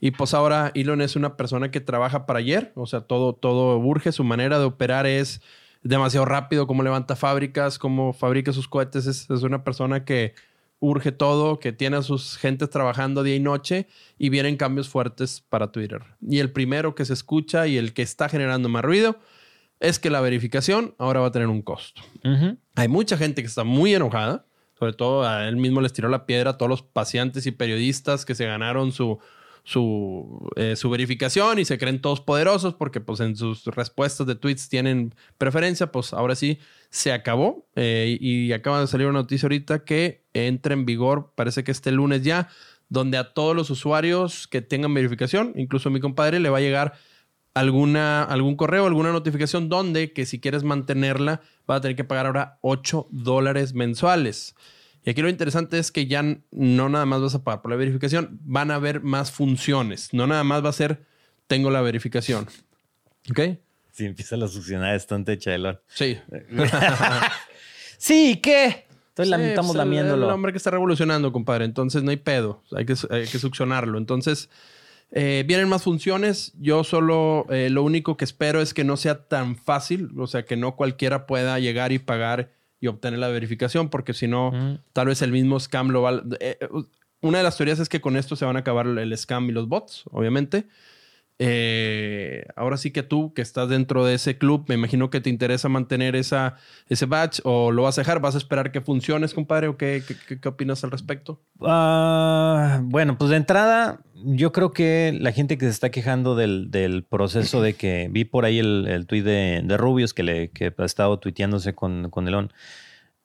Y 0.00 0.10
pues 0.10 0.34
ahora 0.34 0.70
Elon 0.74 1.00
es 1.00 1.16
una 1.16 1.36
persona 1.36 1.70
que 1.70 1.80
trabaja 1.80 2.26
para 2.26 2.40
ayer. 2.40 2.72
O 2.74 2.86
sea, 2.86 3.00
todo, 3.00 3.32
todo 3.32 3.78
urge. 3.78 4.12
Su 4.12 4.22
manera 4.22 4.58
de 4.58 4.66
operar 4.66 5.06
es 5.06 5.40
demasiado 5.84 6.26
rápido. 6.26 6.66
Cómo 6.66 6.82
levanta 6.82 7.14
fábricas, 7.14 7.78
cómo 7.78 8.12
fabrica 8.12 8.52
sus 8.52 8.66
cohetes. 8.66 9.06
es 9.06 9.30
una 9.42 9.62
persona 9.62 10.04
que 10.04 10.34
urge 10.84 11.12
todo, 11.12 11.58
que 11.58 11.72
tiene 11.72 11.96
a 11.96 12.02
sus 12.02 12.36
gentes 12.36 12.70
trabajando 12.70 13.22
día 13.22 13.36
y 13.36 13.40
noche 13.40 13.88
y 14.18 14.28
vienen 14.28 14.56
cambios 14.56 14.88
fuertes 14.88 15.40
para 15.48 15.72
Twitter. 15.72 16.02
Y 16.20 16.40
el 16.40 16.52
primero 16.52 16.94
que 16.94 17.04
se 17.04 17.12
escucha 17.12 17.66
y 17.66 17.76
el 17.76 17.94
que 17.94 18.02
está 18.02 18.28
generando 18.28 18.68
más 18.68 18.84
ruido 18.84 19.18
es 19.80 19.98
que 19.98 20.10
la 20.10 20.20
verificación 20.20 20.94
ahora 20.98 21.20
va 21.20 21.28
a 21.28 21.32
tener 21.32 21.48
un 21.48 21.62
costo. 21.62 22.02
Hay 22.74 22.88
mucha 22.88 23.16
gente 23.16 23.42
que 23.42 23.48
está 23.48 23.64
muy 23.64 23.94
enojada, 23.94 24.46
sobre 24.78 24.92
todo 24.92 25.26
a 25.26 25.48
él 25.48 25.56
mismo 25.56 25.80
les 25.80 25.92
tiró 25.92 26.08
la 26.08 26.26
piedra 26.26 26.50
a 26.50 26.58
todos 26.58 26.70
los 26.70 26.82
pacientes 26.82 27.46
y 27.46 27.50
periodistas 27.50 28.24
que 28.24 28.34
se 28.34 28.46
ganaron 28.46 28.92
su, 28.92 29.18
su, 29.64 30.46
eh, 30.56 30.76
su 30.76 30.90
verificación 30.90 31.58
y 31.58 31.64
se 31.64 31.78
creen 31.78 32.00
todos 32.00 32.20
poderosos 32.20 32.74
porque 32.74 33.00
pues 33.00 33.20
en 33.20 33.34
sus 33.34 33.64
respuestas 33.64 34.26
de 34.26 34.34
tweets 34.34 34.68
tienen 34.68 35.14
preferencia, 35.38 35.90
pues 35.90 36.12
ahora 36.12 36.34
sí 36.34 36.58
se 36.90 37.12
acabó 37.12 37.66
eh, 37.74 38.18
y 38.20 38.52
acaba 38.52 38.80
de 38.80 38.86
salir 38.86 39.06
una 39.06 39.20
noticia 39.20 39.46
ahorita 39.46 39.84
que 39.84 40.22
entra 40.34 40.74
en 40.74 40.84
vigor, 40.84 41.32
parece 41.34 41.64
que 41.64 41.72
este 41.72 41.90
lunes 41.92 42.22
ya, 42.22 42.48
donde 42.90 43.16
a 43.16 43.32
todos 43.32 43.56
los 43.56 43.70
usuarios 43.70 44.46
que 44.46 44.60
tengan 44.60 44.92
verificación, 44.92 45.54
incluso 45.56 45.88
a 45.88 45.92
mi 45.92 46.00
compadre, 46.00 46.40
le 46.40 46.50
va 46.50 46.58
a 46.58 46.60
llegar 46.60 46.92
alguna, 47.54 48.22
algún 48.22 48.56
correo, 48.56 48.86
alguna 48.86 49.12
notificación 49.12 49.70
donde 49.70 50.12
que 50.12 50.26
si 50.26 50.40
quieres 50.40 50.62
mantenerla, 50.62 51.40
va 51.68 51.76
a 51.76 51.80
tener 51.80 51.96
que 51.96 52.04
pagar 52.04 52.26
ahora 52.26 52.58
8 52.60 53.08
dólares 53.10 53.72
mensuales. 53.72 54.54
Y 55.04 55.10
aquí 55.10 55.20
lo 55.20 55.28
interesante 55.28 55.78
es 55.78 55.92
que 55.92 56.06
ya 56.06 56.22
no 56.50 56.88
nada 56.88 57.04
más 57.04 57.20
vas 57.20 57.34
a 57.34 57.44
pagar 57.44 57.60
por 57.60 57.70
la 57.70 57.76
verificación, 57.76 58.40
van 58.42 58.70
a 58.70 58.76
haber 58.76 59.02
más 59.02 59.30
funciones. 59.30 60.14
No 60.14 60.26
nada 60.26 60.44
más 60.44 60.64
va 60.64 60.70
a 60.70 60.72
ser 60.72 61.04
tengo 61.46 61.70
la 61.70 61.82
verificación. 61.82 62.46
¿Ok? 63.30 63.58
Si 63.92 64.06
empieza 64.06 64.36
la 64.36 64.48
succionar 64.48 64.94
estante 64.94 65.38
chelón. 65.38 65.78
Sí. 65.86 66.18
sí, 67.98 68.40
¿qué? 68.42 68.86
Entonces 69.10 69.36
sí, 69.36 69.42
estamos 69.44 69.72
pues, 69.72 69.78
lamiéndolo. 69.78 70.26
El 70.26 70.32
hombre 70.32 70.52
que 70.52 70.58
está 70.58 70.70
revolucionando, 70.70 71.32
compadre. 71.32 71.66
Entonces 71.66 72.02
no 72.02 72.10
hay 72.10 72.16
pedo. 72.16 72.62
Hay 72.72 72.86
que, 72.86 72.94
hay 73.10 73.26
que 73.26 73.38
succionarlo. 73.38 73.98
Entonces, 73.98 74.48
eh, 75.12 75.44
vienen 75.46 75.68
más 75.68 75.84
funciones. 75.84 76.52
Yo 76.58 76.82
solo 76.82 77.46
eh, 77.50 77.70
lo 77.70 77.84
único 77.84 78.16
que 78.16 78.24
espero 78.24 78.60
es 78.60 78.74
que 78.74 78.82
no 78.82 78.96
sea 78.96 79.28
tan 79.28 79.54
fácil. 79.54 80.10
O 80.16 80.26
sea, 80.26 80.44
que 80.44 80.56
no 80.56 80.74
cualquiera 80.74 81.26
pueda 81.26 81.58
llegar 81.60 81.92
y 81.92 82.00
pagar 82.00 82.50
y 82.80 82.86
obtener 82.86 83.18
la 83.18 83.28
verificación, 83.28 83.88
porque 83.88 84.12
si 84.12 84.26
no, 84.26 84.80
tal 84.92 85.08
vez 85.08 85.22
el 85.22 85.32
mismo 85.32 85.58
scam 85.58 85.90
lo 85.90 86.02
va. 86.02 86.22
Eh, 86.40 86.58
una 87.20 87.38
de 87.38 87.44
las 87.44 87.56
teorías 87.56 87.78
es 87.78 87.88
que 87.88 88.00
con 88.00 88.16
esto 88.16 88.36
se 88.36 88.44
van 88.44 88.56
a 88.56 88.60
acabar 88.60 88.86
el 88.86 89.16
scam 89.16 89.48
y 89.48 89.52
los 89.52 89.68
bots, 89.68 90.04
obviamente. 90.10 90.66
Eh, 91.40 92.44
ahora 92.54 92.76
sí 92.76 92.92
que 92.92 93.02
tú, 93.02 93.34
que 93.34 93.42
estás 93.42 93.68
dentro 93.68 94.04
de 94.04 94.14
ese 94.14 94.38
club, 94.38 94.66
me 94.68 94.76
imagino 94.76 95.10
que 95.10 95.20
te 95.20 95.30
interesa 95.30 95.68
mantener 95.68 96.14
esa, 96.14 96.56
ese 96.88 97.06
batch 97.06 97.40
o 97.42 97.72
lo 97.72 97.82
vas 97.82 97.98
a 97.98 98.02
dejar, 98.02 98.20
vas 98.20 98.36
a 98.36 98.38
esperar 98.38 98.70
que 98.70 98.80
funcione, 98.80 99.28
compadre, 99.30 99.66
o 99.66 99.76
qué, 99.76 100.02
qué, 100.40 100.48
opinas 100.48 100.84
al 100.84 100.92
respecto? 100.92 101.42
Ah, 101.60 102.80
bueno, 102.84 103.18
pues 103.18 103.30
de 103.30 103.36
entrada, 103.36 104.00
yo 104.14 104.52
creo 104.52 104.70
que 104.70 105.16
la 105.20 105.32
gente 105.32 105.58
que 105.58 105.64
se 105.64 105.72
está 105.72 105.90
quejando 105.90 106.36
del, 106.36 107.04
proceso 107.08 107.60
de 107.60 107.74
que 107.74 108.08
vi 108.12 108.24
por 108.24 108.44
ahí 108.44 108.60
el, 108.60 108.86
el 108.86 109.06
tuit 109.06 109.24
de, 109.24 109.62
de, 109.64 109.76
Rubius 109.76 110.14
que, 110.14 110.22
le, 110.22 110.50
que 110.50 110.72
ha 110.76 110.84
estado 110.84 111.18
tuiteándose 111.18 111.74
con, 111.74 112.10
con 112.10 112.28
Elon 112.28 112.52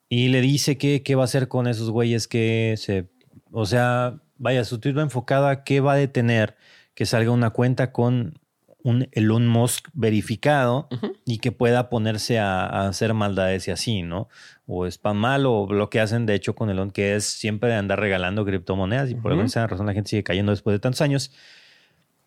y 0.10 0.30
le 0.30 0.42
dice 0.42 0.80
que 0.80 1.04
qué 1.04 1.14
va 1.14 1.24
a 1.24 1.26
hacer 1.26 1.48
con 1.48 1.68
esos 1.68 1.92
güeyes 1.92 2.28
que 2.28 2.74
se, 2.78 3.08
o 3.52 3.68
sea, 3.68 4.20
vaya, 4.38 4.64
su 4.64 4.80
tuit 4.80 4.98
va 4.98 5.04
enfocado 5.04 5.48
a 5.48 5.64
qué 5.64 5.80
va 5.80 5.94
a 5.94 5.98
detener 5.98 6.56
que 7.00 7.06
salga 7.06 7.32
una 7.32 7.52
cuenta 7.52 7.94
con 7.94 8.42
un 8.84 9.08
Elon 9.14 9.48
Musk 9.48 9.88
verificado 9.94 10.90
y 11.26 11.38
que 11.38 11.54
pueda 11.54 11.88
ponerse 11.88 12.40
a, 12.40 12.90
hacer 12.90 13.14
maldades 13.14 13.70
y 13.70 13.72
así, 13.72 14.02
¿no? 14.02 14.28
O 14.68 14.86
spam 14.86 15.16
mal 15.16 15.46
o 15.46 15.72
lo 15.72 15.90
que 15.90 16.02
hacen 16.02 16.26
de 16.26 16.36
hecho 16.36 16.56
con 16.56 16.70
Elon, 16.70 16.92
que 16.92 17.16
es 17.16 17.24
siempre 17.24 17.74
andar 17.74 18.02
regalando 18.02 18.44
criptomonedas 18.44 19.12
y 19.12 19.16
por 19.16 19.32
alguna 19.32 19.68
razón 19.68 19.86
la 19.86 19.94
gente 19.94 20.10
sigue 20.10 20.26
cayendo 20.26 20.52
después 20.52 20.74
de 20.74 20.80
tantos 20.80 21.00
años. 21.00 21.32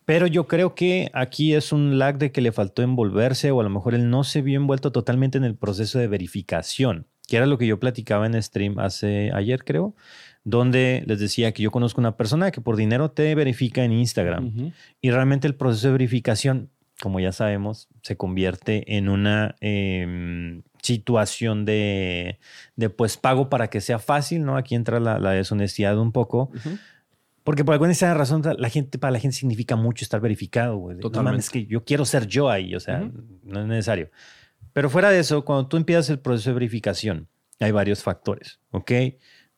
Pero 0.05 0.25
yo 0.25 0.47
creo 0.47 0.73
que 0.73 1.11
aquí 1.13 1.53
es 1.53 1.71
un 1.71 1.99
lag 1.99 2.17
de 2.17 2.31
que 2.31 2.41
le 2.41 2.51
faltó 2.51 2.81
envolverse 2.81 3.51
o 3.51 3.59
a 3.59 3.63
lo 3.63 3.69
mejor 3.69 3.93
él 3.93 4.09
no 4.09 4.23
se 4.23 4.41
vio 4.41 4.59
envuelto 4.59 4.91
totalmente 4.91 5.37
en 5.37 5.43
el 5.43 5.55
proceso 5.55 5.99
de 5.99 6.07
verificación, 6.07 7.05
que 7.27 7.37
era 7.37 7.45
lo 7.45 7.59
que 7.59 7.67
yo 7.67 7.79
platicaba 7.79 8.25
en 8.25 8.41
stream 8.41 8.79
hace 8.79 9.29
ayer, 9.35 9.63
creo, 9.63 9.93
donde 10.43 11.03
les 11.05 11.19
decía 11.19 11.51
que 11.53 11.63
yo 11.63 11.71
conozco 11.71 12.01
una 12.01 12.17
persona 12.17 12.51
que 12.51 12.61
por 12.61 12.75
dinero 12.75 13.11
te 13.11 13.33
verifica 13.35 13.83
en 13.83 13.93
Instagram 13.93 14.73
y 15.01 15.11
realmente 15.11 15.47
el 15.47 15.55
proceso 15.55 15.87
de 15.87 15.93
verificación, 15.93 16.69
como 17.01 17.19
ya 17.19 17.31
sabemos, 17.31 17.87
se 18.01 18.17
convierte 18.17 18.97
en 18.97 19.09
una 19.09 19.55
em, 19.61 20.63
situación 20.81 21.65
de, 21.65 22.39
de, 22.75 22.89
pues 22.89 23.17
pago 23.17 23.49
para 23.49 23.69
que 23.69 23.79
sea 23.81 23.99
fácil, 23.99 24.43
¿no? 24.43 24.57
Aquí 24.57 24.75
entra 24.75 24.99
la, 24.99 25.31
deshonestidad 25.31 25.97
un 25.97 26.11
poco. 26.11 26.51
Porque 27.43 27.65
por 27.65 27.73
alguna 27.73 27.93
razón, 28.13 28.41
la 28.57 28.69
gente, 28.69 28.97
para 28.97 29.11
la 29.11 29.19
gente 29.19 29.35
significa 29.35 29.75
mucho 29.75 30.05
estar 30.05 30.21
verificado, 30.21 30.77
güey. 30.77 30.99
Totalmente. 30.99 31.39
es 31.39 31.49
que 31.49 31.65
yo 31.65 31.83
quiero 31.83 32.05
ser 32.05 32.27
yo 32.27 32.49
ahí, 32.49 32.75
o 32.75 32.79
sea, 32.79 33.09
no 33.43 33.61
es 33.61 33.67
necesario. 33.67 34.09
Pero 34.73 34.89
fuera 34.89 35.09
de 35.09 35.19
eso, 35.19 35.45
cuando 35.45 35.67
tú 35.67 35.77
empiezas 35.77 36.09
el 36.09 36.19
proceso 36.19 36.49
de 36.49 36.53
verificación, 36.55 37.27
hay 37.59 37.71
varios 37.71 38.01
factores, 38.01 38.59
¿ok? 38.71 38.91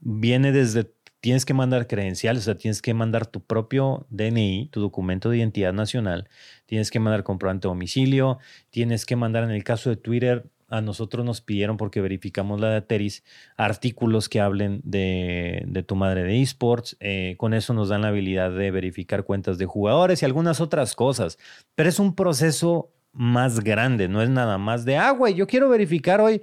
Viene 0.05 0.51
desde, 0.51 0.89
tienes 1.19 1.45
que 1.45 1.53
mandar 1.53 1.87
credenciales, 1.87 2.43
o 2.43 2.45
sea, 2.45 2.57
tienes 2.57 2.81
que 2.81 2.93
mandar 2.93 3.25
tu 3.25 3.41
propio 3.43 4.05
DNI, 4.11 4.69
tu 4.71 4.79
documento 4.79 5.29
de 5.29 5.39
identidad 5.39 5.73
nacional, 5.73 6.29
tienes 6.67 6.91
que 6.91 6.99
mandar 6.99 7.23
comprobante 7.23 7.67
de 7.67 7.71
domicilio, 7.71 8.37
tienes 8.69 9.05
que 9.05 9.15
mandar, 9.15 9.43
en 9.43 9.49
el 9.49 9.63
caso 9.63 9.89
de 9.89 9.97
Twitter, 9.97 10.45
a 10.69 10.81
nosotros 10.81 11.25
nos 11.25 11.41
pidieron, 11.41 11.77
porque 11.77 12.01
verificamos 12.01 12.61
la 12.61 12.69
de 12.69 12.81
Teris, 12.81 13.23
artículos 13.57 14.29
que 14.29 14.39
hablen 14.39 14.81
de, 14.83 15.83
tu 15.87 15.95
madre 15.95 16.23
de 16.23 16.41
esports. 16.41 16.97
Eh, 16.99 17.35
con 17.37 17.53
eso 17.53 17.73
nos 17.73 17.89
dan 17.89 18.01
la 18.01 18.09
habilidad 18.09 18.51
de 18.51 18.71
verificar 18.71 19.23
cuentas 19.23 19.57
de 19.57 19.65
jugadores 19.65 20.21
y 20.21 20.25
algunas 20.25 20.61
otras 20.61 20.95
cosas. 20.95 21.37
Pero 21.75 21.89
es 21.89 21.99
un 21.99 22.15
proceso 22.15 22.91
más 23.11 23.61
grande, 23.61 24.09
no 24.09 24.21
es 24.21 24.29
nada 24.29 24.57
más 24.57 24.85
de, 24.85 24.97
ah, 24.97 25.11
güey, 25.11 25.33
yo 25.35 25.47
quiero 25.47 25.69
verificar 25.69 26.19
hoy 26.19 26.41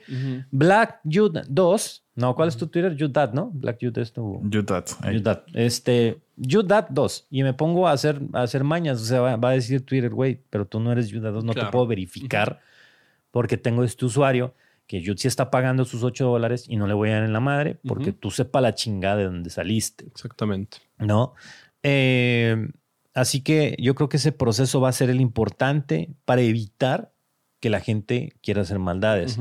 Black 0.50 1.00
Jude 1.04 1.42
2. 1.48 2.01
No, 2.14 2.34
¿cuál 2.34 2.48
es 2.48 2.56
tu 2.56 2.66
Twitter? 2.66 2.96
Judat, 2.98 3.32
¿no? 3.32 3.50
Black 3.54 3.78
Jude 3.80 4.02
es 4.02 4.12
tu... 4.12 4.40
Este, 5.54 6.18
Judat 6.36 6.90
2. 6.90 7.26
Y 7.30 7.42
me 7.42 7.54
pongo 7.54 7.88
a 7.88 7.92
hacer, 7.92 8.20
a 8.32 8.42
hacer 8.42 8.64
mañas. 8.64 9.00
O 9.00 9.04
sea, 9.04 9.20
va, 9.20 9.48
a 9.48 9.52
decir 9.52 9.84
Twitter, 9.84 10.10
güey, 10.10 10.40
pero 10.50 10.66
tú 10.66 10.78
no 10.78 10.92
eres 10.92 11.10
Judat 11.10 11.32
2, 11.32 11.44
no 11.44 11.54
te 11.54 11.64
puedo 11.66 11.86
verificar 11.86 12.60
porque 13.30 13.56
tengo 13.56 13.82
este 13.82 14.04
usuario 14.04 14.54
que 14.86 15.00
Jude 15.00 15.16
sí 15.16 15.28
está 15.28 15.50
pagando 15.50 15.86
sus 15.86 16.02
8 16.02 16.26
dólares 16.26 16.66
y 16.68 16.76
no 16.76 16.86
le 16.86 16.92
voy 16.92 17.08
a 17.08 17.14
dar 17.14 17.24
en 17.24 17.32
la 17.32 17.40
madre 17.40 17.78
porque 17.86 18.12
tú 18.12 18.30
sepa 18.30 18.60
la 18.60 18.74
chingada 18.74 19.16
de 19.16 19.24
dónde 19.24 19.48
saliste. 19.48 20.06
Exactamente. 20.06 20.78
¿No? 20.98 21.34
Eh, 21.82 22.68
Así 23.14 23.42
que 23.42 23.76
yo 23.78 23.94
creo 23.94 24.08
que 24.08 24.16
ese 24.16 24.32
proceso 24.32 24.80
va 24.80 24.88
a 24.88 24.92
ser 24.92 25.10
el 25.10 25.20
importante 25.20 26.10
para 26.24 26.40
evitar 26.40 27.12
que 27.60 27.70
la 27.70 27.80
gente 27.80 28.34
quiera 28.42 28.62
hacer 28.62 28.78
maldades. 28.78 29.38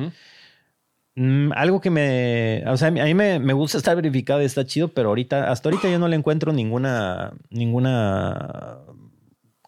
Mm, 1.16 1.52
algo 1.54 1.82
que 1.82 1.90
me, 1.90 2.64
o 2.68 2.78
sea, 2.78 2.88
a 2.88 2.92
mí 2.92 3.14
me, 3.14 3.54
gusta 3.54 3.78
estar 3.78 3.96
verificado 3.96 4.42
y 4.42 4.46
está 4.46 4.66
chido, 4.66 4.90
pero 4.90 5.10
ahorita, 5.10 5.52
hasta 5.52 5.70
ahorita 5.70 5.90
yo 5.90 6.00
no 6.00 6.08
le 6.08 6.16
encuentro 6.16 6.54
ninguna, 6.54 7.34
ninguna 7.50 8.80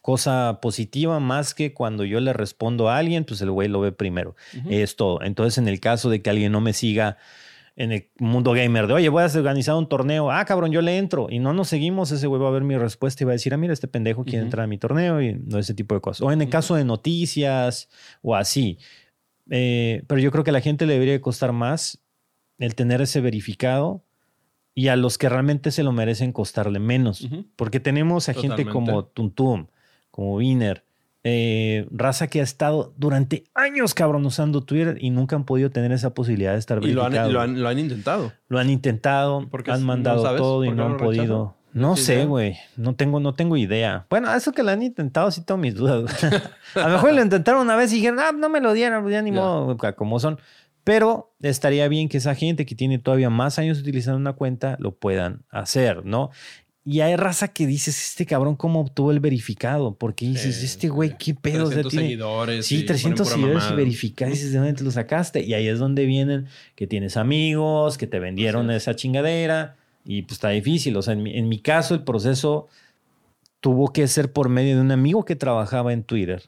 cosa 0.02 0.60
positiva 0.62 1.20
más 1.20 1.54
que 1.54 1.74
cuando 1.74 2.06
yo 2.06 2.20
le 2.20 2.34
respondo 2.34 2.90
a 2.90 2.98
alguien, 2.98 3.26
pues 3.26 3.42
el 3.42 3.52
güey 3.52 3.68
lo 3.68 3.82
ve 3.82 3.92
primero. 3.92 4.36
Es 4.70 4.96
todo. 4.96 5.22
Entonces, 5.22 5.58
en 5.58 5.68
el 5.68 5.80
caso 5.80 6.10
de 6.10 6.22
que 6.22 6.30
alguien 6.30 6.52
no 6.52 6.62
me 6.62 6.74
siga 6.74 7.18
en 7.76 7.92
el 7.92 8.10
mundo 8.20 8.52
gamer 8.52 8.88
de, 8.88 8.94
oye, 8.94 9.10
voy 9.10 9.24
a 9.24 9.26
organizar 9.26 9.76
un 9.76 9.90
torneo, 9.90 10.30
ah, 10.30 10.46
cabrón, 10.46 10.72
yo 10.72 10.82
le 10.82 10.98
entro 10.98 11.28
y 11.30 11.40
no 11.40 11.54
nos 11.54 11.70
seguimos, 11.70 12.12
ese 12.12 12.28
güey 12.28 12.40
va 12.40 12.50
a 12.50 12.52
ver 12.52 12.64
mi 12.64 12.78
respuesta 12.78 13.24
y 13.24 13.26
va 13.26 13.32
a 13.32 13.34
decir, 13.34 13.54
ah, 13.54 13.58
mira, 13.58 13.74
este 13.74 13.88
pendejo 13.88 14.24
quiere 14.26 14.44
entrar 14.44 14.66
a 14.66 14.68
mi 14.68 14.78
torneo 14.78 15.22
y 15.22 15.34
no 15.34 15.58
ese 15.58 15.74
tipo 15.74 15.96
de 15.96 16.02
cosas. 16.02 16.22
O 16.22 16.32
en 16.32 16.42
el 16.42 16.50
caso 16.50 16.76
de 16.76 16.86
noticias 16.86 17.90
o 18.22 18.36
así. 18.36 18.78
Eh, 19.50 20.04
pero 20.08 20.22
yo 20.22 20.32
creo 20.32 20.44
que 20.44 20.52
a 20.52 20.54
la 20.54 20.62
gente 20.62 20.86
le 20.86 20.94
debería 20.94 21.20
costar 21.22 21.52
más 21.52 22.00
el 22.58 22.76
tener 22.76 23.02
ese 23.02 23.22
verificado 23.22 24.04
y 24.76 24.88
a 24.88 24.96
los 24.96 25.18
que 25.18 25.30
realmente 25.30 25.72
se 25.72 25.84
lo 25.84 25.92
merecen 25.92 26.32
costarle 26.32 26.80
menos. 26.80 27.28
Porque 27.56 27.80
tenemos 27.80 28.30
a 28.30 28.34
gente 28.34 28.66
como 28.66 29.06
Tuntum, 29.06 29.68
como 30.12 30.36
Wiener, 30.36 30.84
eh, 31.26 31.88
raza 31.92 32.28
que 32.28 32.42
ha 32.42 32.44
estado 32.44 32.94
durante 32.98 33.46
años, 33.54 33.94
cabrón, 33.94 34.26
usando 34.26 34.62
Twitter 34.62 34.98
y 35.00 35.10
nunca 35.10 35.36
han 35.36 35.46
podido 35.46 35.70
tener 35.70 35.92
esa 35.94 36.14
posibilidad 36.14 36.54
de 36.54 36.60
estar 36.60 36.82
verificado. 36.82 37.30
Y 37.30 37.34
lo 37.34 37.40
han, 37.40 37.62
lo 37.62 37.70
han, 37.70 37.80
intentado. 37.80 38.34
Lo 38.50 38.60
han 38.60 38.70
intentado, 38.70 39.48
porque 39.50 39.72
han 39.72 39.84
mandado 39.84 40.36
todo 40.36 40.66
y 40.66 40.72
no 40.72 40.86
han 40.86 40.98
podido. 40.98 41.56
No 41.74 41.96
sé, 41.96 42.26
güey. 42.26 42.58
No 42.78 42.96
tengo, 42.96 43.20
no 43.20 43.34
tengo 43.34 43.58
idea. 43.58 44.06
Bueno, 44.10 44.34
eso 44.34 44.52
que 44.52 44.64
lo 44.64 44.72
han 44.72 44.84
intentado, 44.84 45.32
sí 45.32 45.42
tengo 45.42 45.58
mis 45.58 45.76
dudas. 45.76 46.24
a 46.76 46.88
lo 46.88 46.90
mejor 46.90 47.14
lo 47.14 47.22
intentaron 47.22 47.62
una 47.62 47.76
vez 47.76 47.92
y 47.92 47.96
dijeron, 47.96 48.20
ah, 48.20 48.32
no 48.32 48.50
me 48.50 48.62
lo 48.62 48.74
dieron, 48.74 49.10
ya 49.10 49.22
ni 49.22 49.32
modo, 49.32 49.76
como 49.96 50.20
son. 50.20 50.40
Pero 50.84 51.34
estaría 51.42 51.88
bien 51.88 52.10
que 52.10 52.18
esa 52.18 52.36
gente 52.36 52.66
que 52.66 52.76
tiene 52.76 53.00
todavía 53.00 53.30
más 53.30 53.58
años 53.58 53.80
utilizando 53.80 54.18
una 54.18 54.34
cuenta 54.34 54.76
lo 54.80 54.96
puedan 54.96 55.44
hacer, 55.50 56.06
¿no? 56.06 56.30
Y 56.86 57.00
hay 57.00 57.16
raza 57.16 57.48
que 57.48 57.66
dices, 57.66 58.10
este 58.10 58.26
cabrón, 58.26 58.58
¿cómo 58.58 58.82
obtuvo 58.82 59.12
el 59.12 59.22
verificado? 59.22 59.96
Porque 59.98 60.26
dices, 60.26 60.62
este 60.62 60.90
güey, 60.90 61.18
¿qué 61.18 61.34
pedo? 61.34 61.70
300 61.70 61.94
seguidores. 61.94 62.66
Sí, 62.66 62.84
300 62.84 63.26
seguidores 63.26 63.64
y 63.72 63.76
verificados. 63.76 64.34
Dices, 64.34 64.52
¿de 64.52 64.58
dónde 64.58 64.74
te 64.74 64.84
lo 64.84 64.92
sacaste? 64.92 65.42
Y 65.42 65.54
ahí 65.54 65.70
es 65.70 65.80
donde 65.80 66.06
vienen 66.06 66.48
que 66.76 66.86
tienes 66.86 67.16
amigos, 67.16 67.98
que 67.98 68.06
te 68.06 68.20
vendieron 68.20 68.70
esa 68.70 68.98
chingadera. 68.98 69.78
Y 70.06 70.24
pues 70.24 70.34
está 70.34 70.50
difícil. 70.50 70.98
O 70.98 71.02
sea, 71.02 71.14
en 71.14 71.50
mi, 71.50 71.60
caso, 71.60 71.94
el 71.94 72.04
proceso 72.04 72.68
tuvo 73.60 73.94
que 73.94 74.08
ser 74.08 74.34
por 74.34 74.50
medio 74.50 74.76
de 74.76 74.82
un 74.82 74.92
amigo 74.92 75.24
que 75.24 75.36
trabajaba 75.36 75.94
en 75.94 76.04
Twitter, 76.04 76.44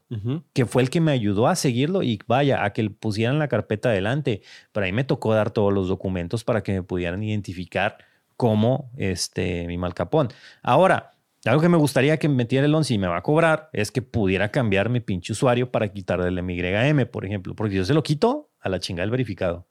que 0.53 0.65
fue 0.65 0.81
el 0.81 0.89
que 0.89 1.01
me 1.01 1.11
ayudó 1.11 1.47
a 1.47 1.55
seguirlo 1.55 2.03
y 2.03 2.19
vaya, 2.27 2.65
a 2.65 2.73
que 2.73 2.89
pusieran 2.89 3.39
la 3.39 3.47
carpeta 3.47 3.89
adelante. 3.89 4.41
Pero 4.71 4.85
ahí 4.85 4.91
me 4.91 5.03
tocó 5.03 5.33
dar 5.33 5.51
todos 5.51 5.73
los 5.73 5.87
documentos 5.87 6.43
para 6.43 6.63
que 6.63 6.73
me 6.73 6.83
pudieran 6.83 7.23
identificar 7.23 7.97
como 8.35 8.91
este, 8.97 9.65
mi 9.67 9.77
malcapón. 9.77 10.29
Ahora, 10.61 11.11
algo 11.45 11.61
que 11.61 11.69
me 11.69 11.77
gustaría 11.77 12.17
que 12.17 12.27
metiera 12.27 12.65
el 12.65 12.73
11 12.73 12.95
y 12.95 12.97
me 12.97 13.07
va 13.07 13.17
a 13.17 13.21
cobrar 13.21 13.69
es 13.71 13.91
que 13.91 14.01
pudiera 14.01 14.49
cambiar 14.49 14.89
mi 14.89 14.99
pinche 14.99 15.31
usuario 15.31 15.71
para 15.71 15.87
quitarle 15.91 16.27
el 16.27 16.41
MYM, 16.41 17.05
por 17.05 17.25
ejemplo, 17.25 17.55
porque 17.55 17.75
yo 17.75 17.85
se 17.85 17.93
lo 17.93 18.01
quito 18.03 18.49
a 18.59 18.69
la 18.69 18.79
chingada 18.79 19.03
del 19.03 19.11
verificado. 19.11 19.67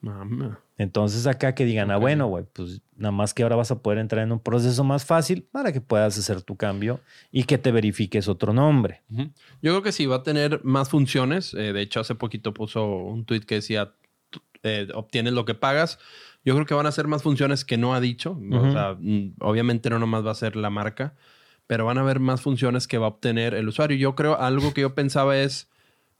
Mama. 0.00 0.63
Entonces 0.76 1.26
acá 1.26 1.54
que 1.54 1.64
digan, 1.64 1.90
ah, 1.92 1.96
Ok. 1.96 2.00
bueno, 2.02 2.26
güey, 2.26 2.44
pues 2.52 2.82
nada 2.96 3.12
más 3.12 3.32
que 3.32 3.42
ahora 3.44 3.54
vas 3.56 3.70
a 3.70 3.80
poder 3.80 3.98
entrar 3.98 4.24
en 4.24 4.32
un 4.32 4.40
proceso 4.40 4.82
más 4.82 5.04
fácil 5.04 5.42
para 5.44 5.72
que 5.72 5.80
puedas 5.80 6.18
hacer 6.18 6.42
tu 6.42 6.56
cambio 6.56 7.00
y 7.30 7.44
que 7.44 7.58
te 7.58 7.70
verifiques 7.70 8.26
otro 8.28 8.52
nombre. 8.52 9.02
Yo 9.08 9.26
creo 9.60 9.82
que 9.82 9.92
sí 9.92 10.06
va 10.06 10.16
a 10.16 10.22
tener 10.24 10.60
más 10.64 10.88
funciones. 10.88 11.54
Eh, 11.54 11.72
de 11.72 11.80
hecho, 11.80 12.00
hace 12.00 12.14
poquito 12.16 12.52
puso 12.52 12.86
un 12.86 13.24
tweet 13.24 13.42
que 13.42 13.56
decía 13.56 13.94
eh, 14.64 14.88
obtienes 14.94 15.32
lo 15.34 15.44
que 15.44 15.54
pagas. 15.54 15.98
Yo 16.44 16.54
creo 16.54 16.66
que 16.66 16.74
van 16.74 16.86
a 16.86 16.92
ser 16.92 17.06
más 17.06 17.22
funciones 17.22 17.64
que 17.64 17.76
no 17.78 17.94
ha 17.94 18.00
dicho. 18.00 18.32
O 18.32 18.56
Ujú. 18.56 18.72
sea, 18.72 18.96
mm, 18.98 19.34
obviamente 19.40 19.90
no 19.90 19.98
nomás 20.00 20.26
va 20.26 20.32
a 20.32 20.34
ser 20.34 20.56
la 20.56 20.70
marca, 20.70 21.14
pero 21.66 21.84
van 21.84 21.98
a 21.98 22.00
haber 22.00 22.18
más 22.18 22.40
funciones 22.42 22.88
que 22.88 22.98
va 22.98 23.06
a 23.06 23.10
obtener 23.10 23.54
el 23.54 23.68
usuario. 23.68 23.96
Yo 23.96 24.14
creo 24.16 24.38
algo 24.40 24.74
que 24.74 24.80
yo 24.80 24.94
pensaba 24.94 25.38
es, 25.38 25.70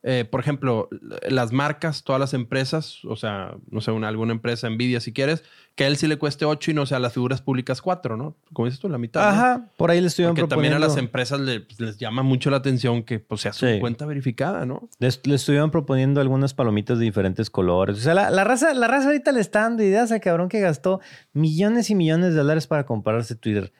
eh, 0.06 0.26
por 0.30 0.38
ejemplo, 0.40 0.90
las 1.28 1.50
marcas, 1.50 2.04
todas 2.04 2.20
las 2.20 2.34
empresas, 2.34 3.02
o 3.06 3.16
sea, 3.16 3.54
no 3.70 3.80
sé, 3.80 3.90
una, 3.90 4.08
alguna 4.08 4.32
empresa, 4.32 4.68
Nvidia 4.68 5.00
si 5.00 5.14
quieres, 5.14 5.42
que 5.76 5.84
a 5.84 5.86
él 5.86 5.96
sí 5.96 6.06
le 6.06 6.18
cueste 6.18 6.44
8 6.44 6.72
y 6.72 6.74
no 6.74 6.84
sea 6.84 6.98
a 6.98 7.00
las 7.00 7.14
figuras 7.14 7.40
públicas 7.40 7.80
4, 7.80 8.18
¿no? 8.18 8.36
Como 8.52 8.66
dices 8.66 8.78
tú, 8.80 8.90
la 8.90 8.98
mitad. 8.98 9.22
¿no? 9.22 9.26
Ajá, 9.28 9.70
por 9.78 9.90
ahí 9.90 10.02
le 10.02 10.08
estuvieron 10.08 10.36
Porque 10.36 10.48
también 10.50 10.74
a 10.74 10.78
las 10.78 10.98
empresas 10.98 11.40
le- 11.40 11.60
pues, 11.60 11.80
les 11.80 11.96
llama 11.96 12.22
mucho 12.22 12.50
la 12.50 12.58
atención 12.58 13.02
que 13.02 13.18
pues, 13.18 13.40
sea 13.40 13.54
su 13.54 13.66
Sí. 13.66 13.80
cuenta 13.80 14.04
verificada, 14.04 14.66
¿no? 14.66 14.90
Les, 14.98 15.26
le 15.26 15.36
estuvieron 15.36 15.70
proponiendo 15.70 16.20
algunas 16.20 16.52
palomitas 16.52 16.98
de 16.98 17.06
diferentes 17.06 17.48
colores. 17.48 17.96
O 17.96 18.00
sea, 18.00 18.12
la, 18.12 18.28
la 18.30 18.44
raza, 18.44 18.74
la 18.74 18.86
raza 18.88 19.06
ahorita 19.06 19.32
le 19.32 19.40
está 19.40 19.62
dando 19.62 19.82
ideas 19.82 20.12
a 20.12 20.20
cabrón 20.20 20.50
que 20.50 20.60
gastó 20.60 21.00
millones 21.32 21.88
y 21.88 21.94
millones 21.94 22.34
de 22.34 22.36
dólares 22.40 22.66
para 22.66 22.84
comprarse 22.84 23.34
Twitter. 23.36 23.72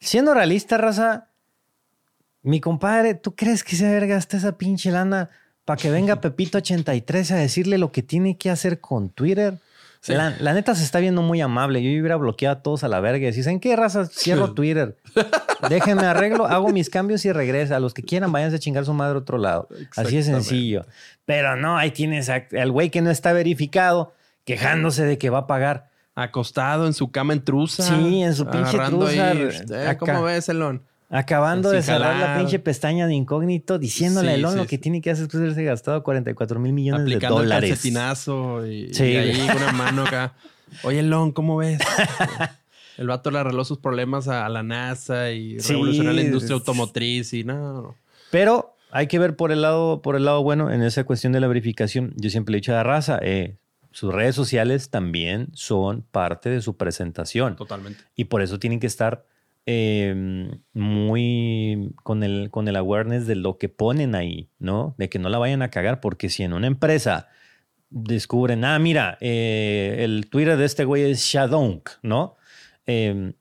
Siendo 0.00 0.32
realista, 0.32 0.78
raza, 0.78 1.28
mi 2.44 2.60
compadre, 2.60 3.14
¿tú 3.14 3.34
crees 3.34 3.64
que 3.64 3.74
se 3.74 3.86
haber 3.88 4.06
gastado 4.06 4.38
esa 4.38 4.56
pinche 4.56 4.90
lana 4.92 5.30
para 5.64 5.76
que 5.80 5.90
venga 5.90 6.16
Pepito 6.20 6.58
83 6.58 7.32
a 7.32 7.36
decirle 7.36 7.78
lo 7.78 7.90
que 7.90 8.02
tiene 8.02 8.36
que 8.36 8.50
hacer 8.50 8.80
con 8.80 9.08
Twitter? 9.10 9.58
Sí. 10.00 10.12
La, 10.12 10.36
la 10.38 10.52
neta 10.52 10.74
se 10.74 10.84
está 10.84 10.98
viendo 10.98 11.22
muy 11.22 11.40
amable. 11.40 11.82
Yo 11.82 11.88
hubiera 11.88 12.16
bloqueado 12.16 12.58
a 12.58 12.62
todos 12.62 12.84
a 12.84 12.88
la 12.88 13.00
verga 13.00 13.26
y 13.30 13.48
¿en 13.48 13.58
qué 13.58 13.74
raza? 13.74 14.04
Cierro 14.04 14.52
Twitter. 14.52 14.98
Déjenme 15.70 16.02
arreglo, 16.04 16.44
hago 16.46 16.68
mis 16.68 16.90
cambios 16.90 17.24
y 17.24 17.32
regresa. 17.32 17.76
A 17.76 17.80
los 17.80 17.94
que 17.94 18.02
quieran, 18.02 18.30
váyanse 18.30 18.56
a 18.56 18.58
chingar 18.58 18.84
su 18.84 18.92
madre 18.92 19.14
a 19.14 19.18
otro 19.20 19.38
lado. 19.38 19.66
Así 19.96 20.16
de 20.16 20.22
sencillo. 20.22 20.84
Pero 21.24 21.56
no, 21.56 21.78
ahí 21.78 21.90
tienes 21.90 22.28
al 22.28 22.70
güey 22.70 22.90
que 22.90 23.00
no 23.00 23.10
está 23.10 23.32
verificado 23.32 24.12
quejándose 24.44 25.04
de 25.06 25.16
que 25.16 25.30
va 25.30 25.38
a 25.38 25.46
pagar. 25.46 25.88
Acostado 26.14 26.86
en 26.86 26.92
su 26.92 27.10
cama 27.10 27.32
en 27.32 27.42
truza. 27.42 27.82
Sí, 27.82 28.22
en 28.22 28.34
su 28.34 28.46
pinche 28.46 28.78
ahí, 28.78 29.32
re- 29.32 29.90
eh, 29.90 29.96
¿Cómo 29.98 30.22
ves, 30.22 30.48
Elon? 30.50 30.82
Acabando 31.10 31.70
de 31.70 31.82
cerrar 31.82 32.16
la 32.18 32.38
pinche 32.38 32.58
pestaña 32.58 33.06
de 33.06 33.14
incógnito, 33.14 33.78
diciéndole 33.78 34.28
Sí, 34.28 34.32
a 34.32 34.36
Elon 34.36 34.52
sí, 34.52 34.58
lo 34.58 34.64
que 34.64 34.76
sí. 34.76 34.78
tiene 34.78 35.00
que 35.00 35.10
hacer 35.10 35.24
después 35.24 35.40
de 35.40 35.46
haberse 35.46 35.64
gastado 35.64 36.02
44 36.02 36.58
mil 36.58 36.72
millones 36.72 37.02
Aplicando 37.02 37.36
de 37.38 37.42
dólares. 37.44 37.70
calcetinazo 37.70 38.66
y, 38.66 38.92
Sí, 38.94 39.04
y 39.04 39.16
ahí 39.16 39.46
con 39.46 39.56
una 39.62 39.72
mano 39.72 40.02
acá. 40.04 40.34
Oye, 40.82 41.00
Elon, 41.00 41.32
¿cómo 41.32 41.56
ves? 41.58 41.78
El 42.96 43.08
vato 43.08 43.30
le 43.30 43.38
arregló 43.38 43.64
sus 43.64 43.78
problemas 43.78 44.28
a, 44.28 44.48
la 44.48 44.62
NASA 44.62 45.30
y 45.32 45.58
revolucionó 45.58 46.12
la 46.12 46.22
industria 46.22 46.54
automotriz 46.54 47.32
y 47.34 47.42
no, 47.44 47.82
no. 47.82 47.94
Pero 48.30 48.76
hay 48.92 49.08
que 49.08 49.18
ver 49.18 49.34
por 49.36 49.50
el 49.50 49.62
lado, 49.62 50.00
por 50.00 50.14
el 50.16 50.24
lado 50.24 50.42
bueno 50.42 50.70
en 50.70 50.82
esa 50.82 51.04
cuestión 51.04 51.32
de 51.32 51.40
la 51.40 51.48
verificación. 51.48 52.12
Yo 52.16 52.30
siempre 52.30 52.52
le 52.52 52.58
he 52.58 52.60
dicho 52.60 52.72
a 52.72 52.76
la 52.76 52.82
raza, 52.84 53.18
eh, 53.20 53.56
sus 53.90 54.12
redes 54.14 54.34
sociales 54.36 54.90
también 54.90 55.48
son 55.54 56.02
parte 56.02 56.50
de 56.50 56.60
su 56.60 56.76
presentación. 56.76 57.56
Totalmente. 57.56 58.00
Y 58.14 58.24
por 58.24 58.42
eso 58.42 58.58
tienen 58.60 58.78
que 58.80 58.86
estar 58.86 59.24
eh, 59.66 60.50
muy 60.72 61.92
con 62.02 62.22
el, 62.22 62.50
con 62.50 62.68
el 62.68 62.76
awareness 62.76 63.26
de 63.26 63.36
lo 63.36 63.56
que 63.58 63.68
ponen 63.68 64.14
ahí, 64.14 64.50
¿no? 64.58 64.94
De 64.98 65.08
que 65.08 65.18
no 65.18 65.28
la 65.28 65.38
vayan 65.38 65.62
a 65.62 65.70
cagar, 65.70 66.00
porque 66.00 66.28
si 66.28 66.42
en 66.42 66.52
una 66.52 66.66
empresa 66.66 67.28
descubren, 67.90 68.64
ah, 68.64 68.78
mira, 68.78 69.16
eh, 69.20 69.96
el 70.00 70.28
Twitter 70.28 70.56
de 70.56 70.64
este 70.64 70.84
güey 70.84 71.02
es 71.10 71.20
Shadonk, 71.20 71.88
¿no? 72.02 72.36
Eh, 72.86 73.32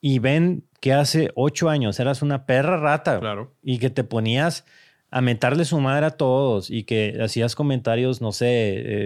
y 0.00 0.18
ven 0.18 0.64
que 0.80 0.92
hace 0.92 1.30
ocho 1.34 1.68
años 1.68 1.98
eras 2.00 2.22
una 2.22 2.46
perra 2.46 2.76
rata 2.78 3.18
Claro. 3.20 3.54
y 3.62 3.78
que 3.78 3.90
te 3.90 4.04
ponías 4.04 4.64
a 5.10 5.20
mentarle 5.22 5.64
su 5.64 5.80
madre 5.80 6.04
a 6.06 6.10
todos 6.10 6.70
y 6.70 6.84
que 6.84 7.18
hacías 7.22 7.54
comentarios, 7.54 8.20
no 8.20 8.30
sé, 8.32 8.46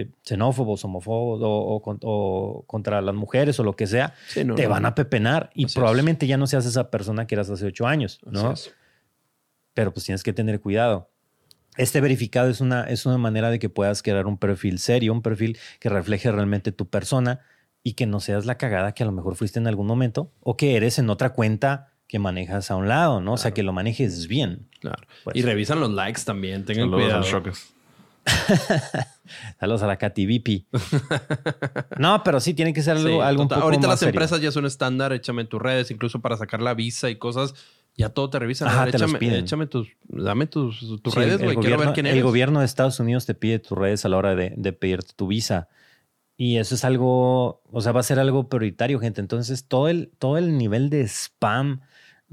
eh, 0.01 0.07
xenófobos, 0.23 0.83
homofobos 0.83 1.41
o, 1.41 1.49
o 1.49 1.81
con- 1.81 1.99
o 2.03 2.63
contra 2.67 3.01
las 3.01 3.15
mujeres 3.15 3.57
o 3.59 3.63
lo 3.63 3.75
que 3.77 3.87
sea, 3.87 4.13
Sí, 4.27 4.43
no, 4.43 4.55
te 4.55 4.63
no, 4.63 4.69
van 4.69 4.81
no. 4.83 4.89
a 4.89 4.95
pepenar 4.95 5.49
y 5.53 5.63
Así 5.65 5.71
es. 5.71 5.75
probablemente 5.75 6.27
ya 6.27 6.35
no 6.37 6.45
seas 6.47 6.65
esa 6.65 6.89
persona 6.91 7.25
que 7.25 7.35
eras 7.35 7.49
hace 7.49 7.65
ocho 7.67 7.87
años, 7.87 8.19
¿no? 8.25 8.53
Pero 9.73 9.93
pues 9.93 10.05
tienes 10.05 10.23
que 10.23 10.33
tener 10.33 10.59
cuidado. 10.59 11.09
Este 11.77 12.01
verificado 12.01 12.49
es 12.49 12.61
una, 12.61 12.83
es 12.83 13.05
una 13.05 13.17
manera 13.17 13.49
de 13.49 13.57
que 13.57 13.69
puedas 13.69 14.03
crear 14.03 14.27
un 14.27 14.37
perfil 14.37 14.77
serio, 14.79 15.11
un 15.13 15.21
perfil 15.23 15.57
que 15.79 15.89
refleje 15.89 16.31
realmente 16.31 16.71
tu 16.71 16.87
persona 16.87 17.39
y 17.81 17.93
que 17.93 18.05
no 18.05 18.19
seas 18.19 18.45
la 18.45 18.57
cagada 18.57 18.91
que 18.93 19.03
a 19.03 19.05
lo 19.07 19.11
mejor 19.11 19.35
fuiste 19.35 19.57
en 19.59 19.67
algún 19.67 19.87
momento 19.87 20.31
o 20.41 20.55
que 20.57 20.75
eres 20.75 20.99
en 20.99 21.09
otra 21.09 21.31
cuenta 21.31 21.92
que 22.13 22.19
manejas 22.19 22.69
a 22.69 22.75
un 22.75 22.87
lado, 22.87 23.21
¿no? 23.21 23.33
O 23.33 23.37
sea, 23.37 23.45
Claro. 23.49 23.55
que 23.55 23.63
lo 23.63 23.73
manejes 23.73 24.27
bien. 24.27 24.67
Claro. 24.79 25.01
Pues. 25.23 25.35
y 25.35 25.41
revisan 25.41 25.79
los 25.79 25.89
likes 25.89 26.21
también. 26.23 26.63
Tengan 26.63 26.85
Saludos 26.91 27.01
cuidado. 27.01 27.23
al 27.23 27.27
Shocas. 27.27 27.73
Saludos 29.59 29.81
a 29.81 29.87
la 29.87 29.97
Katy 29.97 30.25
Vipi. 30.27 30.67
no, 31.97 32.21
pero 32.23 32.39
sí 32.39 32.53
tiene 32.53 32.71
que 32.71 32.83
ser 32.83 32.97
algo, 32.97 33.09
Sí, 33.09 33.19
algo 33.19 33.41
un 33.41 33.47
total. 33.47 33.61
poco 33.61 33.63
Ahorita 33.65 33.87
más 33.87 33.93
las 33.93 33.99
serio. 34.01 34.09
empresas 34.11 34.41
ya 34.41 34.51
son 34.51 34.67
estándar, 34.67 35.11
échame 35.13 35.45
tus 35.45 35.59
redes, 35.59 35.89
incluso 35.89 36.19
para 36.21 36.37
sacar 36.37 36.61
la 36.61 36.75
visa 36.75 37.09
y 37.09 37.15
cosas, 37.15 37.55
ya 37.97 38.09
todo 38.09 38.29
te 38.29 38.37
revisan. 38.37 38.67
Ajá, 38.67 38.81
A 38.81 38.85
ver, 38.85 38.91
te 38.91 38.99
los 38.99 39.09
échame, 39.09 39.19
piden. 39.19 39.43
échame 39.43 39.65
tus, 39.65 39.87
dame 40.07 40.45
tus, 40.45 40.79
tus 41.01 41.13
Sí, 41.13 41.19
redes, 41.19 41.39
el 41.39 41.45
güey. 41.45 41.55
Quiero 41.57 41.77
ver 41.77 41.87
gobierno- 41.87 41.93
quién 41.93 42.05
El 42.05 42.11
eres. 42.13 42.23
gobierno 42.23 42.59
de 42.59 42.65
Estados 42.65 42.99
Unidos 42.99 43.25
te 43.25 43.33
pide 43.33 43.57
tus 43.57 43.75
redes 43.75 44.05
a 44.05 44.09
la 44.09 44.17
hora 44.17 44.35
de, 44.35 44.53
de 44.55 44.73
pedirte 44.73 45.13
tu 45.15 45.25
visa. 45.25 45.67
Y 46.37 46.57
eso 46.57 46.75
es 46.75 46.83
algo, 46.85 47.63
o 47.71 47.81
sea, 47.81 47.91
va 47.91 48.01
a 48.01 48.03
ser 48.03 48.19
algo 48.19 48.49
prioritario, 48.49 48.99
gente. 48.99 49.21
Entonces, 49.21 49.67
todo 49.67 49.87
el, 49.87 50.11
todo 50.19 50.37
el 50.37 50.57
nivel 50.57 50.89
de 50.89 51.07
spam, 51.07 51.81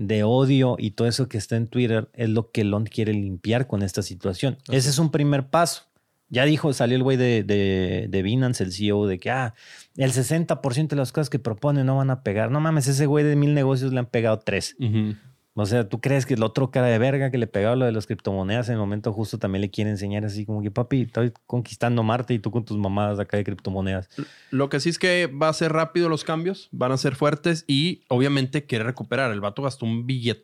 de 0.01 0.25
odio 0.25 0.77
y 0.79 0.93
todo 0.93 1.07
eso 1.07 1.29
que 1.29 1.37
está 1.37 1.57
en 1.57 1.67
Twitter 1.67 2.09
es 2.15 2.31
lo 2.31 2.51
que 2.51 2.63
Elon 2.63 2.87
quiere 2.87 3.13
limpiar 3.13 3.67
con 3.67 3.83
esta 3.83 4.01
situación. 4.01 4.57
Ese 4.71 4.89
es 4.89 4.99
un 4.99 5.11
primer 5.11 5.51
paso. 5.51 5.83
Ya 6.31 6.47
dijo, 6.47 6.73
salió 6.73 6.97
el 6.97 7.03
güey 7.03 7.19
de, 7.19 7.43
de, 7.43 8.07
de 8.09 8.23
Binance, 8.23 8.65
el 8.65 8.73
CEO, 8.73 9.07
de 9.07 9.19
que 9.19 9.31
ah, 9.31 9.53
el 9.97 10.13
60% 10.13 10.89
de 10.89 10.97
las 10.97 11.13
cosas 11.13 11.29
que 11.29 11.39
propone 11.39 11.85
no 11.85 11.99
van 11.99 12.09
a 12.09 12.23
pegar. 12.23 12.51
No 12.51 12.61
mames, 12.61 12.89
ese 12.89 13.05
güey 13.05 13.27
de 13.27 13.37
mil 13.37 13.53
negocios 13.53 13.93
le 13.93 13.99
han 13.99 14.07
pegado 14.07 14.39
tres. 14.39 14.75
Ujú. 14.81 15.17
O 15.61 15.67
sea, 15.67 15.89
¿tú 15.89 16.01
crees 16.01 16.27
que 16.27 16.35
el 16.35 16.43
otro 16.43 16.71
cara 16.71 16.87
de 16.87 16.99
verga 16.99 17.31
que 17.31 17.39
le 17.39 17.47
pegaba 17.47 17.77
lo 17.77 17.85
de 17.85 17.93
las 17.93 18.07
criptomonedas 18.07 18.69
en 18.69 18.75
el 18.75 18.79
momento 18.79 19.13
justo 19.13 19.39
también 19.39 19.63
le 19.63 19.71
quiere 19.71 19.91
enseñar 19.91 20.25
así 20.25 20.47
como 20.47 20.63
que, 20.63 20.71
papi, 20.71 21.03
estoy 21.03 21.33
conquistando 21.47 22.03
Marte 22.03 22.35
y 22.35 22.39
tú 22.39 22.51
con 22.51 22.65
tus 22.65 22.79
mamadas 22.79 23.19
acá 23.19 23.37
de 23.37 23.45
criptomonedas? 23.45 24.09
Lo 24.51 24.69
que 24.69 24.81
sí 24.81 24.89
es 24.89 24.99
que 24.99 25.27
va 25.27 25.49
a 25.49 25.53
ser 25.53 25.73
rápido 25.73 26.09
los 26.09 26.25
cambios, 26.25 26.69
van 26.73 26.93
a 26.93 26.97
ser 26.97 27.15
fuertes 27.15 27.65
y 27.67 28.03
obviamente 28.09 28.65
quiere 28.65 28.85
recuperar. 28.85 29.31
El 29.33 29.41
vato 29.41 29.63
gastó 29.63 29.87
un 29.87 30.07
billete 30.07 30.41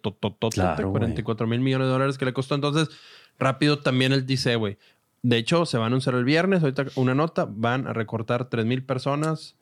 Claro, 0.52 0.90
güey. 0.90 1.00
44 1.00 1.46
mil 1.46 1.60
millones 1.60 1.86
de 1.86 1.92
dólares 1.92 2.18
que 2.18 2.24
le 2.24 2.32
costó. 2.32 2.54
Entonces, 2.54 2.88
rápido 3.38 3.78
también 3.78 4.12
él 4.12 4.26
dice, 4.26 4.56
güey. 4.56 4.78
De 5.22 5.38
hecho, 5.38 5.66
se 5.66 5.78
va 5.78 5.84
a 5.84 5.86
anunciar 5.88 6.14
el 6.14 6.24
viernes, 6.24 6.62
ahorita 6.62 6.86
una 6.94 7.14
nota, 7.14 7.48
van 7.48 7.86
a 7.86 7.92
recortar 7.92 8.48
3 8.48 8.64
mil 8.64 8.84
personas, 8.84 9.56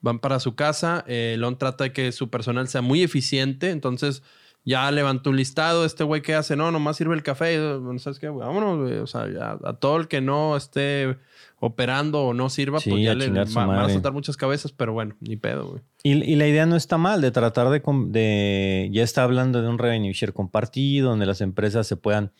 van 0.00 0.18
para 0.18 0.40
su 0.40 0.54
casa. 0.54 1.04
Eh, 1.06 1.32
Elon 1.34 1.58
trata 1.58 1.84
de 1.84 1.92
que 1.92 2.10
su 2.12 2.30
personal 2.30 2.66
sea 2.68 2.82
muy 2.82 3.02
eficiente, 3.02 3.70
entonces 3.70 4.22
ya 4.68 4.90
levantó 4.90 5.30
un 5.30 5.36
listado. 5.36 5.84
Este 5.84 6.04
güey 6.04 6.20
que 6.22 6.34
hace, 6.34 6.54
no, 6.56 6.70
nomás 6.70 6.96
sirve 6.96 7.14
el 7.14 7.22
café. 7.22 7.76
Bueno, 7.78 7.98
¿Sabes 7.98 8.18
qué? 8.18 8.28
güey? 8.28 8.46
Vámonos, 8.46 8.78
güey. 8.78 8.98
O 8.98 9.06
sea, 9.06 9.26
ya 9.32 9.58
a 9.64 9.72
todo 9.74 9.96
el 9.96 10.08
que 10.08 10.20
no 10.20 10.56
esté 10.56 11.16
operando 11.60 12.22
o 12.22 12.34
no 12.34 12.50
sirva, 12.50 12.78
Sí, 12.78 12.90
pues 12.90 13.02
ya 13.02 13.14
le 13.14 13.30
va- 13.30 13.66
van 13.66 13.78
a 13.80 13.88
soltar 13.88 14.12
muchas 14.12 14.36
cabezas, 14.36 14.70
pero 14.72 14.92
bueno, 14.92 15.16
ni 15.20 15.36
pedo, 15.36 15.68
güey. 15.70 15.82
Y, 16.04 16.12
y 16.32 16.36
la 16.36 16.46
idea 16.46 16.66
no 16.66 16.76
está 16.76 16.98
mal 16.98 17.20
de 17.20 17.30
tratar 17.32 17.68
de, 17.70 17.82
de- 18.08 18.88
ya 18.92 19.02
está 19.02 19.24
hablando 19.24 19.60
de 19.62 19.68
un 19.68 19.78
revenue 19.78 20.12
share 20.12 20.32
compartido, 20.32 21.10
donde 21.10 21.26
las 21.26 21.40
empresas 21.40 21.86
se 21.86 21.96
puedan 21.96 22.30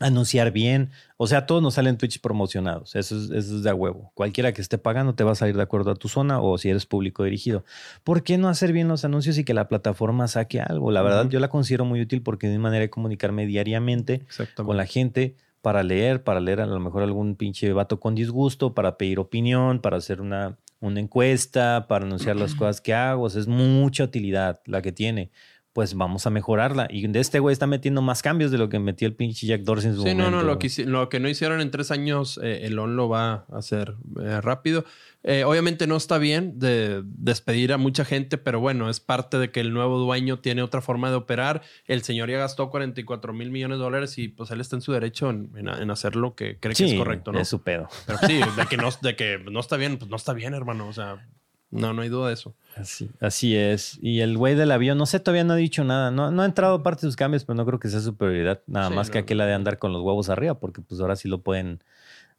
anunciar 0.00 0.52
bien. 0.52 0.90
O 1.16 1.26
sea, 1.26 1.46
todos 1.46 1.62
nos 1.62 1.74
salen 1.74 1.98
Twitch 1.98 2.20
promocionados. 2.20 2.94
Eso 2.94 3.16
es, 3.16 3.30
eso 3.30 3.56
es 3.56 3.62
de 3.62 3.70
a 3.70 3.74
huevo. 3.74 4.12
Cualquiera 4.14 4.52
que 4.52 4.60
esté 4.60 4.78
pagando 4.78 5.14
te 5.14 5.24
va 5.24 5.32
a 5.32 5.34
salir 5.34 5.56
de 5.56 5.62
acuerdo 5.62 5.90
a 5.90 5.94
tu 5.96 6.08
zona 6.08 6.40
o 6.40 6.58
si 6.58 6.70
eres 6.70 6.86
público 6.86 7.24
dirigido. 7.24 7.64
¿Por 8.04 8.22
qué 8.22 8.38
no 8.38 8.48
hacer 8.48 8.72
bien 8.72 8.88
los 8.88 9.04
anuncios 9.04 9.38
y 9.38 9.44
que 9.44 9.54
la 9.54 9.68
plataforma 9.68 10.28
saque 10.28 10.60
algo? 10.60 10.90
La 10.90 11.02
verdad, 11.02 11.28
yo 11.28 11.40
la 11.40 11.48
considero 11.48 11.84
muy 11.84 12.00
útil 12.00 12.22
porque 12.22 12.46
es 12.46 12.52
mi 12.52 12.58
manera 12.58 12.82
de 12.82 12.90
comunicarme 12.90 13.46
diariamente 13.46 14.26
con 14.56 14.76
la 14.76 14.86
gente 14.86 15.36
para 15.62 15.82
leer, 15.82 16.22
para 16.22 16.40
leer 16.40 16.60
a 16.60 16.66
lo 16.66 16.80
mejor 16.80 17.02
algún 17.02 17.34
pinche 17.34 17.72
vato 17.72 17.98
con 17.98 18.14
disgusto, 18.14 18.74
para 18.74 18.96
pedir 18.96 19.18
opinión, 19.18 19.80
para 19.80 19.96
hacer 19.96 20.20
una, 20.20 20.56
una 20.80 21.00
encuesta, 21.00 21.86
para 21.88 22.04
anunciar 22.04 22.36
las 22.36 22.54
cosas 22.54 22.80
que 22.80 22.94
hago. 22.94 23.24
O 23.24 23.30
sea, 23.30 23.40
es 23.40 23.48
mucha 23.48 24.04
utilidad 24.04 24.60
la 24.66 24.82
que 24.82 24.92
tiene. 24.92 25.30
Pues 25.72 25.94
vamos 25.94 26.26
a 26.26 26.30
mejorarla. 26.30 26.88
Y 26.90 27.06
de 27.06 27.20
este 27.20 27.38
güey 27.38 27.52
está 27.52 27.66
metiendo 27.66 28.02
más 28.02 28.22
cambios 28.22 28.50
de 28.50 28.58
lo 28.58 28.68
que 28.68 28.78
metió 28.78 29.06
el 29.06 29.14
pinche 29.14 29.46
Jack 29.46 29.60
Dorsey 29.62 29.90
en 29.90 29.96
su 29.96 30.02
Sí, 30.02 30.08
momento. 30.10 30.30
no, 30.30 30.36
no, 30.38 30.42
lo 30.42 30.58
que, 30.58 30.66
hici- 30.68 30.84
lo 30.84 31.08
que 31.08 31.20
no 31.20 31.28
hicieron 31.28 31.60
en 31.60 31.70
tres 31.70 31.90
años, 31.90 32.40
eh, 32.42 32.60
el 32.66 32.78
ON 32.78 32.96
lo 32.96 33.08
va 33.08 33.46
a 33.50 33.56
hacer 33.58 33.94
eh, 34.20 34.40
rápido. 34.40 34.84
Eh, 35.24 35.44
obviamente 35.44 35.86
no 35.86 35.96
está 35.96 36.16
bien 36.18 36.58
de 36.58 37.02
despedir 37.04 37.72
a 37.72 37.76
mucha 37.76 38.04
gente, 38.04 38.38
pero 38.38 38.60
bueno, 38.60 38.88
es 38.88 38.98
parte 39.00 39.38
de 39.38 39.50
que 39.50 39.60
el 39.60 39.72
nuevo 39.72 39.98
dueño 39.98 40.38
tiene 40.38 40.62
otra 40.62 40.80
forma 40.80 41.10
de 41.10 41.16
operar. 41.16 41.62
El 41.86 42.02
señor 42.02 42.30
ya 42.30 42.38
gastó 42.38 42.70
44 42.70 43.32
mil 43.32 43.50
millones 43.50 43.78
de 43.78 43.84
dólares 43.84 44.16
y 44.18 44.28
pues 44.28 44.50
él 44.50 44.60
está 44.60 44.76
en 44.76 44.82
su 44.82 44.92
derecho 44.92 45.30
en, 45.30 45.50
en- 45.56 45.68
en 45.68 45.90
hacer 45.90 46.16
lo 46.16 46.34
que 46.34 46.58
cree 46.58 46.74
que 46.74 46.86
Sí, 46.88 46.92
es 46.92 46.98
correcto, 46.98 47.32
¿no? 47.32 47.40
es 47.40 47.48
su 47.48 47.62
pedo. 47.62 47.88
Pero 48.06 48.18
sí, 48.26 48.38
de 48.56 48.66
que 48.70 48.76
no, 48.78 48.88
de 49.02 49.16
que 49.16 49.38
no 49.50 49.60
está 49.60 49.76
bien, 49.76 49.98
pues 49.98 50.10
no 50.10 50.16
está 50.16 50.32
bien, 50.32 50.54
hermano. 50.54 50.88
O 50.88 50.92
sea, 50.92 51.24
no, 51.70 51.92
no 51.92 52.02
hay 52.02 52.08
duda 52.08 52.28
de 52.28 52.34
eso. 52.34 52.54
Así, 52.76 53.10
así 53.20 53.56
es. 53.56 53.98
Y 54.00 54.20
el 54.20 54.36
güey 54.38 54.54
del 54.54 54.70
avión, 54.70 54.98
no 54.98 55.06
sé, 55.06 55.20
todavía 55.20 55.44
no 55.44 55.54
ha 55.54 55.56
dicho 55.56 55.84
nada. 55.84 56.10
No, 56.10 56.30
no 56.30 56.42
ha 56.42 56.46
entrado 56.46 56.82
parte 56.82 57.00
de 57.02 57.08
sus 57.08 57.16
cambios, 57.16 57.44
pero 57.44 57.56
no 57.56 57.66
creo 57.66 57.78
que 57.78 57.88
sea 57.88 58.00
su 58.00 58.16
prioridad. 58.16 58.62
Nada 58.66 58.88
Sí, 58.88 58.94
más 58.94 59.10
que 59.10 59.18
no, 59.18 59.22
aquel 59.22 59.38
la 59.38 59.46
de 59.46 59.54
andar 59.54 59.78
con 59.78 59.92
los 59.92 60.02
huevos 60.02 60.28
arriba, 60.28 60.54
porque 60.54 60.80
pues 60.80 61.00
ahora 61.00 61.16
sí 61.16 61.28
lo 61.28 61.42
pueden. 61.42 61.82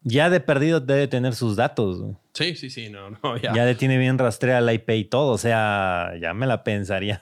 Ya 0.01 0.29
de 0.29 0.39
perdido 0.39 0.79
debe 0.79 1.07
tener 1.07 1.35
sus 1.35 1.55
datos. 1.55 2.01
güey. 2.01 2.15
Sí, 2.33 2.55
sí, 2.55 2.69
sí, 2.69 2.89
no, 2.89 3.09
no, 3.09 3.37
ya. 3.41 3.53
Ya 3.53 3.65
le 3.65 3.75
tiene 3.75 3.97
bien 3.97 4.17
rastrea 4.17 4.61
la 4.61 4.73
IP 4.73 4.89
y 4.91 5.05
todo. 5.05 5.31
O 5.31 5.37
sea, 5.37 6.13
ya 6.21 6.33
me 6.33 6.47
la 6.47 6.63
pensaría 6.63 7.19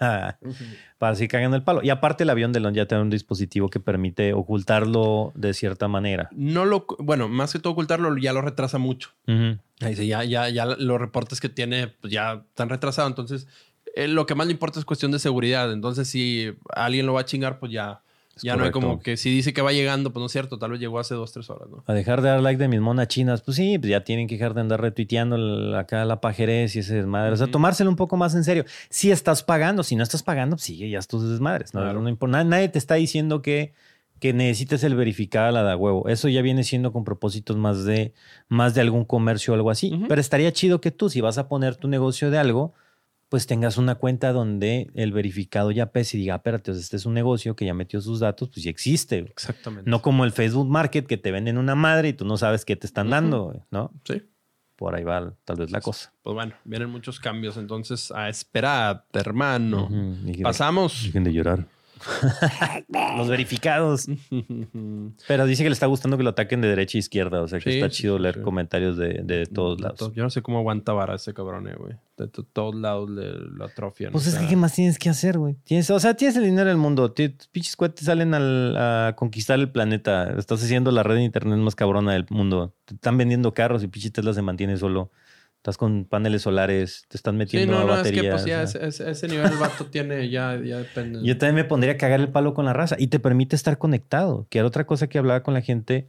para 1.00 1.16
seguir 1.16 1.32
cagando 1.32 1.58
el 1.58 1.64
palo. 1.64 1.82
Y 1.82 1.90
aparte, 1.90 2.24
el 2.24 2.30
avión 2.30 2.54
de 2.54 2.60
Elon 2.60 2.74
ya 2.76 2.86
tiene 2.86 3.02
un 3.02 3.10
dispositivo 3.10 3.70
que 3.70 3.80
permite 3.80 4.34
ocultarlo 4.34 5.32
de 5.36 5.54
cierta 5.54 5.88
manera. 5.88 6.30
No 6.32 6.66
lo, 6.66 6.86
bueno, 7.00 7.28
más 7.28 7.54
que 7.54 7.60
todo 7.60 7.74
ocultarlo, 7.74 8.16
ya 8.18 8.34
lo 8.34 8.42
retrasa 8.42 8.78
mucho. 8.78 9.10
Ujú. 9.28 9.58
Ahí 9.82 9.96
sí, 9.96 10.08
ya, 10.08 10.24
ya, 10.24 10.50
ya 10.50 10.66
los 10.66 11.00
reportes 11.00 11.40
que 11.40 11.50
tiene 11.50 11.88
pues, 11.88 12.14
ya 12.14 12.44
están 12.50 12.70
retrasados. 12.70 13.10
Entonces, 13.10 13.48
eh, 13.96 14.08
lo 14.08 14.28
que 14.28 14.36
más 14.36 14.46
le 14.46 14.54
importa 14.54 14.80
es 14.80 14.86
cuestión 14.86 15.12
de 15.12 15.18
seguridad. 15.20 15.72
Entonces, 15.74 16.08
si 16.08 16.54
alguien 16.70 17.08
lo 17.08 17.14
va 17.14 17.22
a 17.22 17.26
chingar, 17.26 17.58
pues 17.58 17.72
ya, 17.72 18.04
Es 18.38 18.44
ya 18.44 18.56
no 18.56 18.64
hay 18.64 18.72
como 18.72 19.00
que 19.00 19.18
si 19.18 19.30
dice 19.30 19.54
que 19.54 19.62
va 19.62 19.74
llegando, 19.74 20.14
pues 20.14 20.22
no 20.22 20.26
es 20.28 20.32
cierto, 20.32 20.58
tal 20.58 20.72
vez 20.72 20.80
llegó 20.80 20.98
hace 21.00 21.14
dos, 21.16 21.32
tres 21.34 21.50
horas, 21.50 21.70
¿no? 21.70 21.84
A 21.86 21.94
dejar 21.94 22.22
de 22.22 22.30
dar 22.30 22.42
like 22.42 22.58
de 22.62 22.68
mis 22.70 22.80
monas 22.80 23.08
chinas, 23.10 23.42
pues 23.42 23.58
sí, 23.58 23.78
pues 23.78 23.90
ya 23.92 24.04
tienen 24.04 24.28
que 24.28 24.36
dejar 24.36 24.54
de 24.54 24.62
andar 24.62 24.80
retuiteando 24.82 25.36
el- 25.36 25.76
acá 25.76 26.06
la 26.06 26.22
pajerez 26.22 26.76
y 26.76 26.80
ese 26.80 26.96
desmadre. 26.96 27.34
O 27.34 27.38
sea, 27.38 27.48
tomárselo 27.48 27.90
un 27.90 27.96
poco 27.98 28.16
más 28.18 28.34
en 28.36 28.44
serio. 28.44 28.64
Si 28.90 29.12
estás 29.12 29.44
pagando, 29.44 29.84
si 29.84 29.96
no 29.96 30.04
estás 30.04 30.24
pagando, 30.24 30.56
pues 30.56 30.64
sigue 30.64 30.90
ya 30.90 31.02
tus 31.02 31.30
desmadres. 31.30 31.74
No, 31.74 31.82
Claro. 31.82 32.02
no. 32.02 32.44
Nadie 32.46 32.70
te 32.70 32.78
está 32.80 32.96
diciendo 32.96 33.42
que, 33.42 33.74
que 34.20 34.34
necesites 34.34 34.84
el 34.84 34.96
verificado 34.96 35.48
a 35.50 35.52
la 35.52 35.64
de 35.70 35.76
huevo. 35.76 36.08
Eso 36.10 36.28
ya 36.30 36.42
viene 36.42 36.64
siendo 36.64 36.92
con 36.92 37.04
propósitos 37.04 37.56
más 37.58 37.86
de, 37.86 38.14
más 38.48 38.74
de 38.74 38.82
algún 38.82 39.06
comercio 39.06 39.54
o 39.54 39.56
algo 39.56 39.70
así. 39.70 40.00
Pero 40.08 40.20
estaría 40.22 40.52
chido 40.52 40.82
que 40.82 40.90
tú, 40.92 41.10
si 41.10 41.22
vas 41.22 41.38
a 41.38 41.48
poner 41.48 41.76
tu 41.76 41.88
negocio 41.88 42.32
de 42.32 42.38
algo, 42.40 42.74
pues 43.30 43.46
tengas 43.48 43.78
una 43.78 43.96
cuenta 43.96 44.32
donde 44.32 44.90
el 44.94 45.12
verificado 45.12 45.72
ya 45.72 45.92
pese 45.92 46.18
y 46.18 46.22
diga, 46.22 46.36
"Ah, 46.36 46.38
espérate, 46.38 46.72
este 46.72 46.96
es 46.96 47.06
un 47.06 47.14
negocio 47.14 47.56
que 47.56 47.66
ya 47.66 47.74
metió 47.74 48.00
sus 48.02 48.20
datos, 48.20 48.50
pues 48.50 48.64
ya 48.64 48.70
existe. 48.70 49.22
güey". 49.22 49.32
Exactamente. 49.32 49.90
No 49.90 50.02
como 50.02 50.24
el 50.26 50.32
Facebook 50.32 50.68
Market 50.70 51.06
que 51.08 51.18
te 51.18 51.32
venden 51.32 51.58
una 51.58 51.76
madre 51.76 52.10
y 52.10 52.14
tú 52.14 52.26
no 52.26 52.38
sabes 52.38 52.64
qué 52.66 52.76
te 52.76 52.88
están 52.88 53.10
dando, 53.10 53.66
¿no? 53.72 53.92
Sí. 54.06 54.24
Por 54.78 54.94
ahí 54.94 55.04
va 55.04 55.34
tal 55.44 55.58
vez 55.58 55.72
la 55.72 55.82
cosa. 55.82 56.14
Pues 56.22 56.36
bueno, 56.36 56.54
vienen 56.64 56.90
muchos 56.90 57.20
cambios. 57.20 57.58
Entonces, 57.58 58.12
a 58.12 58.30
esperar, 58.30 59.06
hermano. 59.12 59.90
Pasamos. 60.44 61.04
Dejen 61.06 61.24
de 61.24 61.34
llorar. 61.34 61.66
Los 63.18 63.28
verificados. 63.28 64.08
Pero 65.28 65.46
dice 65.46 65.64
que 65.64 65.70
le 65.70 65.74
está 65.74 65.86
gustando 65.88 66.18
que 66.18 66.24
lo 66.24 66.30
ataquen 66.32 66.62
de 66.62 66.68
derecha 66.70 66.98
e 66.98 67.00
izquierda. 67.00 67.42
O 67.42 67.48
sea 67.48 67.60
que 67.60 67.72
Sí, 67.72 67.78
está 67.80 67.90
sí, 67.90 68.02
chido 68.04 68.18
sí, 68.18 68.24
leer 68.24 68.36
sí. 68.36 68.42
comentarios 68.42 68.98
de, 68.98 69.22
de 69.24 69.46
todos 69.46 69.80
lados. 69.82 70.12
Yo 70.14 70.24
no 70.24 70.30
sé 70.30 70.42
cómo 70.42 70.60
aguanta 70.60 70.94
vara 70.94 71.16
ese 71.16 71.34
cabrón, 71.34 71.68
eh, 71.68 71.76
güey. 71.78 71.94
De 72.18 72.28
to- 72.28 72.44
todos 72.44 72.74
lados 72.76 73.10
le, 73.10 73.34
lo 73.34 73.66
atrofian. 73.66 74.12
Pues 74.12 74.26
o 74.28 74.30
es 74.30 74.36
que, 74.38 74.48
¿qué 74.48 74.56
más 74.56 74.74
tienes 74.74 74.98
que 74.98 75.10
hacer, 75.10 75.38
güey? 75.38 75.56
Tienes, 75.66 75.90
o 75.92 76.00
sea, 76.00 76.16
tienes 76.16 76.36
el 76.38 76.44
dinero 76.46 76.68
del 76.70 76.78
mundo. 76.78 77.12
Tus 77.12 77.48
pinches 77.52 77.76
cohetes 77.76 78.06
salen 78.06 78.34
al- 78.34 78.76
a 78.78 79.14
conquistar 79.16 79.60
el 79.60 79.70
planeta. 79.72 80.34
Estás 80.38 80.64
haciendo 80.64 80.92
la 80.92 81.04
red 81.04 81.16
de 81.16 81.24
internet 81.24 81.60
más 81.60 81.76
cabrona 81.76 82.14
del 82.14 82.26
mundo. 82.30 82.74
Te 82.86 82.96
están 82.96 83.18
vendiendo 83.18 83.54
carros 83.54 83.84
y 83.84 83.88
pinche 83.88 84.10
Tesla 84.12 84.34
se 84.34 84.42
mantiene 84.42 84.78
solo. 84.78 85.12
Estás 85.58 85.78
con 85.78 86.06
paneles 86.06 86.44
solares. 86.44 87.06
Te 87.10 87.18
están 87.18 87.34
Sí, 87.36 87.38
metiendo 87.40 87.74
no, 87.74 87.80
a 87.80 87.84
no, 87.86 87.92
es 87.94 87.98
baterías. 87.98 88.24
que 88.24 88.32
pues 88.32 88.46
ya 88.46 88.62
o 88.64 88.68
sea. 88.68 88.88
ese, 88.88 89.10
ese- 89.10 89.28
nivel 89.28 89.52
el 89.52 89.58
vato 89.58 89.86
tiene, 89.88 90.30
ya, 90.30 90.58
ya 90.64 90.78
depende. 90.78 91.20
Yo 91.24 91.38
también 91.38 91.56
me 91.56 91.64
pondría 91.66 91.94
a 91.94 91.98
cagar 91.98 92.20
el 92.22 92.30
palo 92.30 92.54
con 92.54 92.66
la 92.66 92.74
raza 92.74 92.96
y 92.98 93.08
te 93.08 93.20
permite 93.20 93.56
estar 93.56 93.78
conectado, 93.78 94.48
que 94.50 94.60
era 94.60 94.68
otra 94.68 94.86
cosa 94.86 95.08
que 95.08 95.18
hablaba 95.18 95.44
con 95.44 95.54
la 95.54 95.62
gente, 95.62 96.08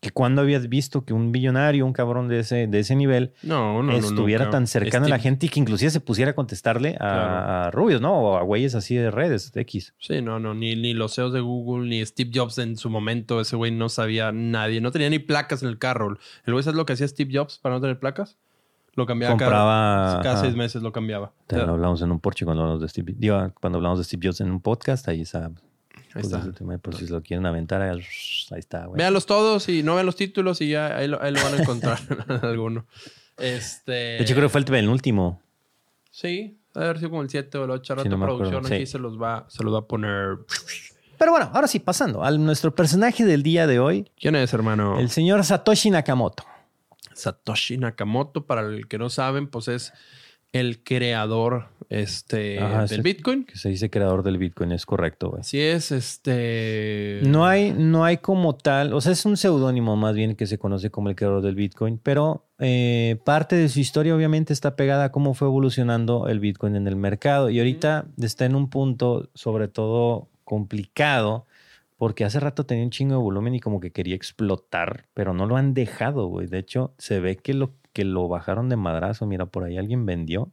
que 0.00 0.10
cuando 0.10 0.42
habías 0.42 0.68
visto 0.68 1.04
que 1.04 1.12
un 1.14 1.30
billonario, 1.32 1.86
un 1.86 1.92
cabrón 1.92 2.26
de 2.28 2.40
ese, 2.40 2.66
de 2.66 2.78
ese 2.80 2.96
nivel, 2.96 3.32
no, 3.42 3.82
no, 3.82 3.92
no, 3.92 3.96
estuviera 3.96 4.44
nunca. 4.46 4.56
tan 4.58 4.66
cercano 4.66 5.06
a 5.06 5.08
la 5.08 5.18
gente 5.18 5.46
y 5.46 5.48
que 5.48 5.58
inclusive 5.60 5.90
se 5.90 6.00
pusiera 6.00 6.32
a 6.32 6.34
contestarle 6.34 6.96
a, 6.96 6.98
Claro. 6.98 7.32
a 7.66 7.70
rubios, 7.70 8.00
¿no? 8.00 8.12
O 8.14 8.36
a 8.36 8.42
güeyes 8.42 8.74
así 8.74 8.94
de 8.96 9.10
redes, 9.10 9.52
X. 9.54 9.94
Sí, 9.98 10.20
no, 10.20 10.38
no, 10.40 10.52
ni, 10.52 10.74
ni 10.76 10.92
los 10.94 11.14
CEOs 11.14 11.32
de 11.32 11.40
Google, 11.40 11.88
ni 11.88 12.04
Steve 12.04 12.30
Jobs 12.34 12.58
en 12.58 12.76
su 12.76 12.90
momento, 12.90 13.40
ese 13.40 13.56
güey 13.56 13.70
no 13.72 13.88
sabía 13.88 14.32
nadie, 14.32 14.80
no 14.80 14.90
tenía 14.90 15.08
ni 15.10 15.18
placas 15.18 15.62
en 15.62 15.68
el 15.68 15.78
carro. 15.78 16.18
El 16.44 16.52
güey, 16.52 16.62
¿sabes 16.64 16.76
lo 16.76 16.84
que 16.86 16.92
hacía 16.94 17.06
Steve 17.08 17.30
Jobs 17.32 17.58
para 17.58 17.76
no 17.76 17.80
tener 17.80 17.98
placas? 17.98 18.36
Lo 18.96 19.06
cambiaba 19.06 19.36
Compraba... 19.36 20.20
cada 20.22 20.40
seis 20.40 20.56
meses, 20.56 20.82
lo 20.82 20.90
cambiaba. 20.90 21.32
También 21.46 21.68
hablamos 21.70 22.00
en 22.02 22.10
un 22.10 22.18
Porsche 22.18 22.44
cuando 22.44 22.62
hablamos 22.62 22.80
de 22.82 22.88
Steve, 22.88 23.14
digo, 23.16 23.52
cuando 23.60 23.76
hablamos 23.78 23.98
de 23.98 24.04
Steve 24.04 24.26
Jobs 24.26 24.40
en 24.40 24.50
un 24.50 24.60
podcast, 24.60 25.06
ahí 25.08 25.20
está. 25.20 25.46
Ahí 25.46 25.52
Pues 26.14 26.24
está. 26.26 26.38
ese 26.38 26.52
tema, 26.52 26.78
por 26.78 26.96
si 26.96 27.06
lo 27.06 27.22
quieren 27.22 27.44
aventar, 27.46 27.82
ahí 27.82 28.00
está, 28.56 28.86
güey. 28.86 28.96
Véanlos 28.98 29.26
todos 29.26 29.68
y 29.68 29.82
no 29.82 29.94
vean 29.94 30.06
los 30.06 30.16
títulos 30.16 30.60
y 30.62 30.70
ya 30.70 30.96
ahí 30.96 31.08
lo, 31.08 31.22
ahí 31.22 31.32
lo 31.32 31.42
van 31.42 31.54
a 31.54 31.62
encontrar 31.62 31.98
alguno. 32.42 32.86
Este. 33.36 33.92
De 33.92 34.22
hecho, 34.22 34.34
creo 34.34 34.46
que 34.46 34.52
fue 34.52 34.60
el 34.60 34.64
penúltimo. 34.66 35.42
Sí, 36.10 36.58
debe 36.74 36.86
haber 36.86 36.98
sido 36.98 37.10
como 37.10 37.20
el 37.22 37.28
7 37.28 37.58
o 37.58 37.64
el 37.64 37.70
8. 37.72 37.92
Ahora 37.92 38.02
Sí, 38.02 38.08
no 38.08 38.18
producción 38.18 38.64
aquí 38.66 38.86
se 38.86 38.98
los 38.98 39.20
va, 39.20 39.44
se 39.48 39.62
los 39.62 39.74
va 39.74 39.80
a 39.80 39.82
poner. 39.86 40.38
Pero 41.18 41.32
bueno, 41.32 41.50
ahora 41.52 41.66
sí, 41.66 41.80
pasando 41.80 42.24
a 42.24 42.30
nuestro 42.30 42.74
personaje 42.74 43.24
del 43.26 43.42
día 43.42 43.66
de 43.66 43.78
hoy, 43.78 44.10
¿Quién 44.18 44.36
es, 44.36 44.52
hermano? 44.54 44.98
el 44.98 45.10
señor 45.10 45.44
Satoshi 45.44 45.90
Nakamoto. 45.90 46.44
Satoshi 47.16 47.78
Nakamoto, 47.78 48.46
para 48.46 48.62
el 48.62 48.88
que 48.88 48.98
no 48.98 49.10
saben, 49.10 49.48
pues 49.48 49.68
es 49.68 49.92
el 50.52 50.82
creador 50.82 51.68
este, 51.88 52.58
Ajá, 52.58 52.86
del. 52.86 53.02
Bitcoin. 53.02 53.44
Que 53.44 53.56
se 53.56 53.68
dice 53.68 53.90
creador 53.90 54.22
del 54.22 54.38
Bitcoin, 54.38 54.72
es 54.72 54.86
correcto, 54.86 55.30
güey. 55.30 55.40
Así 55.40 55.60
es, 55.60 55.92
este. 55.92 57.20
No 57.22 57.46
hay, 57.46 57.72
no 57.72 58.04
hay 58.04 58.18
como 58.18 58.54
tal, 58.54 58.92
o 58.92 59.00
sea, 59.00 59.12
es 59.12 59.24
un 59.24 59.36
seudónimo 59.36 59.96
más 59.96 60.14
bien 60.14 60.34
que 60.34 60.46
se 60.46 60.58
conoce 60.58 60.90
como 60.90 61.08
el 61.08 61.16
creador 61.16 61.42
del 61.42 61.54
Bitcoin, 61.54 61.98
pero 62.02 62.46
eh, 62.58 63.20
parte 63.24 63.56
de 63.56 63.68
su 63.68 63.80
historia 63.80 64.16
obviamente 64.16 64.52
está 64.52 64.76
pegada 64.76 65.04
a 65.04 65.12
cómo 65.12 65.34
fue 65.34 65.48
evolucionando 65.48 66.28
el 66.28 66.40
Bitcoin 66.40 66.76
en 66.76 66.88
el 66.88 66.96
mercado. 66.96 67.50
Y 67.50 67.58
ahorita 67.58 68.06
está 68.20 68.46
en 68.46 68.56
un 68.56 68.70
punto, 68.70 69.30
sobre 69.34 69.68
todo, 69.68 70.28
complicado, 70.44 71.46
porque 71.96 72.24
hace 72.24 72.40
rato 72.40 72.64
tenía 72.66 72.84
un 72.84 72.90
chingo 72.90 73.14
de 73.14 73.20
volumen 73.22 73.54
y 73.54 73.60
como 73.60 73.80
que 73.80 73.90
quería 73.92 74.14
explotar, 74.14 75.06
pero 75.14 75.32
no 75.34 75.46
lo 75.46 75.56
han 75.56 75.72
dejado, 75.74 76.26
güey. 76.26 76.46
De 76.46 76.58
hecho, 76.58 76.94
se 76.98 77.20
ve 77.20 77.36
que 77.36 77.54
lo, 77.54 77.74
que 77.92 78.04
lo 78.04 78.28
bajaron 78.28 78.68
de 78.68 78.76
madrazo. 78.76 79.26
Mira, 79.26 79.46
por 79.46 79.64
ahí 79.64 79.78
alguien 79.78 80.04
vendió. 80.06 80.52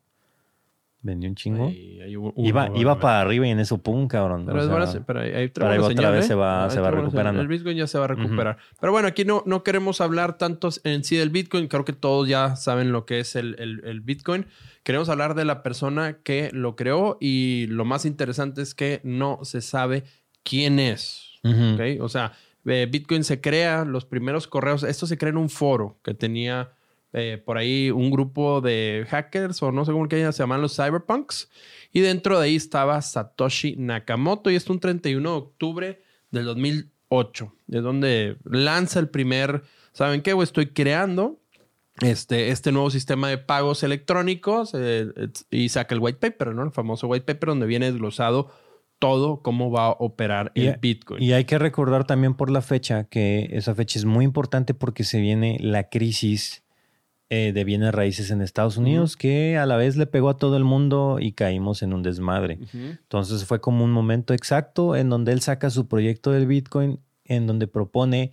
Vendió 1.05 1.29
un 1.29 1.35
chingo. 1.35 1.67
Ahí- 1.67 1.99
ahí 1.99 2.15
hubo- 2.15 2.33
iba 2.37 2.69
hubo- 2.69 2.77
iba 2.79 2.97
para 2.97 3.19
arriba 3.19 3.45
y 3.45 3.49
en 3.49 3.59
eso, 3.59 3.77
pum, 3.77 4.07
cabrón. 4.07 4.45
Pero, 4.45 4.57
O 4.57 4.61
es 4.61 4.67
sea, 4.67 4.73
buena- 4.77 5.05
pero 5.05 5.19
ahí, 5.19 5.49
para 5.49 5.71
ahí 5.73 5.79
otra 5.79 6.09
vez 6.11 6.23
¿eh? 6.23 6.27
se 6.29 6.33
va- 6.35 6.63
Ahí 6.63 6.71
se 6.71 6.79
va 6.79 6.91
recuperando. 6.91 7.41
El 7.41 7.49
Bitcoin 7.49 7.75
ya 7.75 7.87
se 7.87 7.97
va 7.97 8.05
a 8.05 8.07
recuperar. 8.07 8.57
Pero 8.79 8.93
bueno, 8.93 9.09
aquí 9.09 9.25
no, 9.25 9.43
no 9.45 9.63
queremos 9.65 9.99
hablar 9.99 10.37
tanto 10.37 10.69
en 10.85 11.03
sí 11.03 11.17
del 11.17 11.29
Bitcoin. 11.29 11.67
Creo 11.67 11.83
que 11.83 11.91
todos 11.91 12.29
ya 12.29 12.55
saben 12.55 12.93
lo 12.93 13.05
que 13.05 13.19
es 13.19 13.35
el, 13.35 13.57
el- 13.59 13.81
el 13.83 13.99
Bitcoin. 13.99 14.45
Queremos 14.83 15.09
hablar 15.09 15.35
de 15.35 15.43
la 15.43 15.61
persona 15.61 16.19
que 16.23 16.51
lo 16.53 16.77
creó 16.77 17.17
y 17.19 17.65
lo 17.67 17.83
más 17.83 18.05
interesante 18.05 18.61
es 18.61 18.73
que 18.73 19.01
no 19.03 19.39
se 19.43 19.59
sabe 19.59 20.05
quién 20.43 20.79
es. 20.79 21.22
Ujú. 21.43 21.73
¿ok? 21.75 22.01
O 22.01 22.09
sea, 22.09 22.33
eh, 22.65 22.87
Bitcoin 22.89 23.23
se 23.23 23.41
crea, 23.41 23.83
los 23.85 24.05
primeros 24.05 24.47
correos, 24.47 24.83
esto 24.83 25.05
se 25.07 25.17
crea 25.17 25.31
en 25.31 25.37
un 25.37 25.49
foro 25.49 25.97
que 26.03 26.13
tenía 26.13 26.71
eh, 27.11 27.41
por 27.43 27.57
ahí 27.57 27.91
un 27.91 28.09
grupo 28.09 28.61
de 28.61 29.05
hackers 29.09 29.61
o 29.61 29.71
no 29.71 29.85
sé 29.85 29.91
cómo 29.91 30.07
que 30.07 30.31
se 30.31 30.43
llaman 30.43 30.61
los 30.61 30.75
cyberpunks. 30.75 31.49
Y 31.91 31.99
dentro 31.99 32.39
de 32.39 32.45
ahí 32.45 32.55
estaba 32.55 33.01
Satoshi 33.01 33.75
Nakamoto 33.77 34.49
y 34.49 34.55
esto 34.55 34.73
un 34.73 34.79
31 34.79 35.29
de 35.29 35.35
octubre 35.37 36.01
del 36.31 36.45
2008, 36.45 37.53
de 37.67 37.81
donde 37.81 38.37
lanza 38.45 38.99
el 38.99 39.09
primer, 39.09 39.61
¿saben 39.91 40.21
qué? 40.21 40.33
güey? 40.33 40.45
Estoy 40.45 40.67
creando 40.67 41.39
este, 42.01 42.49
este 42.49 42.71
nuevo 42.71 42.89
sistema 42.89 43.29
de 43.29 43.37
pagos 43.37 43.83
electrónicos 43.83 44.71
eh, 44.73 45.07
et- 45.15 45.39
y 45.51 45.69
saca 45.69 45.93
el 45.93 46.01
white 46.01 46.17
paper, 46.19 46.55
¿no? 46.55 46.63
El 46.63 46.71
famoso 46.71 47.07
white 47.07 47.25
paper 47.31 47.49
donde 47.49 47.67
viene 47.67 47.91
desglosado 47.91 48.49
todo 49.03 49.41
cómo 49.41 49.69
va 49.69 49.87
a 49.87 49.91
operar 49.99 50.53
Y- 50.55 50.67
el 50.67 50.77
Bitcoin. 50.77 51.21
Y 51.21 51.33
hay 51.33 51.43
que 51.43 51.59
recordar 51.59 52.05
también 52.05 52.35
por 52.35 52.49
la 52.49 52.61
fecha 52.61 53.03
que 53.03 53.49
esa 53.51 53.75
fecha 53.75 53.99
es 53.99 54.05
muy 54.05 54.23
importante 54.23 54.73
porque 54.73 55.03
se 55.03 55.19
viene 55.19 55.57
la 55.59 55.89
crisis 55.89 56.63
eh, 57.29 57.51
de 57.51 57.63
bienes 57.65 57.93
raíces 57.93 58.31
en 58.31 58.41
Estados 58.41 58.77
Unidos 58.77 59.17
que 59.17 59.57
a 59.57 59.65
la 59.65 59.75
vez 59.75 59.97
le 59.97 60.05
pegó 60.05 60.29
a 60.29 60.37
todo 60.37 60.55
el 60.55 60.63
mundo 60.63 61.17
y 61.19 61.33
caímos 61.33 61.81
en 61.81 61.91
un 61.93 62.01
desmadre. 62.01 62.59
Entonces 62.73 63.43
fue 63.43 63.59
como 63.59 63.83
un 63.83 63.91
momento 63.91 64.33
exacto 64.33 64.95
en 64.95 65.09
donde 65.09 65.33
él 65.33 65.41
saca 65.41 65.69
su 65.69 65.87
proyecto 65.87 66.31
del 66.31 66.45
Bitcoin, 66.47 66.99
en 67.25 67.45
donde 67.47 67.67
propone 67.67 68.31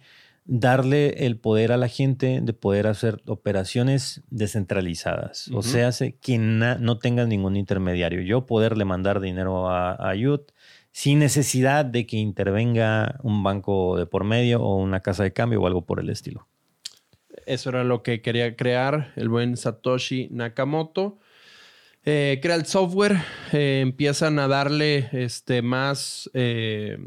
darle 0.52 1.26
el 1.26 1.38
poder 1.38 1.70
a 1.70 1.76
la 1.76 1.86
gente 1.86 2.40
de 2.42 2.52
poder 2.52 2.88
hacer 2.88 3.22
operaciones 3.26 4.22
descentralizadas. 4.30 5.48
O 5.54 5.62
sea, 5.62 5.86
hace 5.86 6.16
que 6.16 6.38
no 6.38 6.98
tenga 6.98 7.24
ningún 7.24 7.54
intermediario. 7.54 8.20
Yo 8.22 8.46
poderle 8.46 8.84
mandar 8.84 9.20
dinero 9.20 9.70
a, 9.70 9.92
a 9.92 10.14
sin 10.90 11.20
necesidad 11.20 11.84
de 11.84 12.04
que 12.04 12.16
intervenga 12.16 13.20
un 13.22 13.44
banco 13.44 13.96
de 13.96 14.06
por 14.06 14.24
medio 14.24 14.60
o 14.60 14.74
una 14.74 15.00
casa 15.00 15.22
de 15.22 15.32
cambio 15.32 15.62
o 15.62 15.68
algo 15.68 15.86
por 15.86 16.00
el 16.00 16.10
estilo. 16.10 16.48
Eso 17.46 17.70
era 17.70 17.84
lo 17.84 18.02
que 18.02 18.20
quería 18.20 18.56
crear 18.56 19.12
el 19.14 19.28
buen 19.28 19.56
Satoshi 19.56 20.30
Nakamoto. 20.32 21.20
Eh, 22.04 22.40
crea 22.42 22.56
el 22.56 22.66
software, 22.66 23.18
eh, 23.52 23.80
empiezan 23.82 24.40
a 24.40 24.48
darle 24.48 25.10
este, 25.12 25.62
más, 25.62 26.28
eh, 26.34 26.98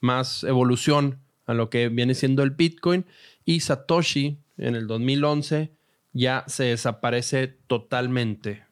más 0.00 0.44
evolución 0.44 1.20
a 1.50 1.54
lo 1.54 1.70
que 1.70 1.88
viene 1.88 2.14
siendo 2.14 2.42
el 2.42 2.50
Bitcoin 2.50 3.04
y 3.44 3.60
Satoshi 3.60 4.38
en 4.56 4.76
el 4.76 4.86
2011 4.86 5.72
ya 6.12 6.44
se 6.46 6.64
desaparece 6.64 7.48
totalmente. 7.66 8.64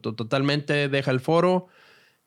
Totalmente 0.00 0.88
deja 0.88 1.10
el 1.10 1.20
foro, 1.20 1.68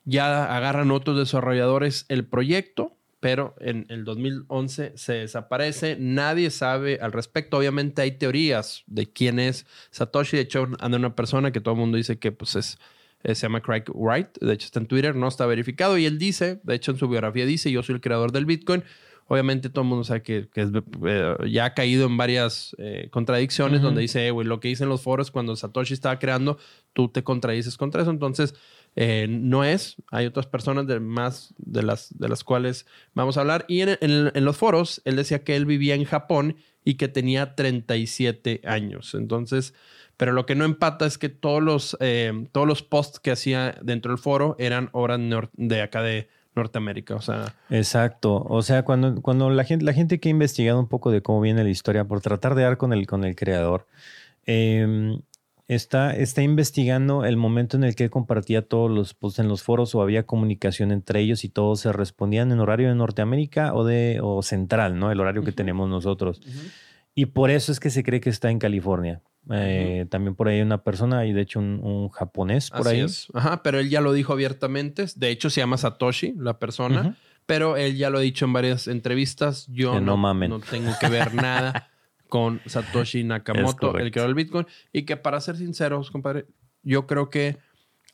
ya 0.04 0.56
agarran 0.56 0.90
otros 0.90 1.16
desarrolladores 1.16 2.04
el 2.08 2.24
proyecto 2.24 2.98
pero 3.20 3.56
en 3.60 3.86
el 3.88 4.04
2011 4.04 4.92
se 4.96 5.12
desaparece. 5.12 5.96
Nadie 5.98 6.50
sabe 6.50 6.98
al 7.00 7.12
respecto. 7.12 7.58
Obviamente 7.58 8.02
hay 8.02 8.12
teorías 8.12 8.84
de 8.86 9.10
quién 9.10 9.40
es 9.40 9.66
Satoshi. 9.90 10.36
De 10.36 10.44
hecho, 10.44 10.68
anda 10.78 10.98
una 10.98 11.16
persona 11.16 11.50
que 11.50 11.60
todo 11.60 11.74
el 11.74 11.80
mundo 11.80 11.96
dice 11.96 12.18
que 12.18 12.30
pues 12.30 12.54
es, 12.54 12.78
se 13.24 13.34
llama 13.34 13.60
Craig 13.60 13.84
Wright. 13.92 14.38
De 14.40 14.52
hecho, 14.52 14.66
está 14.66 14.78
en 14.78 14.86
Twitter, 14.86 15.16
no 15.16 15.26
está 15.26 15.46
verificado. 15.46 15.98
Y 15.98 16.06
él 16.06 16.18
dice, 16.18 16.60
de 16.62 16.74
hecho, 16.74 16.92
en 16.92 16.98
su 16.98 17.08
biografía 17.08 17.44
dice, 17.44 17.72
yo 17.72 17.82
soy 17.82 17.96
el 17.96 18.00
creador 18.00 18.30
del 18.30 18.46
Bitcoin. 18.46 18.84
Obviamente 19.30 19.68
todo 19.68 19.82
el 19.82 19.88
mundo 19.88 20.04
sabe 20.04 20.22
que, 20.22 20.48
eh, 20.54 21.36
ya 21.50 21.66
ha 21.66 21.74
caído 21.74 22.06
en 22.06 22.16
varias 22.16 22.74
eh, 22.78 23.08
contradicciones 23.10 23.82
donde 23.82 24.00
dice, 24.00 24.26
eh, 24.26 24.30
güey, 24.30 24.46
lo 24.46 24.58
que 24.58 24.68
dicen 24.68 24.88
los 24.88 25.02
foros 25.02 25.30
cuando 25.30 25.54
Satoshi 25.54 25.92
estaba 25.92 26.18
creando, 26.18 26.56
tú 26.94 27.08
te 27.08 27.22
contradices 27.22 27.76
contra 27.76 28.00
eso. 28.00 28.10
Entonces, 28.10 28.54
eh, 28.96 29.26
no 29.28 29.64
es. 29.64 29.96
Hay 30.10 30.24
otras 30.24 30.46
personas 30.46 30.86
de 30.86 30.98
más 30.98 31.52
de 31.58 31.82
las, 31.82 32.18
de 32.18 32.26
las 32.30 32.42
cuales 32.42 32.86
vamos 33.12 33.36
a 33.36 33.42
hablar. 33.42 33.66
Y 33.68 33.82
en, 33.82 34.44
los 34.44 34.56
foros, 34.56 35.02
él 35.04 35.16
decía 35.16 35.44
que 35.44 35.56
él 35.56 35.66
vivía 35.66 35.94
en 35.94 36.04
Japón 36.04 36.56
y 36.82 36.94
que 36.94 37.08
tenía 37.08 37.54
37 37.54 38.62
años. 38.64 39.14
Entonces, 39.14 39.74
pero 40.16 40.32
lo 40.32 40.46
que 40.46 40.54
no 40.54 40.64
empata 40.64 41.04
es 41.04 41.18
que 41.18 41.28
todos 41.28 41.62
los, 41.62 41.98
todos 42.52 42.66
los 42.66 42.82
posts 42.82 43.20
que 43.20 43.30
hacía 43.30 43.78
dentro 43.82 44.10
del 44.10 44.18
foro 44.18 44.56
eran 44.58 44.88
obras 44.92 45.20
de 45.52 45.82
acá 45.82 46.02
de 46.02 46.28
Norteamérica. 46.58 47.14
O 47.14 47.20
sea. 47.20 47.54
Exacto. 47.70 48.44
O 48.48 48.62
sea, 48.62 48.84
cuando, 48.84 49.20
cuando 49.22 49.50
la 49.50 49.64
gente, 49.64 49.84
la 49.84 49.92
gente 49.92 50.20
que 50.20 50.28
ha 50.28 50.30
investigado 50.30 50.78
un 50.78 50.88
poco 50.88 51.10
de 51.10 51.22
cómo 51.22 51.40
viene 51.40 51.64
la 51.64 51.70
historia, 51.70 52.04
por 52.04 52.20
tratar 52.20 52.54
de 52.54 52.62
dar 52.62 52.76
con 52.76 52.92
el, 52.92 53.06
con 53.06 53.24
el 53.24 53.34
creador, 53.34 53.86
eh, 54.46 55.18
está, 55.68 56.16
está 56.16 56.42
investigando 56.42 57.24
el 57.24 57.36
momento 57.36 57.76
en 57.76 57.84
el 57.84 57.94
que 57.94 58.10
compartía 58.10 58.62
todos 58.62 58.90
los 58.90 59.14
posts 59.14 59.38
en 59.38 59.48
los 59.48 59.62
foros 59.62 59.94
o 59.94 60.02
había 60.02 60.24
comunicación 60.24 60.90
entre 60.90 61.20
ellos 61.20 61.44
y 61.44 61.50
todos 61.50 61.80
se 61.80 61.92
respondían 61.92 62.50
en 62.50 62.58
horario 62.58 62.88
de 62.88 62.94
Norteamérica 62.94 63.74
o 63.74 63.84
de 63.84 64.20
o 64.22 64.42
central, 64.42 64.98
¿no? 64.98 65.12
El 65.12 65.20
horario 65.20 65.44
que 65.44 65.52
tenemos 65.52 65.88
nosotros. 65.88 66.40
Y 67.14 67.26
por 67.26 67.50
eso 67.50 67.70
es 67.70 67.80
que 67.80 67.90
se 67.90 68.02
cree 68.02 68.20
que 68.20 68.30
está 68.30 68.50
en 68.50 68.58
California. 68.58 69.20
Eh, 69.50 70.06
también 70.10 70.34
por 70.34 70.48
ahí 70.48 70.60
una 70.60 70.82
persona 70.82 71.24
y 71.24 71.32
de 71.32 71.40
hecho 71.40 71.58
un, 71.58 72.08
japonés 72.10 72.70
por 72.70 72.86
ahí. 72.88 73.04
Ajá, 73.34 73.62
pero 73.62 73.78
él 73.78 73.88
ya 73.88 74.00
lo 74.00 74.12
dijo 74.12 74.32
abiertamente. 74.32 75.06
De 75.16 75.30
hecho 75.30 75.50
se 75.50 75.60
llama 75.60 75.78
Satoshi, 75.78 76.34
la 76.36 76.58
persona. 76.58 77.16
Pero 77.46 77.78
él 77.78 77.96
ya 77.96 78.10
lo 78.10 78.18
ha 78.18 78.20
dicho 78.20 78.44
en 78.44 78.52
varias 78.52 78.88
entrevistas. 78.88 79.66
Yo 79.68 80.00
no, 80.00 80.16
no 80.16 80.60
tengo 80.60 80.92
que 81.00 81.08
ver 81.08 81.34
nada. 81.34 81.90
con 82.28 82.60
Satoshi 82.66 83.24
Nakamoto, 83.24 83.98
el 83.98 84.10
creador 84.10 84.34
del 84.34 84.44
Bitcoin. 84.44 84.66
Y 84.92 85.02
que 85.02 85.16
para 85.16 85.40
ser 85.40 85.56
sinceros, 85.56 86.10
compadre, 86.10 86.46
yo 86.82 87.06
creo 87.06 87.30
que 87.30 87.58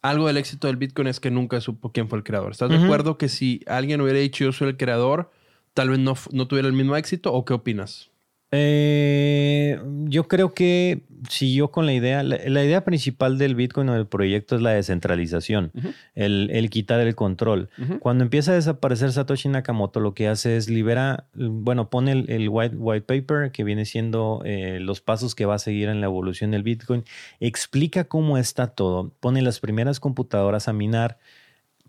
algo 0.02 0.27
del 0.27 0.36
éxito 0.36 0.66
del 0.66 0.77
Bitcoin 0.77 1.09
es 1.09 1.20
que 1.20 1.31
nunca 1.31 1.61
supo 1.61 1.93
quién 1.93 2.09
fue 2.09 2.19
el 2.19 2.24
creador. 2.24 2.52
¿Estás 2.52 2.70
de 2.70 2.77
acuerdo 2.77 3.19
que 3.19 3.28
si 3.28 3.61
alguien 3.66 4.01
hubiera 4.01 4.19
dicho 4.19 4.44
yo 4.44 4.52
soy 4.52 4.69
el 4.69 4.77
creador, 4.77 5.31
tal 5.73 5.90
vez 5.90 5.98
no, 5.98 6.15
no 6.32 6.47
tuviera 6.47 6.69
el 6.69 6.74
mismo 6.74 6.97
éxito? 6.97 7.32
¿O 7.32 7.44
qué 7.44 7.55
opinas? 7.55 8.11
Eh, 8.57 9.81
yo 10.05 10.29
creo 10.29 10.55
que 10.55 11.03
siguió 11.29 11.71
con 11.71 11.87
la 11.87 11.93
idea, 11.93 12.23
la, 12.23 12.65
idea 12.65 12.85
principal 12.85 13.39
del 13.39 13.55
Bitcoin 13.55 13.89
o 13.89 13.95
del 13.95 14.07
proyecto 14.07 14.57
es 14.57 14.63
la 14.63 14.71
descentralización, 14.71 15.73
el, 16.15 16.69
quitar 16.71 17.01
el 17.01 17.15
control. 17.15 17.71
Cuando 18.01 18.25
empieza 18.25 18.53
a 18.53 18.55
desaparecer 18.55 19.13
Satoshi 19.13 19.49
Nakamoto, 19.49 20.01
lo 20.01 20.15
que 20.15 20.29
hace 20.29 20.57
es 20.57 20.69
libera, 20.69 21.27
bueno, 21.35 21.91
pone 21.91 22.13
el, 22.13 22.49
white, 22.49 22.77
white, 22.77 23.07
paper 23.07 23.51
que 23.53 23.65
viene 23.65 23.85
siendo 23.85 24.43
eh, 24.45 24.79
los 24.81 25.01
pasos 25.01 25.35
que 25.35 25.47
va 25.47 25.55
a 25.55 25.59
seguir 25.59 25.89
en 25.89 26.01
la 26.01 26.07
evolución 26.07 26.51
del 26.51 26.63
Bitcoin, 26.63 27.05
explica 27.41 28.05
cómo 28.05 28.39
está 28.39 28.69
todo, 28.69 29.13
pone 29.21 29.43
las 29.43 29.61
primeras 29.61 30.01
computadoras 30.01 30.69
a 30.69 30.73
minar, 30.73 31.19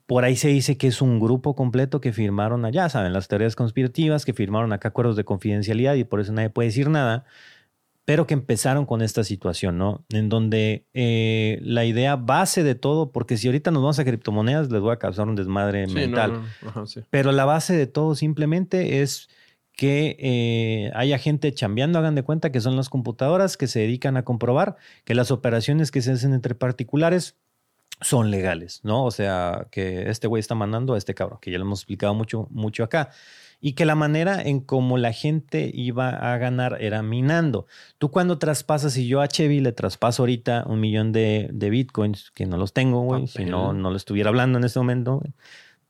por 0.06 0.24
ahí 0.24 0.36
se 0.36 0.50
dice 0.50 0.78
que 0.78 0.88
es 0.88 1.02
un 1.02 1.20
grupo 1.20 1.56
completo 1.56 2.00
que 2.00 2.14
firmaron 2.14 2.66
allá, 2.66 2.90
saben, 2.90 3.14
las 3.14 3.28
teorías 3.28 3.56
conspirativas, 3.56 4.26
que 4.26 4.34
firmaron 4.34 4.72
acá 4.74 4.90
acuerdos 4.90 5.16
de 5.16 5.24
confidencialidad 5.24 5.96
y 5.96 6.04
por 6.04 6.20
eso 6.20 6.32
nadie 6.32 6.50
puede 6.50 6.68
decir 6.68 6.90
nada, 6.90 7.26
pero 8.06 8.28
que 8.28 8.36
empezaron 8.36 8.86
con 8.86 9.02
esta 9.02 9.24
situación, 9.24 9.80
¿no? 9.80 10.06
En 10.10 10.30
donde 10.30 10.86
eh, 10.94 11.60
la 11.64 11.86
idea 11.86 12.16
base 12.16 12.64
de 12.64 12.76
todo, 12.76 13.12
porque 13.12 13.36
si 13.36 13.48
ahorita 13.48 13.72
nos 13.72 13.82
vamos 13.82 13.98
a 13.98 14.06
criptomonedas, 14.06 14.70
les 14.72 14.80
voy 14.80 14.94
a 14.94 15.00
causar 15.00 15.28
un 15.28 15.36
desmadre 15.36 15.88
mental, 15.88 16.44
pero 17.10 17.32
la 17.32 17.46
base 17.46 17.76
de 17.76 17.88
todo 17.88 18.14
simplemente 18.14 19.02
es 19.02 19.28
que 19.76 20.16
eh, 20.20 20.92
haya 20.94 21.18
gente 21.18 21.52
chambeando, 21.52 22.00
hagan 22.00 22.16
de 22.16 22.24
cuenta 22.24 22.52
que 22.52 22.62
son 22.62 22.76
las 22.76 22.90
computadoras 22.90 23.58
que 23.58 23.68
se 23.68 23.80
dedican 23.80 24.18
a 24.18 24.24
comprobar 24.24 24.78
que 25.04 25.16
las 25.16 25.32
operaciones 25.32 25.92
que 25.92 26.02
se 26.02 26.12
hacen 26.12 26.34
entre 26.34 26.56
particulares 26.56 27.36
son 28.02 28.32
legales, 28.32 28.82
¿no? 28.84 29.06
O 29.06 29.12
sea, 29.12 29.68
que 29.72 30.10
este 30.10 30.28
güey 30.28 30.40
está 30.40 30.56
mandando 30.56 30.94
a 30.94 30.98
este 30.98 31.14
cabrón, 31.14 31.40
que 31.42 31.52
ya 31.52 31.58
lo 31.58 31.66
hemos 31.66 31.80
explicado 31.80 32.14
mucho, 32.14 32.48
mucho 32.52 32.84
acá. 32.84 33.10
Y 33.62 33.74
que 33.74 33.86
la 33.86 33.96
manera 33.96 34.42
en 34.42 34.60
cómo 34.60 34.98
la 34.98 35.12
gente 35.12 35.72
iba 35.74 36.10
a 36.10 36.38
ganar 36.38 36.78
era 36.82 37.02
minando. 37.02 37.66
Tú 37.98 38.12
cuando 38.12 38.38
traspasas, 38.38 38.98
y 38.98 39.08
yo 39.08 39.22
a 39.22 39.28
Chevy 39.28 39.60
le 39.60 39.72
traspaso 39.72 40.24
ahorita 40.24 40.66
un 40.68 40.82
millón 40.82 41.12
de, 41.12 41.50
bitcoins, 41.52 42.32
que 42.32 42.46
no 42.46 42.58
los 42.58 42.74
tengo, 42.74 43.02
güey, 43.02 43.28
si 43.28 43.46
no, 43.46 43.74
no 43.74 43.90
lo 43.90 43.98
estuviera 43.98 44.30
hablando 44.30 44.60
en 44.60 44.66
este 44.66 44.78
momento, 44.78 45.24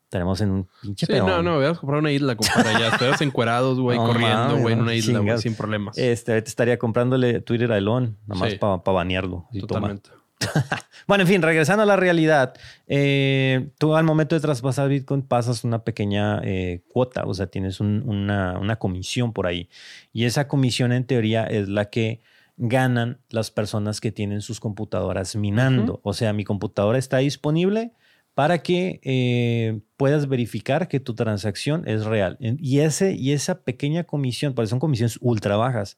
estaremos 0.03 0.40
en 0.41 0.52
un 0.52 0.68
pinche 0.82 1.06
sí, 1.07 1.14
No, 1.14 1.41
no, 1.41 1.56
voy 1.56 1.65
a 1.65 1.73
comprar 1.73 1.99
una 1.99 2.11
isla, 2.11 2.36
compadre. 2.38 2.80
Ya 2.80 2.90
estuvieras 2.90 3.22
encuerados, 3.22 3.80
güey, 3.80 3.98
corriendo, 3.98 4.57
güey, 4.60 4.73
en 4.73 4.82
una 4.82 4.94
isla, 4.94 5.19
güey, 5.19 5.38
sin 5.40 5.56
problemas. 5.56 5.98
Este, 5.98 6.41
te 6.41 6.48
estaría 6.48 6.77
comprándole 6.77 7.41
Twitter 7.41 7.72
a 7.72 7.77
Elon, 7.77 8.15
nada 8.27 8.40
más 8.40 8.56
para 8.56 8.77
banearlo. 8.77 9.48
Totalmente. 9.60 10.11
bueno, 11.07 11.24
en 11.24 11.28
fin, 11.28 11.41
regresando 11.41 11.84
a 11.84 11.86
la 11.86 11.95
realidad, 11.95 12.53
eh, 12.88 13.70
tú 13.78 13.95
al 13.95 14.03
momento 14.03 14.36
de 14.36 14.41
traspasar 14.41 14.90
Bitcoin 14.90 15.22
pasas 15.22 15.64
una 15.64 15.84
pequeña 15.84 16.41
eh, 16.44 16.84
cuota, 16.90 17.24
o 17.26 17.34
sea, 17.34 17.48
tienes 17.48 17.80
una, 17.80 18.78
comisión 18.80 19.34
por 19.34 19.48
ahí. 19.48 19.70
Y 20.12 20.26
esa 20.26 20.48
comisión 20.48 20.91
en 20.91 21.06
teoría 21.06 21.45
es 21.45 21.70
la 21.70 21.90
que 21.90 22.22
ganan 22.57 23.20
las 23.30 23.52
personas 23.52 24.02
que 24.02 24.12
tienen 24.12 24.41
sus 24.41 24.60
computadoras 24.60 25.36
minando. 25.36 25.99
O 26.03 26.14
sea, 26.14 26.34
mi 26.34 26.44
computadora 26.44 26.98
está 26.98 27.18
disponible 27.18 27.91
para 28.34 28.60
que 28.60 28.99
eh, 29.03 29.80
puedas 29.98 30.28
verificar 30.28 30.88
que 30.88 30.99
tu 30.99 31.16
transacción 31.16 31.84
es 31.88 32.06
real. 32.06 32.38
Y, 32.40 32.80
ese, 32.80 33.14
y 33.14 33.32
esa 33.32 33.64
pequeña 33.64 34.03
comisión, 34.03 34.53
porque 34.53 34.68
son 34.68 34.80
comisiones 34.80 35.18
ultra 35.22 35.56
bajas, 35.56 35.98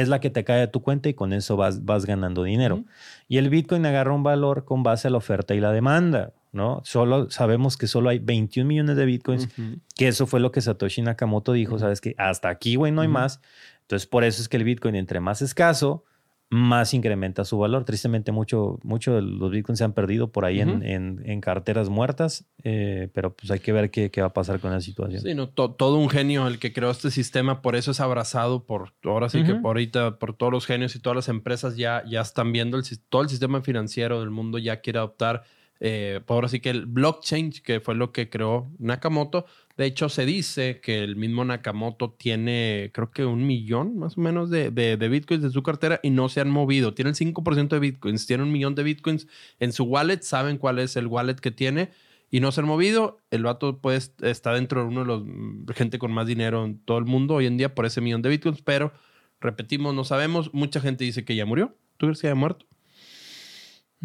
es 0.00 0.08
la 0.08 0.20
que 0.20 0.28
te 0.28 0.44
cae 0.44 0.60
a 0.60 0.70
tu 0.70 0.82
cuenta 0.82 1.08
y 1.08 1.14
con 1.14 1.32
eso 1.32 1.56
vas, 1.56 1.86
vas 1.86 2.04
ganando 2.04 2.42
dinero. 2.42 2.84
Y 3.28 3.38
el 3.38 3.48
Bitcoin 3.48 3.86
agarra 3.86 4.12
un 4.12 4.22
valor 4.22 4.66
con 4.66 4.82
base 4.82 5.08
a 5.08 5.10
la 5.10 5.16
oferta 5.16 5.54
y 5.54 5.60
la 5.60 5.72
demanda, 5.72 6.34
¿no? 6.52 6.82
Solo 6.84 7.30
sabemos 7.30 7.78
que 7.78 7.86
solo 7.86 8.10
hay 8.10 8.18
21 8.18 8.68
millones 8.68 8.96
de 8.96 9.06
Bitcoins, 9.06 9.48
que 9.94 10.08
eso 10.08 10.26
fue 10.26 10.40
lo 10.40 10.52
que 10.52 10.60
Satoshi 10.60 11.00
Nakamoto 11.00 11.54
dijo, 11.54 11.78
sabes 11.78 12.02
que 12.02 12.14
hasta 12.18 12.50
aquí, 12.50 12.76
güey, 12.76 12.92
no 12.92 13.00
hay 13.00 13.08
más. 13.08 13.40
Entonces, 13.82 14.06
por 14.06 14.24
eso 14.24 14.42
es 14.42 14.50
que 14.50 14.58
el 14.58 14.64
Bitcoin 14.64 14.96
entre 14.96 15.20
más 15.20 15.40
escaso, 15.40 16.04
más 16.48 16.94
incrementa 16.94 17.44
su 17.44 17.58
valor. 17.58 17.84
Tristemente, 17.84 18.30
mucho, 18.32 18.78
mucho 18.82 19.14
de 19.14 19.22
los 19.22 19.50
bitcoins 19.50 19.78
se 19.78 19.84
han 19.84 19.92
perdido 19.92 20.30
por 20.30 20.44
ahí 20.44 20.60
en, 20.60 20.82
en, 20.82 21.40
carteras 21.40 21.88
muertas, 21.88 22.46
eh, 22.62 23.08
pero 23.12 23.34
pues 23.34 23.50
hay 23.50 23.58
que 23.58 23.72
ver 23.72 23.90
qué, 23.90 24.10
qué, 24.10 24.20
va 24.20 24.28
a 24.28 24.32
pasar 24.32 24.60
con 24.60 24.70
la 24.70 24.80
situación. 24.80 25.22
Sí, 25.22 25.34
no, 25.34 25.48
todo 25.48 25.96
un 25.96 26.08
genio 26.08 26.46
el 26.46 26.58
que 26.58 26.72
creó 26.72 26.90
este 26.90 27.10
sistema, 27.10 27.62
por 27.62 27.76
eso 27.76 27.90
es 27.90 28.00
abrazado 28.00 28.64
por, 28.64 28.94
ahora 29.04 29.28
sí 29.28 29.42
que 29.42 29.54
por 29.54 29.70
ahorita, 29.70 30.18
por 30.18 30.34
todos 30.34 30.52
los 30.52 30.66
genios 30.66 30.94
y 30.94 31.00
todas 31.00 31.16
las 31.16 31.28
empresas 31.28 31.76
ya, 31.76 32.02
ya 32.06 32.20
están 32.20 32.52
viendo 32.52 32.78
el, 32.78 32.84
todo 33.08 33.22
el 33.22 33.28
sistema 33.28 33.60
financiero 33.62 34.20
del 34.20 34.30
mundo 34.30 34.58
ya 34.58 34.80
quiere 34.80 34.98
adoptar 34.98 35.44
eh, 35.80 36.20
ahora 36.26 36.48
sí 36.48 36.60
que 36.60 36.70
el 36.70 36.86
blockchain, 36.86 37.52
que 37.64 37.80
fue 37.80 37.94
lo 37.94 38.12
que 38.12 38.30
creó 38.30 38.70
Nakamoto, 38.78 39.46
de 39.76 39.84
hecho 39.86 40.08
se 40.08 40.24
dice 40.24 40.80
que 40.80 41.04
el 41.04 41.16
mismo 41.16 41.44
Nakamoto 41.44 42.10
tiene, 42.12 42.90
creo 42.94 43.10
que 43.10 43.26
un 43.26 43.46
millón 43.46 43.98
más 43.98 44.16
o 44.16 44.20
menos 44.22 44.48
de, 44.48 44.70
de, 44.70 45.08
bitcoins 45.08 45.44
en 45.44 45.50
su 45.52 45.62
cartera 45.62 46.00
y 46.02 46.10
no 46.10 46.28
se 46.30 46.40
han 46.40 46.50
movido. 46.50 46.94
Tiene 46.94 47.10
el 47.10 47.16
5% 47.16 47.68
de 47.68 47.78
bitcoins, 47.78 48.26
tiene 48.26 48.42
un 48.44 48.52
millón 48.52 48.74
de 48.74 48.82
bitcoins 48.82 49.28
en 49.60 49.72
su 49.72 49.84
wallet, 49.84 50.22
saben 50.22 50.56
cuál 50.56 50.78
es 50.78 50.96
el 50.96 51.06
wallet 51.06 51.36
que 51.36 51.50
tiene 51.50 51.90
y 52.30 52.40
no 52.40 52.52
se 52.52 52.60
han 52.62 52.66
movido. 52.66 53.18
El 53.30 53.42
vato 53.42 53.78
pues 53.80 54.14
está 54.22 54.54
dentro 54.54 54.80
de 54.80 54.88
uno 54.88 55.00
de 55.00 55.06
los 55.06 55.24
mm, 55.26 55.66
gente 55.74 55.98
con 55.98 56.10
más 56.12 56.26
dinero 56.26 56.64
en 56.64 56.78
todo 56.78 56.98
el 56.98 57.04
mundo 57.04 57.34
hoy 57.34 57.46
en 57.46 57.58
día 57.58 57.74
por 57.74 57.84
ese 57.84 58.00
millón 58.00 58.22
de 58.22 58.30
bitcoins, 58.30 58.62
pero 58.62 58.92
repetimos, 59.40 59.94
no 59.94 60.04
sabemos. 60.04 60.54
Mucha 60.54 60.80
gente 60.80 61.04
dice 61.04 61.24
que 61.24 61.36
ya 61.36 61.44
murió. 61.44 61.76
¿Tú 61.98 62.06
crees 62.06 62.20
que 62.22 62.28
ya 62.28 62.32
ha 62.32 62.34
muerto? 62.34 62.66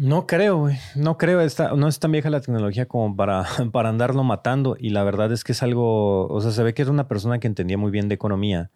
No 0.02 0.26
creo, 0.26 0.58
güey. 0.58 0.78
No 0.96 1.16
creo. 1.16 1.40
Está, 1.40 1.76
no 1.76 1.86
es 1.86 2.00
tan 2.00 2.10
vieja 2.10 2.28
la 2.28 2.40
tecnología 2.40 2.86
como 2.86 3.14
para, 3.14 3.46
para 3.72 3.88
andarlo 3.88 4.24
matando. 4.24 4.76
Y 4.76 4.90
la 4.90 5.04
verdad 5.04 5.30
es 5.30 5.44
que 5.44 5.52
es 5.52 5.62
algo. 5.62 6.26
O 6.26 6.40
sea, 6.40 6.50
se 6.50 6.64
ve 6.64 6.74
que 6.74 6.82
era 6.82 6.90
una 6.90 7.06
persona 7.06 7.38
que 7.38 7.46
entendía 7.46 7.78
muy 7.78 7.92
bien 7.92 8.08
de 8.08 8.16
economía 8.16 8.72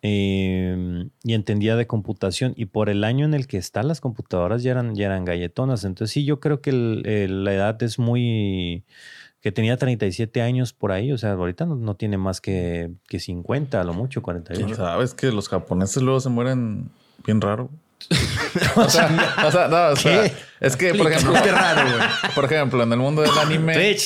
eh, 0.00 1.10
y 1.24 1.34
entendía 1.34 1.76
de 1.76 1.86
computación. 1.86 2.54
Y 2.56 2.66
por 2.66 2.88
el 2.88 3.04
año 3.04 3.26
en 3.26 3.34
el 3.34 3.46
que 3.46 3.58
están 3.58 3.86
las 3.86 4.00
computadoras 4.00 4.62
ya 4.62 4.70
eran, 4.70 4.94
ya 4.94 5.04
eran 5.06 5.26
galletonas. 5.26 5.84
Entonces, 5.84 6.14
sí, 6.14 6.24
yo 6.24 6.40
creo 6.40 6.62
que 6.62 6.72
la 6.72 7.52
edad 7.52 7.82
es 7.82 7.98
muy. 7.98 8.84
que 9.42 9.52
tenía 9.52 9.76
37 9.76 10.40
años 10.40 10.72
por 10.72 10.92
ahí. 10.92 11.12
O 11.12 11.18
sea, 11.18 11.32
ahorita 11.32 11.66
no, 11.66 11.76
no 11.76 11.96
tiene 11.96 12.16
más 12.16 12.40
que, 12.40 12.92
que 13.08 13.20
50, 13.20 13.78
a 13.78 13.84
lo 13.84 13.92
mucho, 13.92 14.22
48. 14.22 14.74
Sabes 14.74 15.12
que 15.12 15.32
los 15.32 15.50
japoneses 15.50 16.02
luego 16.02 16.20
se 16.20 16.30
mueren 16.30 16.88
bien 17.26 17.42
raro. 17.42 17.68
O 18.76 18.88
sea, 18.88 19.34
o 19.46 19.50
sea, 19.50 19.68
no, 19.68 19.88
o 19.92 19.96
sea, 19.96 20.30
es 20.60 20.76
que, 20.76 20.94
por 20.94 21.10
ejemplo, 21.10 21.34
Qué 21.42 21.50
raro, 21.50 21.82
güey. 21.90 22.08
por 22.34 22.44
ejemplo, 22.44 22.82
en 22.82 22.92
el 22.92 22.98
mundo 22.98 23.22
del 23.22 23.30
anime, 23.38 23.74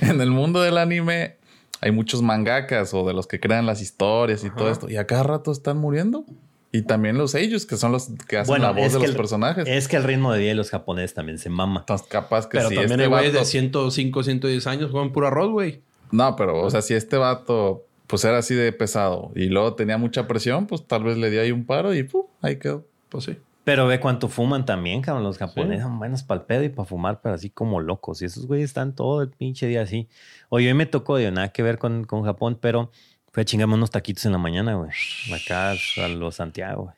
en 0.00 0.20
el 0.20 0.30
mundo 0.30 0.62
del 0.62 0.78
anime 0.78 1.36
hay 1.80 1.90
muchos 1.90 2.22
mangakas 2.22 2.94
o 2.94 3.06
de 3.06 3.12
los 3.12 3.26
que 3.26 3.38
crean 3.40 3.66
las 3.66 3.80
historias 3.82 4.44
y 4.44 4.50
todo 4.50 4.70
esto. 4.70 4.88
Y 4.88 4.96
a 4.96 5.06
cada 5.06 5.22
rato 5.22 5.52
están 5.52 5.78
muriendo. 5.78 6.24
Y 6.72 6.82
también 6.82 7.16
los 7.16 7.34
ellos, 7.34 7.64
que 7.64 7.76
son 7.76 7.92
los 7.92 8.08
que 8.28 8.36
hacen 8.38 8.60
la 8.60 8.70
voz 8.72 8.92
de 8.92 8.98
los 8.98 9.08
el- 9.10 9.16
personajes. 9.16 9.66
Es 9.66 9.88
que 9.88 9.96
el 9.96 10.04
ritmo 10.04 10.32
de 10.32 10.40
vida 10.40 10.48
de 10.50 10.54
los 10.56 10.70
japoneses 10.70 11.14
también 11.14 11.38
se 11.38 11.48
mama. 11.48 11.80
Entonces, 11.80 12.06
capaz 12.08 12.46
que 12.48 12.58
Pero 12.58 12.68
si 12.68 12.74
también 12.74 12.92
este 12.92 13.02
hay 13.04 13.08
güeyes 13.08 13.32
de 13.32 13.38
vato- 13.38 13.48
105, 13.50 14.22
110 14.24 14.66
años 14.66 14.90
juegan 14.90 15.12
puro 15.12 15.28
arroz, 15.28 15.50
güey. 15.50 15.80
No, 16.10 16.36
pero, 16.36 16.60
o 16.60 16.70
sea, 16.70 16.82
si 16.82 16.94
este 16.94 17.16
vato 17.16 17.84
pues 18.08 18.24
era 18.24 18.38
así 18.38 18.54
de 18.54 18.70
pesado 18.72 19.32
y 19.34 19.46
luego 19.46 19.74
tenía 19.74 19.98
mucha 19.98 20.28
presión, 20.28 20.66
pues 20.68 20.86
tal 20.86 21.02
vez 21.02 21.16
le 21.16 21.28
di 21.30 21.38
ahí 21.38 21.50
un 21.50 21.64
paro 21.66 21.92
y 21.94 22.04
¡pum! 22.04 22.22
Ahí 22.46 22.58
quedó. 22.58 22.86
Pues 23.08 23.24
sí. 23.24 23.36
Pero 23.64 23.86
ve 23.88 23.98
cuánto 23.98 24.28
fuman 24.28 24.64
también, 24.64 25.02
cabrón. 25.02 25.24
Los 25.24 25.38
japoneses 25.38 25.82
son 25.82 25.98
buenos 25.98 26.22
para 26.22 26.40
el 26.40 26.46
pedo 26.46 26.62
y 26.62 26.68
para 26.68 26.86
fumar, 26.86 27.20
pero 27.20 27.34
así 27.34 27.50
como 27.50 27.80
locos. 27.80 28.22
Y 28.22 28.26
esos 28.26 28.46
güeyes 28.46 28.70
están 28.70 28.94
todo 28.94 29.22
el 29.22 29.30
pinche 29.30 29.66
día 29.66 29.82
así. 29.82 30.08
Oye, 30.50 30.68
hoy 30.68 30.74
me 30.74 30.86
tocó, 30.86 31.16
de 31.16 31.30
nada 31.32 31.48
que 31.48 31.64
ver 31.64 31.78
con, 31.78 32.04
con 32.04 32.22
Japón, 32.22 32.58
pero 32.60 32.92
fue 33.32 33.42
a 33.42 33.44
chingarme 33.44 33.74
unos 33.74 33.90
taquitos 33.90 34.24
en 34.24 34.32
la 34.32 34.38
mañana, 34.38 34.76
güey. 34.76 34.90
Acá 35.34 35.72
a 35.72 36.08
los 36.08 36.36
Santiago, 36.36 36.84
güey. 36.84 36.94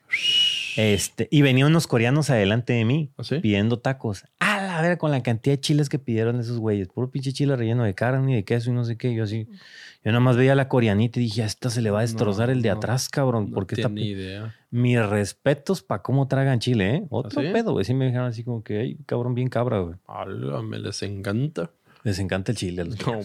Este, 0.77 1.27
y 1.31 1.41
venían 1.41 1.67
unos 1.67 1.87
coreanos 1.87 2.29
adelante 2.29 2.73
de 2.73 2.85
mí 2.85 3.09
¿Ah, 3.17 3.23
sí? 3.23 3.39
pidiendo 3.39 3.79
tacos. 3.79 4.25
A 4.39 4.58
la 4.75 4.81
ver 4.81 4.97
con 4.97 5.11
la 5.11 5.21
cantidad 5.23 5.55
de 5.55 5.59
chiles 5.61 5.89
que 5.89 5.99
pidieron 5.99 6.39
esos 6.39 6.57
güeyes. 6.59 6.87
Puro 6.87 7.09
pinche 7.11 7.33
chile 7.33 7.55
relleno 7.55 7.83
de 7.83 7.93
carne 7.95 8.31
y 8.31 8.35
de 8.35 8.43
queso 8.45 8.69
y 8.69 8.73
no 8.73 8.83
sé 8.85 8.97
qué. 8.97 9.13
Yo 9.13 9.23
así, 9.23 9.47
yo 10.03 10.11
nada 10.11 10.19
más 10.19 10.37
veía 10.37 10.53
a 10.53 10.55
la 10.55 10.67
coreanita 10.69 11.19
y 11.19 11.23
dije, 11.23 11.43
a 11.43 11.45
esta 11.45 11.69
se 11.69 11.81
le 11.81 11.91
va 11.91 11.99
a 11.99 12.01
destrozar 12.01 12.47
No, 12.47 12.53
el 12.53 12.61
de 12.61 12.69
no, 12.69 12.75
atrás, 12.75 13.09
cabrón. 13.09 13.49
No 13.49 13.55
porque 13.55 13.75
está 13.75 13.87
tiene 13.89 14.01
ni 14.01 14.07
idea. 14.09 14.55
mis 14.71 15.03
respetos 15.05 15.81
para 15.83 16.01
cómo 16.01 16.27
tragan 16.27 16.59
chile, 16.59 16.95
¿eh? 16.95 17.03
Otro 17.09 17.41
¿Ah, 17.41 17.43
sí? 17.45 17.49
pedo, 17.53 17.71
güey. 17.73 17.85
Sí 17.85 17.93
me 17.93 18.05
dijeron 18.05 18.27
así 18.27 18.43
como 18.43 18.63
que, 18.63 18.79
ay, 18.79 18.97
cabrón, 19.05 19.35
bien 19.35 19.49
cabra, 19.49 19.79
güey. 19.79 19.95
Me 20.63 20.79
les 20.79 21.01
encanta. 21.03 21.71
Les 22.03 22.17
encanta 22.19 22.51
el 22.53 22.57
chile. 22.57 22.81
a 22.83 22.85
los 22.85 23.05
No, 23.05 23.19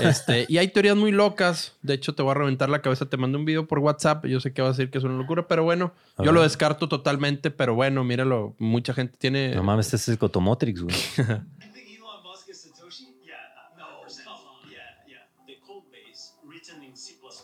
este, 0.00 0.46
y 0.48 0.58
hay 0.58 0.68
teorías 0.68 0.96
muy 0.96 1.12
locas. 1.12 1.76
De 1.82 1.94
hecho, 1.94 2.14
te 2.14 2.22
voy 2.22 2.32
a 2.32 2.34
reventar 2.34 2.68
la 2.68 2.82
cabeza. 2.82 3.06
Te 3.06 3.16
mando 3.16 3.38
un 3.38 3.44
video 3.44 3.66
por 3.66 3.78
WhatsApp. 3.78 4.26
Yo 4.26 4.40
sé 4.40 4.52
que 4.52 4.62
vas 4.62 4.70
a 4.70 4.72
decir 4.72 4.90
que 4.90 4.98
es 4.98 5.04
una 5.04 5.16
locura, 5.16 5.46
pero 5.48 5.64
bueno, 5.64 5.92
A 6.16 6.22
yo 6.22 6.26
ver. 6.26 6.34
lo 6.34 6.42
descarto 6.42 6.88
totalmente. 6.88 7.50
Pero 7.50 7.74
bueno, 7.74 8.04
míralo. 8.04 8.54
Mucha 8.58 8.94
gente 8.94 9.16
tiene. 9.18 9.54
No 9.54 9.62
mames, 9.62 9.86
este 9.86 9.96
es 9.96 10.08
el 10.08 10.18
Cotomotrix, 10.18 10.82
güey. 10.82 10.96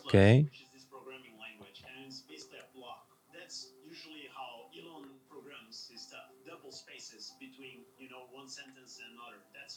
Okay. 0.05 0.47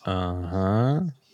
Ajá. 0.05 1.03
he 1.03 1.05
has 1.09 1.26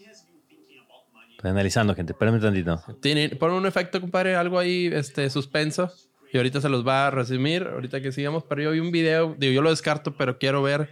Estoy 1.43 1.51
analizando, 1.51 1.97
gente. 1.97 2.13
Espérame 2.13 2.41
tantito. 2.41 2.81
Tiene, 3.01 3.31
pon 3.31 3.51
un 3.51 3.67
efecto, 3.67 4.01
compadre, 4.01 4.37
algo 4.37 4.61
ahí, 4.61 4.89
este, 4.93 5.29
suspenso. 5.29 5.91
Y 6.33 6.37
ahorita 6.37 6.61
se 6.61 6.69
los 6.69 6.87
va 6.87 7.09
a 7.09 7.11
resumir, 7.11 7.65
ahorita 7.65 8.01
que 8.01 8.13
sigamos. 8.13 8.45
Pero 8.45 8.63
yo 8.63 8.71
vi 8.71 8.79
un 8.79 8.93
video, 8.93 9.35
digo, 9.37 9.53
yo 9.53 9.61
lo 9.61 9.71
descarto, 9.71 10.15
pero 10.17 10.39
quiero 10.39 10.63
ver, 10.63 10.91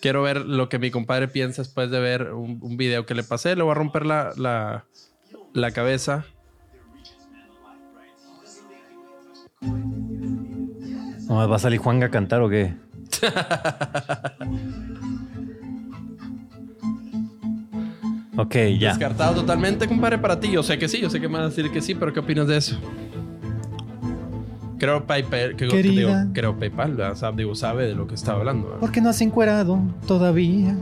quiero 0.00 0.22
ver 0.22 0.46
lo 0.46 0.70
que 0.70 0.78
mi 0.78 0.90
compadre 0.90 1.28
piensa 1.28 1.60
después 1.60 1.90
de 1.90 2.00
ver 2.00 2.32
un, 2.32 2.58
un 2.62 2.78
video 2.78 3.04
que 3.04 3.14
le 3.14 3.24
pasé. 3.24 3.56
Le 3.56 3.62
voy 3.62 3.72
a 3.72 3.74
romper 3.74 4.06
la, 4.06 4.32
la, 4.38 4.86
la 5.52 5.70
cabeza. 5.72 6.24
No, 9.60 11.46
¿Va 11.46 11.56
a 11.56 11.58
salir 11.58 11.78
Juanga 11.78 12.06
a 12.06 12.10
cantar 12.10 12.40
o 12.40 12.48
qué? 12.48 12.74
ok, 18.38 18.54
ya. 18.78 18.88
Descartado 18.90 19.34
totalmente, 19.34 19.86
compadre, 19.86 20.18
para 20.18 20.40
ti. 20.40 20.50
Yo 20.50 20.62
sé 20.62 20.78
que 20.78 20.88
sí, 20.88 21.00
yo 21.00 21.10
sé 21.10 21.20
que 21.20 21.28
me 21.28 21.34
van 21.34 21.44
a 21.44 21.48
decir 21.48 21.70
que 21.70 21.80
sí, 21.82 21.94
pero 21.94 22.12
¿qué 22.12 22.20
opinas 22.20 22.46
de 22.48 22.56
eso? 22.56 22.78
Creo 24.78 25.06
PayPal, 25.06 25.56
que, 25.56 25.66
que 25.66 25.82
digo, 25.82 26.08
Querida. 26.08 26.28
creo 26.32 26.56
PayPal, 26.58 26.94
¿verdad? 26.94 27.16
Sabe- 27.16 27.38
digo, 27.38 27.54
sabe 27.56 27.86
de 27.88 27.94
lo 27.94 28.06
que 28.06 28.14
está 28.14 28.32
hablando. 28.32 28.66
¿verdad? 28.66 28.80
¿Por 28.80 28.92
qué 28.92 29.00
no 29.00 29.08
has 29.08 29.20
encuerado 29.20 29.80
todavía? 30.06 30.76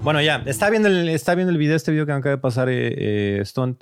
Bueno, 0.00 0.22
ya, 0.22 0.42
está 0.46 0.70
viendo 0.70 0.88
el, 0.88 1.08
está 1.10 1.34
viendo 1.34 1.52
el 1.52 1.58
video, 1.58 1.76
este 1.76 1.90
video 1.90 2.06
que 2.06 2.12
me 2.12 2.18
acaba 2.18 2.36
de 2.36 2.40
pasar 2.40 2.68
eh, 2.70 2.94
eh, 2.96 3.38
Stone. 3.42 3.76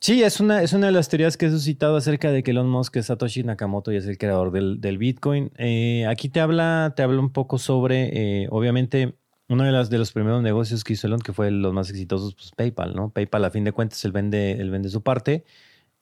Sí, 0.00 0.22
es 0.22 0.40
una, 0.40 0.62
es 0.62 0.72
una 0.72 0.86
de 0.86 0.92
las 0.92 1.08
teorías 1.08 1.36
que 1.36 1.46
he 1.46 1.50
suscitado 1.50 1.96
acerca 1.96 2.30
de 2.32 2.42
que 2.42 2.50
Elon 2.50 2.68
Musk 2.68 2.96
es 2.96 3.06
Satoshi 3.06 3.42
Nakamoto 3.44 3.92
y 3.92 3.96
es 3.96 4.06
el 4.06 4.18
creador 4.18 4.50
del, 4.50 4.80
del 4.80 4.98
Bitcoin. 4.98 5.52
Eh, 5.56 6.04
aquí 6.08 6.28
te 6.28 6.40
habla, 6.40 6.94
te 6.96 7.02
habla 7.02 7.20
un 7.20 7.30
poco 7.30 7.58
sobre, 7.58 8.42
eh, 8.42 8.48
obviamente, 8.50 9.14
uno 9.48 9.64
de, 9.64 9.72
las, 9.72 9.90
de 9.90 9.98
los 9.98 10.12
primeros 10.12 10.42
negocios 10.42 10.84
que 10.84 10.94
hizo 10.94 11.06
Elon, 11.06 11.20
que 11.20 11.32
fue 11.32 11.50
los 11.50 11.72
más 11.72 11.90
exitosos, 11.90 12.34
pues 12.34 12.50
PayPal, 12.56 12.94
¿no? 12.94 13.10
PayPal, 13.10 13.44
a 13.44 13.50
fin 13.50 13.64
de 13.64 13.72
cuentas, 13.72 14.04
él 14.04 14.12
vende, 14.12 14.52
él 14.52 14.70
vende 14.70 14.88
su 14.88 15.02
parte. 15.02 15.44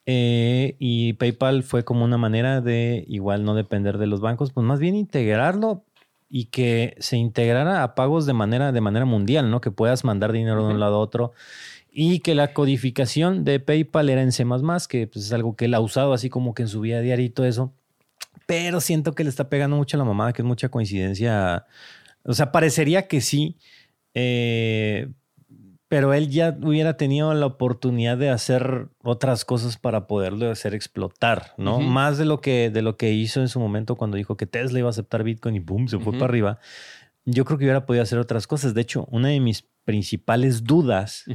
Eh, 0.07 0.77
y 0.79 1.15
PayPal 1.15 1.63
fue 1.63 1.85
como 1.85 2.05
una 2.05 2.19
manera 2.19 2.61
de 2.61 3.05
igual 3.09 3.45
no 3.45 3.55
depender 3.55 3.99
de 3.99 4.07
los 4.07 4.21
bancos, 4.21 4.53
pues 4.53 4.67
más 4.67 4.81
bien 4.81 4.95
integrarlo 4.97 5.85
y 6.29 6.47
que 6.47 6.97
se 6.99 7.17
integrara 7.17 7.83
a 7.83 7.95
pagos 7.95 8.27
de 8.27 8.33
manera, 8.33 8.73
de 8.73 8.81
manera 8.81 9.05
mundial, 9.05 9.51
¿no? 9.51 9.61
Que 9.61 9.71
puedas 9.71 10.05
mandar 10.05 10.33
dinero 10.33 10.67
de 10.67 10.75
un 10.75 10.81
lado 10.81 10.97
a 10.97 10.99
otro 10.99 11.33
y 11.93 12.21
que 12.21 12.35
la 12.35 12.55
codificación 12.55 13.45
de 13.45 13.61
PayPal 13.61 14.09
era 14.09 14.23
en 14.23 14.33
C++, 14.33 14.45
que 14.89 15.07
pues, 15.07 15.27
es 15.27 15.33
algo 15.33 15.57
que 15.57 15.67
él 15.67 15.75
ha 15.75 15.81
usado 15.81 16.15
así 16.15 16.31
como 16.31 16.55
que 16.55 16.63
en 16.63 16.69
su 16.69 16.81
vida 16.81 17.03
todo 17.35 17.47
eso. 17.47 17.75
Pero 18.47 18.81
siento 18.81 19.15
que 19.15 19.25
le 19.25 19.31
está 19.31 19.51
pegando 19.51 19.77
mucho 19.77 19.97
a 19.97 19.99
la 19.99 20.05
mamada, 20.05 20.33
que 20.33 20.41
es 20.43 20.47
mucha 20.47 20.71
coincidencia. 20.71 21.67
O 22.25 22.35
sea, 22.35 22.53
parecería 22.53 23.09
que 23.09 23.21
sí, 23.21 23.57
eh, 24.15 25.09
pero 25.89 26.15
él 26.15 26.31
ya 26.31 26.57
hubiera 26.63 26.97
tenido 26.97 27.35
la 27.35 27.45
oportunidad 27.45 28.17
de 28.17 28.31
hacer 28.31 28.89
otras 29.03 29.45
cosas 29.45 29.77
para 29.77 30.07
poderlo 30.07 30.51
hacer 30.51 30.75
explotar, 30.75 31.53
¿no? 31.59 31.81
Más 31.81 32.17
de 32.17 32.25
lo 32.25 32.41
que 32.41 32.71
de 32.71 32.81
lo 32.81 32.97
que 32.97 33.13
hizo 33.13 33.41
en 33.41 33.49
su 33.49 33.61
momento 33.61 33.97
cuando 33.97 34.17
dijo 34.17 34.39
que 34.39 34.47
Tesla 34.47 34.79
iba 34.79 34.89
a 34.89 34.91
aceptar 34.91 35.23
Bitcoin 35.23 35.57
y 35.57 35.61
boom, 35.61 35.89
se 35.89 35.99
fue 35.99 36.15
para 36.15 36.25
arriba. 36.25 36.59
Yo 37.27 37.45
creo 37.45 37.59
que 37.59 37.65
hubiera 37.65 37.85
podido 37.85 38.03
hacer 38.03 38.19
otras 38.19 38.47
cosas. 38.47 38.73
De 38.73 38.81
hecho, 38.81 39.07
una 39.11 39.29
de 39.29 39.41
mis 39.41 39.69
principales 39.85 40.65
dudas 40.65 41.27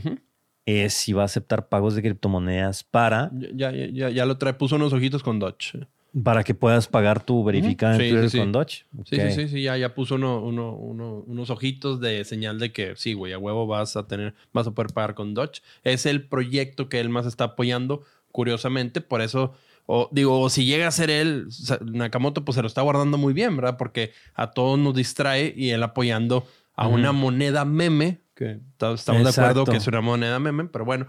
es 0.65 0.93
si 0.93 1.13
va 1.13 1.21
a 1.21 1.25
aceptar 1.25 1.69
pagos 1.69 1.93
de 1.93 2.01
criptomonedas 2.01 2.83
para, 2.83 3.29
Ya, 3.53 3.71
ya, 3.71 3.85
ya, 3.85 4.09
ya 4.09 4.25
lo 4.25 4.39
trae, 4.39 4.53
puso 4.55 4.75
unos 4.77 4.91
ojitos 4.91 5.21
con 5.21 5.37
Dodge. 5.37 5.87
Para 6.23 6.43
que 6.43 6.53
puedas 6.53 6.87
pagar 6.87 7.23
tu 7.23 7.43
verificada 7.43 7.97
Sí, 7.97 8.03
en 8.03 8.09
Twitter 8.09 8.29
sí, 8.29 8.37
sí. 8.37 8.39
con 8.39 8.51
Dodge. 8.51 8.85
Sí, 9.05 9.15
Ok. 9.15 9.29
sí, 9.29 9.31
sí, 9.31 9.47
sí, 9.49 9.61
ya, 9.63 9.77
ya 9.77 9.93
puso 9.93 10.15
uno, 10.15 10.39
uno, 10.43 10.73
uno- 10.73 11.23
unos 11.27 11.49
ojitos 11.49 11.99
de 11.99 12.23
señal 12.25 12.59
de 12.59 12.71
que 12.71 12.93
sí, 12.95 13.13
güey, 13.13 13.33
a 13.33 13.37
huevo 13.37 13.67
vas 13.67 13.95
a 13.97 14.07
tener, 14.07 14.33
vas 14.53 14.67
a 14.67 14.71
poder 14.71 14.93
pagar 14.93 15.13
con 15.15 15.33
Dodge. 15.33 15.61
Es 15.83 16.05
el 16.05 16.23
proyecto 16.27 16.89
que 16.89 16.99
él 16.99 17.09
más 17.09 17.25
está 17.25 17.43
apoyando, 17.45 18.03
curiosamente, 18.31 19.01
por 19.01 19.21
eso, 19.21 19.53
o 19.85 20.09
digo, 20.11 20.39
o 20.39 20.49
si 20.49 20.65
llega 20.65 20.87
a 20.87 20.91
ser 20.91 21.09
él, 21.09 21.47
Nakamoto, 21.81 22.45
pues 22.45 22.55
se 22.55 22.61
lo 22.61 22.67
está 22.67 22.81
guardando 22.81 23.17
muy 23.17 23.33
bien, 23.33 23.55
¿verdad? 23.55 23.77
Porque 23.77 24.11
a 24.35 24.51
todos 24.51 24.77
nos 24.79 24.93
distrae 24.95 25.53
y 25.57 25.69
él 25.71 25.81
apoyando 25.83 26.45
a 26.75 26.87
una 26.87 27.11
moneda 27.11 27.65
meme, 27.65 28.21
que 28.35 28.59
ta- 28.77 28.93
estamos 28.93 29.23
de 29.23 29.29
acuerdo 29.29 29.65
que 29.65 29.77
es 29.77 29.87
una 29.87 30.01
moneda 30.01 30.39
meme, 30.39 30.65
pero 30.65 30.85
bueno. 30.85 31.07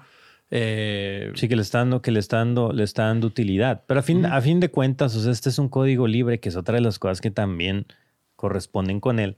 Eh, 0.51 1.33
Sí, 1.35 1.49
que 1.49 1.57
le 1.57 1.62
está 1.62 1.79
dando, 1.79 2.03
que 2.03 2.11
le 2.11 2.20
está 2.20 2.39
dando, 2.39 2.73
le 2.73 2.85
está 2.85 3.05
dando 3.05 3.27
utilidad. 3.27 3.85
Pero 3.87 4.01
a 4.01 4.03
fin, 4.03 4.27
a 4.27 4.41
fin 4.41 4.61
de 4.61 4.70
cuentas, 4.70 5.15
o 5.16 5.20
sea, 5.20 5.33
este 5.33 5.49
es 5.49 5.59
un 5.59 5.69
código 5.69 6.07
libre, 6.07 6.41
que 6.41 6.49
es 6.49 6.57
otra 6.57 6.77
de 6.77 6.81
las 6.81 6.99
cosas 6.99 7.20
que 7.20 7.31
también 7.31 7.87
corresponden 8.37 9.01
con 9.01 9.19
él, 9.19 9.37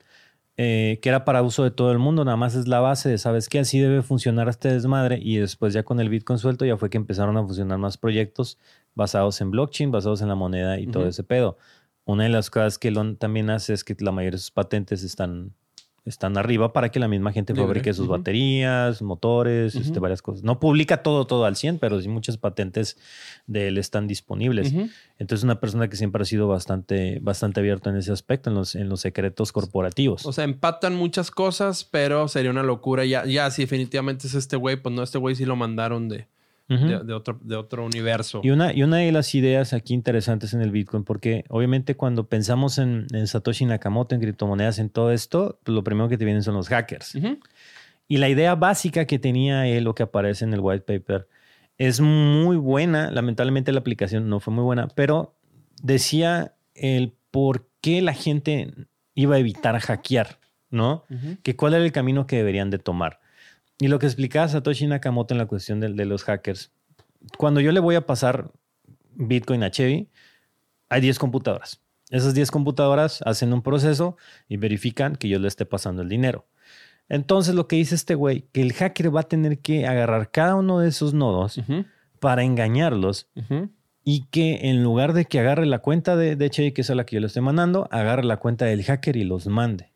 eh, 0.57 0.99
que 1.01 1.09
era 1.09 1.25
para 1.25 1.43
uso 1.43 1.65
de 1.65 1.71
todo 1.71 1.91
el 1.91 1.99
mundo, 1.99 2.25
nada 2.25 2.37
más 2.37 2.55
es 2.55 2.69
la 2.69 2.81
base 2.81 3.09
de, 3.09 3.17
¿sabes 3.17 3.49
qué? 3.49 3.61
Así 3.61 3.81
debe 3.81 4.03
funcionar 4.03 4.49
este 4.49 4.71
desmadre. 4.71 5.19
Y 5.23 5.39
después 5.39 5.73
ya 5.73 5.85
con 5.85 6.01
el 6.01 6.11
Bitcoin 6.11 6.39
suelto 6.39 6.65
ya 6.67 6.77
fue 6.77 6.91
que 6.91 6.99
empezaron 6.99 7.37
a 7.39 7.43
funcionar 7.43 7.79
más 7.79 7.97
proyectos 7.97 8.59
basados 8.95 9.41
en 9.41 9.51
blockchain, 9.51 9.91
basados 9.91 10.21
en 10.21 10.29
la 10.29 10.35
moneda 10.35 10.79
y 10.79 10.87
todo 10.87 11.09
ese 11.09 11.25
pedo. 11.25 11.57
Una 12.05 12.25
de 12.25 12.31
las 12.31 12.51
cosas 12.51 12.79
que 12.79 12.89
Elon 12.89 13.17
también 13.17 13.51
hace 13.51 13.73
es 13.73 13.85
que 13.85 13.97
la 14.01 14.13
mayoría 14.13 14.37
de 14.37 14.41
sus 14.41 14.51
patentes 14.51 15.03
están 15.03 15.55
están 16.05 16.39
arriba 16.39 16.73
para 16.73 16.89
que 16.89 16.99
la 16.99 17.09
misma 17.09 17.33
gente 17.33 17.55
fabrique 17.55 17.93
sus 17.93 18.09
baterías, 18.09 19.03
motores, 19.03 19.75
este, 19.75 20.01
varias 20.01 20.23
cosas. 20.23 20.43
No 20.43 20.59
publica 20.59 21.03
todo, 21.03 21.27
todo 21.27 21.45
al 21.45 21.57
100, 21.57 21.79
pero 21.79 22.01
sí 22.01 22.09
muchas 22.09 22.37
patentes 22.37 22.97
de 23.47 23.69
él 23.69 23.79
están 23.79 24.07
disponibles. 24.07 24.73
Entonces, 25.19 25.45
una 25.45 25.61
persona 25.61 25.89
que 25.89 25.97
siempre 25.97 26.23
ha 26.23 26.25
sido 26.25 26.49
bastante, 26.49 27.19
bastante 27.21 27.61
abierto 27.61 27.91
en 27.91 27.97
ese 27.97 28.13
aspecto, 28.13 28.51
en 28.51 28.57
los, 28.57 28.75
en 28.75 28.89
los 28.89 29.01
secretos 29.01 29.53
corporativos. 29.53 30.25
O 30.25 30.33
sea, 30.33 30.45
empatan 30.45 30.95
muchas 30.97 31.31
cosas, 31.31 31.85
pero 31.85 32.29
sería 32.29 32.51
una 32.51 32.63
locura. 32.63 33.05
Ya, 33.05 33.27
ya 33.27 33.51
si 33.51 33.63
definitivamente 33.63 34.27
es 34.27 34.35
este 34.35 34.57
güey, 34.57 34.77
pues 34.77 34.95
no, 34.95 35.03
este 35.03 35.19
güey 35.19 35.35
sí 35.35 35.45
lo 35.45 35.57
mandaron 35.57 36.09
de, 36.09 36.27
De, 36.71 37.03
de 37.03 37.13
otro, 37.13 37.37
de 37.43 37.57
otro 37.57 37.85
universo. 37.85 38.41
Y 38.45 38.51
una, 38.51 38.73
y 38.73 38.85
una 38.85 38.99
de 38.99 39.11
las 39.11 39.35
ideas 39.35 39.73
aquí 39.73 39.93
interesantes 39.93 40.55
en 40.55 40.61
el 40.61 40.71
Bitcoin, 40.71 41.03
porque 41.03 41.45
obviamente 41.49 41.97
cuando 41.97 42.29
pensamos 42.29 42.79
en, 42.79 43.09
en 43.13 43.27
Satoshi 43.27 43.65
Nakamoto, 43.65 44.15
en 44.15 44.21
criptomonedas, 44.21 44.79
en 44.79 44.89
todo 44.89 45.11
esto, 45.11 45.59
pues 45.65 45.75
lo 45.75 45.83
primero 45.83 46.09
que 46.09 46.17
te 46.17 46.25
vienen 46.25 46.45
son 46.45 46.55
los 46.55 46.69
hackers. 46.69 47.19
Y 48.07 48.19
la 48.19 48.29
idea 48.29 48.55
básica 48.55 49.05
que 49.05 49.19
tenía 49.19 49.67
él, 49.67 49.89
o 49.89 49.97
que 49.97 50.05
aparece 50.05 50.45
en 50.45 50.55
el 50.55 50.61
white 50.61 50.85
paper, 50.85 51.27
es 51.77 52.01
muy 52.01 52.57
buena. 52.57 53.11
Lamentablemente 53.11 53.73
la 53.73 53.81
aplicación 53.81 54.29
no 54.29 54.39
fue 54.39 54.55
muy 54.55 54.63
buena, 54.63 54.87
pero 54.95 55.35
decía 55.83 56.55
el 56.75 57.15
por 57.33 57.67
qué 57.81 58.01
la 58.01 58.13
gente 58.13 58.73
iba 59.15 59.35
a 59.35 59.39
evitar 59.39 59.77
hackear, 59.81 60.39
¿no? 60.71 61.05
Que 61.43 61.57
cuál 61.57 61.75
era 61.75 61.83
el 61.83 61.91
camino 61.91 62.29
que 62.29 62.37
deberían 62.37 62.71
de 62.71 62.79
tomar. 62.79 63.19
Y 63.81 63.89
lo 63.89 63.99
que 63.99 64.07
explicaba 64.07 64.47
Satoshi 64.47 64.87
Nakamoto 64.87 65.35
en 65.35 65.39
la 65.39 65.47
cuestión 65.47 65.81
de, 65.81 65.93
de 65.93 66.05
los 66.05 66.23
hackers, 66.25 66.71
cuando 67.39 67.61
yo 67.61 67.73
le 67.73 67.81
voy 67.81 67.95
a 67.97 68.07
pasar 68.07 68.53
Bitcoin 69.15 69.63
a 69.63 69.71
Chevy, 69.71 70.09
hay 70.89 71.01
10 71.01 71.19
computadoras. 71.19 71.81
Esas 72.11 72.35
10 72.35 72.51
computadoras 72.51 73.23
hacen 73.25 73.53
un 73.53 73.63
proceso 73.63 74.17
y 74.49 74.57
verifican 74.57 75.17
que 75.17 75.29
yo 75.29 75.39
le 75.39 75.49
esté 75.49 75.65
pasando 75.65 76.03
el 76.03 76.09
dinero. 76.09 76.47
Entonces 77.09 77.55
lo 77.55 77.69
que 77.69 77.77
dice 77.77 77.95
este 77.95 78.15
güey, 78.15 78.47
que 78.53 78.63
el 78.63 78.73
hacker 78.73 79.15
va 79.15 79.21
a 79.21 79.29
tener 79.29 79.59
que 79.61 79.87
agarrar 79.87 80.31
cada 80.31 80.57
uno 80.57 80.79
de 80.81 80.89
esos 80.89 81.15
nodos 81.15 81.61
para 82.21 82.45
engañarlos 82.45 83.29
y 84.05 84.27
que 84.27 84.69
en 84.69 84.83
lugar 84.83 85.13
de 85.13 85.25
que 85.25 85.41
agarre 85.41 85.67
la 85.67 85.81
cuenta 85.81 86.17
de, 86.17 86.37
de 86.37 86.51
Chevy, 86.51 86.73
que 86.73 86.83
es 86.83 86.91
a 86.91 86.95
la 86.95 87.07
que 87.07 87.17
yo 87.17 87.21
le 87.21 87.27
estoy 87.27 87.43
mandando, 87.43 87.89
agarre 87.91 88.25
la 88.25 88.37
cuenta 88.37 88.65
del 88.67 88.85
hacker 88.85 89.17
y 89.17 89.25
los 89.25 89.47
mande. 89.47 89.90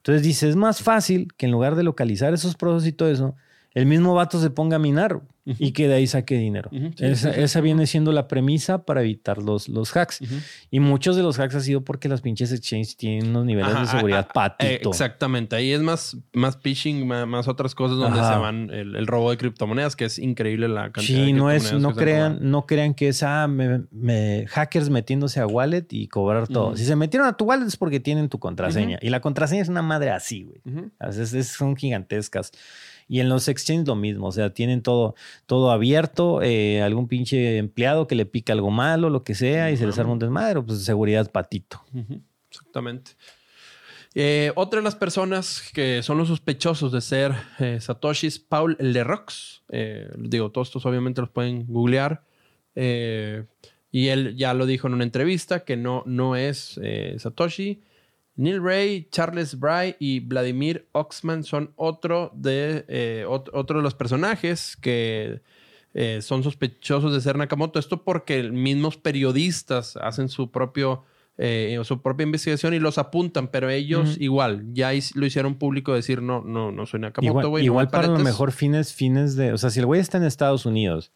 Entonces 0.00 0.22
dice, 0.22 0.48
es 0.48 0.56
más 0.56 0.82
fácil 0.82 1.28
que 1.36 1.46
en 1.46 1.52
lugar 1.52 1.74
de 1.76 1.82
localizar 1.82 2.32
esos 2.32 2.56
procesos 2.56 2.86
y 2.88 2.92
todo 2.92 3.10
eso, 3.10 3.36
el 3.74 3.86
mismo 3.86 4.14
vato 4.14 4.40
se 4.40 4.50
ponga 4.50 4.76
a 4.76 4.78
minar 4.80 5.20
y 5.58 5.72
que 5.72 5.88
de 5.88 5.94
ahí 5.94 6.06
saque 6.06 6.36
dinero. 6.36 6.70
Sí, 6.70 6.92
esa 6.98 7.30
sí, 7.30 7.34
sí. 7.34 7.40
esa 7.42 7.60
viene 7.60 7.86
siendo 7.88 8.12
la 8.12 8.28
premisa 8.28 8.84
para 8.84 9.00
evitar 9.00 9.38
los, 9.38 9.68
los 9.68 9.96
hacks. 9.96 10.20
Y 10.70 10.78
muchos 10.78 11.16
de 11.16 11.22
los 11.24 11.40
hacks 11.40 11.56
ha 11.56 11.60
sido 11.60 11.82
porque 11.82 12.08
las 12.08 12.20
pinches 12.20 12.52
exchanges 12.52 12.96
tienen 12.96 13.30
unos 13.30 13.46
niveles 13.46 13.72
Ajá, 13.72 13.80
de 13.80 13.86
seguridad 13.88 14.26
ah, 14.28 14.30
ah, 14.30 14.56
patito. 14.58 14.90
exactamente. 14.90 15.56
Ahí 15.56 15.72
es 15.72 15.80
más, 15.80 16.16
más 16.34 16.56
phishing, 16.62 17.04
más, 17.04 17.26
más 17.26 17.48
otras 17.48 17.74
cosas 17.74 17.96
donde 17.96 18.20
Ajá. 18.20 18.34
se 18.34 18.38
van 18.38 18.70
el, 18.70 18.94
el 18.94 19.06
robo 19.08 19.30
de 19.30 19.38
criptomonedas, 19.38 19.96
que 19.96 20.04
es 20.04 20.18
increíble 20.20 20.68
la 20.68 20.92
cantidad 20.92 21.18
de 21.20 21.24
Sí, 21.26 21.32
no 21.32 21.50
es, 21.50 21.72
no 21.72 21.94
que 21.94 22.00
crean, 22.04 22.38
no 22.42 22.66
crean 22.66 22.94
que 22.94 23.08
es 23.08 23.22
ah, 23.24 23.48
me- 23.48 23.82
me- 23.90 24.46
hackers 24.48 24.88
metiéndose 24.88 25.40
a 25.40 25.46
wallet 25.48 25.86
y 25.90 26.06
cobrar 26.06 26.46
todo. 26.46 26.76
Si 26.76 26.84
se 26.84 26.94
metieron 26.94 27.26
a 27.26 27.36
tu 27.36 27.44
wallet 27.46 27.66
es 27.66 27.76
porque 27.76 27.98
tienen 27.98 28.28
tu 28.28 28.38
contraseña. 28.38 28.98
Y 29.02 29.08
la 29.10 29.20
contraseña 29.20 29.62
es 29.62 29.68
una 29.68 29.82
madre 29.82 30.10
así, 30.10 30.44
güey. 30.44 30.60
A 31.00 31.06
veces 31.08 31.48
son 31.48 31.74
gigantescas. 31.76 32.52
Y 33.10 33.18
en 33.18 33.28
los 33.28 33.48
exchanges 33.48 33.88
lo 33.88 33.96
mismo, 33.96 34.28
o 34.28 34.32
sea, 34.32 34.54
tienen 34.54 34.82
todo, 34.82 35.16
todo 35.46 35.72
abierto, 35.72 36.42
eh, 36.42 36.80
algún 36.80 37.08
pinche 37.08 37.58
empleado 37.58 38.06
que 38.06 38.14
le 38.14 38.24
pica 38.24 38.52
algo 38.52 38.70
malo, 38.70 39.10
lo 39.10 39.24
que 39.24 39.34
sea, 39.34 39.72
y 39.72 39.76
se 39.76 39.84
les 39.84 39.98
arma 39.98 40.12
un 40.12 40.20
desmadre, 40.20 40.62
pues 40.62 40.84
seguridad 40.84 41.28
patito. 41.32 41.82
Exactamente. 42.48 43.16
Eh, 44.14 44.52
otra 44.54 44.78
de 44.78 44.84
las 44.84 44.94
personas 44.94 45.60
que 45.74 46.04
son 46.04 46.18
los 46.18 46.28
sospechosos 46.28 46.92
de 46.92 47.00
ser 47.00 47.34
eh, 47.58 47.78
Satoshis, 47.80 48.38
Paul 48.38 48.76
Lerox. 48.78 49.62
Eh, 49.70 50.08
digo, 50.16 50.52
todos 50.52 50.68
estos 50.68 50.86
obviamente 50.86 51.20
los 51.20 51.30
pueden 51.30 51.66
googlear. 51.66 52.22
Eh, 52.76 53.44
y 53.90 54.06
él 54.06 54.36
ya 54.36 54.54
lo 54.54 54.66
dijo 54.66 54.86
en 54.86 54.94
una 54.94 55.02
entrevista 55.02 55.64
que 55.64 55.76
no, 55.76 56.04
no 56.06 56.36
es 56.36 56.78
eh, 56.80 57.16
Satoshi. 57.18 57.82
Neil 58.36 58.62
Ray, 58.62 59.08
Charles 59.10 59.58
Bry 59.58 59.96
y 59.98 60.20
Vladimir 60.20 60.88
Oxman 60.92 61.44
son 61.44 61.72
otro 61.76 62.32
de, 62.34 62.84
eh, 62.88 63.24
ot- 63.28 63.50
otro 63.52 63.78
de 63.78 63.82
los 63.82 63.94
personajes 63.94 64.76
que 64.80 65.42
eh, 65.92 66.20
son 66.22 66.42
sospechosos 66.42 67.12
de 67.12 67.20
ser 67.20 67.36
Nakamoto. 67.36 67.78
Esto 67.78 68.02
porque 68.04 68.44
mismos 68.44 68.96
periodistas 68.96 69.96
hacen 69.96 70.28
su 70.28 70.50
propio 70.50 71.04
eh, 71.42 71.78
su 71.84 72.02
propia 72.02 72.24
investigación 72.24 72.74
y 72.74 72.78
los 72.78 72.98
apuntan, 72.98 73.48
pero 73.48 73.70
ellos 73.70 74.16
igual 74.20 74.64
ya 74.74 74.90
lo 75.14 75.24
hicieron 75.24 75.54
público 75.54 75.94
decir 75.94 76.20
no, 76.20 76.42
no, 76.42 76.70
no 76.70 76.84
soy 76.84 77.00
Nakamoto, 77.00 77.30
Igual, 77.30 77.48
güey. 77.48 77.62
no 77.62 77.66
igual 77.66 77.86
me 77.86 77.90
para 77.90 78.02
lo 78.08 78.12
paretes". 78.14 78.32
mejor 78.32 78.52
fines, 78.52 78.92
fines 78.92 79.36
de, 79.36 79.52
o 79.54 79.56
sea, 79.58 79.70
si 79.70 79.80
el 79.80 79.86
güey 79.86 80.02
está 80.02 80.18
en 80.18 80.24
Estados 80.24 80.66
Unidos 80.66 81.12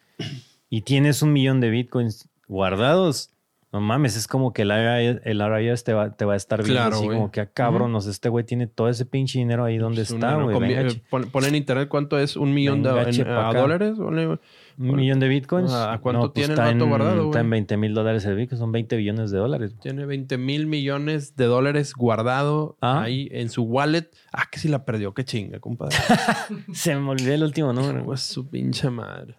y 0.70 0.80
tienes 0.80 1.20
un 1.20 1.32
millón 1.34 1.60
de 1.60 1.68
bitcoins 1.68 2.26
guardados, 2.48 3.32
no 3.74 3.80
mames, 3.80 4.16
es 4.16 4.28
como 4.28 4.52
que 4.52 4.62
el 4.62 4.70
IRS 4.70 5.82
te, 5.84 5.92
va, 5.92 6.10
te 6.16 6.24
va 6.24 6.34
a 6.34 6.36
estar 6.36 6.60
viendo 6.62 6.80
Claro, 6.80 6.96
así 6.96 7.08
como 7.08 7.30
que, 7.32 7.40
ah, 7.40 7.50
cabrón, 7.52 7.90
no 7.92 8.00
sé, 8.00 8.10
este 8.10 8.28
güey 8.28 8.44
tiene 8.44 8.68
todo 8.68 8.88
ese 8.88 9.04
pinche 9.04 9.40
dinero 9.40 9.64
ahí 9.64 9.78
donde 9.78 10.02
Pues, 10.02 10.12
está, 10.12 10.36
güey. 10.36 10.72
eh, 10.72 11.02
pon, 11.10 11.24
pon 11.30 11.44
en 11.44 11.56
internet 11.56 11.88
cuánto 11.88 12.16
es 12.18 12.36
un 12.36 12.54
millón 12.54 12.82
de 12.84 12.90
en- 12.90 13.28
a 13.28 13.52
dólares. 13.52 13.94
Ponle- 13.98 14.38
Un 14.78 14.96
millón 14.96 15.20
de 15.20 15.28
bitcoins. 15.28 15.72
¿A 15.72 15.98
cuánto 16.00 16.32
pues 16.32 16.46
tiene 16.46 16.60
el 16.70 16.84
guardado, 16.88 17.26
Está 17.26 17.40
en 17.40 17.46
güey? 17.46 17.50
20 17.60 17.76
mil 17.76 17.94
dólares 17.94 18.24
el 18.24 18.36
bitcoin, 18.36 18.58
son 18.58 18.72
20 18.72 18.96
billones 18.96 19.30
de 19.30 19.38
dólares. 19.38 19.74
Tiene 19.82 20.06
20 20.06 20.38
mil 20.38 20.66
millones 20.66 21.36
de 21.36 21.44
dólares 21.46 21.94
guardado 21.94 22.76
Ah. 22.80 23.02
ahí 23.02 23.28
en 23.32 23.50
su 23.50 23.62
wallet. 23.64 24.08
Ah, 24.32 24.44
que 24.50 24.58
si 24.58 24.68
la 24.68 24.84
perdió. 24.84 25.14
Qué 25.14 25.24
chinga, 25.24 25.58
compadre. 25.60 25.96
Se 26.72 26.94
me 26.96 27.10
olvidó 27.10 27.34
el 27.34 27.42
último 27.42 27.72
número. 27.72 28.04
pues 28.04 28.20
su 28.22 28.48
pinche 28.48 28.88
madre. 28.90 29.34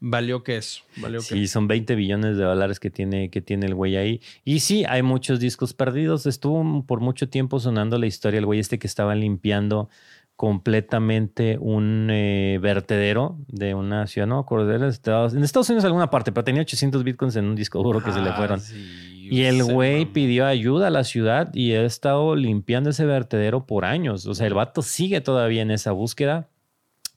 Valió 0.00 0.42
que 0.42 0.56
eso. 0.56 0.82
Valió 0.96 1.18
que 1.20 1.24
Sí, 1.26 1.46
son 1.48 1.66
20 1.66 1.94
billones 1.94 2.36
de 2.36 2.44
dólares 2.44 2.78
que 2.80 2.90
tiene, 2.90 3.30
que 3.30 3.40
tiene 3.40 3.66
el 3.66 3.74
güey 3.74 3.96
ahí. 3.96 4.20
Y 4.44 4.60
sí, 4.60 4.84
hay 4.88 5.02
muchos 5.02 5.40
discos 5.40 5.74
perdidos. 5.74 6.26
Estuvo 6.26 6.84
por 6.86 7.00
mucho 7.00 7.28
tiempo 7.28 7.58
sonando 7.60 7.98
la 7.98 8.06
historia 8.06 8.38
del 8.38 8.46
güey 8.46 8.60
este 8.60 8.78
que 8.78 8.86
estaba 8.86 9.14
limpiando 9.14 9.88
completamente 10.36 11.58
un 11.60 12.08
eh, 12.10 12.58
vertedero 12.60 13.38
de 13.46 13.74
una 13.74 14.06
ciudad, 14.08 14.26
no 14.26 14.44
me 14.50 14.88
Estados, 14.88 15.32
en 15.34 15.44
Estados 15.44 15.68
Unidos 15.70 15.84
alguna 15.84 16.10
parte, 16.10 16.32
pero 16.32 16.42
tenía 16.42 16.62
800 16.62 17.04
bitcoins 17.04 17.36
en 17.36 17.44
un 17.44 17.54
disco 17.54 17.80
duro 17.82 18.02
que 18.02 18.10
se 18.12 18.20
le 18.20 18.30
Ah, 18.30 18.36
fueron. 18.36 18.60
sí, 18.60 19.28
Y 19.30 19.42
el 19.44 19.62
güey 19.62 20.06
pidió 20.06 20.46
ayuda 20.46 20.88
a 20.88 20.90
la 20.90 21.04
ciudad 21.04 21.54
y 21.54 21.72
ha 21.74 21.84
estado 21.84 22.34
limpiando 22.34 22.90
ese 22.90 23.04
vertedero 23.06 23.64
por 23.64 23.84
años. 23.84 24.26
O 24.26 24.34
sea, 24.34 24.48
el 24.48 24.54
vato 24.54 24.82
sigue 24.82 25.20
todavía 25.20 25.62
en 25.62 25.70
esa 25.70 25.92
búsqueda, 25.92 26.48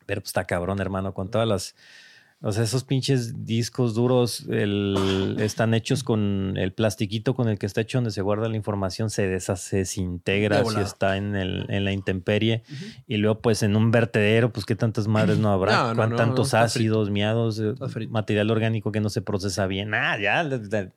pero 0.05 0.21
pues 0.21 0.29
está 0.29 0.45
cabrón, 0.45 0.79
hermano, 0.79 1.13
con 1.13 1.29
todas 1.31 1.47
las... 1.47 1.75
O 2.39 2.51
sea, 2.51 2.63
esos 2.63 2.83
pinches 2.83 3.45
discos 3.45 3.95
duros 3.95 4.45
el- 4.47 5.37
están 5.39 5.73
hechos 5.73 6.03
con 6.03 6.53
el 6.55 6.71
plastiquito 6.71 7.33
con 7.33 7.49
el 7.49 7.57
que 7.57 7.65
está 7.65 7.81
hecho 7.81 7.97
donde 7.97 8.11
se 8.11 8.21
guarda 8.21 8.47
la 8.47 8.55
información, 8.55 9.09
se 9.09 9.27
deshace, 9.27 9.85
se 9.85 10.01
integra 10.01 10.63
si 10.63 10.79
está 10.79 11.17
en, 11.17 11.35
el, 11.35 11.65
en 11.69 11.83
la 11.83 11.93
intemperie. 11.93 12.61
Y 13.07 13.17
luego, 13.17 13.41
pues 13.41 13.63
en 13.63 13.75
un 13.75 13.89
vertedero, 13.89 14.53
pues 14.53 14.67
qué 14.67 14.75
tantas 14.75 15.07
madres 15.07 15.39
no 15.39 15.49
habrá, 15.51 15.93
No, 15.95 16.15
tantos 16.15 16.53
ácidos, 16.53 17.09
miados, 17.09 17.59
eh, 17.59 17.73
material 18.09 18.51
orgánico 18.51 18.91
que 18.91 18.99
no 19.01 19.09
se 19.09 19.23
procesa 19.23 19.65
bien. 19.65 19.95
Ah, 19.95 20.17
ya. 20.19 20.43
la- 20.43 20.57
la- 20.57 20.89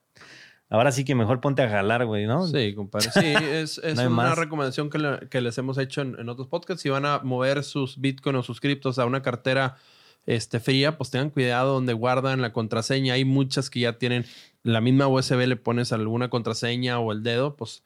Ahora 0.73 0.93
sí 0.93 1.05
que 1.05 1.17
mejor 1.17 1.41
ponte 1.41 1.63
a 1.63 1.69
jalar, 1.69 2.05
güey, 2.07 2.27
¿no? 2.27 2.47
Sí, 2.47 2.75
compadre. 2.75 3.09
Sí, 3.15 3.27
es, 3.27 3.79
es 3.83 3.99
una 3.99 4.09
más. 4.11 4.39
recomendación 4.39 4.89
que, 4.91 4.99
le- 4.99 5.29
que 5.31 5.41
les 5.41 5.57
hemos 5.59 5.79
hecho 5.79 6.03
en, 6.03 6.17
en 6.21 6.29
otros 6.29 6.47
podcasts. 6.49 6.83
Si 6.83 6.91
van 6.91 7.07
a 7.07 7.19
mover 7.21 7.65
sus 7.65 7.99
Bitcoin 8.01 8.37
o 8.37 8.43
sus 8.45 8.61
criptos 8.61 8.99
a 9.01 9.07
una 9.07 9.21
cartera 9.23 9.77
este, 10.27 10.61
fría, 10.61 10.97
pues 10.99 11.11
tengan 11.11 11.31
cuidado 11.31 11.75
donde 11.75 11.93
guardan 11.93 12.41
la 12.41 12.53
contraseña. 12.53 13.15
Hay 13.15 13.25
muchas 13.25 13.71
que 13.71 13.81
ya 13.81 13.99
tienen 13.99 14.25
la 14.63 14.81
misma 14.81 15.09
USB, 15.09 15.47
le 15.47 15.57
pones 15.57 15.93
alguna 15.93 16.29
contraseña 16.31 16.99
o 16.99 17.13
el 17.13 17.23
dedo, 17.23 17.57
pues 17.57 17.83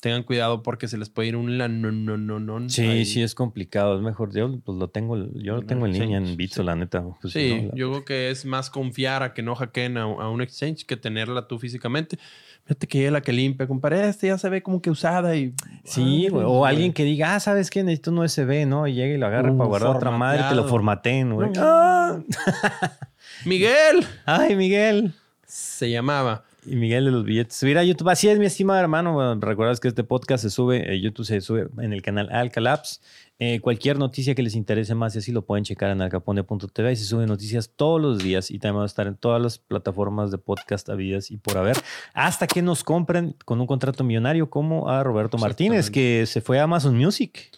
tengan 0.00 0.22
cuidado 0.22 0.62
porque 0.62 0.86
se 0.86 0.96
les 0.96 1.10
puede 1.10 1.28
ir 1.30 1.36
un 1.36 1.58
la 1.58 1.66
no, 1.66 1.90
no, 1.90 2.16
no, 2.16 2.38
no. 2.38 2.68
Sí, 2.68 2.82
ahí. 2.82 3.04
sí, 3.04 3.20
es 3.22 3.34
complicado. 3.34 3.96
Es 3.96 4.02
mejor. 4.02 4.32
Yo 4.32 4.60
pues, 4.60 4.78
lo 4.78 4.88
tengo, 4.90 5.16
yo 5.34 5.56
lo 5.56 5.62
tengo 5.62 5.86
en 5.86 5.94
Sí, 5.94 6.00
línea 6.00 6.20
sí. 6.20 6.30
en 6.30 6.36
Bitso, 6.36 6.62
la 6.62 6.76
neta. 6.76 7.04
Pues, 7.20 7.32
Sí, 7.32 7.62
¿no? 7.62 7.68
La- 7.68 7.74
yo 7.74 7.90
creo 7.90 8.04
que 8.04 8.30
es 8.30 8.44
más 8.44 8.70
confiar 8.70 9.24
a 9.24 9.34
que 9.34 9.42
no 9.42 9.56
hackeen 9.56 9.96
a, 9.96 10.02
a 10.02 10.28
un 10.30 10.40
exchange 10.40 10.84
que 10.86 10.96
tenerla 10.96 11.48
tú 11.48 11.58
físicamente. 11.58 12.16
Fíjate 12.68 12.86
que 12.86 13.00
ella 13.00 13.12
la 13.12 13.20
que 13.22 13.32
limpia, 13.32 13.66
compadre, 13.66 14.06
este 14.10 14.26
ya 14.26 14.36
se 14.36 14.46
ve 14.50 14.62
como 14.62 14.82
que 14.82 14.90
usada 14.90 15.34
y... 15.34 15.54
Sí, 15.84 16.28
güey. 16.28 16.44
O 16.46 16.66
alguien 16.66 16.92
que 16.92 17.02
diga, 17.02 17.34
ah, 17.34 17.40
¿sabes 17.40 17.70
qué? 17.70 17.82
Necesito 17.82 18.10
un 18.10 18.18
USB, 18.18 18.66
¿no? 18.66 18.86
Y 18.86 18.92
llegue 18.92 19.14
y 19.14 19.16
lo 19.16 19.26
agarre 19.26 19.52
Uh, 19.52 19.56
para 19.56 19.68
guardar 19.68 19.96
otra 19.96 20.10
madre 20.10 20.42
y 20.44 20.48
te 20.50 20.54
lo 20.54 20.68
formateado. 20.68 21.30
formateen, 21.30 21.34
güey. 21.34 21.50
No. 21.52 21.62
¡Ah! 21.64 22.18
¡Miguel! 23.46 24.04
Ay, 24.26 24.54
Miguel. 24.54 25.14
Se 25.46 25.88
llamaba. 25.90 26.44
Y 26.66 26.76
Miguel 26.76 27.06
de 27.06 27.10
los 27.10 27.24
billetes. 27.24 27.56
Subir 27.56 27.78
a 27.78 27.84
YouTube. 27.84 28.10
Así 28.10 28.28
es, 28.28 28.38
mi 28.38 28.44
estimado 28.44 28.78
hermano. 28.78 29.14
Bueno, 29.14 29.38
recuerdas 29.40 29.80
que 29.80 29.88
este 29.88 30.04
podcast 30.04 30.42
se 30.44 30.50
sube, 30.50 30.92
eh, 30.92 31.00
YouTube 31.00 31.24
se 31.24 31.40
sube 31.40 31.68
en 31.78 31.94
el 31.94 32.02
canal 32.02 32.28
Alcalabs. 32.30 33.00
Eh, 33.40 33.60
cualquier 33.60 33.98
noticia 33.98 34.34
que 34.34 34.42
les 34.42 34.56
interese 34.56 34.96
más 34.96 35.14
y 35.14 35.18
así 35.18 35.30
lo 35.30 35.42
pueden 35.42 35.62
checar 35.64 35.90
en 35.90 36.02
alcapone.tv 36.02 36.90
y 36.90 36.96
se 36.96 37.04
suben 37.04 37.28
noticias 37.28 37.70
todos 37.76 38.00
los 38.00 38.18
días 38.18 38.50
y 38.50 38.58
también 38.58 38.80
va 38.80 38.82
a 38.82 38.86
estar 38.86 39.06
en 39.06 39.14
todas 39.14 39.40
las 39.40 39.58
plataformas 39.58 40.32
de 40.32 40.38
podcast 40.38 40.88
habidas 40.88 41.30
y 41.30 41.36
por 41.36 41.56
haber 41.56 41.76
hasta 42.14 42.48
que 42.48 42.62
nos 42.62 42.82
compren 42.82 43.36
con 43.44 43.60
un 43.60 43.68
contrato 43.68 44.02
millonario 44.02 44.50
como 44.50 44.88
a 44.88 45.04
Roberto 45.04 45.38
Martínez 45.38 45.88
que 45.88 46.26
se 46.26 46.40
fue 46.40 46.58
a 46.58 46.64
Amazon 46.64 46.98
Music. 46.98 47.52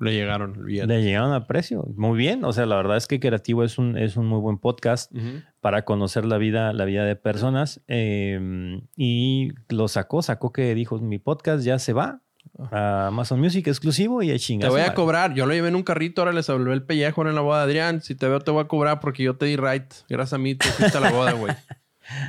Le 0.00 0.12
llegaron 0.12 0.64
bien. 0.64 0.86
Le 0.86 1.02
llegaron 1.02 1.32
a 1.32 1.48
precio. 1.48 1.84
Muy 1.96 2.16
bien. 2.16 2.44
O 2.44 2.52
sea, 2.52 2.66
la 2.66 2.76
verdad 2.76 2.96
es 2.96 3.08
que 3.08 3.18
Creativo 3.18 3.64
es 3.64 3.78
un, 3.78 3.96
es 3.98 4.16
un 4.16 4.26
muy 4.26 4.40
buen 4.40 4.58
podcast 4.58 5.12
para 5.60 5.84
conocer 5.84 6.24
la 6.24 6.38
vida, 6.38 6.72
la 6.72 6.84
vida 6.84 7.04
de 7.04 7.16
personas. 7.16 7.80
eh, 7.88 8.80
y 8.96 9.52
lo 9.68 9.88
sacó, 9.88 10.22
sacó 10.22 10.52
que 10.52 10.74
dijo, 10.74 10.98
mi 10.98 11.18
podcast 11.18 11.64
ya 11.64 11.78
se 11.78 11.92
va 11.92 12.22
a 12.70 13.08
Amazon 13.08 13.40
Music 13.40 13.66
exclusivo 13.66 14.22
y 14.22 14.30
a 14.30 14.34
Te 14.34 14.38
chingar. 14.38 14.70
voy 14.70 14.80
a 14.80 14.94
cobrar. 14.94 15.34
Yo 15.34 15.46
lo 15.46 15.52
llevé 15.52 15.68
en 15.68 15.76
un 15.76 15.82
carrito, 15.82 16.22
ahora 16.22 16.32
le 16.32 16.42
salvé 16.42 16.72
el 16.72 16.82
pellejo 16.82 17.26
en 17.26 17.34
la 17.34 17.40
boda 17.40 17.58
de 17.58 17.64
Adrián. 17.64 18.00
Si 18.02 18.14
te 18.14 18.28
veo, 18.28 18.40
te 18.40 18.50
voy 18.50 18.62
a 18.64 18.68
cobrar 18.68 19.00
porque 19.00 19.22
yo 19.22 19.36
te 19.36 19.46
di 19.46 19.56
right. 19.56 19.84
Gracias 20.08 20.32
a 20.34 20.38
mí, 20.38 20.54
te 20.54 20.66
fuiste 20.68 20.96
a 20.96 21.00
la 21.00 21.10
boda, 21.10 21.32
güey. 21.32 21.54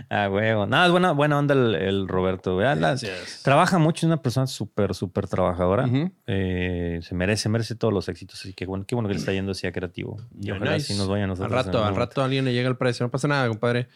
Ah, 0.10 0.30
huevo. 0.32 0.66
No, 0.66 0.84
es 0.86 0.92
buena, 0.92 1.12
buena 1.12 1.38
onda 1.38 1.54
el, 1.54 1.76
el 1.76 2.08
Roberto. 2.08 2.60
La- 2.60 2.76
Gracias. 2.76 3.42
trabaja 3.44 3.78
mucho, 3.78 4.00
es 4.00 4.04
una 4.06 4.22
persona 4.22 4.48
súper, 4.48 4.94
súper 4.96 5.28
trabajadora. 5.28 5.88
Eh, 6.26 7.00
se 7.04 7.16
merece, 7.16 7.50
merece 7.50 7.76
todos 7.76 7.94
los 7.94 8.10
éxitos. 8.10 8.40
Así 8.40 8.54
que 8.54 8.66
bueno, 8.66 8.86
qué 8.88 8.96
bueno 8.96 9.08
que 9.08 9.14
le 9.16 9.20
está 9.20 9.34
yendo 9.34 9.52
así 9.52 9.68
a 9.68 9.72
creativo. 9.72 10.18
Y 10.42 10.52
ojalá 10.52 10.74
nice. 10.74 10.92
así 10.94 10.98
nos 11.00 11.08
vaya 11.08 11.26
a 11.26 11.28
nosotros. 11.28 11.52
Al 11.52 11.66
rato, 11.66 11.78
al 11.78 11.84
momento. 11.86 12.00
rato 12.00 12.22
a 12.22 12.26
alguien 12.26 12.46
le 12.46 12.54
llega 12.54 12.70
el 12.70 12.78
precio. 12.78 13.06
No 13.06 13.12
pasa 13.12 13.28
nada, 13.28 13.48
compadre. 13.48 13.88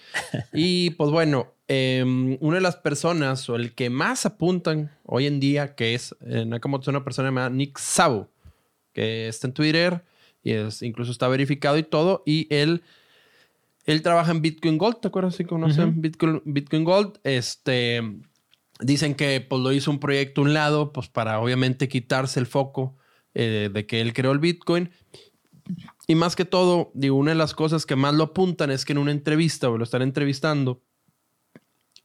y 0.53 0.91
pues 0.91 1.09
bueno, 1.09 1.53
eh, 1.67 2.37
una 2.41 2.55
de 2.55 2.61
las 2.61 2.75
personas 2.75 3.49
o 3.49 3.55
el 3.55 3.73
que 3.73 3.89
más 3.89 4.25
apuntan 4.25 4.91
hoy 5.05 5.25
en 5.27 5.39
día, 5.39 5.75
que 5.75 5.93
es 5.95 6.15
eh, 6.21 6.45
Nakamoto, 6.45 6.83
es 6.83 6.87
una 6.89 7.03
persona 7.03 7.29
llamada 7.29 7.49
Nick 7.49 7.77
Sabo, 7.77 8.29
que 8.93 9.27
está 9.27 9.47
en 9.47 9.53
Twitter 9.53 10.03
y 10.43 10.51
es, 10.53 10.81
incluso 10.81 11.11
está 11.11 11.27
verificado 11.27 11.77
y 11.77 11.83
todo. 11.83 12.23
Y 12.25 12.47
él, 12.53 12.83
él 13.85 14.01
trabaja 14.01 14.31
en 14.31 14.41
Bitcoin 14.41 14.77
Gold, 14.77 14.99
¿te 15.01 15.07
acuerdas 15.07 15.35
si 15.35 15.43
conocen. 15.45 16.01
Bitcoin, 16.01 16.41
Bitcoin 16.45 16.83
Gold? 16.83 17.19
Este, 17.23 18.01
dicen 18.79 19.15
que 19.15 19.41
pues 19.41 19.61
lo 19.61 19.71
hizo 19.71 19.91
un 19.91 19.99
proyecto 19.99 20.41
a 20.41 20.43
un 20.45 20.53
lado, 20.53 20.91
pues 20.93 21.07
para 21.09 21.39
obviamente 21.39 21.87
quitarse 21.87 22.39
el 22.39 22.45
foco 22.47 22.97
eh, 23.33 23.69
de 23.73 23.85
que 23.85 24.01
él 24.01 24.13
creó 24.13 24.31
el 24.31 24.39
Bitcoin. 24.39 24.91
Y 26.07 26.15
más 26.15 26.35
que 26.35 26.43
todo, 26.45 26.91
digo, 26.93 27.15
una 27.15 27.31
de 27.31 27.37
las 27.37 27.53
cosas 27.53 27.85
que 27.85 27.95
más 27.95 28.13
lo 28.13 28.25
apuntan 28.25 28.71
es 28.71 28.83
que 28.85 28.91
en 28.93 28.97
una 28.97 29.11
entrevista, 29.11 29.69
o 29.69 29.77
lo 29.77 29.83
están 29.83 30.01
entrevistando, 30.01 30.81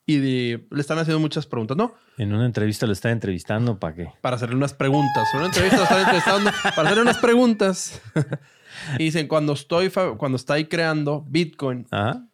y 0.09 0.19
de- 0.19 0.67
le 0.71 0.81
están 0.81 0.99
haciendo 0.99 1.19
muchas 1.19 1.47
preguntas, 1.47 1.77
¿no? 1.77 1.95
En 2.17 2.33
una 2.33 2.47
entrevista 2.47 2.87
lo 2.87 2.93
está 2.93 3.11
entrevistando 3.11 3.79
para 3.81 3.95
qué. 3.97 4.09
Para 4.21 4.37
hacerle 4.37 4.55
unas 4.55 4.73
preguntas. 4.73 5.25
En 5.33 5.39
una 5.41 5.47
entrevista 5.49 5.77
lo 5.79 5.83
están 5.83 5.99
entrevistando 6.01 6.51
para 6.63 6.83
hacerle 6.83 7.03
unas 7.03 7.19
preguntas. 7.19 8.01
y 8.99 9.05
dicen, 9.05 9.29
cuando 9.29 9.53
estoy, 9.53 9.91
cuando 10.19 10.37
está 10.37 10.55
ahí 10.55 10.67
creando 10.67 11.25
Bitcoin, 11.29 11.87
Ajá. 11.91 12.25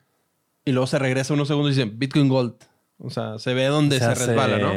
y 0.65 0.73
luego 0.73 0.87
se 0.87 0.99
regresa 0.99 1.35
unos 1.35 1.49
segundos 1.49 1.73
y 1.73 1.77
dicen, 1.77 1.99
Bitcoin 1.99 2.29
Gold. 2.29 2.55
O 2.99 3.11
sea, 3.11 3.39
se 3.39 3.53
ve 3.55 3.67
donde 3.67 3.99
se, 3.99 4.05
hace- 4.05 4.27
resbala, 4.27 4.59
¿no? 4.59 4.73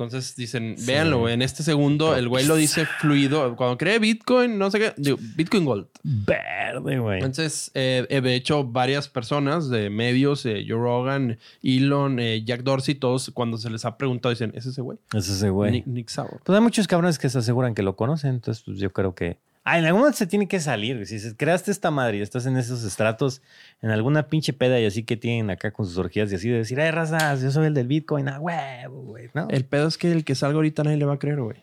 Entonces 0.00 0.36
dicen, 0.36 0.76
Sí. 0.78 0.86
véanlo, 0.86 1.18
güey, 1.18 1.34
en 1.34 1.42
este 1.42 1.64
segundo 1.64 2.14
el 2.14 2.28
güey 2.28 2.46
lo 2.46 2.54
dice 2.54 2.86
fluido. 3.00 3.56
Cuando 3.56 3.76
cree 3.76 3.98
Bitcoin, 3.98 4.56
no 4.56 4.70
sé 4.70 4.78
qué, 4.78 4.94
digo, 4.96 5.18
Bitcoin 5.34 5.64
Gold. 5.64 5.88
Verde, 6.04 6.98
güey. 7.00 7.16
Entonces, 7.16 7.72
eh, 7.74 8.06
eh, 8.08 8.20
de 8.20 8.36
hecho, 8.36 8.62
varias 8.62 9.08
personas 9.08 9.68
de 9.70 9.90
medios, 9.90 10.46
eh, 10.46 10.64
Joe 10.68 10.78
Rogan, 10.78 11.38
Elon, 11.64 12.20
eh, 12.20 12.44
Jack 12.44 12.62
Dorsey, 12.62 12.94
todos 12.94 13.32
cuando 13.34 13.58
se 13.58 13.70
les 13.70 13.84
ha 13.84 13.96
preguntado 13.96 14.30
dicen, 14.30 14.52
¿es 14.54 14.66
ese 14.66 14.82
güey? 14.82 14.98
Es 15.14 15.28
ese 15.28 15.50
güey. 15.50 15.72
Nick, 15.72 15.86
Nick 15.88 16.08
Sauer. 16.10 16.38
Pues 16.44 16.54
hay 16.56 16.62
muchos 16.62 16.86
cabrones 16.86 17.18
que 17.18 17.28
se 17.28 17.38
aseguran 17.38 17.74
que 17.74 17.82
lo 17.82 17.96
conocen. 17.96 18.34
Entonces, 18.34 18.62
pues 18.64 18.78
yo 18.78 18.92
creo 18.92 19.16
que. 19.16 19.38
Ah, 19.70 19.78
en 19.78 19.84
algún 19.84 20.00
momento 20.00 20.16
se 20.18 20.26
tiene 20.26 20.48
que 20.48 20.60
salir. 20.60 21.06
Si 21.06 21.34
creaste 21.34 21.70
esta 21.70 21.90
madre 21.90 22.18
y 22.18 22.20
estás 22.22 22.46
en 22.46 22.56
esos 22.56 22.84
estratos, 22.84 23.42
en 23.82 23.90
alguna 23.90 24.28
pinche 24.28 24.52
peda 24.52 24.80
y 24.80 24.86
así 24.86 25.02
que 25.02 25.16
tienen 25.16 25.50
acá 25.50 25.70
con 25.72 25.84
sus 25.86 25.98
orgías 25.98 26.32
y 26.32 26.36
así 26.36 26.48
de 26.48 26.58
decir, 26.58 26.80
ay, 26.80 26.90
razas, 26.90 27.42
yo 27.42 27.50
soy 27.50 27.66
el 27.66 27.74
del 27.74 27.86
Bitcoin, 27.86 28.28
ah, 28.28 28.40
huevo, 28.40 29.02
güey. 29.02 29.28
¿no? 29.34 29.46
El 29.50 29.64
pedo 29.66 29.86
es 29.88 29.98
que 29.98 30.10
el 30.10 30.24
que 30.24 30.34
salga 30.34 30.56
ahorita 30.56 30.84
nadie 30.84 30.96
le 30.96 31.04
va 31.04 31.14
a 31.14 31.18
creer, 31.18 31.40
güey. 31.40 31.58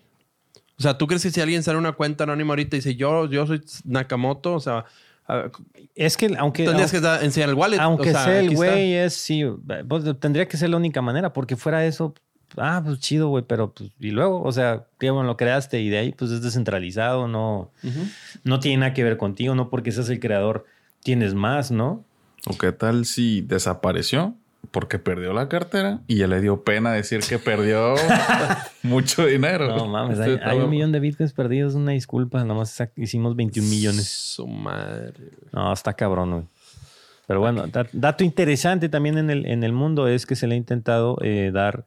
O 0.77 0.81
sea, 0.83 0.97
¿tú 0.97 1.07
crees 1.07 1.23
que 1.23 1.31
si 1.31 1.41
alguien 1.41 1.63
sale 1.63 1.77
una 1.77 1.93
cuenta 1.93 2.25
anónima 2.25 2.51
ahorita 2.51 2.75
y 2.75 2.79
dice, 2.79 2.95
yo, 2.95 3.29
yo 3.29 3.47
soy 3.47 3.63
Nakamoto, 3.85 4.53
o 4.53 4.59
sea, 4.59 4.85
Es 5.95 6.17
que 6.17 6.35
aunque. 6.37 6.65
tendrías 6.65 6.91
que 6.91 6.99
dar- 6.99 7.23
enseñar 7.23 7.49
el 7.49 7.55
wallet? 7.55 7.79
Aunque 7.79 8.09
o 8.09 8.13
sea, 8.13 8.25
sea 8.25 8.39
el 8.39 8.55
güey, 8.55 8.93
es 8.93 9.13
sí. 9.15 9.43
pues, 9.87 10.03
tendría 10.19 10.47
que 10.47 10.57
ser 10.57 10.69
la 10.69 10.77
única 10.77 11.01
manera, 11.01 11.33
porque 11.33 11.55
fuera 11.55 11.85
eso, 11.85 12.13
ah, 12.57 12.81
pues 12.85 12.99
chido, 12.99 13.29
güey, 13.29 13.43
pero 13.47 13.71
pues, 13.71 13.91
y 13.99 14.11
luego, 14.11 14.41
o 14.43 14.51
sea, 14.51 14.85
qué 14.99 15.09
bueno, 15.09 15.27
lo 15.27 15.37
creaste 15.37 15.79
y 15.81 15.89
de 15.89 15.97
ahí, 15.97 16.11
pues 16.11 16.31
es 16.31 16.41
descentralizado, 16.41 17.27
no, 17.27 17.69
no 18.43 18.59
tiene 18.59 18.77
nada 18.77 18.93
que 18.93 19.03
ver 19.03 19.17
contigo, 19.17 19.55
no 19.55 19.69
porque 19.69 19.91
seas 19.91 20.09
el 20.09 20.19
creador 20.19 20.65
tienes 21.03 21.33
más, 21.33 21.71
¿no? 21.71 22.03
¿O 22.47 22.57
qué 22.57 22.71
tal 22.71 23.05
si 23.05 23.41
desapareció? 23.41 24.35
Porque 24.71 24.97
perdió 24.97 25.31
la 25.33 25.47
cartera 25.47 26.01
y 26.07 26.17
ya 26.17 26.27
le 26.27 26.41
dio 26.41 26.63
pena 26.63 26.91
decir 26.91 27.19
que 27.21 27.37
perdió 27.37 27.93
mucho 28.83 29.25
dinero. 29.25 29.75
No 29.75 29.87
mames, 29.87 30.19
hay, 30.19 30.33
Este 30.33 30.45
hay 30.45 30.57
un 30.59 30.69
millón 30.69 30.91
de 30.91 30.99
bitcoins 30.99 31.33
perdidos, 31.33 31.75
una 31.75 31.91
disculpa, 31.91 32.43
nomás 32.43 32.81
hicimos 32.95 33.35
21 33.35 33.69
millones. 33.69 34.07
Su 34.07 34.47
madre. 34.47 35.13
güey. 35.17 35.31
No, 35.53 35.71
está 35.71 35.93
cabrón, 35.93 36.31
güey. 36.31 36.43
Pero 37.27 37.39
bueno, 37.39 37.65
da- 37.67 37.87
dato 37.91 38.23
interesante 38.23 38.89
también 38.89 39.17
en 39.17 39.29
el, 39.31 39.45
en 39.47 39.63
el 39.63 39.71
mundo 39.71 40.07
es 40.07 40.25
que 40.25 40.35
se 40.35 40.45
le 40.47 40.53
ha 40.55 40.57
intentado 40.57 41.17
eh, 41.21 41.51
dar, 41.53 41.83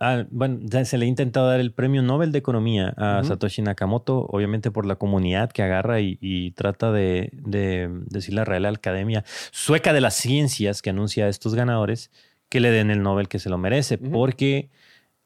ah, 0.00 0.24
bueno, 0.30 0.58
ya 0.62 0.84
se 0.84 0.98
le 0.98 1.04
ha 1.04 1.08
intentado 1.08 1.48
dar 1.48 1.60
el 1.60 1.72
premio 1.72 2.02
Nobel 2.02 2.32
de 2.32 2.38
Economía 2.38 2.94
a. 2.96 3.22
Satoshi 3.22 3.62
Nakamoto, 3.62 4.26
obviamente 4.30 4.70
por 4.70 4.86
la 4.86 4.96
comunidad 4.96 5.50
que 5.52 5.62
agarra 5.62 6.00
y, 6.00 6.18
y 6.20 6.50
trata 6.52 6.90
de, 6.90 7.30
de 7.32 7.88
decir 8.06 8.34
la 8.34 8.44
Real 8.44 8.66
Academia 8.66 9.24
Sueca 9.52 9.92
de 9.92 10.00
las 10.00 10.14
Ciencias 10.14 10.82
que 10.82 10.90
anuncia 10.90 11.26
a 11.26 11.28
estos 11.28 11.54
ganadores 11.54 12.10
que 12.48 12.60
le 12.60 12.70
den 12.70 12.90
el 12.90 13.02
Nobel 13.02 13.28
que 13.28 13.38
se 13.38 13.48
lo 13.48 13.58
merece, 13.58 13.96
porque 13.96 14.70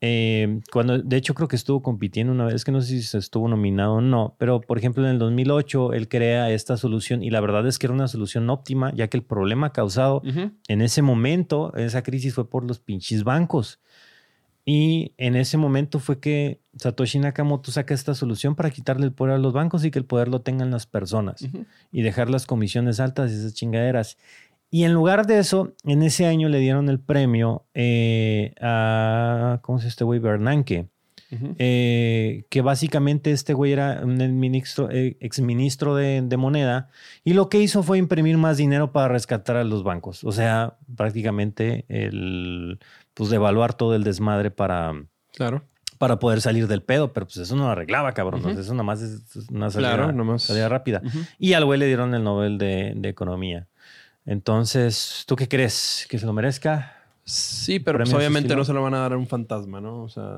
eh, 0.07 0.61
cuando, 0.71 0.99
de 0.99 1.17
hecho, 1.17 1.33
creo 1.33 1.49
que 1.49 1.57
estuvo 1.57 1.83
compitiendo 1.83 2.31
una 2.31 2.45
vez, 2.45 2.63
que 2.63 2.71
no 2.71 2.83
sé 2.83 2.89
si 2.89 3.03
se 3.03 3.17
estuvo 3.17 3.49
nominado 3.49 3.95
o 3.95 4.01
no, 4.03 4.37
pero 4.39 4.61
por 4.61 4.77
ejemplo, 4.77 5.03
en 5.03 5.13
el 5.13 5.19
2008 5.19 5.95
él 5.95 6.09
crea 6.09 6.51
esta 6.51 6.77
solución 6.77 7.23
y 7.23 7.31
la 7.31 7.41
verdad 7.41 7.67
es 7.67 7.79
que 7.79 7.87
era 7.87 7.95
una 7.95 8.07
solución 8.07 8.51
óptima, 8.51 8.93
ya 8.95 9.09
que 9.09 9.17
el 9.17 9.23
problema 9.23 9.73
causado 9.73 10.21
en 10.69 10.83
ese 10.83 11.01
momento, 11.01 11.73
esa 11.75 12.03
crisis 12.03 12.35
fue 12.35 12.51
por 12.51 12.65
los 12.65 12.81
pinches 12.81 13.25
bancos. 13.25 13.81
Y 14.67 15.13
en 15.19 15.37
ese 15.37 15.59
momento 15.59 15.99
fue 15.99 16.21
que 16.21 16.61
Satoshi 16.77 17.19
Nakamoto 17.19 17.71
saca 17.71 17.93
esta 17.93 18.15
solución 18.15 18.55
para 18.55 18.71
quitarle 18.71 19.05
el 19.05 19.13
poder 19.13 19.35
a 19.35 19.39
los 19.39 19.53
bancos 19.53 19.85
y 19.85 19.91
que 19.91 19.99
el 19.99 20.07
poder 20.07 20.29
lo 20.29 20.41
tengan 20.41 20.71
las 20.71 20.87
personas 20.87 21.47
y 21.93 22.03
dejar 22.03 22.31
las 22.31 22.47
comisiones 22.47 22.99
altas 22.99 23.31
y 23.31 23.35
esas 23.35 23.55
chingaderas. 23.55 24.17
Y 24.71 24.85
en 24.85 24.93
lugar 24.93 25.27
de 25.27 25.39
eso, 25.39 25.75
en 25.85 26.03
ese 26.03 26.27
año 26.27 26.49
le 26.49 26.59
dieron 26.59 26.89
el 26.89 26.99
premio 26.99 27.67
eh, 27.75 28.55
a, 28.61 29.61
¿cómo 29.63 29.79
se 29.79 29.85
llama 29.85 29.89
este 29.89 30.05
güey? 30.05 30.19
Bernanke. 30.21 30.89
Eh, 31.59 32.45
que 32.49 32.61
básicamente 32.61 33.33
este 33.33 33.55
güey 33.55 33.73
era 33.73 34.01
un 34.05 34.39
ministro, 34.39 34.89
eh, 34.91 35.17
exministro 35.19 35.97
de, 35.97 36.23
de 36.23 36.37
moneda 36.37 36.91
y 37.25 37.33
lo 37.33 37.49
que 37.49 37.61
hizo 37.61 37.83
fue 37.83 37.99
imprimir 37.99 38.39
más 38.39 38.57
dinero 38.57 38.93
para 38.93 39.09
rescatar 39.09 39.57
a 39.57 39.65
los 39.65 39.83
bancos. 39.83 40.23
O 40.23 40.31
sea, 40.31 40.77
prácticamente 40.97 41.87
el, 41.89 42.79
pues 43.15 43.31
devaluar 43.31 43.75
todo 43.75 43.95
el 43.95 44.05
desmadre 44.05 44.51
para, 44.51 44.93
Claro. 45.33 45.63
para 45.99 46.19
poder 46.19 46.41
salir 46.41 46.67
del 46.69 46.83
pedo, 46.83 47.13
pero 47.13 47.27
pues 47.27 47.37
eso 47.39 47.57
no 47.57 47.65
lo 47.65 47.71
arreglaba, 47.71 48.13
cabrón. 48.13 48.43
Sea, 48.43 48.53
Eso 48.53 48.75
nomás 48.75 49.01
es 49.03 49.23
una 49.51 49.71
salida, 49.71 49.95
Claro, 49.95 50.13
nomás. 50.13 50.43
salida 50.43 50.69
rápida. 50.69 51.01
Y 51.39 51.53
al 51.55 51.65
güey 51.65 51.79
le 51.79 51.87
dieron 51.87 52.15
el 52.15 52.23
Nobel 52.25 52.59
de, 52.59 52.93
de 52.97 53.09
Economía. 53.09 53.69
Entonces, 54.27 55.25
¿tú 55.27 55.37
qué 55.37 55.49
crees? 55.49 56.07
¿Que 56.09 56.19
se 56.19 56.27
lo 56.27 56.33
merezca? 56.33 56.97
Sí, 57.27 57.79
pero 57.81 57.99
pues, 57.99 58.13
obviamente 58.13 58.55
no 58.55 58.65
se 58.65 58.73
lo 58.75 58.83
van 58.83 58.95
a 58.95 58.99
dar 58.99 59.13
a 59.15 59.17
un 59.17 59.27
fantasma, 59.27 59.81
¿no? 59.81 60.03
O 60.03 60.09
sea, 60.09 60.31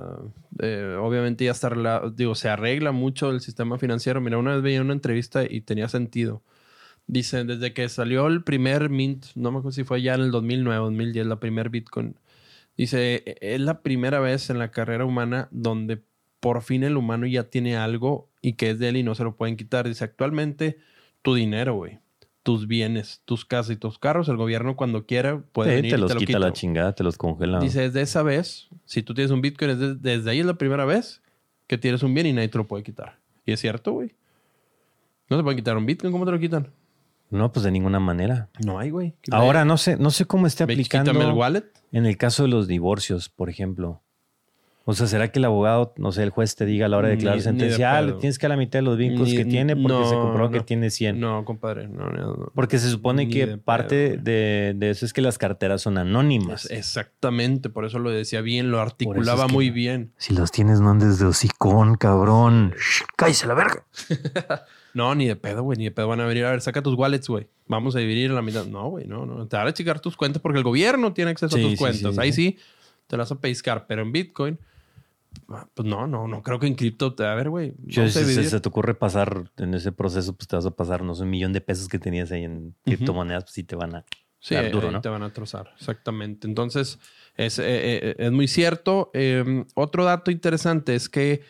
eh, 0.60 0.96
obviamente 1.00 1.44
ya 1.44 1.50
está, 1.52 1.70
digo, 2.14 2.34
se 2.36 2.48
arregla 2.48 2.92
mucho 2.92 3.30
el 3.30 3.40
sistema 3.40 3.78
financiero. 3.78 4.20
Mira, 4.20 4.38
una 4.38 4.54
vez 4.54 4.62
veía 4.62 4.80
una 4.82 4.92
entrevista 4.92 5.42
y 5.48 5.62
tenía 5.62 5.88
sentido. 5.88 6.42
Dice, 7.08 7.44
desde 7.44 7.72
que 7.72 7.88
salió 7.88 8.26
el 8.28 8.42
primer 8.44 8.88
mint, 8.90 9.26
no 9.34 9.50
me 9.50 9.58
acuerdo 9.58 9.72
si 9.74 9.84
fue 9.84 10.02
ya 10.02 10.14
en 10.14 10.22
el 10.22 10.30
2009, 10.30 10.76
2010, 10.84 11.26
la 11.26 11.36
primer 11.40 11.70
Bitcoin. 11.70 12.16
Dice, 12.76 13.22
"E- 13.26 13.38
es 13.54 13.60
la 13.60 13.80
primera 13.82 14.20
vez 14.20 14.50
en 14.50 14.58
la 14.58 14.70
carrera 14.70 15.04
humana 15.04 15.48
donde 15.50 16.02
por 16.40 16.62
fin 16.62 16.84
el 16.84 16.96
humano 16.96 17.26
ya 17.26 17.44
tiene 17.44 17.76
algo 17.76 18.28
y 18.42 18.52
que 18.54 18.70
es 18.70 18.78
de 18.78 18.90
él 18.90 18.96
y 18.98 19.02
no 19.02 19.14
se 19.14 19.24
lo 19.24 19.36
pueden 19.36 19.56
quitar. 19.56 19.88
Dice, 19.88 20.04
actualmente 20.04 20.78
tu 21.22 21.34
dinero, 21.34 21.74
güey, 21.74 21.98
tus 22.42 22.68
bienes, 22.68 23.22
tus 23.24 23.44
casas 23.44 23.72
y 23.74 23.76
tus 23.76 23.98
carros, 23.98 24.28
el 24.28 24.36
gobierno 24.36 24.76
cuando 24.76 25.06
quiera 25.06 25.40
puede 25.52 25.70
Sí, 25.70 25.76
venir 25.76 25.90
te 25.92 25.96
y 25.96 26.00
los 26.00 26.08
te 26.08 26.14
lo 26.14 26.20
quita 26.20 26.38
la 26.38 26.52
chingada, 26.52 26.94
te 26.94 27.02
los 27.02 27.16
congela. 27.16 27.58
Dice, 27.58 27.80
desde 27.80 28.02
esa 28.02 28.22
vez, 28.22 28.68
si 28.84 29.02
tú 29.02 29.14
tienes 29.14 29.32
un 29.32 29.40
Bitcoin, 29.40 29.70
es 29.72 29.78
de- 29.78 29.94
desde 29.96 30.30
ahí 30.30 30.40
es 30.40 30.46
la 30.46 30.54
primera 30.54 30.84
vez 30.84 31.22
que 31.66 31.78
tienes 31.78 32.02
un 32.04 32.14
bien 32.14 32.26
y 32.26 32.32
nadie 32.32 32.48
te 32.48 32.58
lo 32.58 32.68
puede 32.68 32.84
quitar. 32.84 33.18
Y 33.44 33.52
es 33.52 33.60
cierto, 33.60 33.92
güey. 33.92 34.12
No 35.28 35.36
te 35.36 35.42
pueden 35.42 35.56
quitar 35.58 35.76
un 35.76 35.86
Bitcoin, 35.86 36.12
¿cómo 36.12 36.24
te 36.24 36.30
lo 36.30 36.38
quitan? 36.38 36.68
No, 37.30 37.50
pues 37.52 37.64
de 37.64 37.70
ninguna 37.72 37.98
manera. 38.00 38.48
No 38.64 38.78
hay, 38.78 38.90
güey. 38.90 39.14
Ahora 39.32 39.64
no 39.64 39.76
sé, 39.78 39.96
no 39.96 40.10
sé 40.10 40.24
cómo 40.26 40.46
esté 40.46 40.64
aplicando 40.64 41.10
Quítame 41.12 41.30
el 41.30 41.36
wallet. 41.36 41.64
en 41.92 42.06
el 42.06 42.16
caso 42.16 42.44
de 42.44 42.48
los 42.50 42.68
divorcios, 42.68 43.28
por 43.28 43.50
ejemplo. 43.50 44.02
O 44.88 44.94
sea, 44.94 45.08
¿será 45.08 45.32
que 45.32 45.40
el 45.40 45.44
abogado, 45.46 45.92
no 45.96 46.12
sé, 46.12 46.22
el 46.22 46.30
juez 46.30 46.54
te 46.54 46.64
diga 46.64 46.86
a 46.86 46.88
la 46.88 46.96
hora 46.98 47.08
de 47.08 47.16
declarar 47.16 47.40
sentencia, 47.40 47.96
ah, 47.96 48.02
le 48.02 48.12
tienes 48.12 48.38
que 48.38 48.46
a 48.46 48.48
la 48.48 48.56
mitad 48.56 48.78
de 48.78 48.82
los 48.84 48.96
vínculos 48.96 49.30
Ni- 49.30 49.36
que 49.36 49.44
tiene 49.44 49.74
porque 49.74 50.06
se 50.06 50.14
no, 50.14 50.22
comprobó 50.22 50.50
que 50.52 50.60
tiene 50.60 50.90
100? 50.90 51.18
No, 51.18 51.44
compadre. 51.44 51.88
No, 51.88 52.08
no, 52.08 52.36
no. 52.36 52.52
Porque 52.54 52.78
se 52.78 52.88
supone 52.88 53.26
Ni 53.26 53.32
que 53.32 53.46
de 53.46 53.58
parte 53.58 54.10
pedo, 54.10 54.22
de, 54.22 54.74
de 54.76 54.90
eso 54.90 55.04
es 55.04 55.12
que 55.12 55.22
las 55.22 55.38
carteras 55.38 55.82
son 55.82 55.98
anónimas. 55.98 56.66
Es- 56.66 56.70
exactamente, 56.70 57.68
por 57.68 57.84
eso 57.84 57.98
lo 57.98 58.10
decía 58.10 58.42
bien, 58.42 58.70
lo 58.70 58.80
articulaba 58.80 59.40
es 59.40 59.46
que- 59.48 59.52
muy 59.52 59.70
bien. 59.70 60.12
Si 60.18 60.34
los 60.36 60.52
tienes, 60.52 60.80
no 60.80 60.90
andes 60.90 61.18
de 61.18 61.26
hocicón, 61.26 61.96
cabrón. 61.96 62.72
Shh, 62.78 63.02
cállese 63.16 63.48
la 63.48 63.54
verga. 63.54 63.84
No, 64.96 65.14
ni 65.14 65.26
de 65.26 65.36
pedo, 65.36 65.62
güey, 65.62 65.76
ni 65.76 65.84
de 65.84 65.90
pedo 65.90 66.08
van 66.08 66.20
a 66.20 66.26
venir. 66.26 66.44
A 66.46 66.50
ver, 66.52 66.60
saca 66.62 66.80
tus 66.82 66.94
wallets, 66.94 67.28
güey. 67.28 67.46
Vamos 67.66 67.94
a 67.96 67.98
dividir 67.98 68.30
la 68.30 68.40
mitad. 68.40 68.64
No, 68.64 68.88
güey, 68.88 69.06
no, 69.06 69.26
no. 69.26 69.46
Te 69.46 69.56
van 69.56 69.66
a 69.68 69.74
checar 69.74 70.00
tus 70.00 70.16
cuentas 70.16 70.40
porque 70.40 70.58
el 70.58 70.64
gobierno 70.64 71.12
tiene 71.12 71.30
acceso 71.32 71.56
Sí, 71.56 71.64
a 71.64 71.68
tus 71.68 71.78
cuentas. 71.78 72.14
sí, 72.14 72.20
Ahí 72.20 72.32
sí. 72.32 72.58
te 73.06 73.16
las 73.16 73.28
vas 73.30 73.38
a 73.38 73.40
pescar, 73.40 73.86
pero 73.86 74.00
en 74.02 74.10
Bitcoin, 74.12 74.58
ah, 75.50 75.68
pues 75.74 75.86
no, 75.86 76.06
no, 76.06 76.26
no 76.26 76.42
creo 76.42 76.58
que 76.58 76.66
en 76.66 76.74
cripto 76.74 77.14
te. 77.14 77.26
A 77.26 77.34
ver, 77.34 77.50
güey. 77.50 77.74
Si 77.90 78.08
se, 78.08 78.44
se 78.48 78.60
te 78.60 78.68
ocurre 78.70 78.94
pasar 78.94 79.50
en 79.58 79.74
ese 79.74 79.92
proceso, 79.92 80.34
pues 80.34 80.48
te 80.48 80.56
vas 80.56 80.64
a 80.66 80.70
pasar, 80.70 81.02
no 81.04 81.14
sé, 81.14 81.24
un 81.24 81.30
millón 81.30 81.52
de 81.52 81.60
pesos 81.60 81.88
que 81.88 81.98
tenías 81.98 82.32
ahí 82.32 82.44
en 82.44 82.74
criptomonedas, 82.84 83.44
pues 83.44 83.52
sí 83.54 83.64
te 83.64 83.76
van 83.76 83.96
a 83.96 84.04
Sí, 84.38 84.54
dar 84.54 84.70
duro, 84.70 84.90
¿no? 84.92 85.00
te 85.00 85.08
van 85.08 85.22
a 85.24 85.32
trozar, 85.32 85.72
exactamente. 85.78 86.46
Entonces, 86.46 86.98
es, 87.36 87.58
eh, 87.58 87.64
eh, 87.66 88.14
es 88.18 88.32
muy 88.32 88.46
cierto. 88.48 89.10
Eh, 89.12 89.64
otro 89.74 90.04
dato 90.04 90.30
interesante 90.30 90.94
es 90.94 91.08
que 91.08 91.42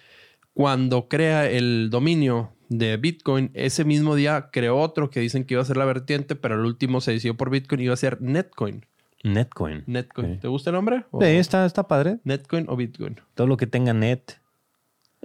cuando 0.55 1.07
crea 1.07 1.49
el 1.51 1.91
dominio 1.91 2.56
de 2.69 2.97
Bitcoin, 2.97 3.51
ese 3.55 3.85
mismo 3.85 4.15
día 4.17 4.51
creó 4.53 4.79
otro 4.79 5.11
que 5.11 5.21
dicen 5.21 5.45
que 5.45 5.55
iba 5.55 5.63
a 5.63 5.67
ser 5.67 5.77
la 5.77 5.85
vertiente, 5.85 6.35
pero 6.37 6.55
el 6.57 6.63
último 6.67 7.01
se 7.01 7.13
decidió 7.13 7.37
por 7.37 7.51
Bitcoin 7.51 7.81
y 7.81 7.85
iba 7.85 7.95
a 7.95 7.97
ser 7.97 8.21
Netcoin. 8.21 8.85
Netcoin. 9.23 9.83
Netcoin. 9.87 10.41
¿Te 10.41 10.49
gusta 10.49 10.71
el 10.71 10.75
nombre? 10.77 11.05
¿O- 11.11 11.21
Sí, 11.21 11.27
está, 11.31 11.65
está 11.67 11.89
padre. 11.89 12.19
Netcoin 12.25 12.67
o 12.69 12.77
Bitcoin. 12.77 13.21
Todo 13.35 13.47
lo 13.47 13.57
que 13.57 13.67
tenga 13.67 13.93
net. 13.93 14.21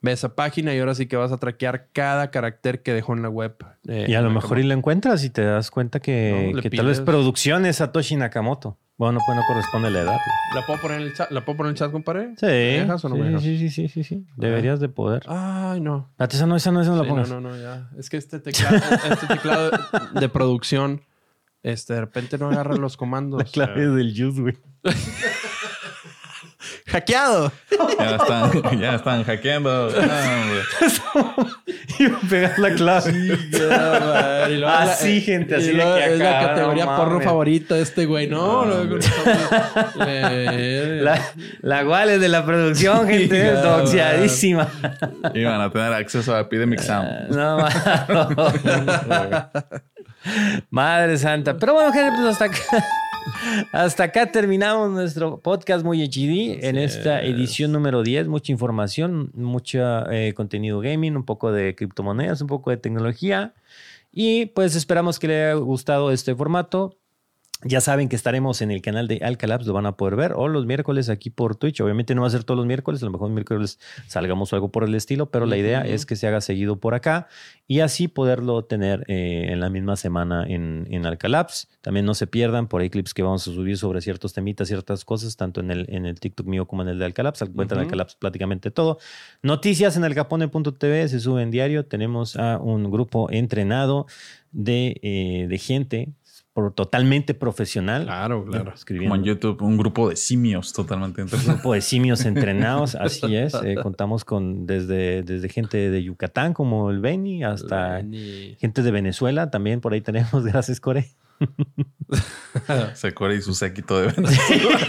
ve 0.01 0.11
esa 0.11 0.35
página 0.35 0.75
y 0.75 0.79
ahora 0.79 0.93
sí 0.93 1.07
que 1.07 1.15
vas 1.17 1.31
a 1.31 1.37
traquear 1.37 1.87
cada 1.91 2.29
carácter 2.29 2.83
que 2.83 2.93
dejó 2.93 3.13
en 3.13 3.23
la 3.23 3.29
web. 3.29 3.55
eh, 3.87 4.05
y 4.07 4.13
a 4.13 4.21
lo 4.21 4.29
mejor 4.29 4.59
y 4.59 4.63
lo 4.63 4.75
encuentras 4.75 5.23
y 5.23 5.31
te 5.31 5.43
das 5.43 5.71
cuenta 5.71 5.99
que, 5.99 6.49
No, 6.51 6.55
le 6.57 6.61
que 6.61 6.69
tal 6.69 6.85
vez 6.85 7.01
producción 7.01 7.65
es 7.65 7.77
Satoshi 7.77 8.15
Nakamoto. 8.15 8.77
Bueno, 8.97 9.19
pues 9.25 9.35
no 9.35 9.41
corresponde 9.47 9.89
la 9.89 10.01
edad. 10.01 10.17
¿La 10.53 10.65
puedo 10.67 10.79
poner 10.79 11.01
en 11.01 11.07
el 11.07 11.13
chat, 11.15 11.31
¿La 11.31 11.43
puedo 11.43 11.57
poner 11.57 11.69
en 11.71 11.73
el 11.73 11.77
chat 11.79 11.91
compadre? 11.91 12.29
Sí, 12.37 12.45
¿Me 12.45 12.51
dejas 12.81 13.03
o 13.03 13.09
no 13.09 13.15
sí, 13.15 13.21
me 13.21 13.27
dejas? 13.27 13.41
sí, 13.41 13.57
sí, 13.57 13.69
sí, 13.69 13.87
sí, 13.89 14.03
sí. 14.03 14.25
Deberías 14.37 14.79
de 14.79 14.87
poder. 14.89 15.23
Ay, 15.27 15.81
no. 15.81 16.11
Esa 16.19 16.45
no, 16.45 16.55
esa 16.55 16.71
no, 16.71 16.81
esa 16.81 16.91
no 16.91 16.97
la 16.97 17.03
Sí, 17.03 17.09
pongas. 17.09 17.29
no, 17.29 17.41
no, 17.41 17.49
no, 17.49 17.57
ya. 17.57 17.89
Es 17.97 18.09
que 18.11 18.17
este 18.17 18.39
teclado, 18.39 18.75
este 19.09 19.25
teclado 19.27 19.71
de 20.13 20.29
producción, 20.29 21.01
este, 21.65 21.93
de 21.95 22.01
repente 22.01 22.37
no 22.37 22.49
agarra 22.49 22.75
los 22.77 22.95
comandos. 22.95 23.41
La 23.57 23.65
clave 23.65 23.83
Eh, 23.83 23.87
del 23.87 24.13
juice, 24.15 24.41
güey. 24.41 24.57
¡Hackeado! 26.87 27.51
Ya 27.99 28.15
están, 28.15 28.79
ya 28.79 28.95
están 28.95 29.23
hackeando. 29.23 29.89
Ah, 29.99 30.43
a 31.19 32.27
pegar 32.29 32.57
la 32.59 32.73
clave. 32.73 33.37
Así, 34.67 35.21
gente, 35.21 35.55
así 35.55 35.71
y 35.71 35.79
Es 35.79 36.19
la 36.19 36.39
categoría 36.47 36.85
no 36.85 36.95
porno 36.95 37.21
favorita 37.21 37.75
de 37.75 37.81
este 37.81 38.05
güey. 38.05 38.27
No, 38.27 38.65
no, 38.65 38.83
no, 38.83 38.97
La, 39.95 41.21
la 41.61 41.85
Wales 41.87 42.19
de 42.21 42.29
la 42.29 42.45
producción, 42.45 43.07
gente, 43.07 43.37
Ya, 43.39 43.61
doxiadísima. 43.61 44.67
Iban 45.33 45.61
a 45.61 45.71
tener 45.71 45.93
acceso 45.93 46.35
a 46.35 46.41
Epidemic 46.41 46.79
Sound. 46.79 47.29
No, 47.35 47.57
ma- 47.57 49.51
Madre 50.69 51.17
santa. 51.17 51.57
Pero 51.57 51.73
bueno, 51.73 51.91
gente, 51.91 52.11
pues 52.15 52.27
hasta 52.27 52.45
acá. 52.45 52.85
Hasta 53.71 54.03
acá 54.03 54.31
terminamos 54.31 54.91
nuestro 54.91 55.39
podcast 55.39 55.83
muy 55.83 56.03
HD 56.03 56.63
en 56.63 56.77
esta 56.77 57.23
edición 57.23 57.71
número 57.71 58.03
10. 58.03 58.27
Mucha 58.27 58.51
información, 58.51 59.31
mucho 59.33 59.79
eh, 60.11 60.33
contenido 60.35 60.79
gaming, 60.79 61.15
un 61.15 61.25
poco 61.25 61.51
de 61.51 61.75
criptomonedas, 61.75 62.41
un 62.41 62.47
poco 62.47 62.69
de 62.69 62.77
tecnología. 62.77 63.53
Y 64.11 64.47
pues 64.47 64.75
esperamos 64.75 65.19
que 65.19 65.27
les 65.27 65.43
haya 65.43 65.53
gustado 65.55 66.11
este 66.11 66.35
formato. 66.35 66.97
Ya 67.67 67.81
saben 67.81 68.09
que 68.09 68.15
estaremos 68.15 68.61
en 68.61 68.69
el 68.69 68.83
canal 68.83 69.07
de 69.07 69.21
Alcalabs, 69.23 69.65
lo 69.65 69.73
van 69.73 69.87
a 69.87 69.97
poder 69.97 70.15
ver, 70.15 70.33
o 70.35 70.47
los 70.47 70.67
miércoles 70.67 71.09
aquí 71.09 71.31
por 71.31 71.55
Twitch. 71.55 71.81
Obviamente 71.81 72.13
no 72.13 72.21
va 72.21 72.27
a 72.27 72.29
ser 72.29 72.43
todos 72.43 72.59
los 72.59 72.67
miércoles, 72.67 73.01
a 73.01 73.05
lo 73.05 73.11
mejor 73.11 73.31
miércoles 73.31 73.79
salgamos 74.05 74.53
o 74.53 74.55
algo 74.55 74.69
por 74.69 74.83
el 74.83 74.93
estilo, 74.93 75.31
pero 75.31 75.47
la 75.47 75.57
idea 75.57 75.81
es 75.81 76.05
que 76.05 76.15
se 76.15 76.27
haga 76.27 76.41
seguido 76.41 76.79
por 76.79 76.93
acá 76.93 77.27
y 77.67 77.79
así 77.79 78.07
poderlo 78.07 78.65
tener 78.65 79.03
eh, 79.07 79.47
en 79.49 79.59
la 79.61 79.71
misma 79.71 79.95
semana 79.95 80.45
en, 80.47 80.87
en 80.91 81.07
Alcalabs. 81.07 81.67
También 81.81 82.05
no 82.05 82.13
se 82.13 82.27
pierdan 82.27 82.67
por 82.67 82.81
ahí 82.81 82.91
clips 82.91 83.15
que 83.15 83.23
vamos 83.23 83.47
a 83.47 83.51
subir 83.51 83.79
sobre 83.79 83.99
ciertos 84.01 84.33
temitas, 84.33 84.67
ciertas 84.67 85.03
cosas, 85.03 85.35
tanto 85.35 85.59
en 85.59 85.71
el, 85.71 85.87
en 85.89 86.05
el 86.05 86.19
TikTok 86.19 86.45
mío 86.45 86.67
como 86.67 86.83
en 86.83 86.89
el 86.89 86.99
de 86.99 87.05
Alcalabs. 87.05 87.41
Encuentran 87.41 87.79
Ujú. 87.79 87.85
Alcalabs 87.85 88.13
prácticamente 88.13 88.69
todo. 88.69 88.99
Noticias 89.41 89.97
en 89.97 90.03
el 90.03 90.13
capone.tv 90.13 91.07
se 91.07 91.19
suben 91.19 91.49
diario. 91.49 91.83
Tenemos 91.87 92.35
a 92.35 92.59
un 92.59 92.91
grupo 92.91 93.31
entrenado 93.31 94.05
de, 94.51 94.99
eh, 95.01 95.47
de 95.49 95.57
gente 95.57 96.13
por- 96.55 96.73
totalmente 96.73 97.33
profesional. 97.33 98.05
Claro, 98.05 98.45
claro. 98.45 98.71
Escribiendo. 98.73 99.13
Como 99.13 99.21
en 99.21 99.27
YouTube, 99.27 99.61
un 99.61 99.75
grupo 99.77 100.09
de 100.09 100.15
simios 100.15 100.71
totalmente. 100.71 101.21
Un 101.21 101.27
grupo 101.45 101.73
de 101.73 101.81
simios 101.81 102.23
entrenados, 102.25 102.95
así 102.99 103.35
es. 103.35 103.53
Eh, 103.63 103.75
contamos 103.83 104.23
con 104.23 104.65
desde, 104.65 105.21
desde 105.21 105.49
gente 105.49 105.91
de 105.91 106.01
Yucatán 106.01 106.53
como 106.53 106.89
el 106.89 106.99
Beni 107.01 107.43
hasta 107.43 108.01
gente 108.57 108.81
de 108.81 108.91
Venezuela. 108.91 109.51
También 109.51 109.81
por 109.81 109.91
ahí 109.93 109.99
tenemos, 110.01 110.43
gracias 110.45 110.79
Core. 110.79 111.09
Secora 112.93 113.33
y 113.35 113.41
su 113.41 113.53
séquito 113.53 113.99
de 113.99 114.07
Venezuela. 114.13 114.79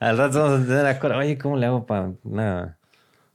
Al 0.00 0.16
rato 0.16 0.42
vamos 0.42 0.60
a 0.62 0.66
tener 0.66 0.86
a 0.86 0.98
Core. 0.98 1.16
Oye, 1.16 1.36
¿cómo 1.38 1.58
le 1.58 1.66
hago 1.66 1.84
para 1.84 2.12
nada? 2.24 2.78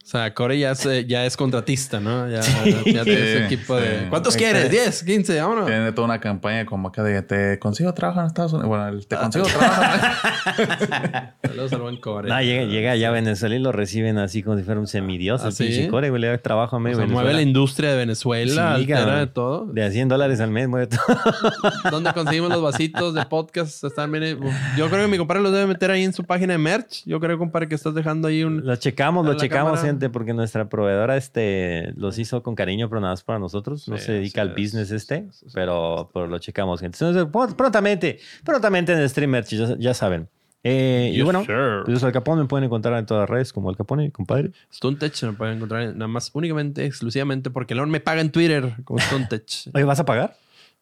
O 0.05 0.07
sea, 0.07 0.31
Corey 0.35 0.59
ya 0.59 0.69
es, 0.69 0.85
eh, 0.85 1.03
ya 1.07 1.25
es 1.25 1.35
contratista, 1.35 1.99
¿no? 1.99 2.29
Ya, 2.29 2.39
ya 2.41 3.03
tiene 3.03 3.13
ese 3.13 3.37
Sí, 3.39 3.43
equipo 3.55 3.75
de... 3.75 4.01
sí. 4.01 4.05
¿Cuántos 4.11 4.35
quieres? 4.35 4.71
¿10? 4.71 5.03
¿15? 5.03 5.41
Vámonos. 5.41 5.65
Tiene 5.65 5.91
toda 5.93 6.05
una 6.05 6.19
campaña 6.19 6.63
como 6.67 6.89
acá 6.89 7.01
de 7.01 7.23
te 7.23 7.57
consigo 7.57 7.91
trabajo 7.95 8.19
en 8.19 8.27
Estados 8.27 8.53
Unidos. 8.53 8.67
Bueno, 8.69 8.87
el 8.89 9.07
te 9.07 9.15
consigo 9.15 9.45
trabajo. 9.47 10.05
Saludos 11.43 11.73
al 11.73 11.81
buen 11.81 11.97
Corey. 11.99 12.31
No, 12.31 12.39
llega, 12.39 12.65
llega 12.65 12.91
allá 12.91 13.07
a 13.07 13.11
Venezuela 13.11 13.55
y 13.55 13.59
lo 13.59 13.71
reciben 13.71 14.19
así 14.19 14.43
como 14.43 14.57
si 14.57 14.63
fuera 14.63 14.79
un 14.79 14.85
semidios. 14.85 15.43
¿Ah, 15.43 15.49
sí? 15.51 15.63
pinche 15.65 15.87
Core, 15.87 16.11
güey, 16.11 16.21
le 16.21 16.27
da 16.27 16.37
trabajo 16.37 16.75
a 16.75 16.77
O 16.77 16.81
medio 16.81 16.97
sea, 16.97 17.07
mueve 17.07 17.33
la 17.33 17.41
industria 17.41 17.89
de 17.89 17.97
Venezuela, 17.97 18.75
Sí, 18.77 18.81
altera 18.91 19.19
de 19.21 19.27
todo. 19.27 19.65
De 19.65 19.83
a 19.83 19.89
100 19.89 20.07
dólares 20.07 20.39
al 20.39 20.51
mes, 20.51 20.67
mueve 20.67 20.85
todo. 20.85 21.01
¿Dónde 21.89 22.13
conseguimos 22.13 22.51
los 22.51 22.61
vasitos 22.61 23.15
de 23.15 23.25
podcast? 23.25 23.83
Están 23.83 24.11
bien- 24.11 24.39
Yo 24.77 24.87
creo 24.89 25.01
que 25.01 25.07
mi 25.07 25.17
compadre 25.17 25.41
los 25.41 25.51
debe 25.51 25.65
meter 25.65 25.89
ahí 25.89 26.03
en 26.03 26.13
su 26.13 26.23
página 26.23 26.53
de 26.53 26.59
merch. 26.59 27.01
Yo 27.05 27.19
creo, 27.19 27.39
compadre, 27.39 27.67
que 27.67 27.73
estás 27.73 27.95
dejando 27.95 28.27
ahí 28.27 28.43
un... 28.43 28.63
Lo 28.65 28.75
checamos, 28.75 29.25
lo 29.25 29.33
checamos 29.35 29.71
cámara. 29.79 29.94
Porque 30.11 30.33
nuestra 30.33 30.69
proveedora 30.69 31.17
este, 31.17 31.91
los 31.95 32.17
hizo 32.19 32.43
con 32.43 32.55
cariño, 32.55 32.87
pero 32.89 33.01
nada 33.01 33.13
más 33.13 33.23
para 33.23 33.39
nosotros. 33.39 33.87
No 33.87 33.97
Sí, 33.97 34.05
se 34.05 34.11
dedica 34.13 34.41
al 34.41 34.49
es. 34.49 34.55
business 34.55 34.91
este, 34.91 35.21
Sí, 35.23 35.27
sí, 35.31 35.45
sí. 35.47 35.51
pero, 35.53 36.09
pero 36.13 36.27
lo 36.27 36.37
checamos, 36.39 36.79
gente. 36.81 36.97
Entonces, 36.99 37.23
pr- 37.31 37.55
prontamente, 37.55 38.19
prontamente 38.43 38.93
en 38.93 39.07
Streamer, 39.09 39.43
ya, 39.45 39.75
ya 39.77 39.93
saben. 39.93 40.29
Eh, 40.67 41.09
y 41.13 41.17
Yes, 41.17 41.23
bueno, 41.25 41.45
sir. 41.45 41.83
pues 41.85 42.03
Al 42.03 42.11
Capone, 42.11 42.41
me 42.41 42.47
pueden 42.47 42.63
encontrar 42.63 42.97
en 42.97 43.05
todas 43.05 43.21
las 43.21 43.29
redes 43.29 43.53
como 43.53 43.69
Al 43.69 43.77
Capone, 43.77 44.11
compadre. 44.11 44.51
Stuntech 44.73 45.13
se 45.13 45.27
me 45.27 45.33
pueden 45.33 45.57
encontrar 45.57 45.93
nada 45.95 46.07
más 46.07 46.31
únicamente, 46.33 46.85
exclusivamente, 46.85 47.51
porque 47.51 47.75
León 47.75 47.91
me 47.91 47.99
paga 47.99 48.21
en 48.21 48.31
Twitter 48.31 48.73
como 48.83 48.99
Stuntech. 48.99 49.45
Oye, 49.75 49.83
¿vas 49.83 49.99
a 49.99 50.05
pagar? 50.05 50.35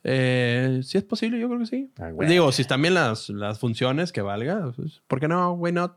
Eh, 0.05 0.81
si 0.83 0.97
es 0.97 1.03
posible, 1.03 1.39
yo 1.39 1.47
creo 1.47 1.59
que 1.59 1.65
sí. 1.65 1.89
Ah, 1.97 2.09
güey. 2.11 2.27
Digo, 2.29 2.51
si 2.51 2.61
están 2.61 2.81
bien 2.81 2.93
las, 2.93 3.29
las 3.29 3.59
funciones 3.59 4.11
que 4.11 4.21
valga, 4.21 4.71
pues, 4.75 5.01
¿por 5.07 5.19
qué 5.19 5.27
no? 5.27 5.53
Why 5.53 5.71
not? 5.71 5.93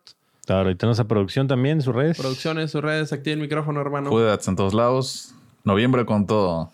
Claro, 0.46 0.70
y 0.70 0.74
tenemos 0.76 0.98
a 1.00 1.04
producción 1.08 1.48
también 1.48 1.78
en 1.78 1.82
sus 1.82 1.94
redes. 1.94 2.16
Producciones, 2.16 2.70
sus 2.70 2.80
redes, 2.80 3.12
activa 3.12 3.34
el 3.34 3.40
micrófono, 3.40 3.80
hermano. 3.80 4.10
Cuídate 4.10 4.48
en 4.48 4.56
todos 4.56 4.72
lados. 4.74 5.34
Noviembre 5.64 6.06
con 6.06 6.26
todo. 6.26 6.70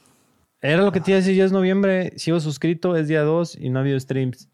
Era 0.61 0.82
lo 0.82 0.93
que 0.93 1.01
te 1.01 1.11
iba 1.11 1.16
a 1.19 1.20
decir, 1.20 1.35
ya 1.35 1.44
es 1.44 1.53
noviembre, 1.53 2.12
sigo 2.16 2.39
suscrito, 2.39 2.97
es 2.97 3.09
día 3.09 3.23
2 3.23 3.57
y 3.61 3.70
no 3.70 3.78
ha 3.78 3.82
habido 3.82 3.99
streams. 3.99 4.49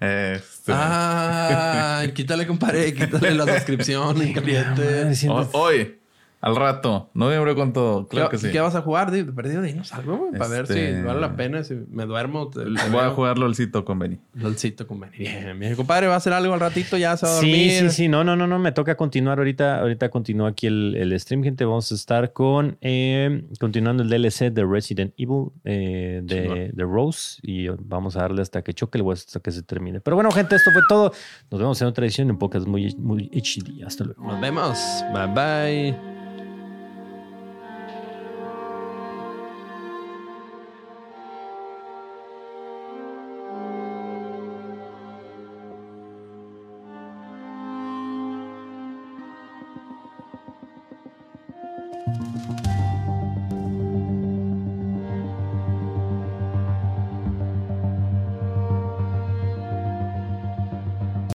Este, 0.00 0.72
Ah, 0.74 2.02
quítale, 2.14 2.46
compadre, 2.46 2.92
quítale 2.94 3.34
la 3.34 3.44
suscripción 3.56 4.20
en 4.22 4.32
caliente. 4.32 5.12
ho- 5.28 5.48
hoy, 5.52 5.98
al 6.40 6.54
rato, 6.56 7.10
noviembre 7.14 7.54
con 7.54 7.72
todo. 7.72 8.06
Claro 8.06 8.28
¿Qué, 8.28 8.36
que 8.36 8.46
sí. 8.46 8.52
qué 8.52 8.60
vas 8.60 8.74
a 8.74 8.82
jugar? 8.82 9.10
Di- 9.10 9.24
Perdido, 9.24 9.60
dinos 9.62 9.92
algo, 9.92 10.16
güey, 10.18 10.32
para 10.32 10.48
ver 10.48 10.62
Este- 10.62 10.96
si 10.98 11.02
vale 11.02 11.20
la 11.20 11.34
pena, 11.34 11.64
si 11.64 11.74
me 11.90 12.06
duermo. 12.06 12.48
te- 12.48 12.60
te 12.64 12.68
Voy 12.90 13.00
a 13.00 13.02
veo. 13.06 13.14
jugar 13.14 13.38
LOLcito 13.38 13.84
con 13.84 13.98
Benny. 13.98 14.18
LOLcito 14.34 14.86
con 14.86 15.00
Benny. 15.00 15.16
Bien, 15.18 15.58
bien. 15.58 15.74
Compadre, 15.74 16.06
va 16.06 16.14
a 16.14 16.18
hacer 16.18 16.32
algo 16.32 16.54
al 16.54 16.60
ratito, 16.60 16.96
ya 16.96 17.16
se 17.16 17.26
va 17.26 17.32
a 17.38 17.40
Sí, 17.40 17.46
dormir. 17.50 17.70
sí, 17.90 17.90
sí. 17.90 18.08
No, 18.08 18.22
no, 18.24 18.36
no, 18.36 18.46
no. 18.46 18.58
Me 18.58 18.70
toca 18.72 18.96
continuar 18.96 19.38
ahorita. 19.38 19.80
Ahorita 19.80 20.10
continúa 20.10 20.50
aquí 20.50 20.66
el, 20.68 20.94
el 20.96 21.18
stream, 21.18 21.42
gente. 21.42 21.64
Vamos 21.64 21.90
a 21.90 21.94
estar 21.96 22.32
con 22.32 22.76
eh, 22.80 23.44
continuando 23.58 24.02
el 24.04 24.08
DLC 24.08 24.50
de 24.52 24.64
Resident 24.64 25.14
Evil 25.16 25.50
eh, 25.64 26.20
de, 26.22 26.70
de 26.72 26.84
Rose. 26.84 27.40
Y 27.42 27.66
vamos 27.68 28.16
a 28.16 28.20
darle 28.20 28.42
hasta 28.42 28.62
que 28.62 28.72
choque 28.74 28.98
el 28.98 29.02
hueso, 29.02 29.24
hasta 29.26 29.40
que 29.40 29.50
se 29.50 29.62
termine. 29.62 30.00
Pero 30.00 30.14
bueno, 30.16 30.30
gente, 30.30 30.54
esto 30.56 30.70
fue 30.72 30.82
todo. 30.88 31.12
Nos 31.50 31.60
vemos 31.60 31.82
en 31.82 31.88
otra 31.88 32.04
edición 32.04 32.30
en 32.30 32.38
podcast 32.38 32.66
muy, 32.66 32.94
muy 32.96 33.28
HD. 33.32 33.84
Hasta 33.84 34.04
luego. 34.04 34.22
Nos 34.24 34.40
vemos. 34.40 34.78
Bye 35.12 35.26
bye. 35.34 36.17